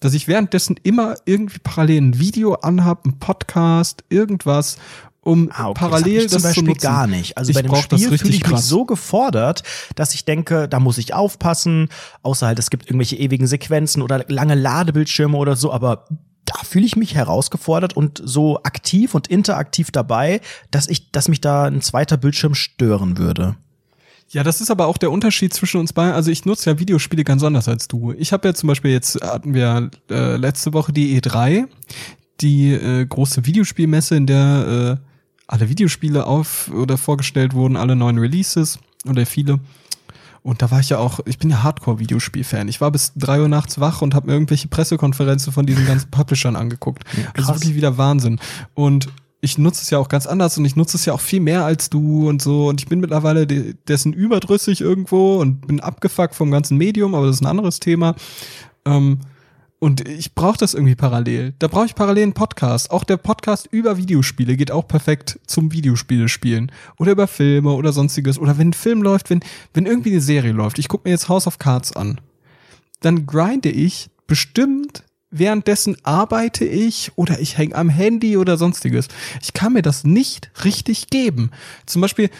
dass 0.00 0.14
ich 0.14 0.28
währenddessen 0.28 0.76
immer 0.82 1.16
irgendwie 1.24 1.58
parallel 1.58 2.02
ein 2.02 2.18
Video 2.18 2.54
anhab, 2.54 3.04
ein 3.04 3.18
Podcast, 3.18 4.04
irgendwas, 4.08 4.78
um 5.20 5.50
Ah, 5.52 5.68
okay, 5.68 5.78
parallel 5.80 6.14
das, 6.14 6.24
ich 6.24 6.30
zum 6.30 6.42
das 6.42 6.54
zu 6.54 6.64
Beispiel 6.64 6.80
gar 6.80 7.06
nicht. 7.06 7.36
Also 7.36 7.50
Ich 7.50 7.56
bei 7.56 7.62
dem 7.62 7.74
Spiel 7.74 7.98
fühle 7.98 8.14
ich 8.14 8.22
mich 8.22 8.42
krass. 8.42 8.68
so 8.68 8.84
gefordert, 8.84 9.62
dass 9.94 10.14
ich 10.14 10.24
denke, 10.24 10.68
da 10.68 10.80
muss 10.80 10.98
ich 10.98 11.14
aufpassen, 11.14 11.88
außer 12.22 12.46
halt 12.46 12.58
es 12.58 12.70
gibt 12.70 12.86
irgendwelche 12.86 13.16
ewigen 13.16 13.46
Sequenzen 13.46 14.02
oder 14.02 14.24
lange 14.28 14.54
Ladebildschirme 14.54 15.36
oder 15.36 15.56
so, 15.56 15.72
aber 15.72 16.06
da 16.46 16.64
fühle 16.64 16.86
ich 16.86 16.96
mich 16.96 17.14
herausgefordert 17.14 17.94
und 17.94 18.22
so 18.24 18.62
aktiv 18.62 19.14
und 19.14 19.26
interaktiv 19.26 19.90
dabei, 19.90 20.40
dass 20.70 20.88
ich, 20.88 21.12
dass 21.12 21.28
mich 21.28 21.42
da 21.42 21.64
ein 21.64 21.82
zweiter 21.82 22.16
Bildschirm 22.16 22.54
stören 22.54 23.18
würde. 23.18 23.56
Ja, 24.30 24.42
das 24.42 24.60
ist 24.60 24.70
aber 24.70 24.86
auch 24.86 24.98
der 24.98 25.10
Unterschied 25.10 25.54
zwischen 25.54 25.80
uns 25.80 25.92
beiden. 25.92 26.12
Also 26.12 26.30
ich 26.30 26.44
nutze 26.44 26.70
ja 26.70 26.78
Videospiele 26.78 27.24
ganz 27.24 27.42
anders 27.42 27.66
als 27.66 27.88
du. 27.88 28.12
Ich 28.18 28.32
habe 28.32 28.48
ja 28.48 28.54
zum 28.54 28.66
Beispiel 28.66 28.90
jetzt 28.90 29.22
hatten 29.22 29.54
wir 29.54 29.90
äh, 30.10 30.36
letzte 30.36 30.74
Woche 30.74 30.92
die 30.92 31.18
E3, 31.18 31.66
die 32.40 32.72
äh, 32.72 33.06
große 33.06 33.46
Videospielmesse, 33.46 34.16
in 34.16 34.26
der 34.26 34.98
äh, 35.00 35.08
alle 35.46 35.70
Videospiele 35.70 36.26
auf 36.26 36.70
oder 36.70 36.98
vorgestellt 36.98 37.54
wurden, 37.54 37.76
alle 37.76 37.96
neuen 37.96 38.18
Releases 38.18 38.78
oder 39.08 39.24
viele. 39.24 39.60
Und 40.42 40.62
da 40.62 40.70
war 40.70 40.80
ich 40.80 40.90
ja 40.90 40.98
auch, 40.98 41.20
ich 41.24 41.38
bin 41.38 41.50
ja 41.50 41.62
Hardcore-Videospiel-Fan. 41.62 42.68
Ich 42.68 42.80
war 42.80 42.90
bis 42.90 43.12
drei 43.16 43.40
Uhr 43.40 43.48
nachts 43.48 43.80
wach 43.80 44.02
und 44.02 44.14
habe 44.14 44.28
mir 44.28 44.34
irgendwelche 44.34 44.68
Pressekonferenzen 44.68 45.52
von 45.52 45.66
diesen 45.66 45.86
ganzen 45.86 46.10
Publishern 46.10 46.54
angeguckt. 46.54 47.04
also 47.34 47.54
wirklich 47.54 47.74
wieder 47.74 47.98
Wahnsinn. 47.98 48.38
Und 48.74 49.08
ich 49.40 49.56
nutze 49.56 49.82
es 49.82 49.90
ja 49.90 49.98
auch 49.98 50.08
ganz 50.08 50.26
anders 50.26 50.58
und 50.58 50.64
ich 50.64 50.74
nutze 50.74 50.96
es 50.96 51.04
ja 51.04 51.12
auch 51.12 51.20
viel 51.20 51.40
mehr 51.40 51.64
als 51.64 51.90
du 51.90 52.28
und 52.28 52.42
so. 52.42 52.68
Und 52.68 52.80
ich 52.80 52.88
bin 52.88 53.00
mittlerweile 53.00 53.46
de 53.46 53.74
dessen 53.86 54.12
überdrüssig 54.12 54.80
irgendwo 54.80 55.36
und 55.36 55.66
bin 55.66 55.80
abgefuckt 55.80 56.34
vom 56.34 56.50
ganzen 56.50 56.76
Medium, 56.76 57.14
aber 57.14 57.26
das 57.26 57.36
ist 57.36 57.42
ein 57.42 57.46
anderes 57.46 57.78
Thema. 57.78 58.16
Ähm, 58.84 59.20
und 59.80 60.08
ich 60.08 60.34
brauche 60.34 60.58
das 60.58 60.74
irgendwie 60.74 60.96
parallel. 60.96 61.54
Da 61.60 61.68
brauche 61.68 61.86
ich 61.86 61.94
parallel 61.94 62.24
einen 62.24 62.32
Podcast. 62.32 62.90
Auch 62.90 63.04
der 63.04 63.16
Podcast 63.16 63.68
über 63.70 63.96
Videospiele 63.96 64.56
geht 64.56 64.72
auch 64.72 64.88
perfekt 64.88 65.38
zum 65.46 65.70
Videospiele 65.72 66.28
spielen. 66.28 66.72
Oder 66.98 67.12
über 67.12 67.28
Filme 67.28 67.70
oder 67.72 67.92
sonstiges. 67.92 68.40
Oder 68.40 68.58
wenn 68.58 68.70
ein 68.70 68.72
Film 68.72 69.02
läuft, 69.02 69.30
wenn, 69.30 69.40
wenn 69.74 69.86
irgendwie 69.86 70.10
eine 70.10 70.20
Serie 70.20 70.50
läuft. 70.50 70.80
Ich 70.80 70.88
gucke 70.88 71.06
mir 71.06 71.12
jetzt 71.12 71.28
House 71.28 71.46
of 71.46 71.58
Cards 71.58 71.94
an. 71.94 72.20
Dann 73.00 73.24
grinde 73.26 73.70
ich 73.70 74.10
bestimmt 74.26 75.04
währenddessen 75.30 75.96
arbeite 76.02 76.64
ich 76.64 77.12
oder 77.16 77.40
ich 77.40 77.58
hänge 77.58 77.74
am 77.74 77.88
Handy 77.88 78.36
oder 78.36 78.56
sonstiges. 78.56 79.08
Ich 79.42 79.52
kann 79.52 79.72
mir 79.72 79.82
das 79.82 80.04
nicht 80.04 80.50
richtig 80.64 81.08
geben. 81.08 81.50
Zum 81.86 82.02
Beispiel 82.02 82.30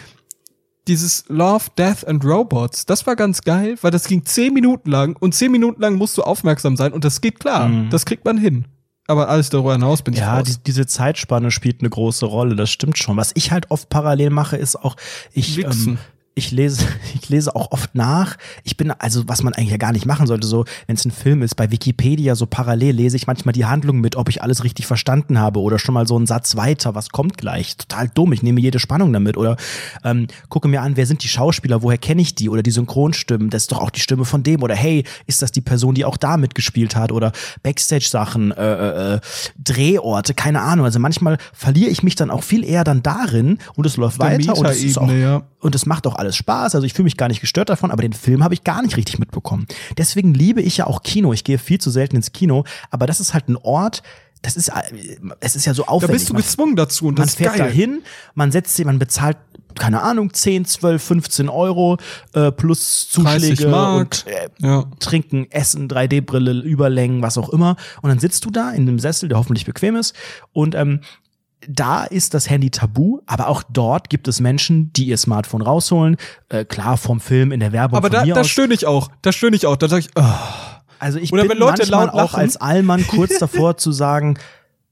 dieses 0.87 1.25
Love, 1.27 1.65
Death 1.77 2.07
and 2.07 2.25
Robots, 2.25 2.85
das 2.85 3.05
war 3.05 3.15
ganz 3.15 3.41
geil, 3.41 3.77
weil 3.81 3.91
das 3.91 4.07
ging 4.07 4.25
zehn 4.25 4.53
Minuten 4.53 4.89
lang 4.89 5.15
und 5.19 5.35
zehn 5.35 5.51
Minuten 5.51 5.81
lang 5.81 5.95
musst 5.95 6.17
du 6.17 6.23
aufmerksam 6.23 6.75
sein 6.77 6.93
und 6.93 7.03
das 7.03 7.21
geht 7.21 7.39
klar. 7.39 7.69
Mhm. 7.69 7.89
Das 7.91 8.05
kriegt 8.05 8.25
man 8.25 8.37
hin. 8.37 8.65
Aber 9.07 9.27
alles 9.29 9.49
darüber 9.49 9.73
hinaus 9.73 10.03
bin 10.03 10.13
ich 10.13 10.19
Ja, 10.19 10.43
die, 10.43 10.55
diese 10.65 10.85
Zeitspanne 10.85 11.49
spielt 11.49 11.81
eine 11.81 11.89
große 11.89 12.25
Rolle, 12.25 12.55
das 12.55 12.69
stimmt 12.69 12.97
schon. 12.97 13.17
Was 13.17 13.31
ich 13.33 13.51
halt 13.51 13.71
oft 13.71 13.89
parallel 13.89 14.29
mache, 14.29 14.55
ist 14.57 14.75
auch, 14.75 14.95
ich, 15.33 15.57
ähm, 15.63 15.97
ich 16.39 16.51
lese, 16.51 16.85
ich 17.13 17.29
lese 17.29 17.55
auch 17.55 17.71
oft 17.71 17.93
nach. 17.95 18.37
Ich 18.63 18.77
bin, 18.77 18.91
also 18.91 19.27
was 19.27 19.43
man 19.43 19.53
eigentlich 19.53 19.71
ja 19.71 19.77
gar 19.77 19.91
nicht 19.91 20.05
machen 20.05 20.27
sollte, 20.27 20.47
so, 20.47 20.65
wenn 20.87 20.95
es 20.95 21.05
ein 21.05 21.11
Film 21.11 21.41
ist, 21.41 21.55
bei 21.55 21.71
Wikipedia 21.71 22.35
so 22.35 22.45
parallel 22.45 22.95
lese 22.95 23.15
ich 23.15 23.27
manchmal 23.27 23.53
die 23.53 23.65
Handlung 23.65 23.99
mit, 23.99 24.15
ob 24.15 24.29
ich 24.29 24.41
alles 24.41 24.63
richtig 24.63 24.87
verstanden 24.87 25.39
habe 25.39 25.59
oder 25.59 25.79
schon 25.79 25.93
mal 25.93 26.07
so 26.07 26.15
einen 26.15 26.25
Satz 26.25 26.55
weiter, 26.55 26.95
was 26.95 27.09
kommt 27.09 27.37
gleich. 27.37 27.77
Total 27.77 28.09
dumm, 28.09 28.33
ich 28.33 28.43
nehme 28.43 28.59
jede 28.59 28.79
Spannung 28.79 29.13
damit 29.13 29.37
oder 29.37 29.57
ähm, 30.03 30.27
gucke 30.49 30.67
mir 30.67 30.81
an, 30.81 30.97
wer 30.97 31.05
sind 31.05 31.23
die 31.23 31.27
Schauspieler, 31.27 31.83
woher 31.83 31.97
kenne 31.97 32.21
ich 32.21 32.35
die 32.35 32.49
oder 32.49 32.63
die 32.63 32.71
Synchronstimmen, 32.71 33.49
das 33.49 33.63
ist 33.63 33.71
doch 33.71 33.79
auch 33.79 33.91
die 33.91 33.99
Stimme 33.99 34.25
von 34.25 34.43
dem 34.43 34.63
oder 34.63 34.75
hey, 34.75 35.03
ist 35.27 35.41
das 35.41 35.51
die 35.51 35.61
Person, 35.61 35.95
die 35.95 36.05
auch 36.05 36.17
da 36.17 36.37
mitgespielt 36.37 36.95
hat 36.95 37.11
oder 37.11 37.31
Backstage-Sachen, 37.63 38.51
äh, 38.51 38.73
äh, 38.73 39.15
äh, 39.15 39.19
Drehorte, 39.57 40.33
keine 40.33 40.61
Ahnung. 40.61 40.85
Also 40.85 40.99
manchmal 40.99 41.37
verliere 41.53 41.89
ich 41.89 42.03
mich 42.03 42.15
dann 42.15 42.31
auch 42.31 42.43
viel 42.43 42.63
eher 42.63 42.83
dann 42.83 43.03
darin 43.03 43.57
und 43.75 43.85
es 43.85 43.97
läuft 43.97 44.19
weiter 44.19 44.57
und 44.57 44.65
es 44.65 44.83
ist 44.83 44.97
auch 44.97 45.11
ja. 45.11 45.43
und 45.59 45.75
es 45.75 45.85
macht 45.85 46.07
auch 46.07 46.15
alles 46.15 46.28
Spaß. 46.35 46.75
Also 46.75 46.85
ich 46.85 46.93
fühle 46.93 47.05
mich 47.05 47.17
gar 47.17 47.27
nicht 47.27 47.41
gestört 47.41 47.69
davon, 47.69 47.91
aber 47.91 48.01
den 48.01 48.13
Film 48.13 48.43
habe 48.43 48.53
ich 48.53 48.63
gar 48.63 48.81
nicht 48.81 48.97
richtig 48.97 49.19
mitbekommen. 49.19 49.67
Deswegen 49.97 50.33
liebe 50.33 50.61
ich 50.61 50.77
ja 50.77 50.87
auch 50.87 51.03
Kino. 51.03 51.33
Ich 51.33 51.43
gehe 51.43 51.57
viel 51.57 51.79
zu 51.79 51.89
selten 51.89 52.15
ins 52.15 52.31
Kino, 52.31 52.63
aber 52.91 53.07
das 53.07 53.19
ist 53.19 53.33
halt 53.33 53.49
ein 53.49 53.57
Ort, 53.57 54.03
das 54.41 54.55
ist, 54.55 54.69
äh, 54.69 54.73
es 55.41 55.55
ist 55.55 55.65
ja 55.65 55.73
so 55.73 55.83
Da 55.83 55.89
aufwendig. 55.89 56.17
bist 56.19 56.29
du 56.29 56.33
gezwungen 56.33 56.75
dazu 56.77 57.07
und 57.07 57.17
man 57.17 57.25
das 57.27 57.31
ist 57.33 57.37
fährt 57.37 57.57
geil. 57.57 57.67
dahin, 57.67 58.01
man 58.35 58.51
setzt 58.53 58.75
sich, 58.75 58.85
man 58.85 58.97
bezahlt, 58.97 59.35
keine 59.75 60.01
Ahnung, 60.01 60.33
10, 60.33 60.65
12, 60.65 61.03
15 61.03 61.49
Euro 61.49 61.97
äh, 62.33 62.51
plus 62.51 63.09
30 63.13 63.57
Zuschläge 63.59 63.75
und 63.75 64.25
äh, 64.27 64.49
Ja. 64.65 64.85
Trinken, 64.99 65.49
Essen, 65.51 65.87
3D-Brille, 65.89 66.53
Überlängen, 66.61 67.21
was 67.21 67.37
auch 67.37 67.49
immer. 67.49 67.75
Und 68.01 68.09
dann 68.09 68.19
sitzt 68.19 68.45
du 68.45 68.49
da 68.49 68.71
in 68.71 68.83
einem 68.87 68.97
Sessel, 68.99 69.29
der 69.29 69.37
hoffentlich 69.37 69.65
bequem 69.65 69.95
ist. 69.95 70.15
Und 70.53 70.73
ähm, 70.73 71.01
da 71.67 72.03
ist 72.05 72.33
das 72.33 72.49
Handy 72.49 72.69
tabu, 72.69 73.19
aber 73.25 73.47
auch 73.47 73.63
dort 73.69 74.09
gibt 74.09 74.27
es 74.27 74.39
Menschen, 74.39 74.93
die 74.93 75.05
ihr 75.07 75.17
Smartphone 75.17 75.61
rausholen. 75.61 76.17
Äh, 76.49 76.65
klar, 76.65 76.97
vom 76.97 77.19
Film, 77.19 77.51
in 77.51 77.59
der 77.59 77.71
Werbung 77.73 77.97
Aber 77.97 78.07
von 78.07 78.13
da, 78.19 78.25
mir 78.25 78.33
da 78.35 78.41
aus. 78.41 78.49
stöhne 78.49 78.73
ich 78.73 78.85
auch. 78.87 79.09
Da 79.21 79.31
stöhne 79.31 79.55
ich 79.55 79.65
auch. 79.67 79.75
Da 79.75 79.87
sage 79.89 80.01
ich, 80.01 80.09
oh. 80.15 80.23
Also 80.99 81.17
ich 81.19 81.31
Oder 81.31 81.43
bin 81.43 81.51
wenn 81.51 81.57
Leute 81.59 81.79
manchmal 81.83 82.05
laut 82.07 82.13
auch 82.13 82.33
als 82.33 82.57
Allmann 82.57 83.05
kurz 83.07 83.39
davor 83.39 83.77
zu 83.77 83.91
sagen, 83.91 84.37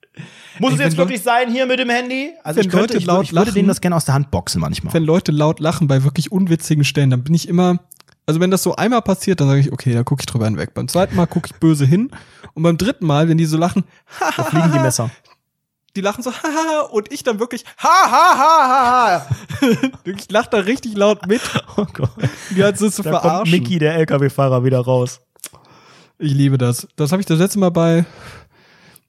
muss 0.59 0.71
Ey, 0.71 0.77
es 0.77 0.83
jetzt 0.83 0.97
wirklich 0.97 1.21
sein 1.21 1.51
hier 1.51 1.65
mit 1.65 1.79
dem 1.79 1.89
Handy? 1.89 2.31
Also 2.43 2.59
wenn 2.59 2.65
ich 2.65 2.71
könnte, 2.71 2.93
Leute 2.93 2.97
ich, 2.97 3.03
würde- 3.07 3.15
laut 3.15 3.23
ich 3.25 3.31
würde 3.33 3.45
lachen- 3.49 3.55
denen 3.55 3.67
das 3.67 3.81
gerne 3.81 3.95
aus 3.95 4.05
der 4.05 4.13
Hand 4.13 4.31
boxen 4.31 4.61
manchmal. 4.61 4.93
wenn 4.93 5.03
Leute 5.03 5.31
laut 5.31 5.59
lachen 5.59 5.87
bei 5.87 6.03
wirklich 6.03 6.31
unwitzigen 6.31 6.83
Stellen, 6.83 7.09
dann 7.09 7.23
bin 7.23 7.33
ich 7.33 7.47
immer, 7.47 7.79
also 8.25 8.39
wenn 8.39 8.51
das 8.51 8.63
so 8.63 8.75
einmal 8.75 9.01
passiert, 9.01 9.39
dann 9.41 9.47
sage 9.49 9.59
ich, 9.61 9.71
okay, 9.71 9.93
da 9.93 10.03
gucke 10.03 10.21
ich 10.21 10.25
drüber 10.25 10.45
hinweg. 10.45 10.73
Beim 10.73 10.87
zweiten 10.87 11.15
Mal 11.15 11.27
gucke 11.27 11.49
ich 11.53 11.59
böse 11.59 11.85
hin 11.85 12.09
und 12.53 12.63
beim 12.63 12.77
dritten 12.77 13.05
Mal, 13.05 13.27
wenn 13.29 13.37
die 13.37 13.45
so 13.45 13.57
lachen, 13.57 13.83
Da 14.37 14.43
fliegen 14.43 14.71
die 14.73 14.79
Messer. 14.79 15.09
Die 15.97 16.01
lachen 16.01 16.23
so, 16.23 16.31
haha, 16.31 16.81
und 16.91 17.11
ich 17.11 17.23
dann 17.23 17.39
wirklich, 17.39 17.65
ha, 17.79 17.89
ha, 18.05 18.37
ha, 18.37 18.67
ha, 18.69 19.27
ha. 19.61 19.89
ich 20.05 20.31
lache 20.31 20.49
da 20.51 20.57
richtig 20.59 20.95
laut 20.95 21.27
mit, 21.27 21.41
Oh 21.75 21.85
Gott. 21.91 22.11
wie 22.51 22.63
halt 22.63 22.77
so 22.77 22.89
zu 22.89 23.01
Da 23.01 23.11
kommt 23.11 23.21
verarschen. 23.23 23.51
Mickey, 23.51 23.79
der 23.79 23.95
LKW-Fahrer, 23.95 24.63
wieder 24.63 24.79
raus. 24.79 25.19
Ich 26.19 26.33
liebe 26.33 26.57
das. 26.57 26.87
Das 26.95 27.11
habe 27.11 27.21
ich 27.21 27.25
das 27.25 27.39
letzte 27.39 27.59
Mal 27.59 27.71
bei, 27.71 28.05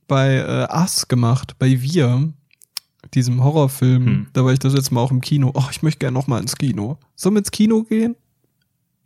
bei 0.07 0.36
äh, 0.36 0.74
Us 0.74 1.09
gemacht, 1.09 1.57
bei 1.59 1.80
Wir, 1.80 2.32
diesem 3.14 3.45
Horrorfilm. 3.45 4.07
Hm. 4.07 4.26
Da 4.32 4.45
war 4.45 4.53
ich 4.53 4.59
das 4.59 4.72
letzte 4.74 4.95
Mal 4.95 5.03
auch 5.03 5.11
im 5.11 5.20
Kino. 5.20 5.53
Oh, 5.55 5.64
ich 5.70 5.82
möchte 5.82 5.99
gerne 6.01 6.14
noch 6.14 6.26
mal 6.26 6.41
ins 6.41 6.57
Kino. 6.57 6.99
Sollen 7.16 7.34
wir 7.34 7.41
ins 7.41 7.51
Kino 7.51 7.82
gehen? 7.82 8.16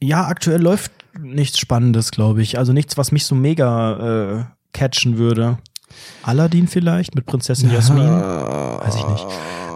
Ja, 0.01 0.27
aktuell 0.27 0.61
läuft 0.61 0.93
nichts 1.21 1.59
Spannendes, 1.59 2.11
glaube 2.11 2.43
ich. 2.43 2.59
Also 2.59 2.73
nichts, 2.73 2.97
was 2.97 3.13
mich 3.13 3.25
so 3.25 3.35
mega 3.35 4.39
äh, 4.41 4.45
catchen 4.73 5.19
würde. 5.19 5.59
Aladdin 6.23 6.69
vielleicht 6.69 7.15
mit 7.15 7.27
Prinzessin 7.27 7.71
Jasmin? 7.71 8.09
Weiß 8.09 8.95
ich 8.97 9.07
nicht. 9.07 9.27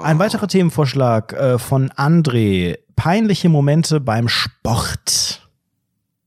Ein 0.03 0.19
weiterer 0.19 0.47
Themenvorschlag 0.49 1.33
äh, 1.33 1.59
von 1.59 1.91
André. 1.91 2.79
Peinliche 2.95 3.49
Momente 3.49 4.01
beim 4.01 4.29
Sport. 4.29 5.43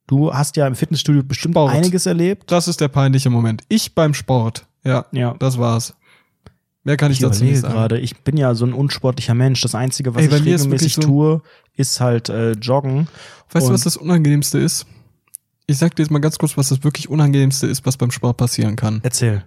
Du 0.08 0.34
hast 0.34 0.56
ja 0.58 0.66
im 0.68 0.76
Fitnessstudio 0.76 1.24
bestimmt 1.24 1.54
Sport. 1.54 1.74
einiges 1.74 2.06
erlebt. 2.06 2.52
Das 2.52 2.68
ist 2.68 2.82
der 2.82 2.88
peinliche 2.88 3.30
Moment. 3.30 3.62
Ich 3.70 3.94
beim 3.96 4.14
Sport. 4.14 4.66
Ja, 4.84 5.06
Ja. 5.12 5.36
das 5.40 5.58
war's. 5.58 5.94
Mehr 6.84 6.98
kann 6.98 7.12
ich, 7.12 7.18
Ich 7.22 7.28
dazu 7.28 7.44
nicht 7.44 7.60
sagen. 7.60 7.74
gerade, 7.74 8.00
ich 8.00 8.18
bin 8.24 8.38
ja 8.38 8.56
so 8.56 8.66
ein 8.66 8.74
unsportlicher 8.74 9.34
Mensch. 9.36 9.62
Das 9.62 9.76
Einzige, 9.76 10.16
was 10.16 10.22
Ey, 10.24 10.28
ich 10.30 10.34
regelmäßig 10.46 10.96
so- 10.96 11.02
tue, 11.02 11.42
ist 11.76 12.00
halt 12.02 12.30
äh, 12.30 12.52
Joggen. 12.54 13.08
Weißt 13.52 13.68
du, 13.68 13.74
was 13.74 13.82
das 13.82 13.98
Unangenehmste 13.98 14.58
ist? 14.60 14.86
Ich 15.68 15.78
sag 15.78 15.96
dir 15.96 16.04
jetzt 16.04 16.10
mal 16.12 16.20
ganz 16.20 16.38
kurz, 16.40 16.58
was 16.58 16.70
das 16.70 16.84
wirklich 16.84 17.10
Unangenehmste 17.10 17.68
ist, 17.68 17.86
was 17.86 17.98
beim 17.98 18.10
Sport 18.12 18.38
passieren 18.38 18.76
kann. 18.76 19.02
Erzähl. 19.04 19.44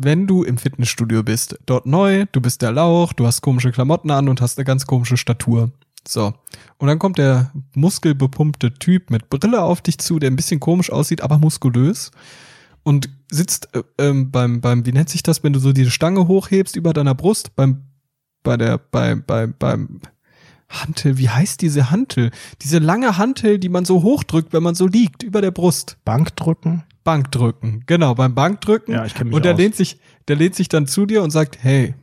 Wenn 0.00 0.28
du 0.28 0.44
im 0.44 0.58
Fitnessstudio 0.58 1.24
bist, 1.24 1.58
dort 1.66 1.84
neu, 1.84 2.26
du 2.30 2.40
bist 2.40 2.62
der 2.62 2.70
Lauch, 2.70 3.12
du 3.12 3.26
hast 3.26 3.40
komische 3.40 3.72
Klamotten 3.72 4.12
an 4.12 4.28
und 4.28 4.40
hast 4.40 4.56
eine 4.56 4.64
ganz 4.64 4.86
komische 4.86 5.16
Statur. 5.16 5.72
So. 6.06 6.34
Und 6.78 6.86
dann 6.86 7.00
kommt 7.00 7.18
der 7.18 7.50
muskelbepumpte 7.74 8.74
Typ 8.74 9.10
mit 9.10 9.28
Brille 9.28 9.60
auf 9.60 9.80
dich 9.80 9.98
zu, 9.98 10.20
der 10.20 10.30
ein 10.30 10.36
bisschen 10.36 10.60
komisch 10.60 10.92
aussieht, 10.92 11.20
aber 11.20 11.38
muskulös. 11.38 12.12
Und 12.84 13.10
sitzt 13.28 13.74
äh, 13.74 13.82
ähm, 13.98 14.30
beim, 14.30 14.60
beim, 14.60 14.86
wie 14.86 14.92
nennt 14.92 15.08
sich 15.08 15.24
das, 15.24 15.42
wenn 15.42 15.52
du 15.52 15.58
so 15.58 15.72
diese 15.72 15.90
Stange 15.90 16.28
hochhebst 16.28 16.76
über 16.76 16.92
deiner 16.92 17.16
Brust, 17.16 17.56
beim, 17.56 17.82
bei 18.44 18.56
der, 18.56 18.78
bei, 18.78 19.16
bei, 19.16 19.48
beim 19.48 20.00
Hantel, 20.68 21.18
wie 21.18 21.28
heißt 21.28 21.60
diese 21.60 21.90
Hantel? 21.90 22.30
Diese 22.62 22.78
lange 22.78 23.18
Hantel, 23.18 23.58
die 23.58 23.68
man 23.68 23.84
so 23.84 24.02
hochdrückt, 24.02 24.52
wenn 24.52 24.62
man 24.62 24.76
so 24.76 24.86
liegt, 24.86 25.24
über 25.24 25.42
der 25.42 25.50
Brust. 25.50 25.96
Bankdrücken. 26.04 26.84
Bankdrücken. 27.04 27.84
Genau, 27.86 28.14
beim 28.14 28.34
Bankdrücken. 28.34 28.94
Ja, 28.94 29.04
ich 29.04 29.14
kenn 29.14 29.28
mich 29.28 29.36
Und 29.36 29.44
der 29.44 29.54
aus. 29.54 29.58
lehnt 29.58 29.74
sich, 29.76 29.98
der 30.28 30.36
lehnt 30.36 30.54
sich 30.54 30.68
dann 30.68 30.86
zu 30.86 31.06
dir 31.06 31.22
und 31.22 31.30
sagt, 31.30 31.58
hey, 31.62 31.94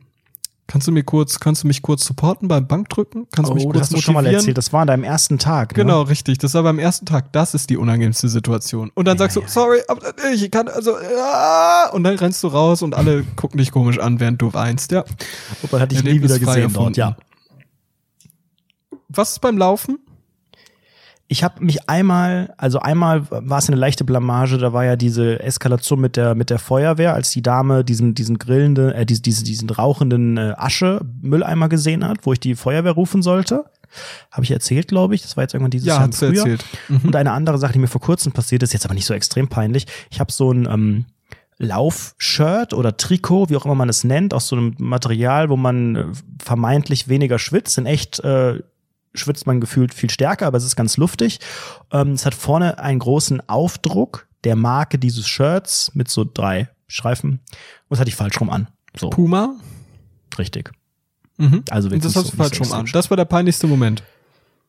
Kannst 0.68 0.88
du 0.88 0.90
mir 0.90 1.04
kurz, 1.04 1.38
kannst 1.38 1.62
du 1.62 1.68
mich 1.68 1.80
kurz 1.80 2.04
supporten 2.04 2.48
beim 2.48 2.66
Bankdrücken? 2.66 3.28
Kannst 3.30 3.52
du 3.52 3.54
mich 3.54 3.62
Oh, 3.66 3.68
kurz 3.68 3.78
das 3.78 3.86
hast 3.90 3.98
du 3.98 4.00
schon 4.02 4.14
mal 4.14 4.26
erzählt. 4.26 4.58
Das 4.58 4.72
war 4.72 4.80
an 4.80 4.88
deinem 4.88 5.04
ersten 5.04 5.38
Tag. 5.38 5.70
Ne? 5.70 5.84
Genau, 5.84 6.02
richtig. 6.02 6.38
Das 6.38 6.54
war 6.54 6.64
beim 6.64 6.80
ersten 6.80 7.06
Tag. 7.06 7.32
Das 7.32 7.54
ist 7.54 7.70
die 7.70 7.76
unangenehmste 7.76 8.28
Situation. 8.28 8.90
Und 8.96 9.04
dann 9.06 9.14
Ja, 9.16 9.18
sagst 9.20 9.36
du, 9.36 9.42
ja. 9.42 9.46
sorry, 9.48 9.78
aber 9.86 10.00
ich 10.34 10.50
kann, 10.50 10.66
also, 10.66 10.96
ah, 10.96 11.90
und 11.92 12.02
dann 12.02 12.16
rennst 12.16 12.42
du 12.42 12.48
raus 12.48 12.82
und 12.82 12.96
alle 12.96 13.22
gucken 13.36 13.58
dich 13.58 13.70
komisch 13.70 14.00
an, 14.00 14.18
während 14.18 14.42
du 14.42 14.52
weinst, 14.54 14.90
ja. 14.90 15.04
Wobei 15.62 15.78
hatte 15.78 15.94
ich 15.94 16.02
nie 16.02 16.08
Erlebnisfrei 16.08 16.40
wieder 16.40 16.46
gesehen 16.46 16.62
erfunden. 16.64 16.94
dort, 16.94 16.96
ja. 16.96 17.16
Was 19.08 19.30
ist 19.32 19.40
beim 19.40 19.58
Laufen? 19.58 20.00
Ich 21.28 21.42
habe 21.42 21.64
mich 21.64 21.88
einmal, 21.88 22.54
also 22.56 22.78
einmal 22.78 23.28
war 23.30 23.58
es 23.58 23.68
eine 23.68 23.76
leichte 23.76 24.04
Blamage, 24.04 24.58
da 24.58 24.72
war 24.72 24.84
ja 24.84 24.94
diese 24.94 25.40
Eskalation 25.42 26.00
mit 26.00 26.16
der 26.16 26.36
mit 26.36 26.50
der 26.50 26.60
Feuerwehr, 26.60 27.14
als 27.14 27.30
die 27.30 27.42
Dame 27.42 27.84
diesen 27.84 28.14
diesen 28.14 28.38
grillenden, 28.38 28.92
äh, 28.92 29.04
diesen, 29.04 29.22
diesen, 29.22 29.44
diesen 29.44 29.70
rauchenden 29.70 30.36
äh, 30.36 30.54
Asche 30.56 31.00
Mülleimer 31.22 31.68
gesehen 31.68 32.06
hat, 32.06 32.18
wo 32.22 32.32
ich 32.32 32.38
die 32.38 32.54
Feuerwehr 32.54 32.92
rufen 32.92 33.22
sollte. 33.22 33.64
Habe 34.30 34.44
ich 34.44 34.50
erzählt, 34.50 34.88
glaube 34.88 35.14
ich. 35.14 35.22
Das 35.22 35.36
war 35.36 35.42
jetzt 35.44 35.54
irgendwann 35.54 35.70
dieses 35.70 35.88
Ja, 35.88 35.96
Jahr 35.96 36.04
im 36.04 36.12
Frühjahr. 36.12 36.46
erzählt. 36.46 36.64
Mhm. 36.88 37.00
Und 37.04 37.16
eine 37.16 37.32
andere 37.32 37.58
Sache, 37.58 37.72
die 37.72 37.78
mir 37.78 37.86
vor 37.88 38.00
kurzem 38.00 38.32
passiert 38.32 38.62
ist, 38.62 38.72
jetzt 38.72 38.84
aber 38.84 38.94
nicht 38.94 39.06
so 39.06 39.14
extrem 39.14 39.48
peinlich. 39.48 39.86
Ich 40.10 40.20
habe 40.20 40.30
so 40.30 40.52
ein 40.52 40.66
ähm, 40.70 41.06
Laufshirt 41.58 42.74
oder 42.74 42.96
Trikot, 42.96 43.48
wie 43.48 43.56
auch 43.56 43.64
immer 43.64 43.74
man 43.74 43.88
es 43.88 44.04
nennt, 44.04 44.34
aus 44.34 44.48
so 44.48 44.56
einem 44.56 44.74
Material, 44.78 45.48
wo 45.48 45.56
man 45.56 45.96
äh, 45.96 46.04
vermeintlich 46.42 47.08
weniger 47.08 47.38
schwitzt. 47.38 47.78
In 47.78 47.86
echt 47.86 48.20
äh, 48.20 48.60
schwitzt 49.16 49.46
man 49.46 49.60
gefühlt 49.60 49.94
viel 49.94 50.10
stärker, 50.10 50.46
aber 50.46 50.58
es 50.58 50.64
ist 50.64 50.76
ganz 50.76 50.96
luftig. 50.96 51.40
Ähm, 51.92 52.12
es 52.12 52.26
hat 52.26 52.34
vorne 52.34 52.78
einen 52.78 52.98
großen 52.98 53.48
Aufdruck 53.48 54.28
der 54.44 54.56
Marke 54.56 54.98
dieses 54.98 55.26
Shirts 55.26 55.90
mit 55.94 56.08
so 56.08 56.24
drei 56.24 56.68
Streifen. 56.86 57.30
Und 57.30 57.40
das 57.90 58.00
hatte 58.00 58.08
ich 58.08 58.16
falsch 58.16 58.40
rum 58.40 58.50
an. 58.50 58.68
So, 58.96 59.10
Puma? 59.10 59.56
richtig. 60.38 60.72
Mhm. 61.38 61.64
Also 61.70 61.88
das 61.88 62.16
hast 62.16 62.26
so, 62.26 62.30
du 62.30 62.36
falsch 62.36 62.60
rum 62.60 62.72
an. 62.72 62.86
Das 62.92 63.10
war 63.10 63.16
der 63.16 63.24
peinlichste 63.24 63.66
Moment. 63.66 64.02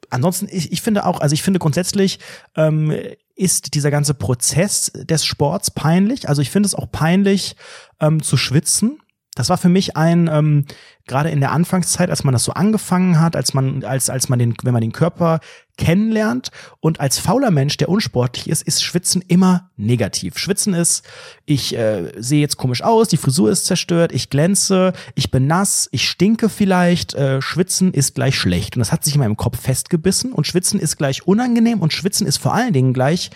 ansonsten, 0.10 0.48
ich, 0.52 0.72
ich 0.72 0.82
finde 0.82 1.06
auch, 1.06 1.22
also 1.22 1.34
ich 1.34 1.44
finde 1.44 1.60
grundsätzlich 1.60 2.20
ähm, 2.56 2.94
ist 3.36 3.74
dieser 3.76 3.92
ganze 3.92 4.14
Prozess 4.14 4.92
des 4.96 5.26
Sports 5.26 5.72
peinlich. 5.72 6.28
Also 6.28 6.42
ich 6.42 6.50
finde 6.50 6.68
es 6.68 6.76
auch 6.76 6.92
peinlich 6.92 7.56
ähm, 8.00 8.22
zu 8.22 8.38
schwitzen. 8.38 9.00
Das 9.38 9.50
war 9.50 9.58
für 9.58 9.70
mich 9.70 9.96
ein, 9.96 10.30
ähm, 10.32 10.66
gerade 11.06 11.30
in 11.30 11.40
der 11.40 11.52
Anfangszeit, 11.52 12.10
als 12.10 12.24
man 12.24 12.34
das 12.34 12.44
so 12.44 12.54
angefangen 12.54 13.20
hat, 13.20 13.36
als 13.36 13.54
man, 13.54 13.84
als, 13.84 14.10
als 14.10 14.30
man 14.30 14.40
den, 14.40 14.56
wenn 14.64 14.74
man 14.74 14.82
den 14.82 14.92
Körper 14.92 15.40
kennenlernt 15.78 16.50
und 16.80 17.00
als 17.00 17.20
fauler 17.20 17.52
Mensch, 17.52 17.78
der 17.78 17.90
unsportlich 17.90 18.50
ist, 18.50 18.64
ist 18.64 18.84
Schwitzen 18.84 19.22
immer 19.28 19.70
negativ. 19.78 20.40
Schwitzen 20.40 20.74
ist, 20.74 21.04
ich 21.46 21.78
äh, 21.78 22.12
sehe 22.18 22.42
jetzt 22.42 22.58
komisch 22.58 22.82
aus, 22.82 23.10
die 23.10 23.18
Frisur 23.18 23.52
ist 23.52 23.66
zerstört, 23.66 24.12
ich 24.12 24.30
glänze, 24.30 24.94
ich 25.14 25.30
bin 25.30 25.46
nass, 25.46 25.88
ich 25.92 26.10
stinke 26.10 26.50
vielleicht. 26.50 27.14
Äh, 27.14 27.42
Schwitzen 27.42 27.94
ist 27.94 28.16
gleich 28.16 28.36
schlecht. 28.36 28.76
Und 28.76 28.80
das 28.80 28.92
hat 28.92 29.04
sich 29.04 29.14
in 29.14 29.20
meinem 29.20 29.38
Kopf 29.38 29.62
festgebissen 29.62 30.34
und 30.34 30.48
Schwitzen 30.48 30.80
ist 30.80 30.98
gleich 30.98 31.28
unangenehm 31.28 31.82
und 31.82 31.94
Schwitzen 31.94 32.26
ist 32.26 32.38
vor 32.38 32.56
allen 32.56 32.74
Dingen 32.74 32.94
gleich, 32.94 33.30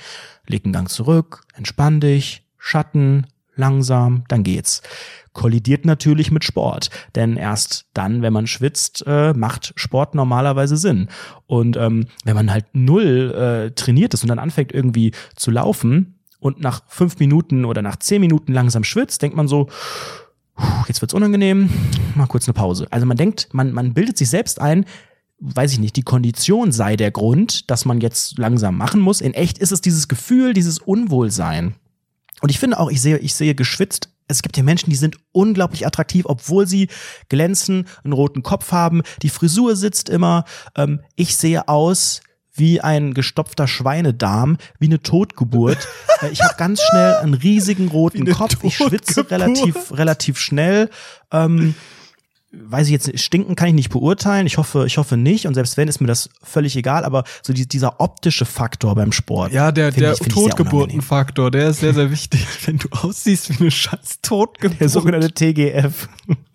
leg 0.47 0.66
einen 0.66 0.74
Gang 0.74 0.89
zurück, 0.89 1.43
entspann 1.56 2.02
dich, 2.02 2.43
Schatten, 2.58 3.28
langsam, 3.56 4.24
dann 4.28 4.43
geht's. 4.43 4.82
Kollidiert 5.34 5.86
natürlich 5.86 6.32
mit 6.32 6.44
Sport, 6.44 6.90
denn 7.16 7.38
erst 7.38 7.86
dann, 7.94 8.22
wenn 8.22 8.34
man 8.34 8.48
schwitzt, 8.48 9.04
äh, 9.08 9.34
macht 9.34 9.74
Sport 9.76 10.14
normalerweise 10.14 10.76
Sinn. 10.76 11.08
Und 11.48 11.78
ähm, 11.78 12.08
wenn 12.26 12.36
man 12.36 12.52
halt 12.52 12.66
null 12.74 13.32
äh, 13.34 13.72
trainiert 13.72 14.14
ist 14.14 14.24
und 14.24 14.30
dann 14.30 14.40
anfängt 14.40 14.74
irgendwie 14.74 15.14
zu 15.36 15.50
laufen 15.52 16.20
und 16.40 16.60
nach 16.60 16.82
fünf 16.88 17.20
Minuten 17.20 17.64
oder 17.64 17.82
nach 17.82 17.96
zehn 17.98 18.20
Minuten 18.20 18.52
langsam 18.52 18.84
schwitzt, 18.84 19.22
denkt 19.22 19.38
man 19.38 19.48
so, 19.48 19.70
"Puh, 20.56 20.84
jetzt 20.88 21.02
wird's 21.02 21.14
unangenehm, 21.14 21.70
mal 22.16 22.28
kurz 22.28 22.48
eine 22.48 22.54
Pause. 22.54 22.88
Also 22.92 23.06
man 23.06 23.18
denkt, 23.18 23.50
man, 23.54 23.72
man 23.72 23.94
bildet 23.94 24.18
sich 24.18 24.30
selbst 24.30 24.60
ein, 24.60 24.86
weiß 25.40 25.74
ich 25.74 25.80
nicht, 25.80 25.96
die 25.96 26.04
Kondition 26.04 26.72
sei 26.72 26.96
der 26.96 27.12
Grund, 27.12 27.70
dass 27.72 27.86
man 27.86 28.00
jetzt 28.00 28.38
langsam 28.38 28.78
machen 28.78 29.02
muss. 29.02 29.22
In 29.22 29.34
echt 29.34 29.58
ist 29.58 29.72
es 29.72 29.82
dieses 29.82 30.08
Gefühl, 30.08 30.54
dieses 30.54 30.78
Unwohlsein. 30.78 31.76
Und 32.42 32.50
ich 32.50 32.60
finde 32.60 32.80
auch, 32.80 32.90
ich 32.92 33.02
sehe, 33.02 33.18
ich 33.18 33.34
sehe 33.34 33.56
geschwitzt. 33.56 34.10
Es 34.32 34.42
gibt 34.42 34.58
ja 34.58 34.64
Menschen, 34.64 34.90
die 34.90 34.96
sind 34.96 35.18
unglaublich 35.32 35.86
attraktiv, 35.86 36.26
obwohl 36.28 36.68
sie 36.68 36.88
glänzen, 37.30 37.88
einen 38.04 38.14
roten 38.14 38.44
Kopf 38.44 38.72
haben. 38.72 39.02
Die 39.22 39.30
Frisur 39.30 39.76
sitzt 39.76 40.10
immer. 40.10 40.46
Ähm, 40.76 41.02
ich 41.16 41.38
sehe 41.38 41.68
aus 41.68 42.22
wie 42.54 42.82
ein 42.82 43.14
gestopfter 43.14 43.68
Schweinedarm, 43.68 44.58
wie 44.80 44.88
eine 44.88 45.02
Totgeburt. 45.02 45.88
Äh, 46.22 46.30
ich 46.30 46.44
habe 46.44 46.54
ganz 46.56 46.80
schnell 46.84 47.16
einen 47.16 47.34
riesigen 47.34 47.88
roten 47.88 48.30
Kopf. 48.32 48.64
Ich 48.64 48.76
schwitze 48.78 49.26
Totgeburt. 49.26 49.32
relativ, 49.32 49.92
relativ 49.98 50.40
schnell. 50.40 50.92
Ähm, 51.32 51.74
weiß 52.52 52.88
ich 52.88 52.91
jetzt, 52.91 53.20
stinken 53.20 53.56
kann 53.56 53.70
ich 53.70 53.74
nicht 53.74 53.89
beurteilen. 53.89 54.45
Ich 54.45 54.58
hoffe, 54.58 54.86
ich 54.86 54.97
hoffe 54.97 55.18
nicht. 55.18 55.47
Und 55.47 55.54
selbst 55.54 55.78
wenn, 55.78 55.88
ist 55.88 56.02
mir 56.02 56.08
das 56.08 56.30
völlig 56.43 56.76
egal. 56.76 57.06
Aber 57.06 57.24
so 57.41 57.54
die, 57.54 57.68
dieser 57.68 57.99
optische 57.99 58.45
Faktor 58.45 58.95
beim 58.95 59.12
Sport. 59.12 59.54
Ja, 59.54 59.72
der, 59.72 59.91
der. 59.91 60.16
Totgeburtenfaktor, 60.16 61.52
der 61.52 61.70
ist 61.70 61.80
sehr, 61.80 61.93
sehr 61.93 62.12
wichtig. 62.12 62.45
Wenn 62.66 62.78
du 62.78 62.89
aussiehst 62.91 63.49
wie 63.49 63.62
eine 63.62 63.72
scheiß 63.72 64.20
Totgeburt. 64.22 64.80
Der 64.80 64.89
sogenannte 64.89 65.32
TGF. 65.32 66.10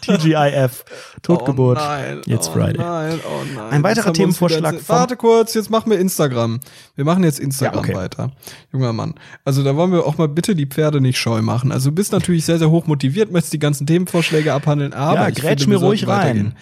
TGIF. 0.00 0.84
Totgeburt. 1.22 1.78
Oh 1.78 1.84
nein, 1.84 2.20
Jetzt 2.26 2.48
oh 2.50 2.52
Friday. 2.52 2.78
Nein, 2.78 3.20
oh 3.24 3.44
nein. 3.54 3.70
Ein 3.70 3.82
weiterer 3.82 4.12
Themenvorschlag 4.12 4.76
Warte 4.88 5.16
kurz, 5.16 5.54
jetzt 5.54 5.70
machen 5.70 5.90
wir 5.90 5.98
Instagram. 5.98 6.60
Wir 6.94 7.04
machen 7.04 7.24
jetzt 7.24 7.40
Instagram 7.40 7.84
Ja, 7.84 7.90
okay. 7.90 7.94
weiter. 7.94 8.32
Junger 8.72 8.92
Mann. 8.92 9.14
Also 9.44 9.62
da 9.62 9.76
wollen 9.76 9.92
wir 9.92 10.06
auch 10.06 10.18
mal 10.18 10.28
bitte 10.28 10.54
die 10.54 10.66
Pferde 10.66 11.00
nicht 11.00 11.18
scheu 11.18 11.42
machen. 11.42 11.72
Also 11.72 11.90
du 11.90 11.94
bist 11.94 12.12
natürlich 12.12 12.44
sehr, 12.44 12.58
sehr 12.58 12.70
hoch 12.70 12.86
motiviert, 12.86 13.30
möchtest 13.32 13.52
die 13.52 13.58
ganzen 13.58 13.86
Themenvorschläge 13.86 14.52
abhandeln, 14.52 14.92
aber 14.92 15.20
Ja, 15.20 15.30
grätsch 15.30 15.62
finde, 15.62 15.78
mir 15.78 15.84
ruhig 15.84 16.06
rein. 16.06 16.54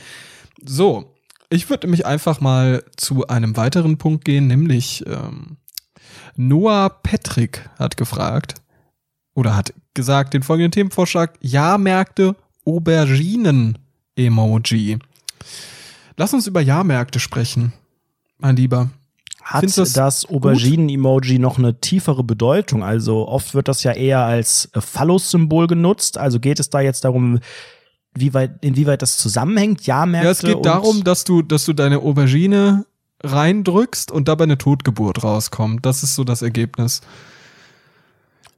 So, 0.64 1.12
ich 1.50 1.68
würde 1.68 1.86
mich 1.86 2.06
einfach 2.06 2.40
mal 2.40 2.82
zu 2.96 3.26
einem 3.26 3.56
weiteren 3.56 3.98
Punkt 3.98 4.24
gehen, 4.24 4.46
nämlich 4.46 5.04
ähm, 5.06 5.58
Noah 6.36 6.88
Patrick 7.02 7.68
hat 7.78 7.96
gefragt 7.96 8.54
oder 9.34 9.56
hat 9.56 9.74
gesagt 9.94 10.34
den 10.34 10.42
folgenden 10.42 10.72
Themenvorschlag: 10.72 11.34
Jahrmärkte, 11.40 12.36
Auberginen-Emoji. 12.64 14.98
Lass 16.16 16.34
uns 16.34 16.46
über 16.46 16.60
Jahrmärkte 16.60 17.20
sprechen, 17.20 17.72
mein 18.38 18.56
Lieber. 18.56 18.90
Hat 19.42 19.64
das, 19.76 19.92
das 19.92 20.26
Auberginen-Emoji 20.26 21.38
noch 21.38 21.58
eine 21.58 21.80
tiefere 21.80 22.22
Bedeutung? 22.22 22.84
Also 22.84 23.26
oft 23.26 23.54
wird 23.54 23.68
das 23.68 23.82
ja 23.82 23.92
eher 23.92 24.20
als 24.20 24.70
äh, 24.72 24.80
Phallus-Symbol 24.80 25.66
genutzt. 25.66 26.16
Also 26.16 26.38
geht 26.38 26.60
es 26.60 26.70
da 26.70 26.80
jetzt 26.80 27.04
darum, 27.04 27.40
wie 28.14 28.34
weit, 28.34 28.52
inwieweit 28.60 29.02
das 29.02 29.18
zusammenhängt? 29.18 29.86
Jahrmärkte 29.86 30.26
Ja, 30.26 30.30
es 30.30 30.42
geht 30.42 30.64
darum, 30.64 31.02
dass 31.02 31.24
du, 31.24 31.42
dass 31.42 31.64
du 31.64 31.72
deine 31.72 31.98
Aubergine 31.98 32.86
reindrückst 33.24 34.12
und 34.12 34.28
dabei 34.28 34.44
eine 34.44 34.58
Totgeburt 34.58 35.24
rauskommt. 35.24 35.84
Das 35.86 36.02
ist 36.02 36.14
so 36.14 36.24
das 36.24 36.42
Ergebnis. 36.42 37.00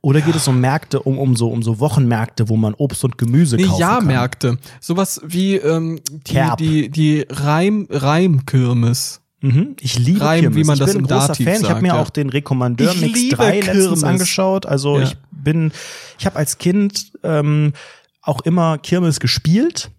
Oder 0.04 0.20
geht 0.20 0.36
es 0.36 0.46
um 0.48 0.60
Märkte, 0.60 1.00
um, 1.00 1.18
um, 1.18 1.34
so, 1.34 1.48
um 1.48 1.62
so 1.62 1.80
Wochenmärkte, 1.80 2.50
wo 2.50 2.56
man 2.56 2.74
Obst 2.74 3.04
und 3.04 3.16
Gemüse 3.16 3.56
Nee, 3.56 3.64
kaufen 3.64 3.80
Jahrmärkte. 3.80 4.58
Sowas 4.78 5.18
wie 5.24 5.56
ähm, 5.56 5.98
die, 6.10 6.18
Kerb. 6.32 6.58
die, 6.58 6.90
die 6.90 7.24
Reim, 7.30 7.88
Reimkirmes. 7.90 9.22
kann? 9.40 9.50
Mhm. 9.50 9.76
Ich 9.80 9.98
liebe 9.98 10.20
Reim, 10.20 10.40
Kirmes. 10.40 10.56
wie 10.58 10.64
man 10.64 10.74
ich 10.74 10.80
das 10.80 10.92
bin 10.92 11.02
ein 11.04 11.06
großer 11.06 11.28
Dativ 11.28 11.46
Fan. 11.46 11.60
Ich 11.62 11.70
habe 11.70 11.80
mir 11.80 11.88
sagt, 11.88 11.96
ja. 11.98 12.02
auch 12.02 12.10
den 12.10 12.28
Rekommandeur 12.28 12.94
Mix 12.94 13.18
liebe 13.18 13.36
3 13.36 13.56
letztens 13.60 13.76
Kirmes. 13.82 14.04
angeschaut. 14.04 14.66
Also 14.66 14.98
Ja. 14.98 15.04
ich 15.04 15.16
bin, 15.30 15.72
ich 16.18 16.26
habe 16.26 16.36
als 16.36 16.58
Kind 16.58 17.12
ähm, 17.22 17.72
auch 18.20 18.42
immer 18.42 18.76
Kirmes 18.76 19.20
gespielt. 19.20 19.90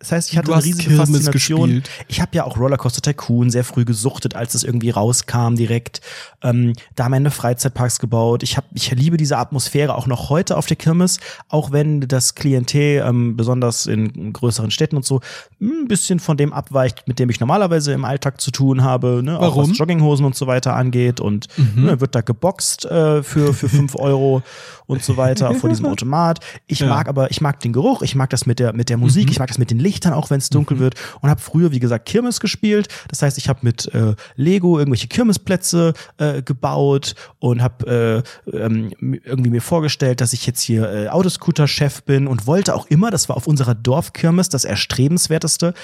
Das 0.00 0.12
heißt, 0.12 0.30
ich 0.30 0.38
hatte 0.38 0.46
Du 0.48 0.52
eine 0.52 0.64
riesige 0.64 0.88
Kirmes 0.90 1.10
Faszination. 1.10 1.60
gespielt. 1.68 1.90
Ich 2.08 2.20
habe 2.20 2.30
ja 2.34 2.44
auch 2.44 2.58
Rollercoaster 2.58 3.02
Tycoon 3.02 3.50
sehr 3.50 3.64
früh 3.64 3.84
gesuchtet, 3.84 4.36
als 4.36 4.54
es 4.54 4.64
irgendwie 4.64 4.90
rauskam 4.90 5.54
direkt. 5.54 6.00
Ähm, 6.42 6.74
da 6.94 7.04
haben 7.04 7.12
wir 7.12 7.16
eine 7.16 7.30
Freizeitparks 7.30 7.98
gebaut. 7.98 8.42
Ich 8.42 8.56
habe, 8.56 8.66
ich 8.74 8.90
liebe 8.92 9.16
diese 9.16 9.38
Atmosphäre 9.38 9.94
auch 9.94 10.06
noch 10.06 10.30
heute 10.30 10.56
auf 10.56 10.66
der 10.66 10.76
Kirmes, 10.76 11.18
auch 11.48 11.72
wenn 11.72 12.00
das 12.02 12.34
Klientel 12.34 13.04
ähm, 13.06 13.36
besonders 13.36 13.86
in 13.86 14.32
größeren 14.32 14.70
Städten 14.70 14.96
und 14.96 15.04
so 15.04 15.20
ein 15.60 15.88
bisschen 15.88 16.20
von 16.20 16.36
dem 16.36 16.52
abweicht, 16.52 17.06
mit 17.08 17.18
dem 17.18 17.30
ich 17.30 17.40
normalerweise 17.40 17.92
im 17.92 18.04
Alltag 18.04 18.40
zu 18.40 18.50
tun 18.50 18.84
habe. 18.84 19.22
Ne? 19.22 19.36
Auch 19.38 19.42
Warum? 19.42 19.66
Mhm. 19.66 19.70
was 19.70 19.78
Jogginghosen 19.78 20.26
und 20.26 20.34
so 20.36 20.46
weiter 20.46 20.74
angeht 20.74 21.20
und 21.20 21.46
ne, 21.74 22.00
wird 22.00 22.14
da 22.14 22.20
geboxt 22.20 22.84
äh, 22.84 23.22
für 23.22 23.54
für 23.54 23.68
fünf 23.68 23.94
Euro 23.96 24.42
und 24.86 25.02
so 25.02 25.16
weiter 25.16 25.54
vor 25.54 25.68
diesem 25.70 25.86
Automat. 25.92 26.40
Ich 26.66 26.80
Ja. 26.80 26.86
Mhm. 26.86 26.92
mag 26.92 27.08
aber, 27.08 27.30
ich 27.30 27.40
mag 27.40 27.60
den 27.60 27.72
Geruch, 27.72 28.02
ich 28.02 28.14
mag 28.14 28.30
das 28.30 28.46
mit 28.46 28.58
der 28.58 28.72
mit 28.72 28.88
der 28.88 28.96
Musik, 28.96 29.30
ich 29.30 29.38
mag 29.38 29.48
das 29.48 29.58
mit 29.58 29.70
den 29.70 29.78
Lichtern, 29.78 30.12
auch 30.12 30.30
wenn 30.30 30.38
es 30.38 30.48
dunkel 30.50 30.78
wird 30.78 30.94
und 31.20 31.30
habe 31.30 31.40
früher, 31.40 31.72
wie 31.72 31.80
gesagt, 31.80 32.06
Kirmes 32.06 32.40
gespielt. 32.40 32.88
Das 33.08 33.22
heißt, 33.22 33.38
ich 33.38 33.48
habe 33.48 33.60
mit 33.62 33.92
äh, 33.94 34.14
Lego 34.36 34.78
irgendwelche 34.78 35.08
Kirmesplätze 35.08 35.94
äh, 36.18 36.42
gebaut 36.42 37.14
und 37.38 37.62
habe 37.62 38.24
äh, 38.52 38.56
ähm, 38.56 38.92
irgendwie 39.00 39.50
mir 39.50 39.62
vorgestellt, 39.62 40.20
dass 40.20 40.32
ich 40.32 40.46
jetzt 40.46 40.60
hier 40.60 40.90
äh, 40.90 41.08
Autoscooter-Chef 41.08 42.02
bin 42.04 42.26
und 42.26 42.46
wollte 42.46 42.74
auch 42.74 42.86
immer, 42.86 43.10
das 43.10 43.28
war 43.28 43.36
auf 43.36 43.46
unserer 43.46 43.74
Dorfkirmes 43.74 44.48
das 44.48 44.64
erstrebenswerteste, 44.64 45.74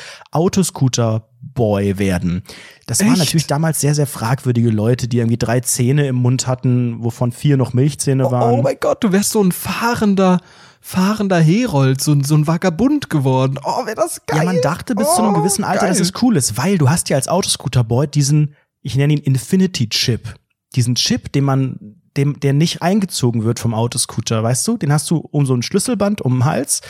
Autoscooter-Boy 1.43 1.99
werden. 1.99 2.43
Das 2.87 3.01
waren 3.01 3.11
Echt? 3.13 3.19
natürlich 3.19 3.47
damals 3.47 3.81
sehr, 3.81 3.95
sehr 3.95 4.07
fragwürdige 4.07 4.71
Leute, 4.71 5.09
die 5.09 5.19
irgendwie 5.19 5.37
drei 5.39 5.61
Zähne 5.61 6.07
im 6.07 6.17
Mund 6.17 6.47
hatten, 6.47 7.03
wovon 7.03 7.33
vier 7.33 7.57
noch 7.57 7.73
Milchzähne 7.73 8.27
Oh, 8.27 8.31
waren. 8.33 8.55
oh 8.59 8.63
mein 8.63 8.77
Gott, 8.81 9.03
du 9.05 9.13
wärst 9.13 9.31
so 9.31 9.43
ein 9.43 9.53
fahrender, 9.53 10.41
fahrender 10.81 11.41
Herold, 11.41 12.01
so, 12.01 12.13
ein- 12.13 12.25
so 12.25 12.35
ein 12.35 12.47
Vagabund 12.47 13.11
geworden. 13.11 13.59
Oh, 13.65 13.87
wäre 13.87 13.97
das 13.97 14.25
geil. 14.27 14.39
Ja, 14.39 14.45
man 14.45 14.61
dachte 14.61 14.95
bis 14.95 15.15
zu 15.15 15.23
einem 15.23 15.35
Oh, 15.35 15.39
gewissen 15.39 15.65
Alter, 15.65 15.87
dass 15.89 15.99
geil. 15.99 16.07
es 16.15 16.23
cool 16.23 16.37
ist, 16.37 16.57
weil 16.57 16.79
du 16.79 16.91
hast 16.91 17.09
ja 17.09 17.17
als 17.17 17.29
Autoscooter-Boy 17.29 18.09
diesen, 18.09 18.55
ich 18.83 18.97
nenne 18.97 19.15
ihn 19.15 19.21
Infinity-Chip. 19.21 20.35
Diesen 20.75 20.95
Chip, 20.95 21.31
den 21.33 21.45
man, 21.45 21.97
dem, 22.17 22.41
der 22.41 22.53
nicht 22.53 22.83
eingezogen 22.83 23.45
wird 23.45 23.59
vom 23.59 23.75
Autoscooter, 23.75 24.43
weißt 24.43 24.67
du? 24.69 24.77
Den 24.77 24.93
hast 24.93 25.11
du 25.11 25.17
um 25.19 25.47
so 25.47 25.55
ein 25.55 25.63
Schlüsselband 25.63 26.21
um 26.23 26.39
den 26.39 26.45
Hals 26.47 26.81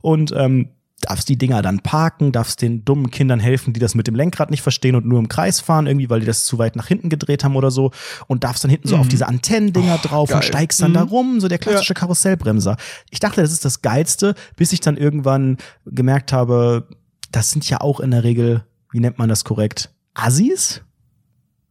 und 0.00 0.32
ähm, 0.36 0.70
darfst 1.00 1.28
die 1.28 1.38
Dinger 1.38 1.62
dann 1.62 1.80
parken, 1.80 2.32
darfst 2.32 2.60
den 2.60 2.84
dummen 2.84 3.10
Kindern 3.10 3.38
helfen, 3.38 3.72
die 3.72 3.78
das 3.80 3.94
mit 3.94 4.06
dem 4.08 4.14
Lenkrad 4.16 4.50
nicht 4.50 4.62
verstehen 4.62 4.96
und 4.96 5.06
nur 5.06 5.18
im 5.20 5.28
Kreis 5.28 5.60
fahren, 5.60 5.86
irgendwie, 5.86 6.10
weil 6.10 6.20
die 6.20 6.26
das 6.26 6.44
zu 6.44 6.58
weit 6.58 6.74
nach 6.74 6.88
hinten 6.88 7.08
gedreht 7.08 7.44
haben 7.44 7.54
oder 7.56 7.70
so 7.70 7.92
und 8.26 8.42
darfst 8.42 8.64
dann 8.64 8.70
hinten 8.70 8.88
so 8.88 8.96
auf 8.96 9.06
diese 9.08 9.28
Antennendinger 9.28 9.98
drauf 9.98 10.28
und 10.30 10.40
geil. 10.40 10.42
steigst 10.42 10.82
dann 10.82 10.94
da 10.94 11.04
Mhm. 11.04 11.10
rum, 11.10 11.40
so 11.40 11.46
der 11.48 11.58
klassische 11.58 11.94
Karussellbremser. 11.94 12.76
Ich 13.10 13.20
dachte, 13.20 13.40
das 13.40 13.52
ist 13.52 13.64
das 13.64 13.80
Geilste, 13.82 14.34
bis 14.56 14.72
ich 14.72 14.80
dann 14.80 14.96
irgendwann 14.96 15.58
gemerkt 15.86 16.32
habe, 16.32 16.88
das 17.30 17.50
sind 17.52 17.68
ja 17.70 17.80
auch 17.80 18.00
in 18.00 18.10
der 18.10 18.24
Regel, 18.24 18.64
wie 18.90 19.00
nennt 19.00 19.18
man 19.18 19.28
das 19.28 19.44
korrekt? 19.44 19.90
Assis? 20.14 20.82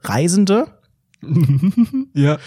Reisende? 0.01 0.67
Ja. 2.13 2.38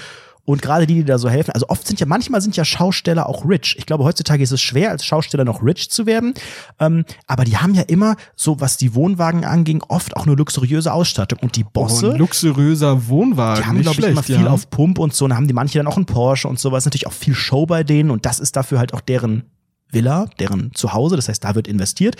Und 0.51 0.62
gerade 0.62 0.86
die, 0.86 0.94
die 0.94 1.05
da 1.05 1.18
so 1.18 1.28
helfen, 1.28 1.53
also 1.53 1.66
oft 1.68 1.86
sind 1.86 2.01
ja, 2.01 2.07
manchmal 2.07 2.40
sind 2.40 2.57
ja 2.57 2.64
Schausteller 2.64 3.28
auch 3.28 3.44
rich. 3.44 3.76
Ich 3.78 3.86
glaube, 3.86 4.05
heutzutage 4.05 4.42
ist 4.42 4.53
es 4.53 4.61
schwer, 4.61 4.90
als 4.90 5.05
Schausteller 5.05 5.44
noch 5.44 5.62
rich 5.62 5.90
zu 5.90 6.07
werden. 6.07 6.34
Ähm, 6.78 7.05
aber 7.26 7.44
die 7.44 7.57
haben 7.57 7.74
ja 7.74 7.82
immer, 7.82 8.16
so 8.36 8.61
was 8.61 8.76
die 8.76 8.94
Wohnwagen 8.94 9.44
anging, 9.44 9.82
oft 9.88 10.16
auch 10.16 10.26
eine 10.26 10.34
luxuriöse 10.34 10.92
Ausstattung. 10.92 11.38
Und 11.40 11.57
die 11.57 11.64
Oh, 11.64 11.68
Bosse, 11.72 12.12
ein 12.12 12.18
luxuriöser 12.18 13.09
Wohnwagen. 13.09 13.62
die 13.62 13.68
haben, 13.68 13.80
glaube 13.82 13.90
ich, 13.90 13.96
schlecht, 13.96 14.12
immer 14.12 14.22
viel 14.22 14.44
ja. 14.44 14.51
auf 14.51 14.68
Pump 14.70 14.98
und 14.98 15.14
so. 15.14 15.24
Und 15.24 15.30
dann 15.30 15.38
haben 15.38 15.46
die 15.48 15.55
manche 15.55 15.78
dann 15.78 15.86
auch 15.86 15.96
einen 15.96 16.07
Porsche 16.07 16.48
und 16.48 16.59
sowas. 16.59 16.84
Natürlich 16.84 17.07
auch 17.07 17.12
viel 17.12 17.34
Show 17.34 17.66
bei 17.66 17.84
denen. 17.84 18.11
Und 18.11 18.26
das 18.26 18.40
ist 18.40 18.57
dafür 18.57 18.78
halt 18.78 18.92
auch 18.92 19.01
deren 19.01 19.44
Villa, 19.93 20.26
deren 20.38 20.72
Zuhause. 20.74 21.16
Das 21.16 21.28
heißt, 21.28 21.45
da 21.45 21.55
wird 21.55 21.68
investiert. 21.68 22.16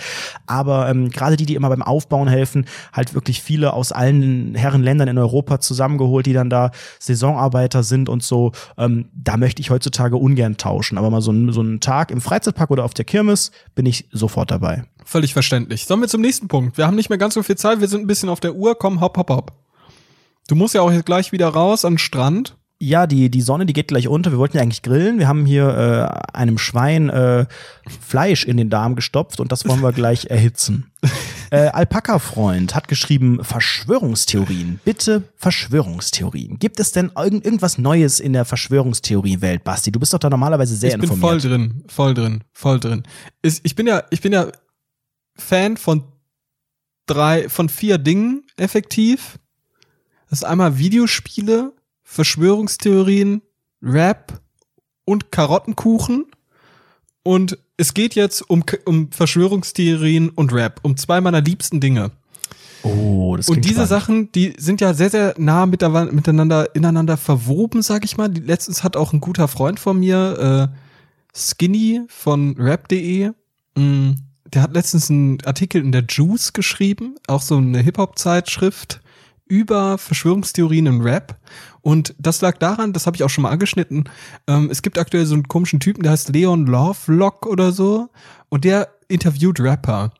Aber 0.47 0.89
ähm, 0.89 1.09
gerade 1.09 1.35
die, 1.35 1.45
die 1.45 1.55
immer 1.55 1.69
beim 1.69 1.81
Aufbauen 1.81 2.27
helfen, 2.27 2.65
halt 2.93 3.13
wirklich 3.13 3.41
viele 3.41 3.73
aus 3.73 3.91
allen 3.91 4.55
Herrenländern 4.55 5.07
in 5.07 5.17
Europa 5.17 5.59
zusammengeholt, 5.59 6.25
die 6.25 6.33
dann 6.33 6.49
da 6.49 6.71
Saisonarbeiter 6.99 7.83
sind 7.83 8.09
und 8.09 8.23
so. 8.23 8.51
Ähm, 8.77 9.09
da 9.13 9.37
möchte 9.37 9.61
ich 9.61 9.69
heutzutage 9.69 10.17
ungern 10.17 10.57
tauschen. 10.57 10.97
Aber 10.97 11.09
mal 11.09 11.21
so, 11.21 11.31
ein, 11.31 11.51
so 11.51 11.61
einen 11.61 11.79
Tag 11.79 12.11
im 12.11 12.21
Freizeitpark 12.21 12.71
oder 12.71 12.85
auf 12.85 12.93
der 12.93 13.05
Kirmes 13.05 13.51
bin 13.75 13.85
ich 13.85 14.07
sofort 14.11 14.51
dabei. 14.51 14.83
Völlig 15.05 15.33
verständlich. 15.33 15.85
Sollen 15.85 16.01
wir 16.01 16.07
zum 16.07 16.21
nächsten 16.21 16.47
Punkt? 16.47 16.77
Wir 16.77 16.87
haben 16.87 16.95
nicht 16.95 17.09
mehr 17.09 17.17
ganz 17.17 17.33
so 17.33 17.43
viel 17.43 17.57
Zeit, 17.57 17.81
wir 17.81 17.87
sind 17.87 18.01
ein 18.01 18.07
bisschen 18.07 18.29
auf 18.29 18.39
der 18.39 18.55
Uhr. 18.55 18.77
Komm, 18.77 19.01
hopp, 19.01 19.17
hopp, 19.17 19.29
hopp. 19.29 19.53
Du 20.47 20.55
musst 20.55 20.73
ja 20.75 20.81
auch 20.81 20.91
jetzt 20.91 21.05
gleich 21.05 21.31
wieder 21.31 21.47
raus 21.47 21.85
an 21.85 21.93
den 21.93 21.99
Strand. 21.99 22.57
Ja, 22.83 23.05
die, 23.05 23.29
die 23.29 23.41
Sonne, 23.41 23.67
die 23.67 23.73
geht 23.73 23.89
gleich 23.89 24.07
unter. 24.07 24.31
Wir 24.31 24.39
wollten 24.39 24.57
ja 24.57 24.63
eigentlich 24.63 24.81
grillen. 24.81 25.19
Wir 25.19 25.27
haben 25.27 25.45
hier 25.45 25.67
äh, 25.67 26.35
einem 26.35 26.57
Schwein 26.57 27.11
äh, 27.11 27.45
Fleisch 27.87 28.43
in 28.43 28.57
den 28.57 28.71
Darm 28.71 28.95
gestopft 28.95 29.39
und 29.39 29.51
das 29.51 29.67
wollen 29.67 29.81
wir 29.81 29.91
gleich 29.93 30.25
erhitzen. 30.25 30.91
Äh, 31.53 31.67
Alpaka-Freund 31.67 32.75
hat 32.75 32.87
geschrieben, 32.87 33.43
Verschwörungstheorien. 33.43 34.79
Bitte 34.85 35.23
Verschwörungstheorien. 35.35 36.59
Gibt 36.59 36.79
es 36.79 36.93
denn 36.93 37.11
irgend, 37.13 37.43
irgendwas 37.43 37.77
Neues 37.77 38.21
in 38.21 38.31
der 38.31 38.45
Verschwörungstheorie-Welt, 38.45 39.65
Basti? 39.65 39.91
Du 39.91 39.99
bist 39.99 40.13
doch 40.13 40.19
da 40.19 40.29
normalerweise 40.29 40.77
sehr 40.77 40.91
ich 40.91 41.01
bin 41.01 41.09
voll 41.09 41.35
informiert. 41.35 41.43
drin, 41.43 41.83
voll 41.87 42.13
drin, 42.13 42.43
voll 42.53 42.79
drin. 42.79 43.03
Ist, 43.41 43.59
ich 43.65 43.75
bin 43.75 43.85
ja, 43.85 44.03
ich 44.11 44.21
bin 44.21 44.31
ja 44.31 44.47
Fan 45.35 45.75
von 45.75 46.05
drei, 47.05 47.49
von 47.49 47.67
vier 47.67 47.97
Dingen 47.97 48.45
effektiv. 48.55 49.37
Das 50.29 50.39
ist 50.39 50.45
einmal 50.45 50.77
Videospiele, 50.77 51.73
Verschwörungstheorien, 52.11 53.41
Rap 53.81 54.41
und 55.05 55.31
Karottenkuchen. 55.31 56.25
Und 57.23 57.57
es 57.77 57.93
geht 57.93 58.15
jetzt 58.15 58.41
um, 58.49 58.65
um 58.85 59.11
Verschwörungstheorien 59.13 60.27
und 60.29 60.51
Rap, 60.51 60.81
um 60.83 60.97
zwei 60.97 61.21
meiner 61.21 61.39
liebsten 61.39 61.79
Dinge. 61.79 62.11
Oh, 62.83 63.35
das 63.37 63.47
Und 63.47 63.63
diese 63.63 63.85
spannend. 63.85 63.89
Sachen, 63.89 64.31
die 64.33 64.53
sind 64.57 64.81
ja 64.81 64.93
sehr, 64.93 65.09
sehr 65.09 65.35
nah 65.37 65.65
miteinander, 65.65 66.75
ineinander 66.75 67.15
verwoben, 67.15 67.81
sag 67.81 68.03
ich 68.03 68.17
mal. 68.17 68.29
Letztens 68.33 68.83
hat 68.83 68.97
auch 68.97 69.13
ein 69.13 69.21
guter 69.21 69.47
Freund 69.47 69.79
von 69.79 69.97
mir, 69.97 70.69
äh, 70.73 70.77
Skinny 71.33 72.01
von 72.09 72.57
rap.de, 72.57 73.31
mh, 73.77 74.15
der 74.53 74.61
hat 74.61 74.73
letztens 74.73 75.09
einen 75.09 75.37
Artikel 75.45 75.81
in 75.81 75.93
der 75.93 76.03
Juice 76.09 76.51
geschrieben, 76.51 77.15
auch 77.27 77.41
so 77.41 77.55
eine 77.55 77.79
Hip-Hop-Zeitschrift 77.79 78.99
über 79.51 79.97
Verschwörungstheorien 79.97 80.85
im 80.85 81.01
Rap. 81.01 81.37
Und 81.81 82.13
das 82.19 82.41
lag 82.41 82.57
daran, 82.57 82.93
das 82.93 83.07
habe 83.07 83.15
ich 83.15 83.23
auch 83.23 83.29
schon 83.29 83.43
mal 83.43 83.49
angeschnitten, 83.49 84.05
ähm, 84.47 84.69
es 84.71 84.81
gibt 84.81 84.97
aktuell 84.97 85.25
so 85.25 85.33
einen 85.33 85.47
komischen 85.47 85.79
Typen, 85.79 86.03
der 86.03 86.11
heißt 86.11 86.29
Leon 86.29 86.65
Lovelock 86.67 87.45
oder 87.47 87.71
so. 87.71 88.09
Und 88.49 88.65
der 88.65 88.89
interviewt 89.07 89.59
Rapper. 89.59 90.11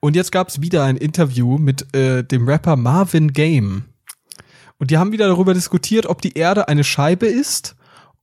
Und 0.00 0.16
jetzt 0.16 0.32
gab 0.32 0.48
es 0.48 0.60
wieder 0.60 0.84
ein 0.84 0.96
Interview 0.96 1.58
mit 1.58 1.94
äh, 1.94 2.22
dem 2.22 2.48
Rapper 2.48 2.76
Marvin 2.76 3.32
Game. 3.32 3.84
Und 4.78 4.90
die 4.90 4.98
haben 4.98 5.12
wieder 5.12 5.28
darüber 5.28 5.54
diskutiert, 5.54 6.06
ob 6.06 6.20
die 6.20 6.34
Erde 6.34 6.68
eine 6.68 6.84
Scheibe 6.84 7.26
ist. 7.26 7.76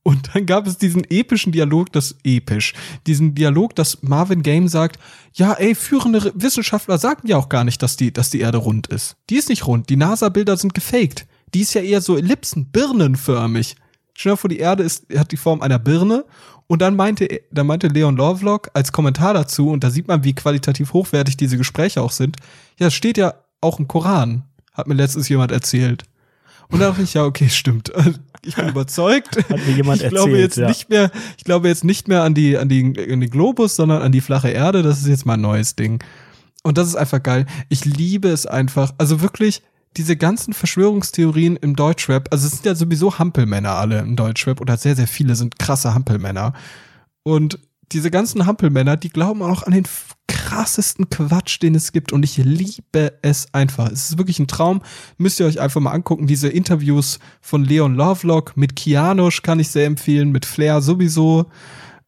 Und 0.04 0.34
dann 0.34 0.44
gab 0.44 0.66
es 0.66 0.76
diesen 0.76 1.02
epischen 1.08 1.50
Dialog, 1.50 1.90
das 1.90 2.16
episch, 2.24 2.74
diesen 3.06 3.34
Dialog, 3.34 3.74
dass 3.74 4.02
Marvin 4.02 4.42
Game 4.42 4.68
sagt, 4.68 4.98
ja, 5.32 5.54
ey, 5.54 5.74
führende 5.74 6.30
Wissenschaftler 6.34 6.98
sagen 6.98 7.26
ja 7.26 7.38
auch 7.38 7.48
gar 7.48 7.64
nicht, 7.64 7.82
dass 7.82 7.96
die, 7.96 8.12
dass 8.12 8.28
die 8.28 8.40
Erde 8.40 8.58
rund 8.58 8.86
ist. 8.88 9.16
Die 9.30 9.36
ist 9.36 9.48
nicht 9.48 9.66
rund. 9.66 9.88
Die 9.88 9.96
NASA-Bilder 9.96 10.58
sind 10.58 10.74
gefaked. 10.74 11.26
Die 11.54 11.60
ist 11.60 11.74
ja 11.74 11.80
eher 11.80 12.00
so 12.00 12.16
Ellipsen, 12.16 12.66
birnenförmig. 12.66 13.76
Stell 14.12 14.32
dir 14.32 14.36
vor, 14.36 14.50
die 14.50 14.58
Erde 14.58 14.82
ist, 14.82 15.06
hat 15.16 15.32
die 15.32 15.36
Form 15.36 15.62
einer 15.62 15.78
Birne. 15.78 16.24
Und 16.66 16.82
dann 16.82 16.96
meinte, 16.96 17.28
dann 17.50 17.66
meinte 17.66 17.88
Leon 17.88 18.16
Lovelock 18.16 18.70
als 18.74 18.90
Kommentar 18.90 19.34
dazu, 19.34 19.68
und 19.68 19.84
da 19.84 19.90
sieht 19.90 20.08
man, 20.08 20.24
wie 20.24 20.34
qualitativ 20.34 20.92
hochwertig 20.92 21.36
diese 21.36 21.58
Gespräche 21.58 22.00
auch 22.00 22.10
sind. 22.10 22.36
Ja, 22.78 22.86
es 22.86 22.94
steht 22.94 23.18
ja 23.18 23.34
auch 23.60 23.78
im 23.78 23.86
Koran, 23.86 24.44
hat 24.72 24.86
mir 24.86 24.94
letztens 24.94 25.28
jemand 25.28 25.52
erzählt. 25.52 26.04
Und 26.68 26.80
da 26.80 26.88
dachte 26.88 27.02
ich, 27.02 27.14
ja, 27.14 27.24
okay, 27.24 27.48
stimmt. 27.48 27.92
Ich 28.46 28.56
bin 28.56 28.68
überzeugt. 28.68 29.38
Hat 29.38 29.66
mir 29.66 29.74
jemand 29.74 30.02
ich 30.02 30.10
glaube 30.10 30.32
erzählt, 30.32 30.42
jetzt 30.42 30.56
ja. 30.58 30.68
nicht 30.68 30.90
mehr, 30.90 31.10
ich 31.38 31.44
glaube 31.44 31.66
jetzt 31.66 31.82
nicht 31.82 32.08
mehr 32.08 32.24
an 32.24 32.34
die, 32.34 32.58
an 32.58 32.68
die, 32.68 32.82
an 32.84 33.20
den 33.20 33.30
Globus, 33.30 33.74
sondern 33.74 34.02
an 34.02 34.12
die 34.12 34.20
flache 34.20 34.50
Erde. 34.50 34.82
Das 34.82 34.98
ist 34.98 35.06
jetzt 35.06 35.24
mal 35.24 35.32
ein 35.32 35.40
neues 35.40 35.76
Ding. 35.76 36.04
Und 36.62 36.76
das 36.76 36.88
ist 36.88 36.96
einfach 36.96 37.22
geil. 37.22 37.46
Ich 37.70 37.86
liebe 37.86 38.28
es 38.28 38.44
einfach. 38.44 38.92
Also 38.98 39.22
wirklich, 39.22 39.62
diese 39.96 40.16
ganzen 40.16 40.54
Verschwörungstheorien 40.54 41.56
im 41.56 41.76
Deutschrap, 41.76 42.28
also 42.32 42.46
es 42.46 42.54
sind 42.54 42.66
ja 42.66 42.74
sowieso 42.74 43.18
Hampelmänner 43.18 43.72
alle 43.72 44.00
im 44.00 44.16
Deutschrap 44.16 44.60
oder 44.60 44.76
sehr, 44.76 44.96
sehr 44.96 45.06
viele 45.06 45.36
sind 45.36 45.58
krasse 45.58 45.94
Hampelmänner. 45.94 46.52
Und 47.22 47.58
diese 47.92 48.10
ganzen 48.10 48.46
Hampelmänner, 48.46 48.96
die 48.96 49.08
glauben 49.10 49.42
auch 49.42 49.62
an 49.62 49.72
den 49.72 49.84
krassesten 50.26 51.08
Quatsch, 51.10 51.60
den 51.62 51.74
es 51.74 51.92
gibt. 51.92 52.12
Und 52.12 52.22
ich 52.22 52.36
liebe 52.36 53.18
es 53.22 53.52
einfach. 53.52 53.90
Es 53.90 54.10
ist 54.10 54.18
wirklich 54.18 54.38
ein 54.38 54.46
Traum. 54.46 54.82
Müsst 55.16 55.40
ihr 55.40 55.46
euch 55.46 55.60
einfach 55.60 55.80
mal 55.80 55.92
angucken. 55.92 56.26
Diese 56.26 56.48
Interviews 56.48 57.18
von 57.40 57.64
Leon 57.64 57.94
Lovelock 57.94 58.56
mit 58.56 58.76
Kianosch 58.76 59.42
kann 59.42 59.60
ich 59.60 59.68
sehr 59.68 59.86
empfehlen, 59.86 60.30
mit 60.30 60.44
Flair 60.44 60.80
sowieso. 60.80 61.46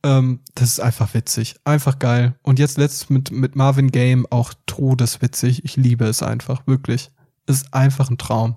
Ähm, 0.03 0.41
das 0.55 0.71
ist 0.71 0.81
einfach 0.81 1.15
witzig. 1.15 1.57
Einfach 1.65 1.99
geil. 1.99 2.35
Und 2.43 2.59
jetzt 2.59 2.79
letzt 2.79 3.11
mit, 3.11 3.31
mit 3.31 3.57
Marvin 3.57 3.91
Game 3.91 4.27
auch 4.31 4.55
todeswitzig. 4.67 5.65
Ich 5.65 5.77
liebe 5.77 6.07
es 6.07 6.23
einfach. 6.23 6.67
Wirklich. 6.67 7.11
Ist 7.47 7.73
einfach 7.73 8.11
ein 8.11 8.19
Traum. 8.19 8.57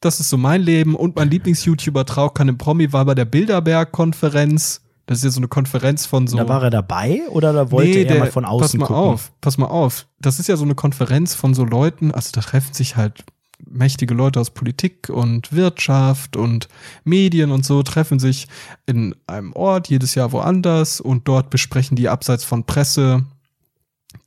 Das 0.00 0.18
ist 0.18 0.30
so 0.30 0.36
mein 0.36 0.62
Leben. 0.62 0.94
Und 0.94 1.16
mein 1.16 1.30
Lieblings-YouTuber 1.30 2.06
Traukan 2.06 2.48
im 2.48 2.58
Promi 2.58 2.92
war 2.92 3.04
bei 3.04 3.14
der 3.14 3.26
Bilderberg-Konferenz. 3.26 4.82
Das 5.06 5.18
ist 5.18 5.24
ja 5.24 5.30
so 5.30 5.40
eine 5.40 5.48
Konferenz 5.48 6.06
von 6.06 6.26
so. 6.26 6.36
Da 6.36 6.48
war 6.48 6.62
er 6.62 6.70
dabei 6.70 7.22
oder 7.30 7.52
da 7.52 7.70
wollte 7.70 7.98
er 7.98 8.18
mal 8.18 8.30
von 8.30 8.44
außen 8.44 8.60
pass 8.60 8.74
mal 8.78 8.86
gucken? 8.86 9.12
auf, 9.12 9.32
pass 9.40 9.58
mal 9.58 9.66
auf. 9.66 10.06
Das 10.20 10.38
ist 10.38 10.48
ja 10.48 10.56
so 10.56 10.64
eine 10.64 10.76
Konferenz 10.76 11.34
von 11.34 11.52
so 11.52 11.64
Leuten, 11.64 12.12
also 12.12 12.30
da 12.32 12.40
treffen 12.40 12.74
sich 12.74 12.94
halt 12.96 13.24
mächtige 13.68 14.14
Leute 14.14 14.40
aus 14.40 14.50
Politik 14.50 15.08
und 15.08 15.52
Wirtschaft 15.52 16.36
und 16.36 16.68
Medien 17.04 17.50
und 17.50 17.64
so, 17.64 17.82
treffen 17.82 18.18
sich 18.18 18.46
in 18.86 19.14
einem 19.26 19.52
Ort, 19.52 19.88
jedes 19.88 20.14
Jahr 20.14 20.32
woanders 20.32 21.00
und 21.00 21.28
dort 21.28 21.50
besprechen 21.50 21.96
die 21.96 22.08
abseits 22.08 22.44
von 22.44 22.64
Presse 22.64 23.24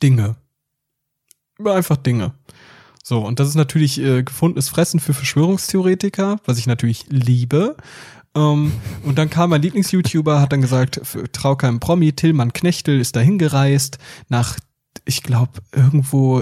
Dinge. 0.02 0.36
Über 1.58 1.74
einfach 1.74 1.96
Dinge. 1.96 2.34
So, 3.06 3.20
und 3.20 3.38
das 3.38 3.48
ist 3.48 3.54
natürlich 3.54 4.00
äh, 4.00 4.22
gefundenes 4.22 4.70
Fressen 4.70 4.98
für 4.98 5.12
Verschwörungstheoretiker, 5.12 6.40
was 6.46 6.56
ich 6.56 6.66
natürlich 6.66 7.04
liebe. 7.10 7.76
Ähm, 8.34 8.72
und 9.04 9.18
dann 9.18 9.28
kam 9.28 9.50
mein 9.50 9.60
Lieblings-YouTuber, 9.60 10.40
hat 10.40 10.52
dann 10.52 10.62
gesagt, 10.62 11.02
für 11.04 11.30
Traukeim 11.30 11.80
Promi, 11.80 12.14
Tillmann 12.14 12.54
Knechtel 12.54 12.98
ist 12.98 13.14
dahin 13.14 13.36
gereist, 13.36 13.98
nach, 14.30 14.56
ich 15.04 15.22
glaube, 15.22 15.60
irgendwo 15.72 16.40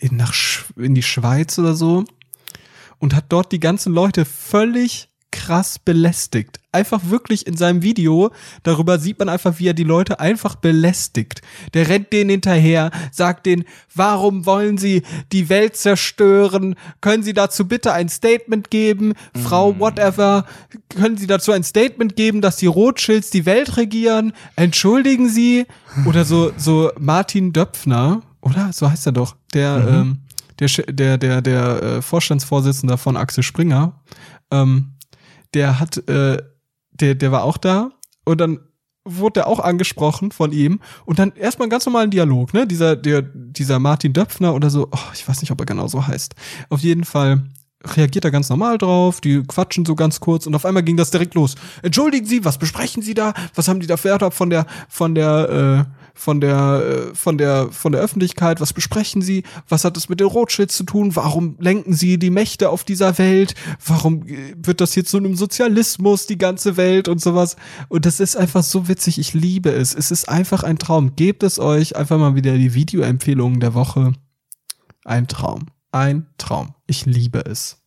in, 0.00 0.16
nach, 0.18 0.34
in 0.76 0.94
die 0.94 1.02
Schweiz 1.02 1.58
oder 1.58 1.74
so. 1.74 2.04
Und 2.98 3.14
hat 3.14 3.24
dort 3.30 3.50
die 3.50 3.58
ganzen 3.58 3.94
Leute 3.94 4.26
völlig 4.26 5.08
krass 5.44 5.78
belästigt. 5.78 6.60
Einfach 6.70 7.00
wirklich 7.04 7.46
in 7.46 7.56
seinem 7.56 7.82
Video, 7.82 8.30
darüber 8.62 8.98
sieht 8.98 9.18
man 9.18 9.28
einfach, 9.28 9.58
wie 9.58 9.66
er 9.66 9.74
die 9.74 9.82
Leute 9.82 10.20
einfach 10.20 10.54
belästigt. 10.54 11.42
Der 11.74 11.88
rennt 11.88 12.12
denen 12.12 12.30
hinterher, 12.30 12.92
sagt 13.10 13.46
denen, 13.46 13.64
warum 13.92 14.46
wollen 14.46 14.78
sie 14.78 15.02
die 15.32 15.48
Welt 15.48 15.76
zerstören? 15.76 16.76
Können 17.00 17.24
sie 17.24 17.34
dazu 17.34 17.66
bitte 17.66 17.92
ein 17.92 18.08
Statement 18.08 18.70
geben? 18.70 19.14
Frau 19.42 19.78
whatever, 19.80 20.46
können 20.88 21.16
sie 21.16 21.26
dazu 21.26 21.50
ein 21.50 21.64
Statement 21.64 22.14
geben, 22.14 22.40
dass 22.40 22.56
die 22.56 22.66
Rothschilds 22.66 23.30
die 23.30 23.44
Welt 23.44 23.76
regieren? 23.76 24.32
Entschuldigen 24.54 25.28
sie? 25.28 25.66
Oder 26.06 26.24
so, 26.24 26.52
so 26.56 26.92
Martin 26.98 27.52
Döpfner, 27.52 28.22
oder? 28.40 28.72
So 28.72 28.88
heißt 28.88 29.06
er 29.06 29.12
doch. 29.12 29.34
Der, 29.54 29.86
ähm, 29.88 30.18
der, 30.60 30.68
der, 30.86 31.18
der, 31.18 31.42
der 31.42 31.82
äh, 31.82 32.02
Vorstandsvorsitzender 32.02 32.96
von 32.96 33.16
Axel 33.16 33.42
Springer, 33.42 34.00
ähm, 34.52 34.92
der 35.54 35.80
hat, 35.80 36.08
äh, 36.08 36.42
der, 36.90 37.14
der 37.14 37.32
war 37.32 37.44
auch 37.44 37.56
da 37.56 37.90
und 38.24 38.40
dann 38.40 38.60
wurde 39.04 39.34
der 39.34 39.46
auch 39.48 39.58
angesprochen 39.58 40.30
von 40.30 40.52
ihm 40.52 40.80
und 41.04 41.18
dann 41.18 41.32
erstmal 41.32 41.64
einen 41.64 41.70
ganz 41.70 41.86
normalen 41.86 42.10
Dialog, 42.10 42.54
ne? 42.54 42.66
Dieser, 42.66 42.94
der, 42.94 43.22
dieser 43.22 43.78
Martin 43.78 44.12
Döpfner 44.12 44.54
oder 44.54 44.70
so, 44.70 44.88
oh, 44.92 45.10
ich 45.12 45.26
weiß 45.28 45.40
nicht, 45.40 45.50
ob 45.50 45.60
er 45.60 45.66
genau 45.66 45.88
so 45.88 46.06
heißt. 46.06 46.34
Auf 46.68 46.80
jeden 46.80 47.04
Fall 47.04 47.42
reagiert 47.84 48.24
er 48.24 48.30
ganz 48.30 48.48
normal 48.48 48.78
drauf, 48.78 49.20
die 49.20 49.42
quatschen 49.42 49.84
so 49.84 49.96
ganz 49.96 50.20
kurz 50.20 50.46
und 50.46 50.54
auf 50.54 50.64
einmal 50.64 50.84
ging 50.84 50.96
das 50.96 51.10
direkt 51.10 51.34
los. 51.34 51.56
Entschuldigen 51.82 52.26
Sie, 52.26 52.44
was 52.44 52.58
besprechen 52.58 53.02
Sie 53.02 53.14
da? 53.14 53.34
Was 53.54 53.66
haben 53.66 53.80
die 53.80 53.88
da 53.88 53.96
für 53.96 54.18
von 54.30 54.50
der, 54.50 54.66
von 54.88 55.14
der, 55.14 55.86
äh, 55.88 56.01
von 56.14 56.40
der, 56.40 57.10
äh, 57.12 57.14
von 57.14 57.38
der, 57.38 57.70
von 57.70 57.92
der 57.92 58.00
Öffentlichkeit? 58.00 58.60
Was 58.60 58.72
besprechen 58.72 59.22
Sie? 59.22 59.42
Was 59.68 59.84
hat 59.84 59.96
es 59.96 60.08
mit 60.08 60.20
den 60.20 60.26
Rothschilds 60.26 60.76
zu 60.76 60.84
tun? 60.84 61.14
Warum 61.16 61.56
lenken 61.58 61.94
Sie 61.94 62.18
die 62.18 62.30
Mächte 62.30 62.70
auf 62.70 62.84
dieser 62.84 63.18
Welt? 63.18 63.54
Warum 63.86 64.26
äh, 64.26 64.54
wird 64.56 64.80
das 64.80 64.94
jetzt 64.94 65.10
so 65.10 65.18
einem 65.18 65.36
Sozialismus, 65.36 66.26
die 66.26 66.38
ganze 66.38 66.76
Welt 66.76 67.08
und 67.08 67.20
sowas? 67.20 67.56
Und 67.88 68.06
das 68.06 68.20
ist 68.20 68.36
einfach 68.36 68.62
so 68.62 68.88
witzig. 68.88 69.18
Ich 69.18 69.34
liebe 69.34 69.70
es. 69.70 69.94
Es 69.94 70.10
ist 70.10 70.28
einfach 70.28 70.62
ein 70.62 70.78
Traum. 70.78 71.16
Gebt 71.16 71.42
es 71.42 71.58
euch 71.58 71.96
einfach 71.96 72.18
mal 72.18 72.34
wieder 72.34 72.56
die 72.56 72.74
Videoempfehlungen 72.74 73.60
der 73.60 73.74
Woche. 73.74 74.12
Ein 75.04 75.26
Traum. 75.26 75.66
Ein 75.90 76.26
Traum. 76.38 76.74
Ich 76.86 77.06
liebe 77.06 77.44
es. 77.44 77.81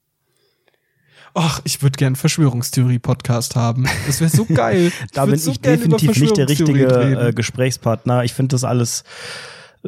Ach, 1.38 1.60
ich 1.66 1.82
würde 1.82 1.98
gern 1.98 2.16
Verschwörungstheorie-Podcast 2.16 3.57
haben. 3.57 3.86
Das 4.07 4.22
wäre 4.22 4.30
so 4.30 4.45
geil. 4.45 4.91
Da 5.14 5.26
bin 5.26 5.38
so 5.38 5.52
ich 5.52 5.60
definitiv 5.60 6.18
nicht 6.18 6.38
der 6.38 6.48
richtige 6.48 7.28
äh. 7.28 7.34
Gesprächspartner. 7.34 8.24
Ich 8.24 8.34
finde 8.34 8.56
das 8.56 8.64
alles. 8.64 9.03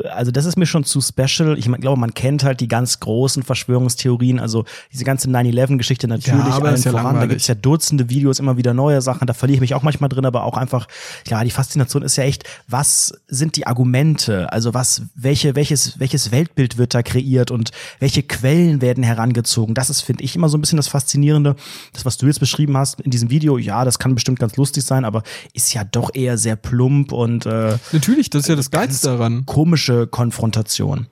Also 0.05 0.31
das 0.31 0.45
ist 0.45 0.57
mir 0.57 0.65
schon 0.65 0.83
zu 0.83 1.01
special. 1.01 1.57
Ich 1.57 1.65
glaube, 1.65 1.99
man 1.99 2.13
kennt 2.13 2.43
halt 2.43 2.59
die 2.59 2.67
ganz 2.67 2.99
großen 2.99 3.43
Verschwörungstheorien, 3.43 4.39
also 4.39 4.65
diese 4.91 5.03
ganze 5.03 5.29
9-11-Geschichte 5.29 6.07
natürlich 6.07 6.45
Ja, 6.45 6.57
allen 6.59 6.75
ja 6.75 6.91
voran. 6.91 6.93
Da 6.93 7.01
langweilig. 7.09 7.29
gibt's 7.29 7.47
ja 7.47 7.55
Dutzende 7.55 8.09
Videos, 8.09 8.39
immer 8.39 8.57
wieder 8.57 8.73
neue 8.73 9.01
Sachen. 9.01 9.27
Da 9.27 9.33
verliere 9.33 9.55
ich 9.55 9.61
mich 9.61 9.73
auch 9.73 9.83
manchmal 9.83 10.09
drin, 10.09 10.25
aber 10.25 10.43
auch 10.43 10.57
einfach, 10.57 10.87
ja, 11.27 11.43
die 11.43 11.51
Faszination 11.51 12.03
ist 12.03 12.15
ja 12.17 12.23
echt, 12.23 12.43
was 12.67 13.13
sind 13.27 13.55
die 13.55 13.67
Argumente? 13.67 14.51
Also 14.51 14.73
was, 14.73 15.03
welche, 15.15 15.55
welches, 15.55 15.99
welches 15.99 16.31
Weltbild 16.31 16.77
wird 16.77 16.93
da 16.93 17.01
kreiert 17.03 17.51
und 17.51 17.71
welche 17.99 18.23
Quellen 18.23 18.81
werden 18.81 19.03
herangezogen? 19.03 19.73
Das 19.75 19.89
ist, 19.89 20.01
finde 20.01 20.23
ich, 20.23 20.35
immer 20.35 20.49
so 20.49 20.57
ein 20.57 20.61
bisschen 20.61 20.77
das 20.77 20.87
Faszinierende. 20.87 21.55
Das, 21.93 22.05
was 22.05 22.17
du 22.17 22.27
jetzt 22.27 22.39
beschrieben 22.39 22.77
hast 22.77 23.01
in 23.01 23.11
diesem 23.11 23.29
Video, 23.29 23.57
ja, 23.57 23.85
das 23.85 23.99
kann 23.99 24.13
bestimmt 24.15 24.39
ganz 24.39 24.55
lustig 24.57 24.83
sein, 24.83 25.05
aber 25.05 25.23
ist 25.53 25.73
ja 25.73 25.83
doch 25.83 26.11
eher 26.13 26.37
sehr 26.37 26.55
plump 26.55 27.11
und 27.11 27.45
äh, 27.45 27.77
Natürlich, 27.91 28.29
das 28.29 28.43
ist 28.43 28.49
ja 28.49 28.55
das 28.55 28.71
Geilste 28.71 29.07
daran. 29.07 29.45
Komische 29.87 30.07
Konfrontation. 30.07 31.07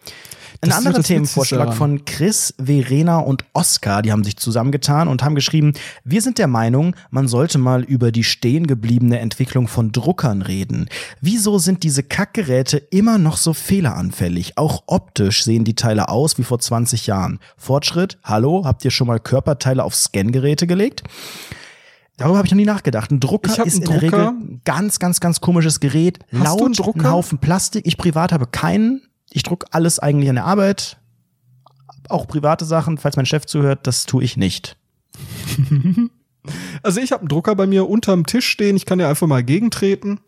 Ein 0.61 0.69
Das 0.69 0.77
anderer 0.77 1.03
Themenvorschlag 1.03 1.73
von 1.73 2.05
Chris, 2.05 2.53
Verena 2.57 3.19
und 3.19 3.43
Oskar, 3.53 4.01
die 4.01 4.11
haben 4.11 4.23
sich 4.23 4.37
zusammengetan 4.37 5.07
und 5.09 5.21
haben 5.21 5.35
geschrieben, 5.35 5.73
wir 6.05 6.21
sind 6.21 6.37
der 6.37 6.47
Meinung, 6.47 6.95
man 7.11 7.27
sollte 7.27 7.57
mal 7.57 7.83
über 7.83 8.11
die 8.11 8.23
stehen 8.23 8.65
gebliebene 8.65 9.19
Entwicklung 9.19 9.67
von 9.67 9.91
Druckern 9.91 10.41
reden. 10.41 10.87
Wieso 11.21 11.59
sind 11.59 11.83
diese 11.83 12.03
Kackgeräte 12.03 12.77
immer 12.77 13.17
noch 13.17 13.37
so 13.37 13.53
fehleranfällig? 13.53 14.57
Auch 14.57 14.83
optisch 14.87 15.43
sehen 15.43 15.65
die 15.65 15.75
Teile 15.75 16.07
aus 16.09 16.37
wie 16.37 16.43
vor 16.43 16.59
20 16.59 17.05
Jahren. 17.05 17.39
Fortschritt? 17.57 18.17
Hallo? 18.23 18.63
Habt 18.65 18.85
ihr 18.85 18.91
schon 18.91 19.07
mal 19.07 19.19
Körperteile 19.19 19.83
auf 19.83 19.93
Scangeräte 19.93 20.67
gelegt? 20.67 21.03
Darüber 22.17 22.37
habe 22.37 22.47
ich 22.47 22.51
noch 22.51 22.57
nie 22.57 22.65
nachgedacht. 22.65 23.11
Ein 23.11 23.19
Drucker 23.19 23.65
ist 23.65 23.75
in 23.75 23.81
der 23.81 23.99
Drucker. 23.99 24.01
Regel 24.03 24.27
ein 24.27 24.61
ganz, 24.63 24.99
ganz, 24.99 25.19
ganz 25.19 25.41
komisches 25.41 25.79
Gerät. 25.79 26.19
Hast 26.31 26.39
du 26.39 26.43
Laut, 26.43 26.61
einen 26.61 26.73
Drucker? 26.73 26.99
ein 26.99 27.11
Haufen 27.11 27.39
Plastik. 27.39 27.85
Ich 27.85 27.97
privat 27.97 28.31
habe 28.31 28.47
keinen. 28.47 29.01
Ich 29.31 29.43
druck 29.43 29.65
alles 29.71 29.99
eigentlich 29.99 30.29
an 30.29 30.35
der 30.35 30.45
Arbeit. 30.45 30.97
Auch 32.07 32.27
private 32.27 32.63
Sachen, 32.63 32.97
falls 32.97 33.17
mein 33.17 33.25
Chef 33.25 33.45
zuhört, 33.45 33.85
das 33.87 34.05
tue 34.05 34.23
ich 34.23 34.37
nicht. 34.37 34.77
Also 36.83 37.01
ich 37.01 37.11
habe 37.11 37.21
einen 37.21 37.29
Drucker 37.29 37.55
bei 37.55 37.65
mir 37.65 37.89
unterm 37.89 38.27
Tisch 38.27 38.47
stehen. 38.47 38.75
Ich 38.75 38.85
kann 38.85 38.99
ja 38.99 39.09
einfach 39.09 39.25
mal 39.25 39.43
gegentreten. 39.43 40.19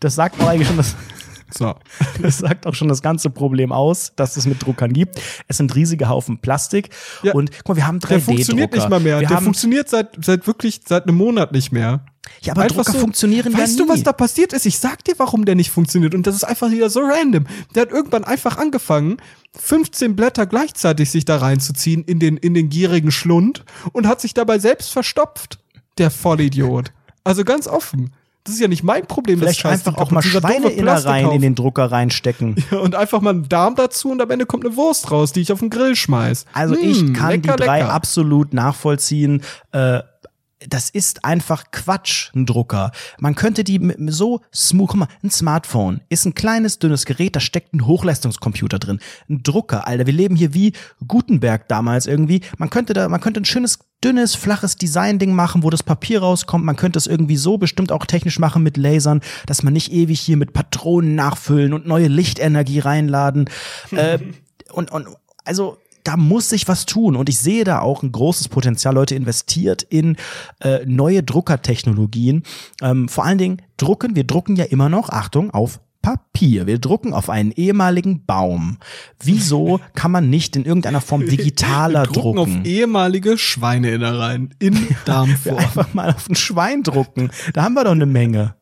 Das 0.00 0.16
sagt 0.16 0.40
auch 0.40 0.48
eigentlich 0.48 0.66
schon 0.66 0.76
das, 0.76 0.96
So. 1.56 1.74
das 2.22 2.38
sagt 2.38 2.66
auch 2.66 2.74
schon 2.74 2.88
das 2.88 3.02
ganze 3.02 3.30
Problem 3.30 3.72
aus, 3.72 4.12
dass 4.16 4.36
es 4.36 4.46
mit 4.46 4.64
Druckern 4.64 4.92
gibt. 4.92 5.20
Es 5.48 5.56
sind 5.58 5.74
riesige 5.74 6.08
Haufen 6.08 6.38
Plastik. 6.38 6.90
Ja. 7.22 7.32
Und 7.32 7.50
guck 7.58 7.70
mal, 7.70 7.76
wir 7.76 7.86
haben 7.86 7.98
3D-Drucker. 7.98 8.14
Der 8.14 8.20
funktioniert 8.20 8.72
nicht 8.72 8.88
mal 8.88 9.00
mehr. 9.00 9.20
Wir 9.20 9.28
Der 9.28 9.40
funktioniert 9.40 9.88
seit, 9.88 10.24
seit 10.24 10.46
wirklich 10.46 10.80
seit 10.86 11.04
einem 11.04 11.16
Monat 11.16 11.52
nicht 11.52 11.72
mehr. 11.72 12.04
ja, 12.40 12.52
aber 12.52 12.62
Einfach 12.62 12.84
Drucker 12.84 12.98
funktionieren 12.98 13.52
Weißt 13.52 13.78
ja 13.78 13.84
du, 13.84 13.90
was 13.90 14.02
da 14.02 14.12
passiert 14.12 14.52
ist? 14.52 14.66
Ich 14.66 14.78
sag 14.78 15.04
dir, 15.04 15.14
warum 15.18 15.44
der 15.44 15.54
nicht 15.54 15.70
funktioniert. 15.70 16.14
Und 16.14 16.26
das 16.26 16.34
ist 16.34 16.44
einfach 16.44 16.70
wieder 16.70 16.90
so 16.90 17.00
random. 17.00 17.44
Der 17.74 17.82
hat 17.82 17.90
irgendwann 17.90 18.24
einfach 18.24 18.58
angefangen, 18.58 19.18
15 19.58 20.16
Blätter 20.16 20.46
gleichzeitig 20.46 21.10
sich 21.10 21.24
da 21.24 21.36
reinzuziehen 21.36 22.04
in 22.04 22.18
den, 22.18 22.36
in 22.36 22.54
den 22.54 22.68
gierigen 22.68 23.10
Schlund 23.10 23.64
und 23.92 24.06
hat 24.06 24.20
sich 24.20 24.34
dabei 24.34 24.58
selbst 24.58 24.92
verstopft. 24.92 25.58
Der 25.98 26.10
Vollidiot. 26.10 26.92
Also 27.24 27.44
ganz 27.44 27.68
offen. 27.68 28.12
Das 28.44 28.54
ist 28.54 28.60
ja 28.60 28.66
nicht 28.68 28.82
mein 28.82 29.06
Problem. 29.06 29.38
das 29.38 29.44
Vielleicht 29.50 29.60
scheiß 29.60 29.86
einfach 29.86 30.00
auch 30.00 30.10
mal 30.10 30.20
Schweineinnereien 30.22 31.30
in 31.30 31.42
den 31.42 31.54
Drucker 31.54 31.92
reinstecken. 31.92 32.56
und 32.82 32.94
einfach 32.96 33.20
mal 33.20 33.30
einen 33.30 33.48
Darm 33.48 33.76
dazu 33.76 34.10
und 34.10 34.20
am 34.20 34.30
Ende 34.30 34.46
kommt 34.46 34.64
eine 34.66 34.76
Wurst 34.76 35.10
raus, 35.10 35.32
die 35.32 35.40
ich 35.42 35.52
auf 35.52 35.60
den 35.60 35.70
Grill 35.70 35.94
schmeiß. 35.94 36.46
Also 36.52 36.74
Mm, 36.74 36.78
ich 36.82 37.14
kann 37.14 37.30
lecker, 37.30 37.56
die 37.56 37.64
drei 37.64 37.78
lecker. 37.80 37.92
absolut 37.92 38.52
nachvollziehen. 38.52 39.42
Äh, 39.72 40.00
das 40.68 40.90
ist 40.90 41.24
einfach 41.24 41.64
Quatsch, 41.70 42.30
ein 42.34 42.46
Drucker. 42.46 42.92
Man 43.18 43.34
könnte 43.34 43.64
die 43.64 43.80
so 44.06 44.40
smooth, 44.54 44.88
guck 44.88 44.98
mal, 44.98 45.08
ein 45.22 45.30
Smartphone 45.30 46.00
ist 46.08 46.24
ein 46.24 46.34
kleines, 46.34 46.78
dünnes 46.78 47.06
Gerät, 47.06 47.36
da 47.36 47.40
steckt 47.40 47.74
ein 47.74 47.86
Hochleistungscomputer 47.86 48.78
drin. 48.78 49.00
Ein 49.28 49.42
Drucker, 49.42 49.86
Alter, 49.86 50.06
wir 50.06 50.12
leben 50.12 50.36
hier 50.36 50.54
wie 50.54 50.72
Gutenberg 51.06 51.68
damals 51.68 52.06
irgendwie. 52.06 52.40
Man 52.58 52.70
könnte 52.70 52.92
da, 52.92 53.08
man 53.08 53.20
könnte 53.20 53.40
ein 53.40 53.44
schönes, 53.44 53.78
dünnes, 54.02 54.34
flaches 54.34 54.76
Design-Ding 54.76 55.34
machen, 55.34 55.62
wo 55.62 55.70
das 55.70 55.82
Papier 55.82 56.20
rauskommt. 56.20 56.64
Man 56.64 56.76
könnte 56.76 56.98
es 56.98 57.06
irgendwie 57.06 57.36
so 57.36 57.58
bestimmt 57.58 57.92
auch 57.92 58.06
technisch 58.06 58.38
machen 58.38 58.62
mit 58.62 58.76
Lasern, 58.76 59.20
dass 59.46 59.62
man 59.62 59.72
nicht 59.72 59.92
ewig 59.92 60.20
hier 60.20 60.36
mit 60.36 60.52
Patronen 60.52 61.14
nachfüllen 61.14 61.72
und 61.72 61.86
neue 61.86 62.08
Lichtenergie 62.08 62.80
reinladen. 62.80 63.48
äh, 63.90 64.18
und, 64.72 64.90
und, 64.90 65.08
also, 65.44 65.78
da 66.04 66.16
muss 66.16 66.48
sich 66.48 66.68
was 66.68 66.86
tun 66.86 67.16
und 67.16 67.28
ich 67.28 67.38
sehe 67.38 67.64
da 67.64 67.80
auch 67.80 68.02
ein 68.02 68.12
großes 68.12 68.48
Potenzial. 68.48 68.94
Leute 68.94 69.14
investiert 69.14 69.82
in 69.82 70.16
äh, 70.60 70.80
neue 70.86 71.22
Druckertechnologien. 71.22 72.42
Ähm, 72.82 73.08
vor 73.08 73.24
allen 73.24 73.38
Dingen 73.38 73.62
drucken, 73.76 74.16
wir 74.16 74.24
drucken 74.24 74.56
ja 74.56 74.64
immer 74.64 74.88
noch, 74.88 75.10
Achtung, 75.10 75.50
auf 75.50 75.80
Papier. 76.02 76.66
Wir 76.66 76.80
drucken 76.80 77.14
auf 77.14 77.30
einen 77.30 77.52
ehemaligen 77.52 78.26
Baum. 78.26 78.78
Wieso 79.22 79.78
kann 79.94 80.10
man 80.10 80.28
nicht 80.30 80.56
in 80.56 80.64
irgendeiner 80.64 81.00
Form 81.00 81.24
digitaler 81.24 82.02
Wir 82.02 82.12
drucken 82.12 82.36
drucken? 82.36 82.60
auf 82.60 82.66
ehemalige 82.66 83.38
Schweineinnereien 83.38 84.52
in 84.58 84.74
Wir 84.88 84.96
Darmform. 85.04 85.58
einfach 85.58 85.94
mal 85.94 86.10
auf 86.10 86.28
ein 86.28 86.34
Schwein 86.34 86.82
drucken. 86.82 87.30
Da 87.54 87.62
haben 87.62 87.74
wir 87.74 87.84
doch 87.84 87.92
eine 87.92 88.06
Menge. 88.06 88.56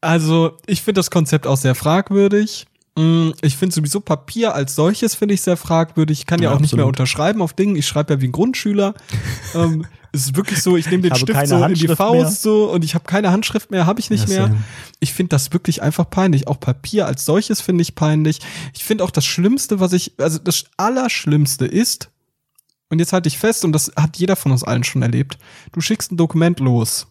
Also, 0.00 0.56
ich 0.66 0.82
finde 0.82 0.98
das 1.00 1.10
Konzept 1.10 1.46
auch 1.46 1.58
sehr 1.58 1.74
fragwürdig. 1.74 2.66
Mm, 2.96 3.30
Ich 3.42 3.56
finde 3.56 3.74
sowieso 3.74 4.00
Papier 4.00 4.54
als 4.54 4.74
solches 4.74 5.14
finde 5.14 5.34
ich 5.34 5.40
sehr 5.42 5.56
fragwürdig. 5.56 6.20
Ich 6.20 6.26
kann 6.26 6.40
ja, 6.42 6.50
Ja, 6.50 6.56
auch 6.56 6.60
nicht 6.60 6.72
mehr 6.74 6.84
absolut. 6.84 7.00
unterschreiben 7.00 7.40
auf 7.42 7.52
Dingen. 7.54 7.76
Ich 7.76 7.86
schreibe 7.86 8.14
ja 8.14 8.20
wie 8.20 8.26
ein 8.28 8.32
Grundschüler. 8.32 8.94
ähm, 9.54 9.86
es 10.14 10.26
ist 10.26 10.36
wirklich 10.36 10.62
so, 10.62 10.76
ich 10.76 10.90
nehme 10.90 11.02
den 11.04 11.10
habe 11.12 11.20
Stift 11.20 11.46
so 11.48 11.54
in 11.54 11.60
die 11.60 11.64
Handschrift 11.64 11.96
Faust 11.96 12.20
mehr. 12.20 12.30
so 12.30 12.70
und 12.70 12.84
ich 12.84 12.94
habe 12.94 13.04
keine 13.04 13.30
Handschrift 13.30 13.70
mehr, 13.70 13.86
habe 13.86 13.98
ich 13.98 14.10
nicht 14.10 14.28
Ja, 14.28 14.34
mehr. 14.40 14.46
same. 14.48 14.64
Ich 15.00 15.14
finde 15.14 15.30
das 15.30 15.54
wirklich 15.54 15.80
einfach 15.80 16.08
peinlich. 16.10 16.48
Auch 16.48 16.60
Papier 16.60 17.06
als 17.06 17.24
solches 17.24 17.62
finde 17.62 17.80
ich 17.80 17.94
peinlich. 17.94 18.40
Ich 18.74 18.84
finde 18.84 19.04
auch 19.04 19.10
das 19.10 19.24
Schlimmste, 19.24 19.80
was 19.80 19.94
ich, 19.94 20.12
also 20.18 20.38
das 20.38 20.64
Allerschlimmste 20.76 21.64
ist, 21.64 22.10
und 22.90 22.98
jetzt 22.98 23.14
halte 23.14 23.26
ich 23.26 23.38
fest, 23.38 23.64
und 23.64 23.72
das 23.72 23.90
hat 23.96 24.18
jeder 24.18 24.36
von 24.36 24.52
uns 24.52 24.64
allen 24.64 24.84
schon 24.84 25.00
erlebt, 25.00 25.38
du 25.72 25.80
schickst 25.80 26.12
ein 26.12 26.18
Dokument 26.18 26.60
los. 26.60 27.06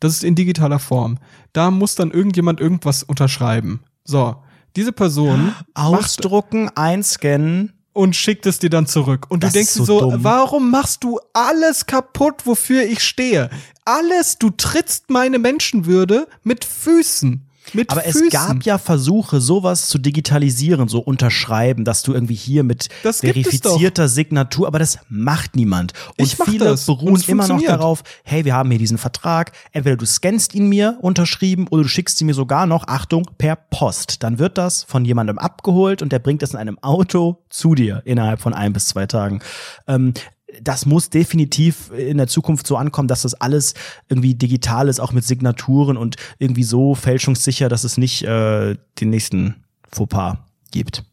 Das 0.00 0.12
ist 0.12 0.24
in 0.24 0.34
digitaler 0.34 0.80
Form. 0.80 1.18
Da 1.52 1.70
muss 1.70 1.94
dann 1.94 2.10
irgendjemand 2.10 2.58
irgendwas 2.58 3.04
unterschreiben. 3.04 3.78
So, 4.04 4.36
diese 4.76 4.92
Person 4.92 5.46
macht 5.46 5.64
Ausdrucken, 5.74 6.68
einscannen. 6.76 7.72
und 7.92 8.14
schickt 8.16 8.46
es 8.46 8.58
dir 8.58 8.70
dann 8.70 8.86
zurück. 8.86 9.26
Und 9.28 9.42
Das 9.42 9.52
du 9.52 9.58
denkst 9.58 9.72
so 9.72 9.84
so, 9.84 10.12
warum 10.18 10.70
machst 10.70 11.02
du 11.04 11.18
alles 11.32 11.86
kaputt, 11.86 12.46
wofür 12.46 12.84
ich 12.84 13.02
stehe? 13.02 13.50
Alles, 13.84 14.38
du 14.38 14.50
trittst 14.50 15.10
meine 15.10 15.38
Menschenwürde 15.38 16.28
mit 16.44 16.64
Füßen. 16.64 17.46
Mit 17.72 17.90
Aber 17.90 18.02
Füßen. 18.02 18.26
es 18.26 18.32
gab 18.32 18.64
ja 18.64 18.78
Versuche, 18.78 19.40
sowas 19.40 19.88
zu 19.88 19.98
digitalisieren, 19.98 20.88
so 20.88 20.98
unterschreiben, 20.98 21.84
dass 21.84 22.02
du 22.02 22.12
irgendwie 22.12 22.34
hier 22.34 22.64
mit 22.64 22.88
Das 23.02 23.20
verifizierter 23.20 24.08
Signatur, 24.08 24.66
aber 24.66 24.78
das 24.78 24.98
macht 25.08 25.56
niemand. 25.56 25.92
Und 26.18 26.24
Ich 26.24 26.36
viele 26.36 26.64
das. 26.64 26.88
Und 26.88 26.98
beruhen 26.98 27.16
es 27.16 27.28
immer 27.28 27.46
noch 27.46 27.62
darauf, 27.62 28.02
hey, 28.24 28.44
wir 28.44 28.54
haben 28.54 28.70
hier 28.70 28.78
diesen 28.78 28.98
Vertrag, 28.98 29.52
entweder 29.72 29.96
du 29.96 30.06
scannst 30.06 30.54
ihn 30.54 30.68
mir 30.68 30.98
unterschrieben 31.00 31.66
oder 31.68 31.82
du 31.82 31.88
schickst 31.88 32.20
ihn 32.20 32.26
mir 32.26 32.34
sogar 32.34 32.66
noch, 32.66 32.88
Achtung, 32.88 33.26
per 33.38 33.56
Post. 33.56 34.22
Dann 34.22 34.38
wird 34.38 34.58
das 34.58 34.84
von 34.84 35.04
jemandem 35.04 35.38
abgeholt 35.38 36.02
und 36.02 36.12
der 36.12 36.18
bringt 36.18 36.42
es 36.42 36.52
in 36.52 36.58
einem 36.58 36.78
Auto 36.82 37.42
zu 37.50 37.74
dir 37.74 38.02
innerhalb 38.04 38.40
von 38.40 38.54
ein 38.54 38.72
bis 38.72 38.86
zwei 38.86 39.06
Tagen. 39.06 39.40
Ähm, 39.86 40.14
das 40.62 40.86
muss 40.86 41.10
definitiv 41.10 41.90
in 41.96 42.16
der 42.18 42.26
Zukunft 42.26 42.66
so 42.66 42.76
ankommen, 42.76 43.08
dass 43.08 43.22
das 43.22 43.34
alles 43.34 43.74
irgendwie 44.08 44.34
digital 44.34 44.88
ist, 44.88 45.00
auch 45.00 45.12
mit 45.12 45.24
Signaturen 45.24 45.96
und 45.96 46.16
irgendwie 46.38 46.64
so 46.64 46.94
fälschungssicher, 46.94 47.68
dass 47.68 47.84
es 47.84 47.96
nicht 47.98 48.22
äh, 48.22 48.76
den 49.00 49.10
nächsten 49.10 49.56
Fauxpas 49.92 50.38
gibt. 50.70 51.04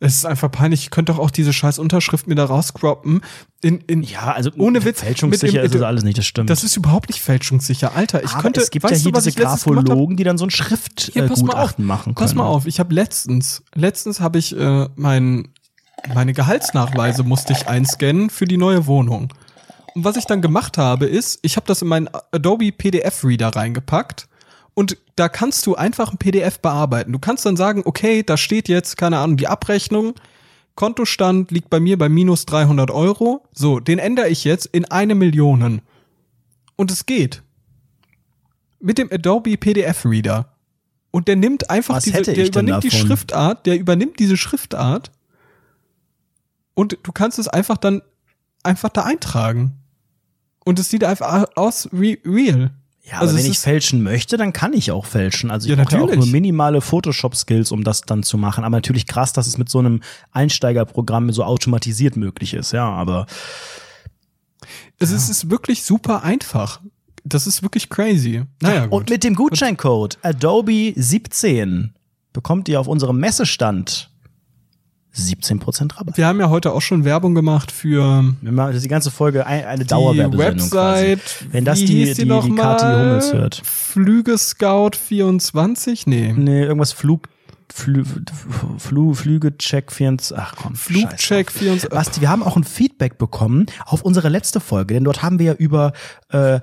Es 0.00 0.16
ist 0.16 0.26
einfach 0.26 0.50
peinlich. 0.50 0.82
Ich 0.82 0.90
könnte 0.90 1.12
doch 1.12 1.18
auch 1.18 1.30
diese 1.30 1.52
scheiß 1.54 1.78
Unterschrift 1.78 2.26
mir 2.26 2.34
da 2.34 2.44
rauscroppen. 2.44 3.22
In, 3.62 3.78
in, 3.86 4.02
Ja, 4.02 4.32
also 4.32 4.50
Ohne 4.58 4.84
Witz, 4.84 5.00
fälschungssicher 5.00 5.60
dem- 5.60 5.64
ist 5.66 5.74
das 5.74 5.80
alles 5.82 6.04
nicht, 6.04 6.18
das 6.18 6.26
stimmt. 6.26 6.50
Das 6.50 6.62
ist 6.62 6.76
überhaupt 6.76 7.08
nicht 7.08 7.22
fälschungssicher. 7.22 7.94
Alter, 7.96 8.22
ich 8.22 8.32
Aber 8.32 8.42
könnte. 8.42 8.60
es 8.60 8.70
gibt 8.70 8.84
ja 8.84 8.94
hier 8.94 9.12
du, 9.12 9.18
diese? 9.20 9.32
Graphologen, 9.32 10.16
die 10.18 10.24
dann 10.24 10.36
so 10.36 10.44
ein 10.44 10.50
Schriftgutachten 10.50 11.86
machen 11.86 12.14
können. 12.14 12.26
Pass 12.26 12.34
mal 12.34 12.44
auf, 12.44 12.66
ich 12.66 12.80
habe 12.80 12.94
letztens, 12.94 13.62
letztens 13.74 14.20
habe 14.20 14.38
ich 14.38 14.54
äh, 14.58 14.88
mein, 14.96 15.48
meine 16.12 16.32
Gehaltsnachweise 16.32 17.22
musste 17.22 17.52
ich 17.52 17.66
einscannen 17.66 18.30
für 18.30 18.44
die 18.44 18.56
neue 18.56 18.86
Wohnung. 18.86 19.32
Und 19.94 20.04
was 20.04 20.16
ich 20.16 20.26
dann 20.26 20.42
gemacht 20.42 20.76
habe, 20.76 21.06
ist, 21.06 21.38
ich 21.42 21.56
habe 21.56 21.66
das 21.66 21.82
in 21.82 21.88
meinen 21.88 22.08
Adobe 22.32 22.72
PDF 22.72 23.24
Reader 23.24 23.54
reingepackt 23.54 24.28
und 24.74 24.96
da 25.16 25.28
kannst 25.28 25.66
du 25.66 25.76
einfach 25.76 26.10
ein 26.10 26.18
PDF 26.18 26.58
bearbeiten. 26.58 27.12
Du 27.12 27.18
kannst 27.18 27.46
dann 27.46 27.56
sagen, 27.56 27.82
okay, 27.84 28.22
da 28.22 28.36
steht 28.36 28.68
jetzt, 28.68 28.96
keine 28.96 29.18
Ahnung, 29.18 29.36
die 29.36 29.46
Abrechnung, 29.46 30.14
Kontostand 30.74 31.52
liegt 31.52 31.70
bei 31.70 31.78
mir 31.78 31.96
bei 31.96 32.08
minus 32.08 32.46
300 32.46 32.90
Euro. 32.90 33.44
So, 33.52 33.78
den 33.78 34.00
ändere 34.00 34.28
ich 34.28 34.42
jetzt 34.42 34.66
in 34.66 34.84
eine 34.86 35.14
Million. 35.14 35.82
Und 36.74 36.90
es 36.90 37.06
geht. 37.06 37.42
Mit 38.80 38.98
dem 38.98 39.08
Adobe 39.12 39.56
PDF 39.56 40.04
Reader. 40.04 40.52
Und 41.12 41.28
der 41.28 41.36
nimmt 41.36 41.70
einfach 41.70 41.94
Was 41.94 42.04
diese, 42.04 42.22
der 42.22 42.46
übernimmt 42.48 42.82
die? 42.82 42.90
Schriftart, 42.90 43.66
der 43.66 43.78
übernimmt 43.78 44.18
diese 44.18 44.36
Schriftart 44.36 45.12
und 46.74 46.98
du 47.02 47.12
kannst 47.12 47.38
es 47.38 47.48
einfach 47.48 47.76
dann 47.76 48.02
einfach 48.62 48.88
da 48.90 49.02
eintragen. 49.02 49.78
Und 50.64 50.78
es 50.78 50.88
sieht 50.90 51.04
einfach 51.04 51.44
aus 51.56 51.88
wie 51.92 52.20
real. 52.24 52.70
Ja, 53.02 53.18
Also 53.18 53.36
wenn 53.36 53.44
ich 53.44 53.58
fälschen 53.58 54.02
möchte, 54.02 54.38
dann 54.38 54.54
kann 54.54 54.72
ich 54.72 54.90
auch 54.90 55.04
fälschen. 55.04 55.50
Also 55.50 55.68
ich 55.68 55.76
Ja, 55.76 55.84
brauche 55.84 55.94
ja 55.96 56.02
auch 56.02 56.14
nur 56.14 56.26
minimale 56.26 56.80
Photoshop-Skills, 56.80 57.70
um 57.70 57.84
das 57.84 58.00
dann 58.00 58.22
zu 58.22 58.38
machen. 58.38 58.64
Aber 58.64 58.76
natürlich 58.78 59.06
krass, 59.06 59.34
dass 59.34 59.46
es 59.46 59.58
mit 59.58 59.68
so 59.68 59.78
einem 59.78 60.00
Einsteigerprogramm 60.32 61.30
so 61.30 61.44
automatisiert 61.44 62.16
möglich 62.16 62.54
ist. 62.54 62.72
Ja, 62.72 62.88
aber 62.88 63.26
Es 64.98 65.10
ist, 65.10 65.28
ist 65.28 65.50
wirklich 65.50 65.84
super 65.84 66.22
einfach. 66.22 66.80
Das 67.24 67.46
ist 67.46 67.62
wirklich 67.62 67.90
crazy. 67.90 68.44
Naja, 68.62 68.86
gut. 68.86 68.92
und 68.92 69.10
mit 69.10 69.22
dem 69.22 69.34
Gutscheincode 69.34 70.18
Adobe 70.22 70.94
17 70.96 71.92
bekommt 72.32 72.68
ihr 72.70 72.80
auf 72.80 72.86
unserem 72.86 73.18
Messestand 73.18 74.10
17% 75.16 75.96
Rabatt. 75.96 76.16
wir 76.16 76.26
haben 76.26 76.40
ja 76.40 76.48
heute 76.50 76.72
auch 76.72 76.82
schon 76.82 77.04
Werbung 77.04 77.34
gemacht 77.34 77.70
für 77.70 78.24
Wir 78.40 78.52
machen 78.52 78.68
das 78.68 78.76
ist 78.76 78.84
die 78.84 78.88
ganze 78.88 79.10
Folge 79.10 79.46
ein, 79.46 79.64
eine 79.64 79.84
Dauerwerbesendung 79.84 80.70
quasi. 80.70 81.12
Website. 81.12 81.46
Wenn 81.52 81.64
das 81.64 81.78
die, 81.78 81.86
die, 81.86 82.14
die, 82.14 82.24
die 82.24 82.54
Kathi? 82.54 82.84
Hummels 82.84 83.32
hört. 83.32 83.62
Flügescout 83.64 84.90
24? 84.96 86.06
Nee. 86.06 86.34
Nee, 86.36 86.62
irgendwas 86.64 86.92
Flug, 86.92 87.28
Flü, 87.72 88.04
Flu, 88.78 89.14
Flügecheck 89.14 89.90
24, 89.90 90.36
ach 90.36 90.54
komm. 90.56 90.74
Flugcheck 90.74 91.20
scheiß 91.20 91.46
drauf. 91.46 91.54
24. 91.54 91.90
Basti, 91.90 92.20
wir 92.20 92.28
haben 92.28 92.42
auch 92.42 92.56
ein 92.56 92.64
Feedback 92.64 93.18
bekommen 93.18 93.66
auf 93.86 94.02
unsere 94.02 94.28
letzte 94.28 94.60
Folge, 94.60 94.94
denn 94.94 95.04
dort 95.04 95.22
haben 95.22 95.38
wir 95.38 95.46
ja 95.46 95.52
über 95.54 95.92
äh, 96.30 96.60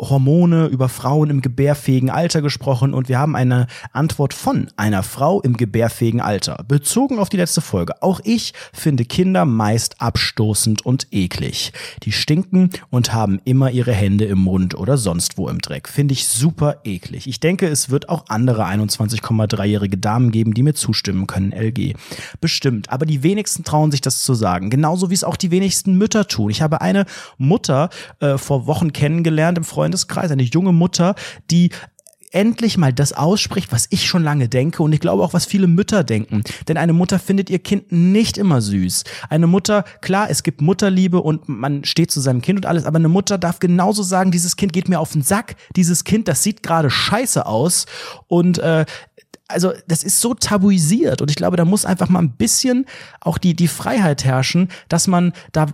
Hormone, 0.00 0.66
über 0.66 0.88
Frauen 0.88 1.30
im 1.30 1.40
gebärfähigen 1.40 2.10
Alter 2.10 2.42
gesprochen 2.42 2.94
und 2.94 3.08
wir 3.08 3.18
haben 3.18 3.36
eine 3.36 3.66
Antwort 3.92 4.34
von 4.34 4.68
einer 4.76 5.02
Frau 5.02 5.40
im 5.40 5.56
gebärfähigen 5.56 6.20
Alter, 6.20 6.64
bezogen 6.68 7.18
auf 7.18 7.28
die 7.28 7.36
letzte 7.36 7.60
Folge. 7.60 8.02
Auch 8.02 8.20
ich 8.24 8.52
finde 8.72 9.04
Kinder 9.04 9.44
meist 9.44 10.00
abstoßend 10.00 10.84
und 10.84 11.08
eklig. 11.10 11.72
Die 12.02 12.12
stinken 12.12 12.70
und 12.90 13.12
haben 13.12 13.40
immer 13.44 13.70
ihre 13.70 13.92
Hände 13.92 14.24
im 14.24 14.38
Mund 14.38 14.74
oder 14.74 14.96
sonst 14.96 15.38
wo 15.38 15.48
im 15.48 15.60
Dreck. 15.60 15.88
Finde 15.88 16.12
ich 16.12 16.26
super 16.26 16.80
eklig. 16.84 17.26
Ich 17.26 17.40
denke, 17.40 17.66
es 17.66 17.90
wird 17.90 18.08
auch 18.08 18.26
andere 18.28 18.66
21,3-jährige 18.66 19.98
Damen 19.98 20.30
geben, 20.30 20.43
die 20.52 20.62
mir 20.62 20.74
zustimmen 20.74 21.26
können, 21.26 21.52
LG. 21.52 21.94
Bestimmt. 22.40 22.90
Aber 22.90 23.06
die 23.06 23.22
wenigsten 23.22 23.64
trauen 23.64 23.90
sich 23.90 24.00
das 24.00 24.22
zu 24.22 24.34
sagen. 24.34 24.68
Genauso 24.68 25.10
wie 25.10 25.14
es 25.14 25.24
auch 25.24 25.36
die 25.36 25.50
wenigsten 25.50 25.96
Mütter 25.96 26.28
tun. 26.28 26.50
Ich 26.50 26.60
habe 26.60 26.80
eine 26.80 27.06
Mutter 27.38 27.88
äh, 28.20 28.36
vor 28.36 28.66
Wochen 28.66 28.92
kennengelernt 28.92 29.56
im 29.56 29.64
Freundeskreis, 29.64 30.30
eine 30.30 30.42
junge 30.42 30.72
Mutter, 30.72 31.14
die 31.50 31.70
endlich 32.34 32.76
mal 32.76 32.92
das 32.92 33.12
ausspricht, 33.12 33.72
was 33.72 33.86
ich 33.90 34.06
schon 34.06 34.24
lange 34.24 34.48
denke 34.48 34.82
und 34.82 34.92
ich 34.92 35.00
glaube 35.00 35.22
auch, 35.22 35.32
was 35.32 35.46
viele 35.46 35.68
Mütter 35.68 36.02
denken. 36.02 36.42
Denn 36.66 36.76
eine 36.76 36.92
Mutter 36.92 37.18
findet 37.18 37.48
ihr 37.48 37.60
Kind 37.60 37.92
nicht 37.92 38.36
immer 38.36 38.60
süß. 38.60 39.04
Eine 39.30 39.46
Mutter, 39.46 39.84
klar, 40.00 40.28
es 40.28 40.42
gibt 40.42 40.60
Mutterliebe 40.60 41.22
und 41.22 41.48
man 41.48 41.84
steht 41.84 42.10
zu 42.10 42.20
seinem 42.20 42.42
Kind 42.42 42.58
und 42.58 42.66
alles, 42.66 42.86
aber 42.86 42.96
eine 42.96 43.08
Mutter 43.08 43.38
darf 43.38 43.60
genauso 43.60 44.02
sagen, 44.02 44.32
dieses 44.32 44.56
Kind 44.56 44.72
geht 44.72 44.88
mir 44.88 44.98
auf 44.98 45.12
den 45.12 45.22
Sack, 45.22 45.54
dieses 45.76 46.02
Kind, 46.02 46.26
das 46.26 46.42
sieht 46.42 46.62
gerade 46.64 46.90
scheiße 46.90 47.46
aus 47.46 47.86
und 48.26 48.58
äh, 48.58 48.84
also 49.48 49.72
das 49.86 50.02
ist 50.02 50.20
so 50.20 50.34
tabuisiert 50.34 51.20
und 51.20 51.30
ich 51.30 51.36
glaube, 51.36 51.56
da 51.56 51.64
muss 51.64 51.84
einfach 51.84 52.08
mal 52.08 52.20
ein 52.20 52.36
bisschen 52.36 52.86
auch 53.20 53.38
die, 53.38 53.54
die 53.54 53.68
Freiheit 53.68 54.24
herrschen, 54.24 54.68
dass 54.88 55.06
man 55.06 55.32
da 55.52 55.66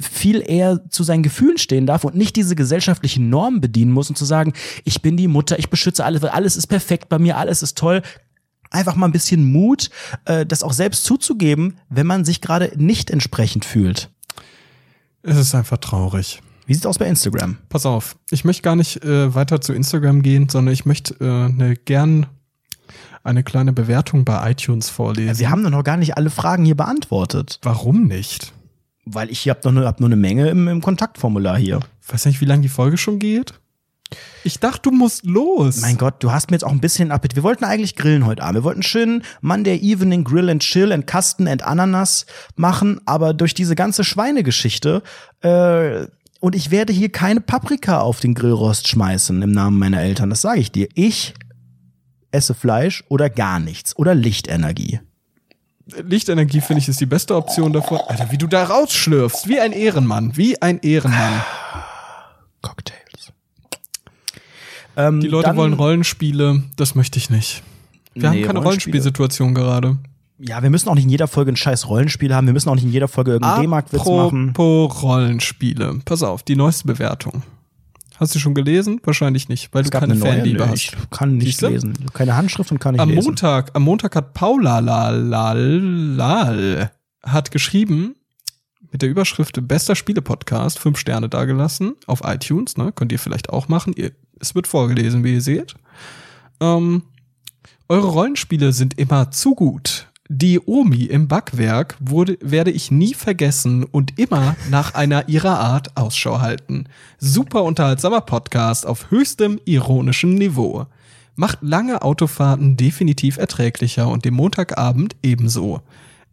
viel 0.00 0.42
eher 0.46 0.88
zu 0.90 1.02
seinen 1.02 1.22
Gefühlen 1.22 1.58
stehen 1.58 1.86
darf 1.86 2.04
und 2.04 2.14
nicht 2.14 2.36
diese 2.36 2.54
gesellschaftlichen 2.54 3.28
Normen 3.28 3.60
bedienen 3.60 3.92
muss 3.92 4.08
und 4.08 4.16
zu 4.16 4.24
sagen, 4.24 4.52
ich 4.84 5.02
bin 5.02 5.16
die 5.16 5.28
Mutter, 5.28 5.58
ich 5.58 5.70
beschütze 5.70 6.04
alles, 6.04 6.22
weil 6.22 6.30
alles 6.30 6.56
ist 6.56 6.68
perfekt 6.68 7.08
bei 7.08 7.18
mir, 7.18 7.36
alles 7.36 7.62
ist 7.62 7.76
toll. 7.76 8.02
Einfach 8.70 8.96
mal 8.96 9.06
ein 9.06 9.12
bisschen 9.12 9.50
Mut, 9.50 9.90
äh, 10.24 10.46
das 10.46 10.62
auch 10.62 10.72
selbst 10.72 11.04
zuzugeben, 11.04 11.78
wenn 11.88 12.06
man 12.06 12.24
sich 12.24 12.40
gerade 12.40 12.72
nicht 12.76 13.10
entsprechend 13.10 13.64
fühlt. 13.64 14.10
Es 15.22 15.36
ist 15.36 15.54
einfach 15.54 15.78
traurig. 15.78 16.42
Wie 16.66 16.74
sieht's 16.74 16.86
aus 16.86 16.98
bei 16.98 17.06
Instagram? 17.06 17.58
Pass 17.68 17.86
auf, 17.86 18.16
ich 18.30 18.44
möchte 18.44 18.62
gar 18.62 18.76
nicht 18.76 19.04
äh, 19.04 19.34
weiter 19.34 19.60
zu 19.60 19.72
Instagram 19.72 20.22
gehen, 20.22 20.48
sondern 20.48 20.72
ich 20.72 20.84
möchte 20.84 21.14
äh, 21.20 21.48
ne, 21.52 21.76
gern 21.76 22.26
eine 23.26 23.42
kleine 23.42 23.72
Bewertung 23.72 24.24
bei 24.24 24.50
iTunes 24.50 24.88
vorlesen. 24.88 25.38
Wir 25.38 25.50
haben 25.50 25.62
doch 25.62 25.70
noch 25.70 25.84
gar 25.84 25.96
nicht 25.96 26.16
alle 26.16 26.30
Fragen 26.30 26.64
hier 26.64 26.76
beantwortet, 26.76 27.58
Warum 27.62 28.04
nicht? 28.04 28.52
weil 29.06 29.30
ich 29.30 29.40
hier 29.40 29.50
hab 29.52 29.64
noch 29.64 29.72
nur, 29.72 29.86
hab 29.86 30.00
nur 30.00 30.08
eine 30.08 30.16
Menge 30.16 30.48
im, 30.48 30.66
im 30.68 30.80
Kontaktformular 30.82 31.56
hier. 31.56 31.80
Weiß 32.08 32.26
nicht, 32.26 32.40
wie 32.40 32.44
lange 32.44 32.62
die 32.62 32.68
Folge 32.68 32.98
schon 32.98 33.18
geht? 33.18 33.54
Ich 34.44 34.60
dachte, 34.60 34.82
du 34.82 34.90
musst 34.92 35.24
los. 35.24 35.80
Mein 35.80 35.96
Gott, 35.96 36.22
du 36.22 36.30
hast 36.30 36.50
mir 36.50 36.56
jetzt 36.56 36.64
auch 36.64 36.70
ein 36.72 36.80
bisschen 36.80 37.10
Appetit. 37.10 37.36
Wir 37.36 37.42
wollten 37.42 37.64
eigentlich 37.64 37.96
grillen 37.96 38.26
heute 38.26 38.42
Abend. 38.42 38.56
Wir 38.56 38.64
wollten 38.64 38.82
schön 38.82 39.22
Monday 39.40 39.76
Evening 39.78 40.22
Grill 40.24 40.48
and 40.50 40.62
Chill 40.62 40.92
and 40.92 41.06
Kasten 41.06 41.48
and 41.48 41.62
Ananas 41.62 42.26
machen, 42.54 43.00
aber 43.06 43.34
durch 43.34 43.54
diese 43.54 43.74
ganze 43.74 44.04
Schweinegeschichte 44.04 45.02
äh, 45.40 46.06
und 46.38 46.54
ich 46.54 46.70
werde 46.70 46.92
hier 46.92 47.08
keine 47.08 47.40
Paprika 47.40 48.00
auf 48.00 48.20
den 48.20 48.34
Grillrost 48.34 48.88
schmeißen 48.88 49.40
im 49.42 49.50
Namen 49.52 49.78
meiner 49.78 50.02
Eltern. 50.02 50.30
Das 50.30 50.42
sage 50.42 50.60
ich 50.60 50.70
dir. 50.70 50.88
Ich 50.94 51.34
esse 52.36 52.54
Fleisch 52.54 53.02
oder 53.08 53.28
gar 53.30 53.58
nichts 53.58 53.96
oder 53.96 54.14
Lichtenergie. 54.14 55.00
Lichtenergie 56.02 56.60
finde 56.60 56.80
ich 56.82 56.88
ist 56.88 57.00
die 57.00 57.06
beste 57.06 57.36
Option 57.36 57.72
davor. 57.72 58.10
Alter, 58.10 58.30
wie 58.30 58.38
du 58.38 58.46
da 58.46 58.64
rausschlürfst, 58.64 59.48
wie 59.48 59.60
ein 59.60 59.72
Ehrenmann, 59.72 60.36
wie 60.36 60.60
ein 60.60 60.78
Ehrenmann. 60.80 61.42
Cocktails. 62.62 63.32
Ähm, 64.96 65.20
Die 65.20 65.28
Leute 65.28 65.54
wollen 65.56 65.74
Rollenspiele, 65.74 66.62
das 66.76 66.94
möchte 66.94 67.18
ich 67.18 67.30
nicht. 67.30 67.62
Wir 68.14 68.30
Nee, 68.30 68.40
haben 68.40 68.46
keine 68.46 68.58
Rollenspielsituation 68.60 69.54
gerade. 69.54 69.98
Ja, 70.38 70.62
wir 70.62 70.70
müssen 70.70 70.88
auch 70.88 70.94
nicht 70.94 71.04
in 71.04 71.10
jeder 71.10 71.28
Folge 71.28 71.52
ein 71.52 71.56
scheiß 71.56 71.88
Rollenspiel 71.88 72.34
haben. 72.34 72.46
Wir 72.46 72.52
müssen 72.52 72.68
auch 72.68 72.74
nicht 72.74 72.84
in 72.84 72.92
jeder 72.92 73.08
Folge 73.08 73.32
irgendeinen 73.32 73.62
D-Mark-Witz 73.62 74.04
machen. 74.04 74.50
Apropos 74.50 75.02
Rollenspiele. 75.02 76.00
Pass 76.04 76.22
auf, 76.22 76.42
die 76.42 76.56
neueste 76.56 76.86
Bewertung. 76.86 77.42
Hast 78.18 78.34
du 78.34 78.38
schon 78.38 78.54
gelesen? 78.54 79.00
Wahrscheinlich 79.04 79.48
nicht, 79.48 79.72
weil 79.74 79.82
Es 79.82 79.90
du 79.90 79.98
keine 79.98 80.12
eine 80.12 80.20
neue, 80.20 80.32
Fanliebe 80.32 80.64
nee, 80.64 80.70
hast. 80.70 80.84
Ich 80.84 81.10
kann 81.10 81.36
nicht 81.36 81.46
Siehste? 81.46 81.68
lesen. 81.68 81.94
Keine 82.12 82.36
Handschrift 82.36 82.70
und 82.72 82.78
kann 82.78 82.92
nicht 82.92 83.00
Am 83.00 83.10
lesen. 83.10 83.24
Montag, 83.24 83.70
am 83.74 83.82
Montag 83.82 84.16
hat 84.16 84.34
Paula 84.34 84.78
Lalal 84.78 86.90
hat 87.22 87.50
geschrieben 87.50 88.14
mit 88.92 89.02
der 89.02 89.10
Überschrift 89.10 89.58
Bester 89.68 89.96
Spiele-Podcast, 89.96 90.78
fünf 90.78 90.98
Sterne 90.98 91.28
dagelassen 91.28 91.94
auf 92.06 92.22
iTunes, 92.24 92.76
ne? 92.76 92.92
Könnt 92.92 93.12
ihr 93.12 93.18
vielleicht 93.18 93.50
auch 93.50 93.68
machen. 93.68 93.92
Ihr, 93.96 94.12
es 94.40 94.54
wird 94.54 94.66
vorgelesen, 94.66 95.24
wie 95.24 95.34
ihr 95.34 95.42
seht. 95.42 95.74
Ähm, 96.60 97.02
eure 97.88 98.08
Rollenspiele 98.08 98.72
sind 98.72 98.98
immer 98.98 99.30
zu 99.30 99.54
gut. 99.54 100.08
Die 100.28 100.60
Omi 100.60 101.04
im 101.04 101.28
Backwerk 101.28 101.96
wurde, 102.00 102.36
werde 102.40 102.70
ich 102.72 102.90
nie 102.90 103.14
vergessen 103.14 103.84
und 103.84 104.18
immer 104.18 104.56
nach 104.70 104.94
einer 104.94 105.28
ihrer 105.28 105.60
Art 105.60 105.96
Ausschau 105.96 106.40
halten. 106.40 106.84
Super 107.18 107.62
unterhaltsamer 107.62 108.22
Podcast 108.22 108.86
auf 108.86 109.10
höchstem 109.10 109.60
ironischen 109.64 110.34
Niveau. 110.34 110.86
macht 111.38 111.58
lange 111.60 112.00
Autofahrten 112.02 112.76
definitiv 112.76 113.36
erträglicher 113.36 114.08
und 114.08 114.24
den 114.24 114.32
Montagabend 114.34 115.14
ebenso. 115.22 115.82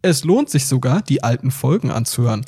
Es 0.02 0.24
lohnt 0.24 0.48
sich 0.50 0.66
sogar, 0.66 1.02
die 1.02 1.22
alten 1.22 1.50
Folgen 1.50 1.90
anzuhören. 1.90 2.44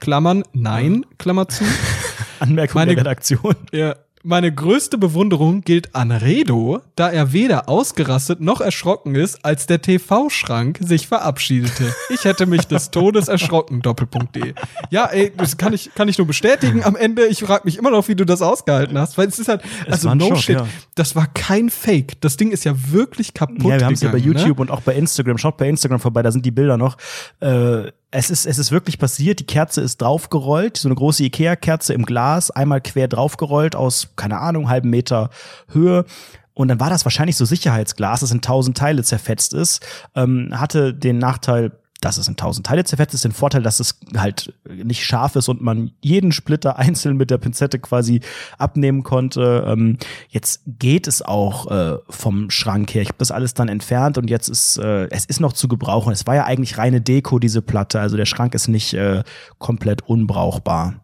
Klammern, 0.00 0.44
nein, 0.52 1.04
Klammer 1.18 1.48
zu. 1.48 1.64
Anmerkung 2.40 2.80
Meine- 2.80 2.94
der 2.94 3.00
Redaktion. 3.04 3.54
Ja. 3.72 3.96
Meine 4.28 4.52
größte 4.52 4.98
Bewunderung 4.98 5.60
gilt 5.60 5.94
an 5.94 6.10
Redo, 6.10 6.80
da 6.96 7.08
er 7.08 7.32
weder 7.32 7.68
ausgerastet 7.68 8.40
noch 8.40 8.60
erschrocken 8.60 9.14
ist, 9.14 9.44
als 9.44 9.66
der 9.66 9.80
TV-Schrank 9.80 10.80
sich 10.82 11.06
verabschiedete. 11.06 11.94
Ich 12.12 12.24
hätte 12.24 12.46
mich 12.46 12.66
des 12.66 12.90
Todes 12.90 13.28
erschrocken, 13.28 13.82
Doppelpunkt.de. 13.82 14.54
Ja, 14.90 15.04
ey, 15.04 15.32
das 15.36 15.58
kann 15.58 15.72
ich, 15.72 15.94
kann 15.94 16.08
ich 16.08 16.18
nur 16.18 16.26
bestätigen. 16.26 16.82
Am 16.82 16.96
Ende, 16.96 17.24
ich 17.26 17.44
frage 17.44 17.62
mich 17.66 17.78
immer 17.78 17.92
noch, 17.92 18.08
wie 18.08 18.16
du 18.16 18.24
das 18.26 18.42
ausgehalten 18.42 18.98
hast, 18.98 19.16
weil 19.16 19.28
es 19.28 19.38
ist 19.38 19.46
halt, 19.46 19.62
also 19.88 20.12
no 20.12 20.26
Schock, 20.26 20.38
shit, 20.38 20.56
ja. 20.56 20.66
das 20.96 21.14
war 21.14 21.28
kein 21.28 21.70
Fake. 21.70 22.20
Das 22.20 22.36
Ding 22.36 22.50
ist 22.50 22.64
ja 22.64 22.74
wirklich 22.90 23.32
kaputt 23.32 23.62
Ja, 23.62 23.78
wir 23.78 23.86
haben 23.86 23.94
es 23.94 24.00
ja 24.00 24.10
bei 24.10 24.18
gegangen, 24.18 24.38
YouTube 24.38 24.58
Ne? 24.58 24.62
und 24.62 24.70
auch 24.72 24.80
bei 24.80 24.96
Instagram. 24.96 25.38
Schaut 25.38 25.56
bei 25.56 25.68
Instagram 25.68 26.00
vorbei, 26.00 26.22
da 26.22 26.32
sind 26.32 26.44
die 26.44 26.50
Bilder 26.50 26.76
noch. 26.76 26.96
Äh, 27.38 27.92
es 28.16 28.30
ist, 28.30 28.46
es 28.46 28.56
ist 28.56 28.72
wirklich 28.72 28.98
passiert. 28.98 29.40
Die 29.40 29.46
Kerze 29.46 29.82
ist 29.82 30.00
draufgerollt, 30.00 30.78
so 30.78 30.88
eine 30.88 30.94
große 30.94 31.22
Ikea-Kerze 31.24 31.92
im 31.92 32.06
Glas, 32.06 32.50
einmal 32.50 32.80
quer 32.80 33.08
draufgerollt 33.08 33.76
aus, 33.76 34.08
keine 34.16 34.38
Ahnung, 34.38 34.70
halben 34.70 34.88
Meter 34.88 35.28
Höhe. 35.68 36.06
Und 36.54 36.68
dann 36.68 36.80
war 36.80 36.88
das 36.88 37.04
wahrscheinlich 37.04 37.36
so 37.36 37.44
Sicherheitsglas, 37.44 38.20
das 38.20 38.30
in 38.30 38.40
tausend 38.40 38.78
Teile 38.78 39.02
zerfetzt 39.02 39.52
ist. 39.52 39.84
Ähm, 40.14 40.48
hatte 40.54 40.94
den 40.94 41.18
Nachteil, 41.18 41.72
dass 42.00 42.18
es 42.18 42.28
in 42.28 42.36
tausend 42.36 42.66
Teile 42.66 42.84
zerfetzt 42.84 43.14
ist, 43.14 43.24
den 43.24 43.32
Vorteil, 43.32 43.62
dass 43.62 43.80
es 43.80 43.98
halt 44.16 44.52
nicht 44.64 45.04
scharf 45.04 45.36
ist 45.36 45.48
und 45.48 45.62
man 45.62 45.92
jeden 46.00 46.32
Splitter 46.32 46.76
einzeln 46.78 47.16
mit 47.16 47.30
der 47.30 47.38
Pinzette 47.38 47.78
quasi 47.78 48.20
abnehmen 48.58 49.02
konnte. 49.02 49.64
Ähm, 49.66 49.98
jetzt 50.28 50.62
geht 50.66 51.06
es 51.06 51.22
auch 51.22 51.70
äh, 51.70 51.98
vom 52.08 52.50
Schrank 52.50 52.94
her. 52.94 53.02
Ich 53.02 53.08
habe 53.08 53.18
das 53.18 53.30
alles 53.30 53.54
dann 53.54 53.68
entfernt 53.68 54.18
und 54.18 54.28
jetzt 54.28 54.48
ist 54.48 54.78
äh, 54.78 55.08
es 55.10 55.24
ist 55.24 55.40
noch 55.40 55.52
zu 55.52 55.68
gebrauchen. 55.68 56.12
Es 56.12 56.26
war 56.26 56.34
ja 56.34 56.44
eigentlich 56.44 56.78
reine 56.78 57.00
Deko 57.00 57.38
diese 57.38 57.62
Platte, 57.62 58.00
also 58.00 58.16
der 58.16 58.26
Schrank 58.26 58.54
ist 58.54 58.68
nicht 58.68 58.94
äh, 58.94 59.22
komplett 59.58 60.02
unbrauchbar. 60.02 60.94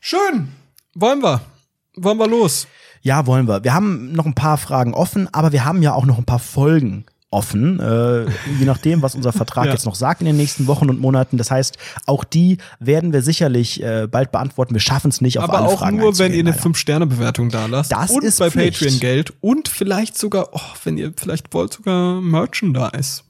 Schön. 0.00 0.48
Wollen 0.94 1.22
wir? 1.22 1.40
Wollen 1.96 2.18
wir 2.18 2.28
los? 2.28 2.66
Ja, 3.02 3.26
wollen 3.26 3.48
wir. 3.48 3.64
Wir 3.64 3.74
haben 3.74 4.12
noch 4.12 4.26
ein 4.26 4.34
paar 4.34 4.58
Fragen 4.58 4.94
offen, 4.94 5.28
aber 5.32 5.52
wir 5.52 5.64
haben 5.64 5.82
ja 5.82 5.94
auch 5.94 6.04
noch 6.04 6.18
ein 6.18 6.24
paar 6.24 6.38
Folgen 6.38 7.04
offen, 7.30 7.78
äh, 7.78 8.22
je 8.58 8.64
nachdem, 8.64 9.02
was 9.02 9.14
unser 9.14 9.32
Vertrag 9.32 9.66
Ja. 9.70 9.72
jetzt 9.72 9.86
noch 9.86 9.94
sagt 9.94 10.20
in 10.20 10.26
den 10.26 10.36
nächsten 10.36 10.66
Wochen 10.66 10.88
und 10.90 10.98
Monaten. 11.00 11.36
Das 11.36 11.50
heißt, 11.50 11.78
auch 12.06 12.24
die 12.24 12.58
werden 12.80 13.12
wir 13.12 13.22
sicherlich 13.22 13.82
äh, 13.82 14.08
bald 14.10 14.32
beantworten. 14.32 14.74
Wir 14.74 14.80
schaffen 14.80 15.10
es 15.10 15.20
nicht 15.20 15.38
auf 15.38 15.44
Aber 15.44 15.58
alle 15.58 15.68
auch 15.68 15.78
Fragen 15.78 15.98
nur, 15.98 16.18
wenn 16.18 16.32
ihr 16.32 16.40
eine 16.40 16.50
leider. 16.50 16.62
5-Sterne-Bewertung 16.62 17.50
da 17.50 17.66
lasst. 17.66 17.92
Das 17.92 18.10
und 18.10 18.24
ist 18.24 18.38
bei 18.38 18.50
Pflicht. 18.50 18.80
Patreon 18.80 19.00
Geld. 19.00 19.32
Und 19.40 19.68
vielleicht 19.68 20.18
sogar, 20.18 20.48
oh, 20.52 20.60
wenn 20.84 20.98
ihr 20.98 21.12
vielleicht 21.16 21.52
wollt, 21.54 21.72
sogar 21.74 22.20
Merchandise. 22.20 23.22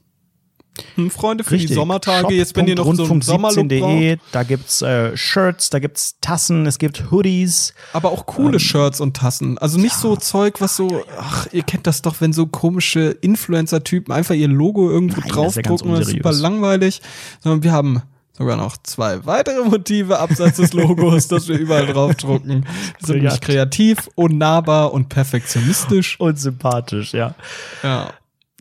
Hm, 0.95 1.09
Freunde 1.09 1.43
für 1.43 1.51
die 1.51 1.61
Richtig. 1.61 1.75
Sommertage, 1.75 2.33
jetzt 2.33 2.55
wenn 2.55 2.67
ihr 2.67 2.75
noch 2.75 2.93
so 2.93 3.03
einen 3.05 3.21
Sommerlook. 3.21 3.65
Rundfunk17.de, 3.65 4.17
da 4.31 4.43
gibt's 4.43 4.81
äh, 4.81 5.15
Shirts, 5.15 5.69
da 5.69 5.79
gibt's 5.79 6.15
Tassen, 6.21 6.65
es 6.65 6.79
gibt 6.79 7.11
Hoodies. 7.11 7.73
Aber 7.93 8.11
auch 8.11 8.25
coole 8.25 8.59
Shirts 8.59 8.99
und 8.99 9.15
Tassen. 9.15 9.57
Also 9.57 9.77
nicht 9.77 9.95
so 9.95 10.15
Zeug, 10.15 10.61
was 10.61 10.75
so, 10.75 11.03
ach, 11.19 11.47
ihr 11.51 11.63
kennt 11.63 11.87
das 11.87 12.01
doch, 12.01 12.21
wenn 12.21 12.33
so 12.33 12.47
komische 12.47 13.17
Influencer-Typen 13.21 14.13
einfach 14.13 14.35
ihr 14.35 14.47
Logo 14.47 14.89
irgendwo 14.89 15.21
Nein, 15.21 15.29
das 15.29 15.47
ist 15.47 15.55
ja 15.55 15.61
ganz 15.61 15.81
draufdrucken, 15.81 15.99
das 15.99 16.07
ist 16.07 16.13
super 16.13 16.31
langweilig. 16.33 17.01
Sondern 17.41 17.63
wir 17.63 17.71
haben 17.71 18.01
sogar 18.41 18.57
noch 18.57 18.77
zwei 18.77 19.25
weitere 19.25 19.63
Motive 19.63 20.19
abseits 20.19 20.57
des 20.57 20.73
Logos, 20.73 21.27
das 21.27 21.47
wir 21.47 21.57
überall 21.57 21.85
draufdrucken. 21.85 22.65
Die 22.99 23.05
sind 23.05 23.17
nämlich 23.17 23.41
kreativ, 23.41 24.09
unnahbar 24.15 24.93
und 24.93 25.09
perfektionistisch. 25.09 26.19
Und 26.19 26.39
sympathisch, 26.39 27.13
ja. 27.13 27.35
Ja. 27.83 28.13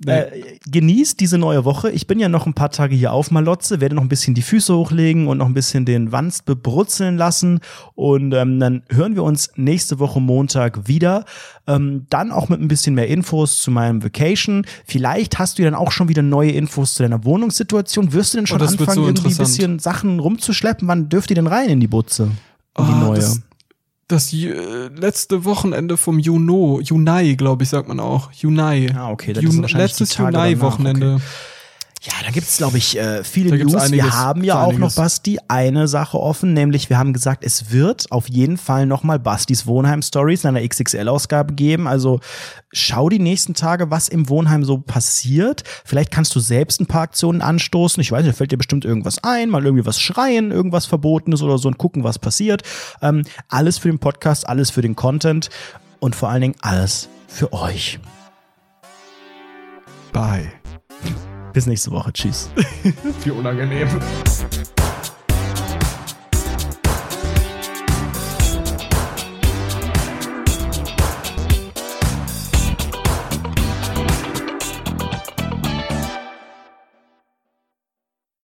Äh, 0.06 0.59
genießt 0.70 1.20
diese 1.20 1.36
neue 1.36 1.64
Woche. 1.66 1.90
Ich 1.90 2.06
bin 2.06 2.18
ja 2.18 2.28
noch 2.31 2.47
ein 2.47 2.55
paar 2.55 2.70
Tage 2.70 2.94
hier 2.94 3.12
auf 3.12 3.31
Malotze, 3.31 3.81
werde 3.81 3.94
noch 3.94 4.02
ein 4.02 4.09
bisschen 4.09 4.35
die 4.35 4.40
Füße 4.43 4.74
hochlegen 4.74 5.27
und 5.28 5.39
noch 5.39 5.47
ein 5.47 5.52
bisschen 5.52 5.85
den 5.85 6.10
Wanst 6.10 6.47
bebrutzeln 6.47 7.18
lassen. 7.18 7.60
Und 7.94 8.32
ähm, 8.32 8.59
dann 8.60 8.82
hören 8.89 9.14
wir 9.14 9.22
uns 9.24 9.51
nächste 9.56 9.98
Woche 9.98 10.20
Montag 10.20 10.89
wieder. 10.89 11.24
Ähm, 11.66 12.06
dann 12.09 12.32
auch 12.32 12.48
mit 12.48 12.60
ein 12.60 12.68
bisschen 12.68 12.94
mehr 12.94 13.09
Infos 13.09 13.60
zu 13.60 13.70
meinem 13.70 14.02
Vacation. 14.02 14.64
Vielleicht 14.86 15.39
hast 15.39 15.59
du 15.59 15.62
ja 15.64 15.70
dann 15.70 15.78
auch 15.78 15.93
schon 15.93 16.09
wieder 16.09 16.22
neue 16.22 16.52
Infos 16.52 16.94
zu 16.94 17.02
deiner 17.02 17.22
Wohnungssituation. 17.24 18.12
Wirst 18.14 18.32
du 18.32 18.39
denn 18.39 18.47
schon 18.47 18.60
Oh, 18.62 18.64
anfangen, 18.64 18.94
so 18.94 19.05
irgendwie 19.06 19.28
ein 19.31 19.36
bisschen 19.36 19.78
Sachen 19.78 20.18
rumzuschleppen? 20.18 20.89
Wann 20.89 21.09
dürft 21.10 21.31
ihr 21.31 21.35
denn 21.36 21.47
rein 21.47 21.68
in 21.68 21.81
die 21.81 21.89
Butze? 21.89 22.31
In 22.78 22.86
die 22.86 22.93
Ah, 22.93 23.01
neue. 23.05 23.16
Das, 23.20 23.40
das 24.11 24.32
äh, 24.32 24.89
letzte 24.89 25.45
Wochenende 25.45 25.97
vom 25.97 26.19
Juno, 26.19 26.81
Junai, 26.82 27.35
glaube 27.35 27.65
ich, 27.65 27.69
sagt 27.69 27.89
man 27.89 28.01
auch. 28.01 28.32
Junai. 28.32 28.91
Ah, 28.95 29.11
okay, 29.11 29.32
das 29.32 29.43
Jun 29.43 29.53
sind 29.53 29.62
wahrscheinlich 29.62 29.91
letztes 29.91 30.16
Junai-Wochenende. 30.16 31.20
Ja, 32.02 32.12
da 32.24 32.31
gibt's 32.31 32.56
glaube 32.56 32.78
ich, 32.78 32.98
äh, 32.98 33.22
viele 33.24 33.59
News. 33.59 33.93
wir 33.93 34.12
haben 34.14 34.43
ja 34.43 34.62
auch 34.62 34.72
noch. 34.72 34.94
Basti, 34.94 35.39
eine 35.48 35.86
Sache 35.86 36.18
offen, 36.18 36.55
nämlich 36.55 36.89
wir 36.89 36.97
haben 36.97 37.12
gesagt, 37.12 37.44
es 37.44 37.72
wird 37.72 38.10
auf 38.10 38.27
jeden 38.28 38.56
Fall 38.56 38.86
nochmal 38.86 39.18
Bastis 39.18 39.66
Wohnheim-Stories 39.66 40.44
in 40.44 40.56
einer 40.56 40.66
XXL-Ausgabe 40.66 41.52
geben. 41.52 41.86
Also 41.86 42.20
schau 42.72 43.10
die 43.10 43.18
nächsten 43.18 43.52
Tage, 43.52 43.90
was 43.90 44.09
im 44.09 44.31
Wohnheim 44.31 44.64
so 44.64 44.78
passiert. 44.78 45.62
Vielleicht 45.85 46.10
kannst 46.10 46.35
du 46.35 46.40
selbst 46.40 46.81
ein 46.81 46.86
paar 46.86 47.02
Aktionen 47.02 47.43
anstoßen. 47.43 48.01
Ich 48.01 48.10
weiß 48.10 48.24
nicht, 48.24 48.32
da 48.32 48.36
fällt 48.36 48.52
dir 48.52 48.56
bestimmt 48.56 48.86
irgendwas 48.86 49.22
ein, 49.22 49.51
mal 49.51 49.62
irgendwie 49.62 49.85
was 49.85 50.01
schreien, 50.01 50.52
irgendwas 50.52 50.86
Verbotenes 50.86 51.43
oder 51.43 51.59
so 51.59 51.68
und 51.68 51.77
gucken, 51.77 52.02
was 52.02 52.18
passiert. 52.18 52.62
Ähm, 53.02 53.24
alles 53.48 53.77
für 53.77 53.89
den 53.89 53.98
Podcast, 53.98 54.48
alles 54.48 54.70
für 54.70 54.81
den 54.81 54.97
Content 54.97 55.51
und 55.98 56.16
vor 56.16 56.31
allen 56.31 56.40
Dingen 56.40 56.56
alles 56.62 57.10
für 57.28 57.52
euch. 57.52 58.01
Bye. 60.12 60.60
Bis 61.52 61.66
nächste 61.66 61.90
Woche. 61.90 62.12
Tschüss. 62.12 62.51
Wie 63.24 63.31
unangenehm. 63.31 63.89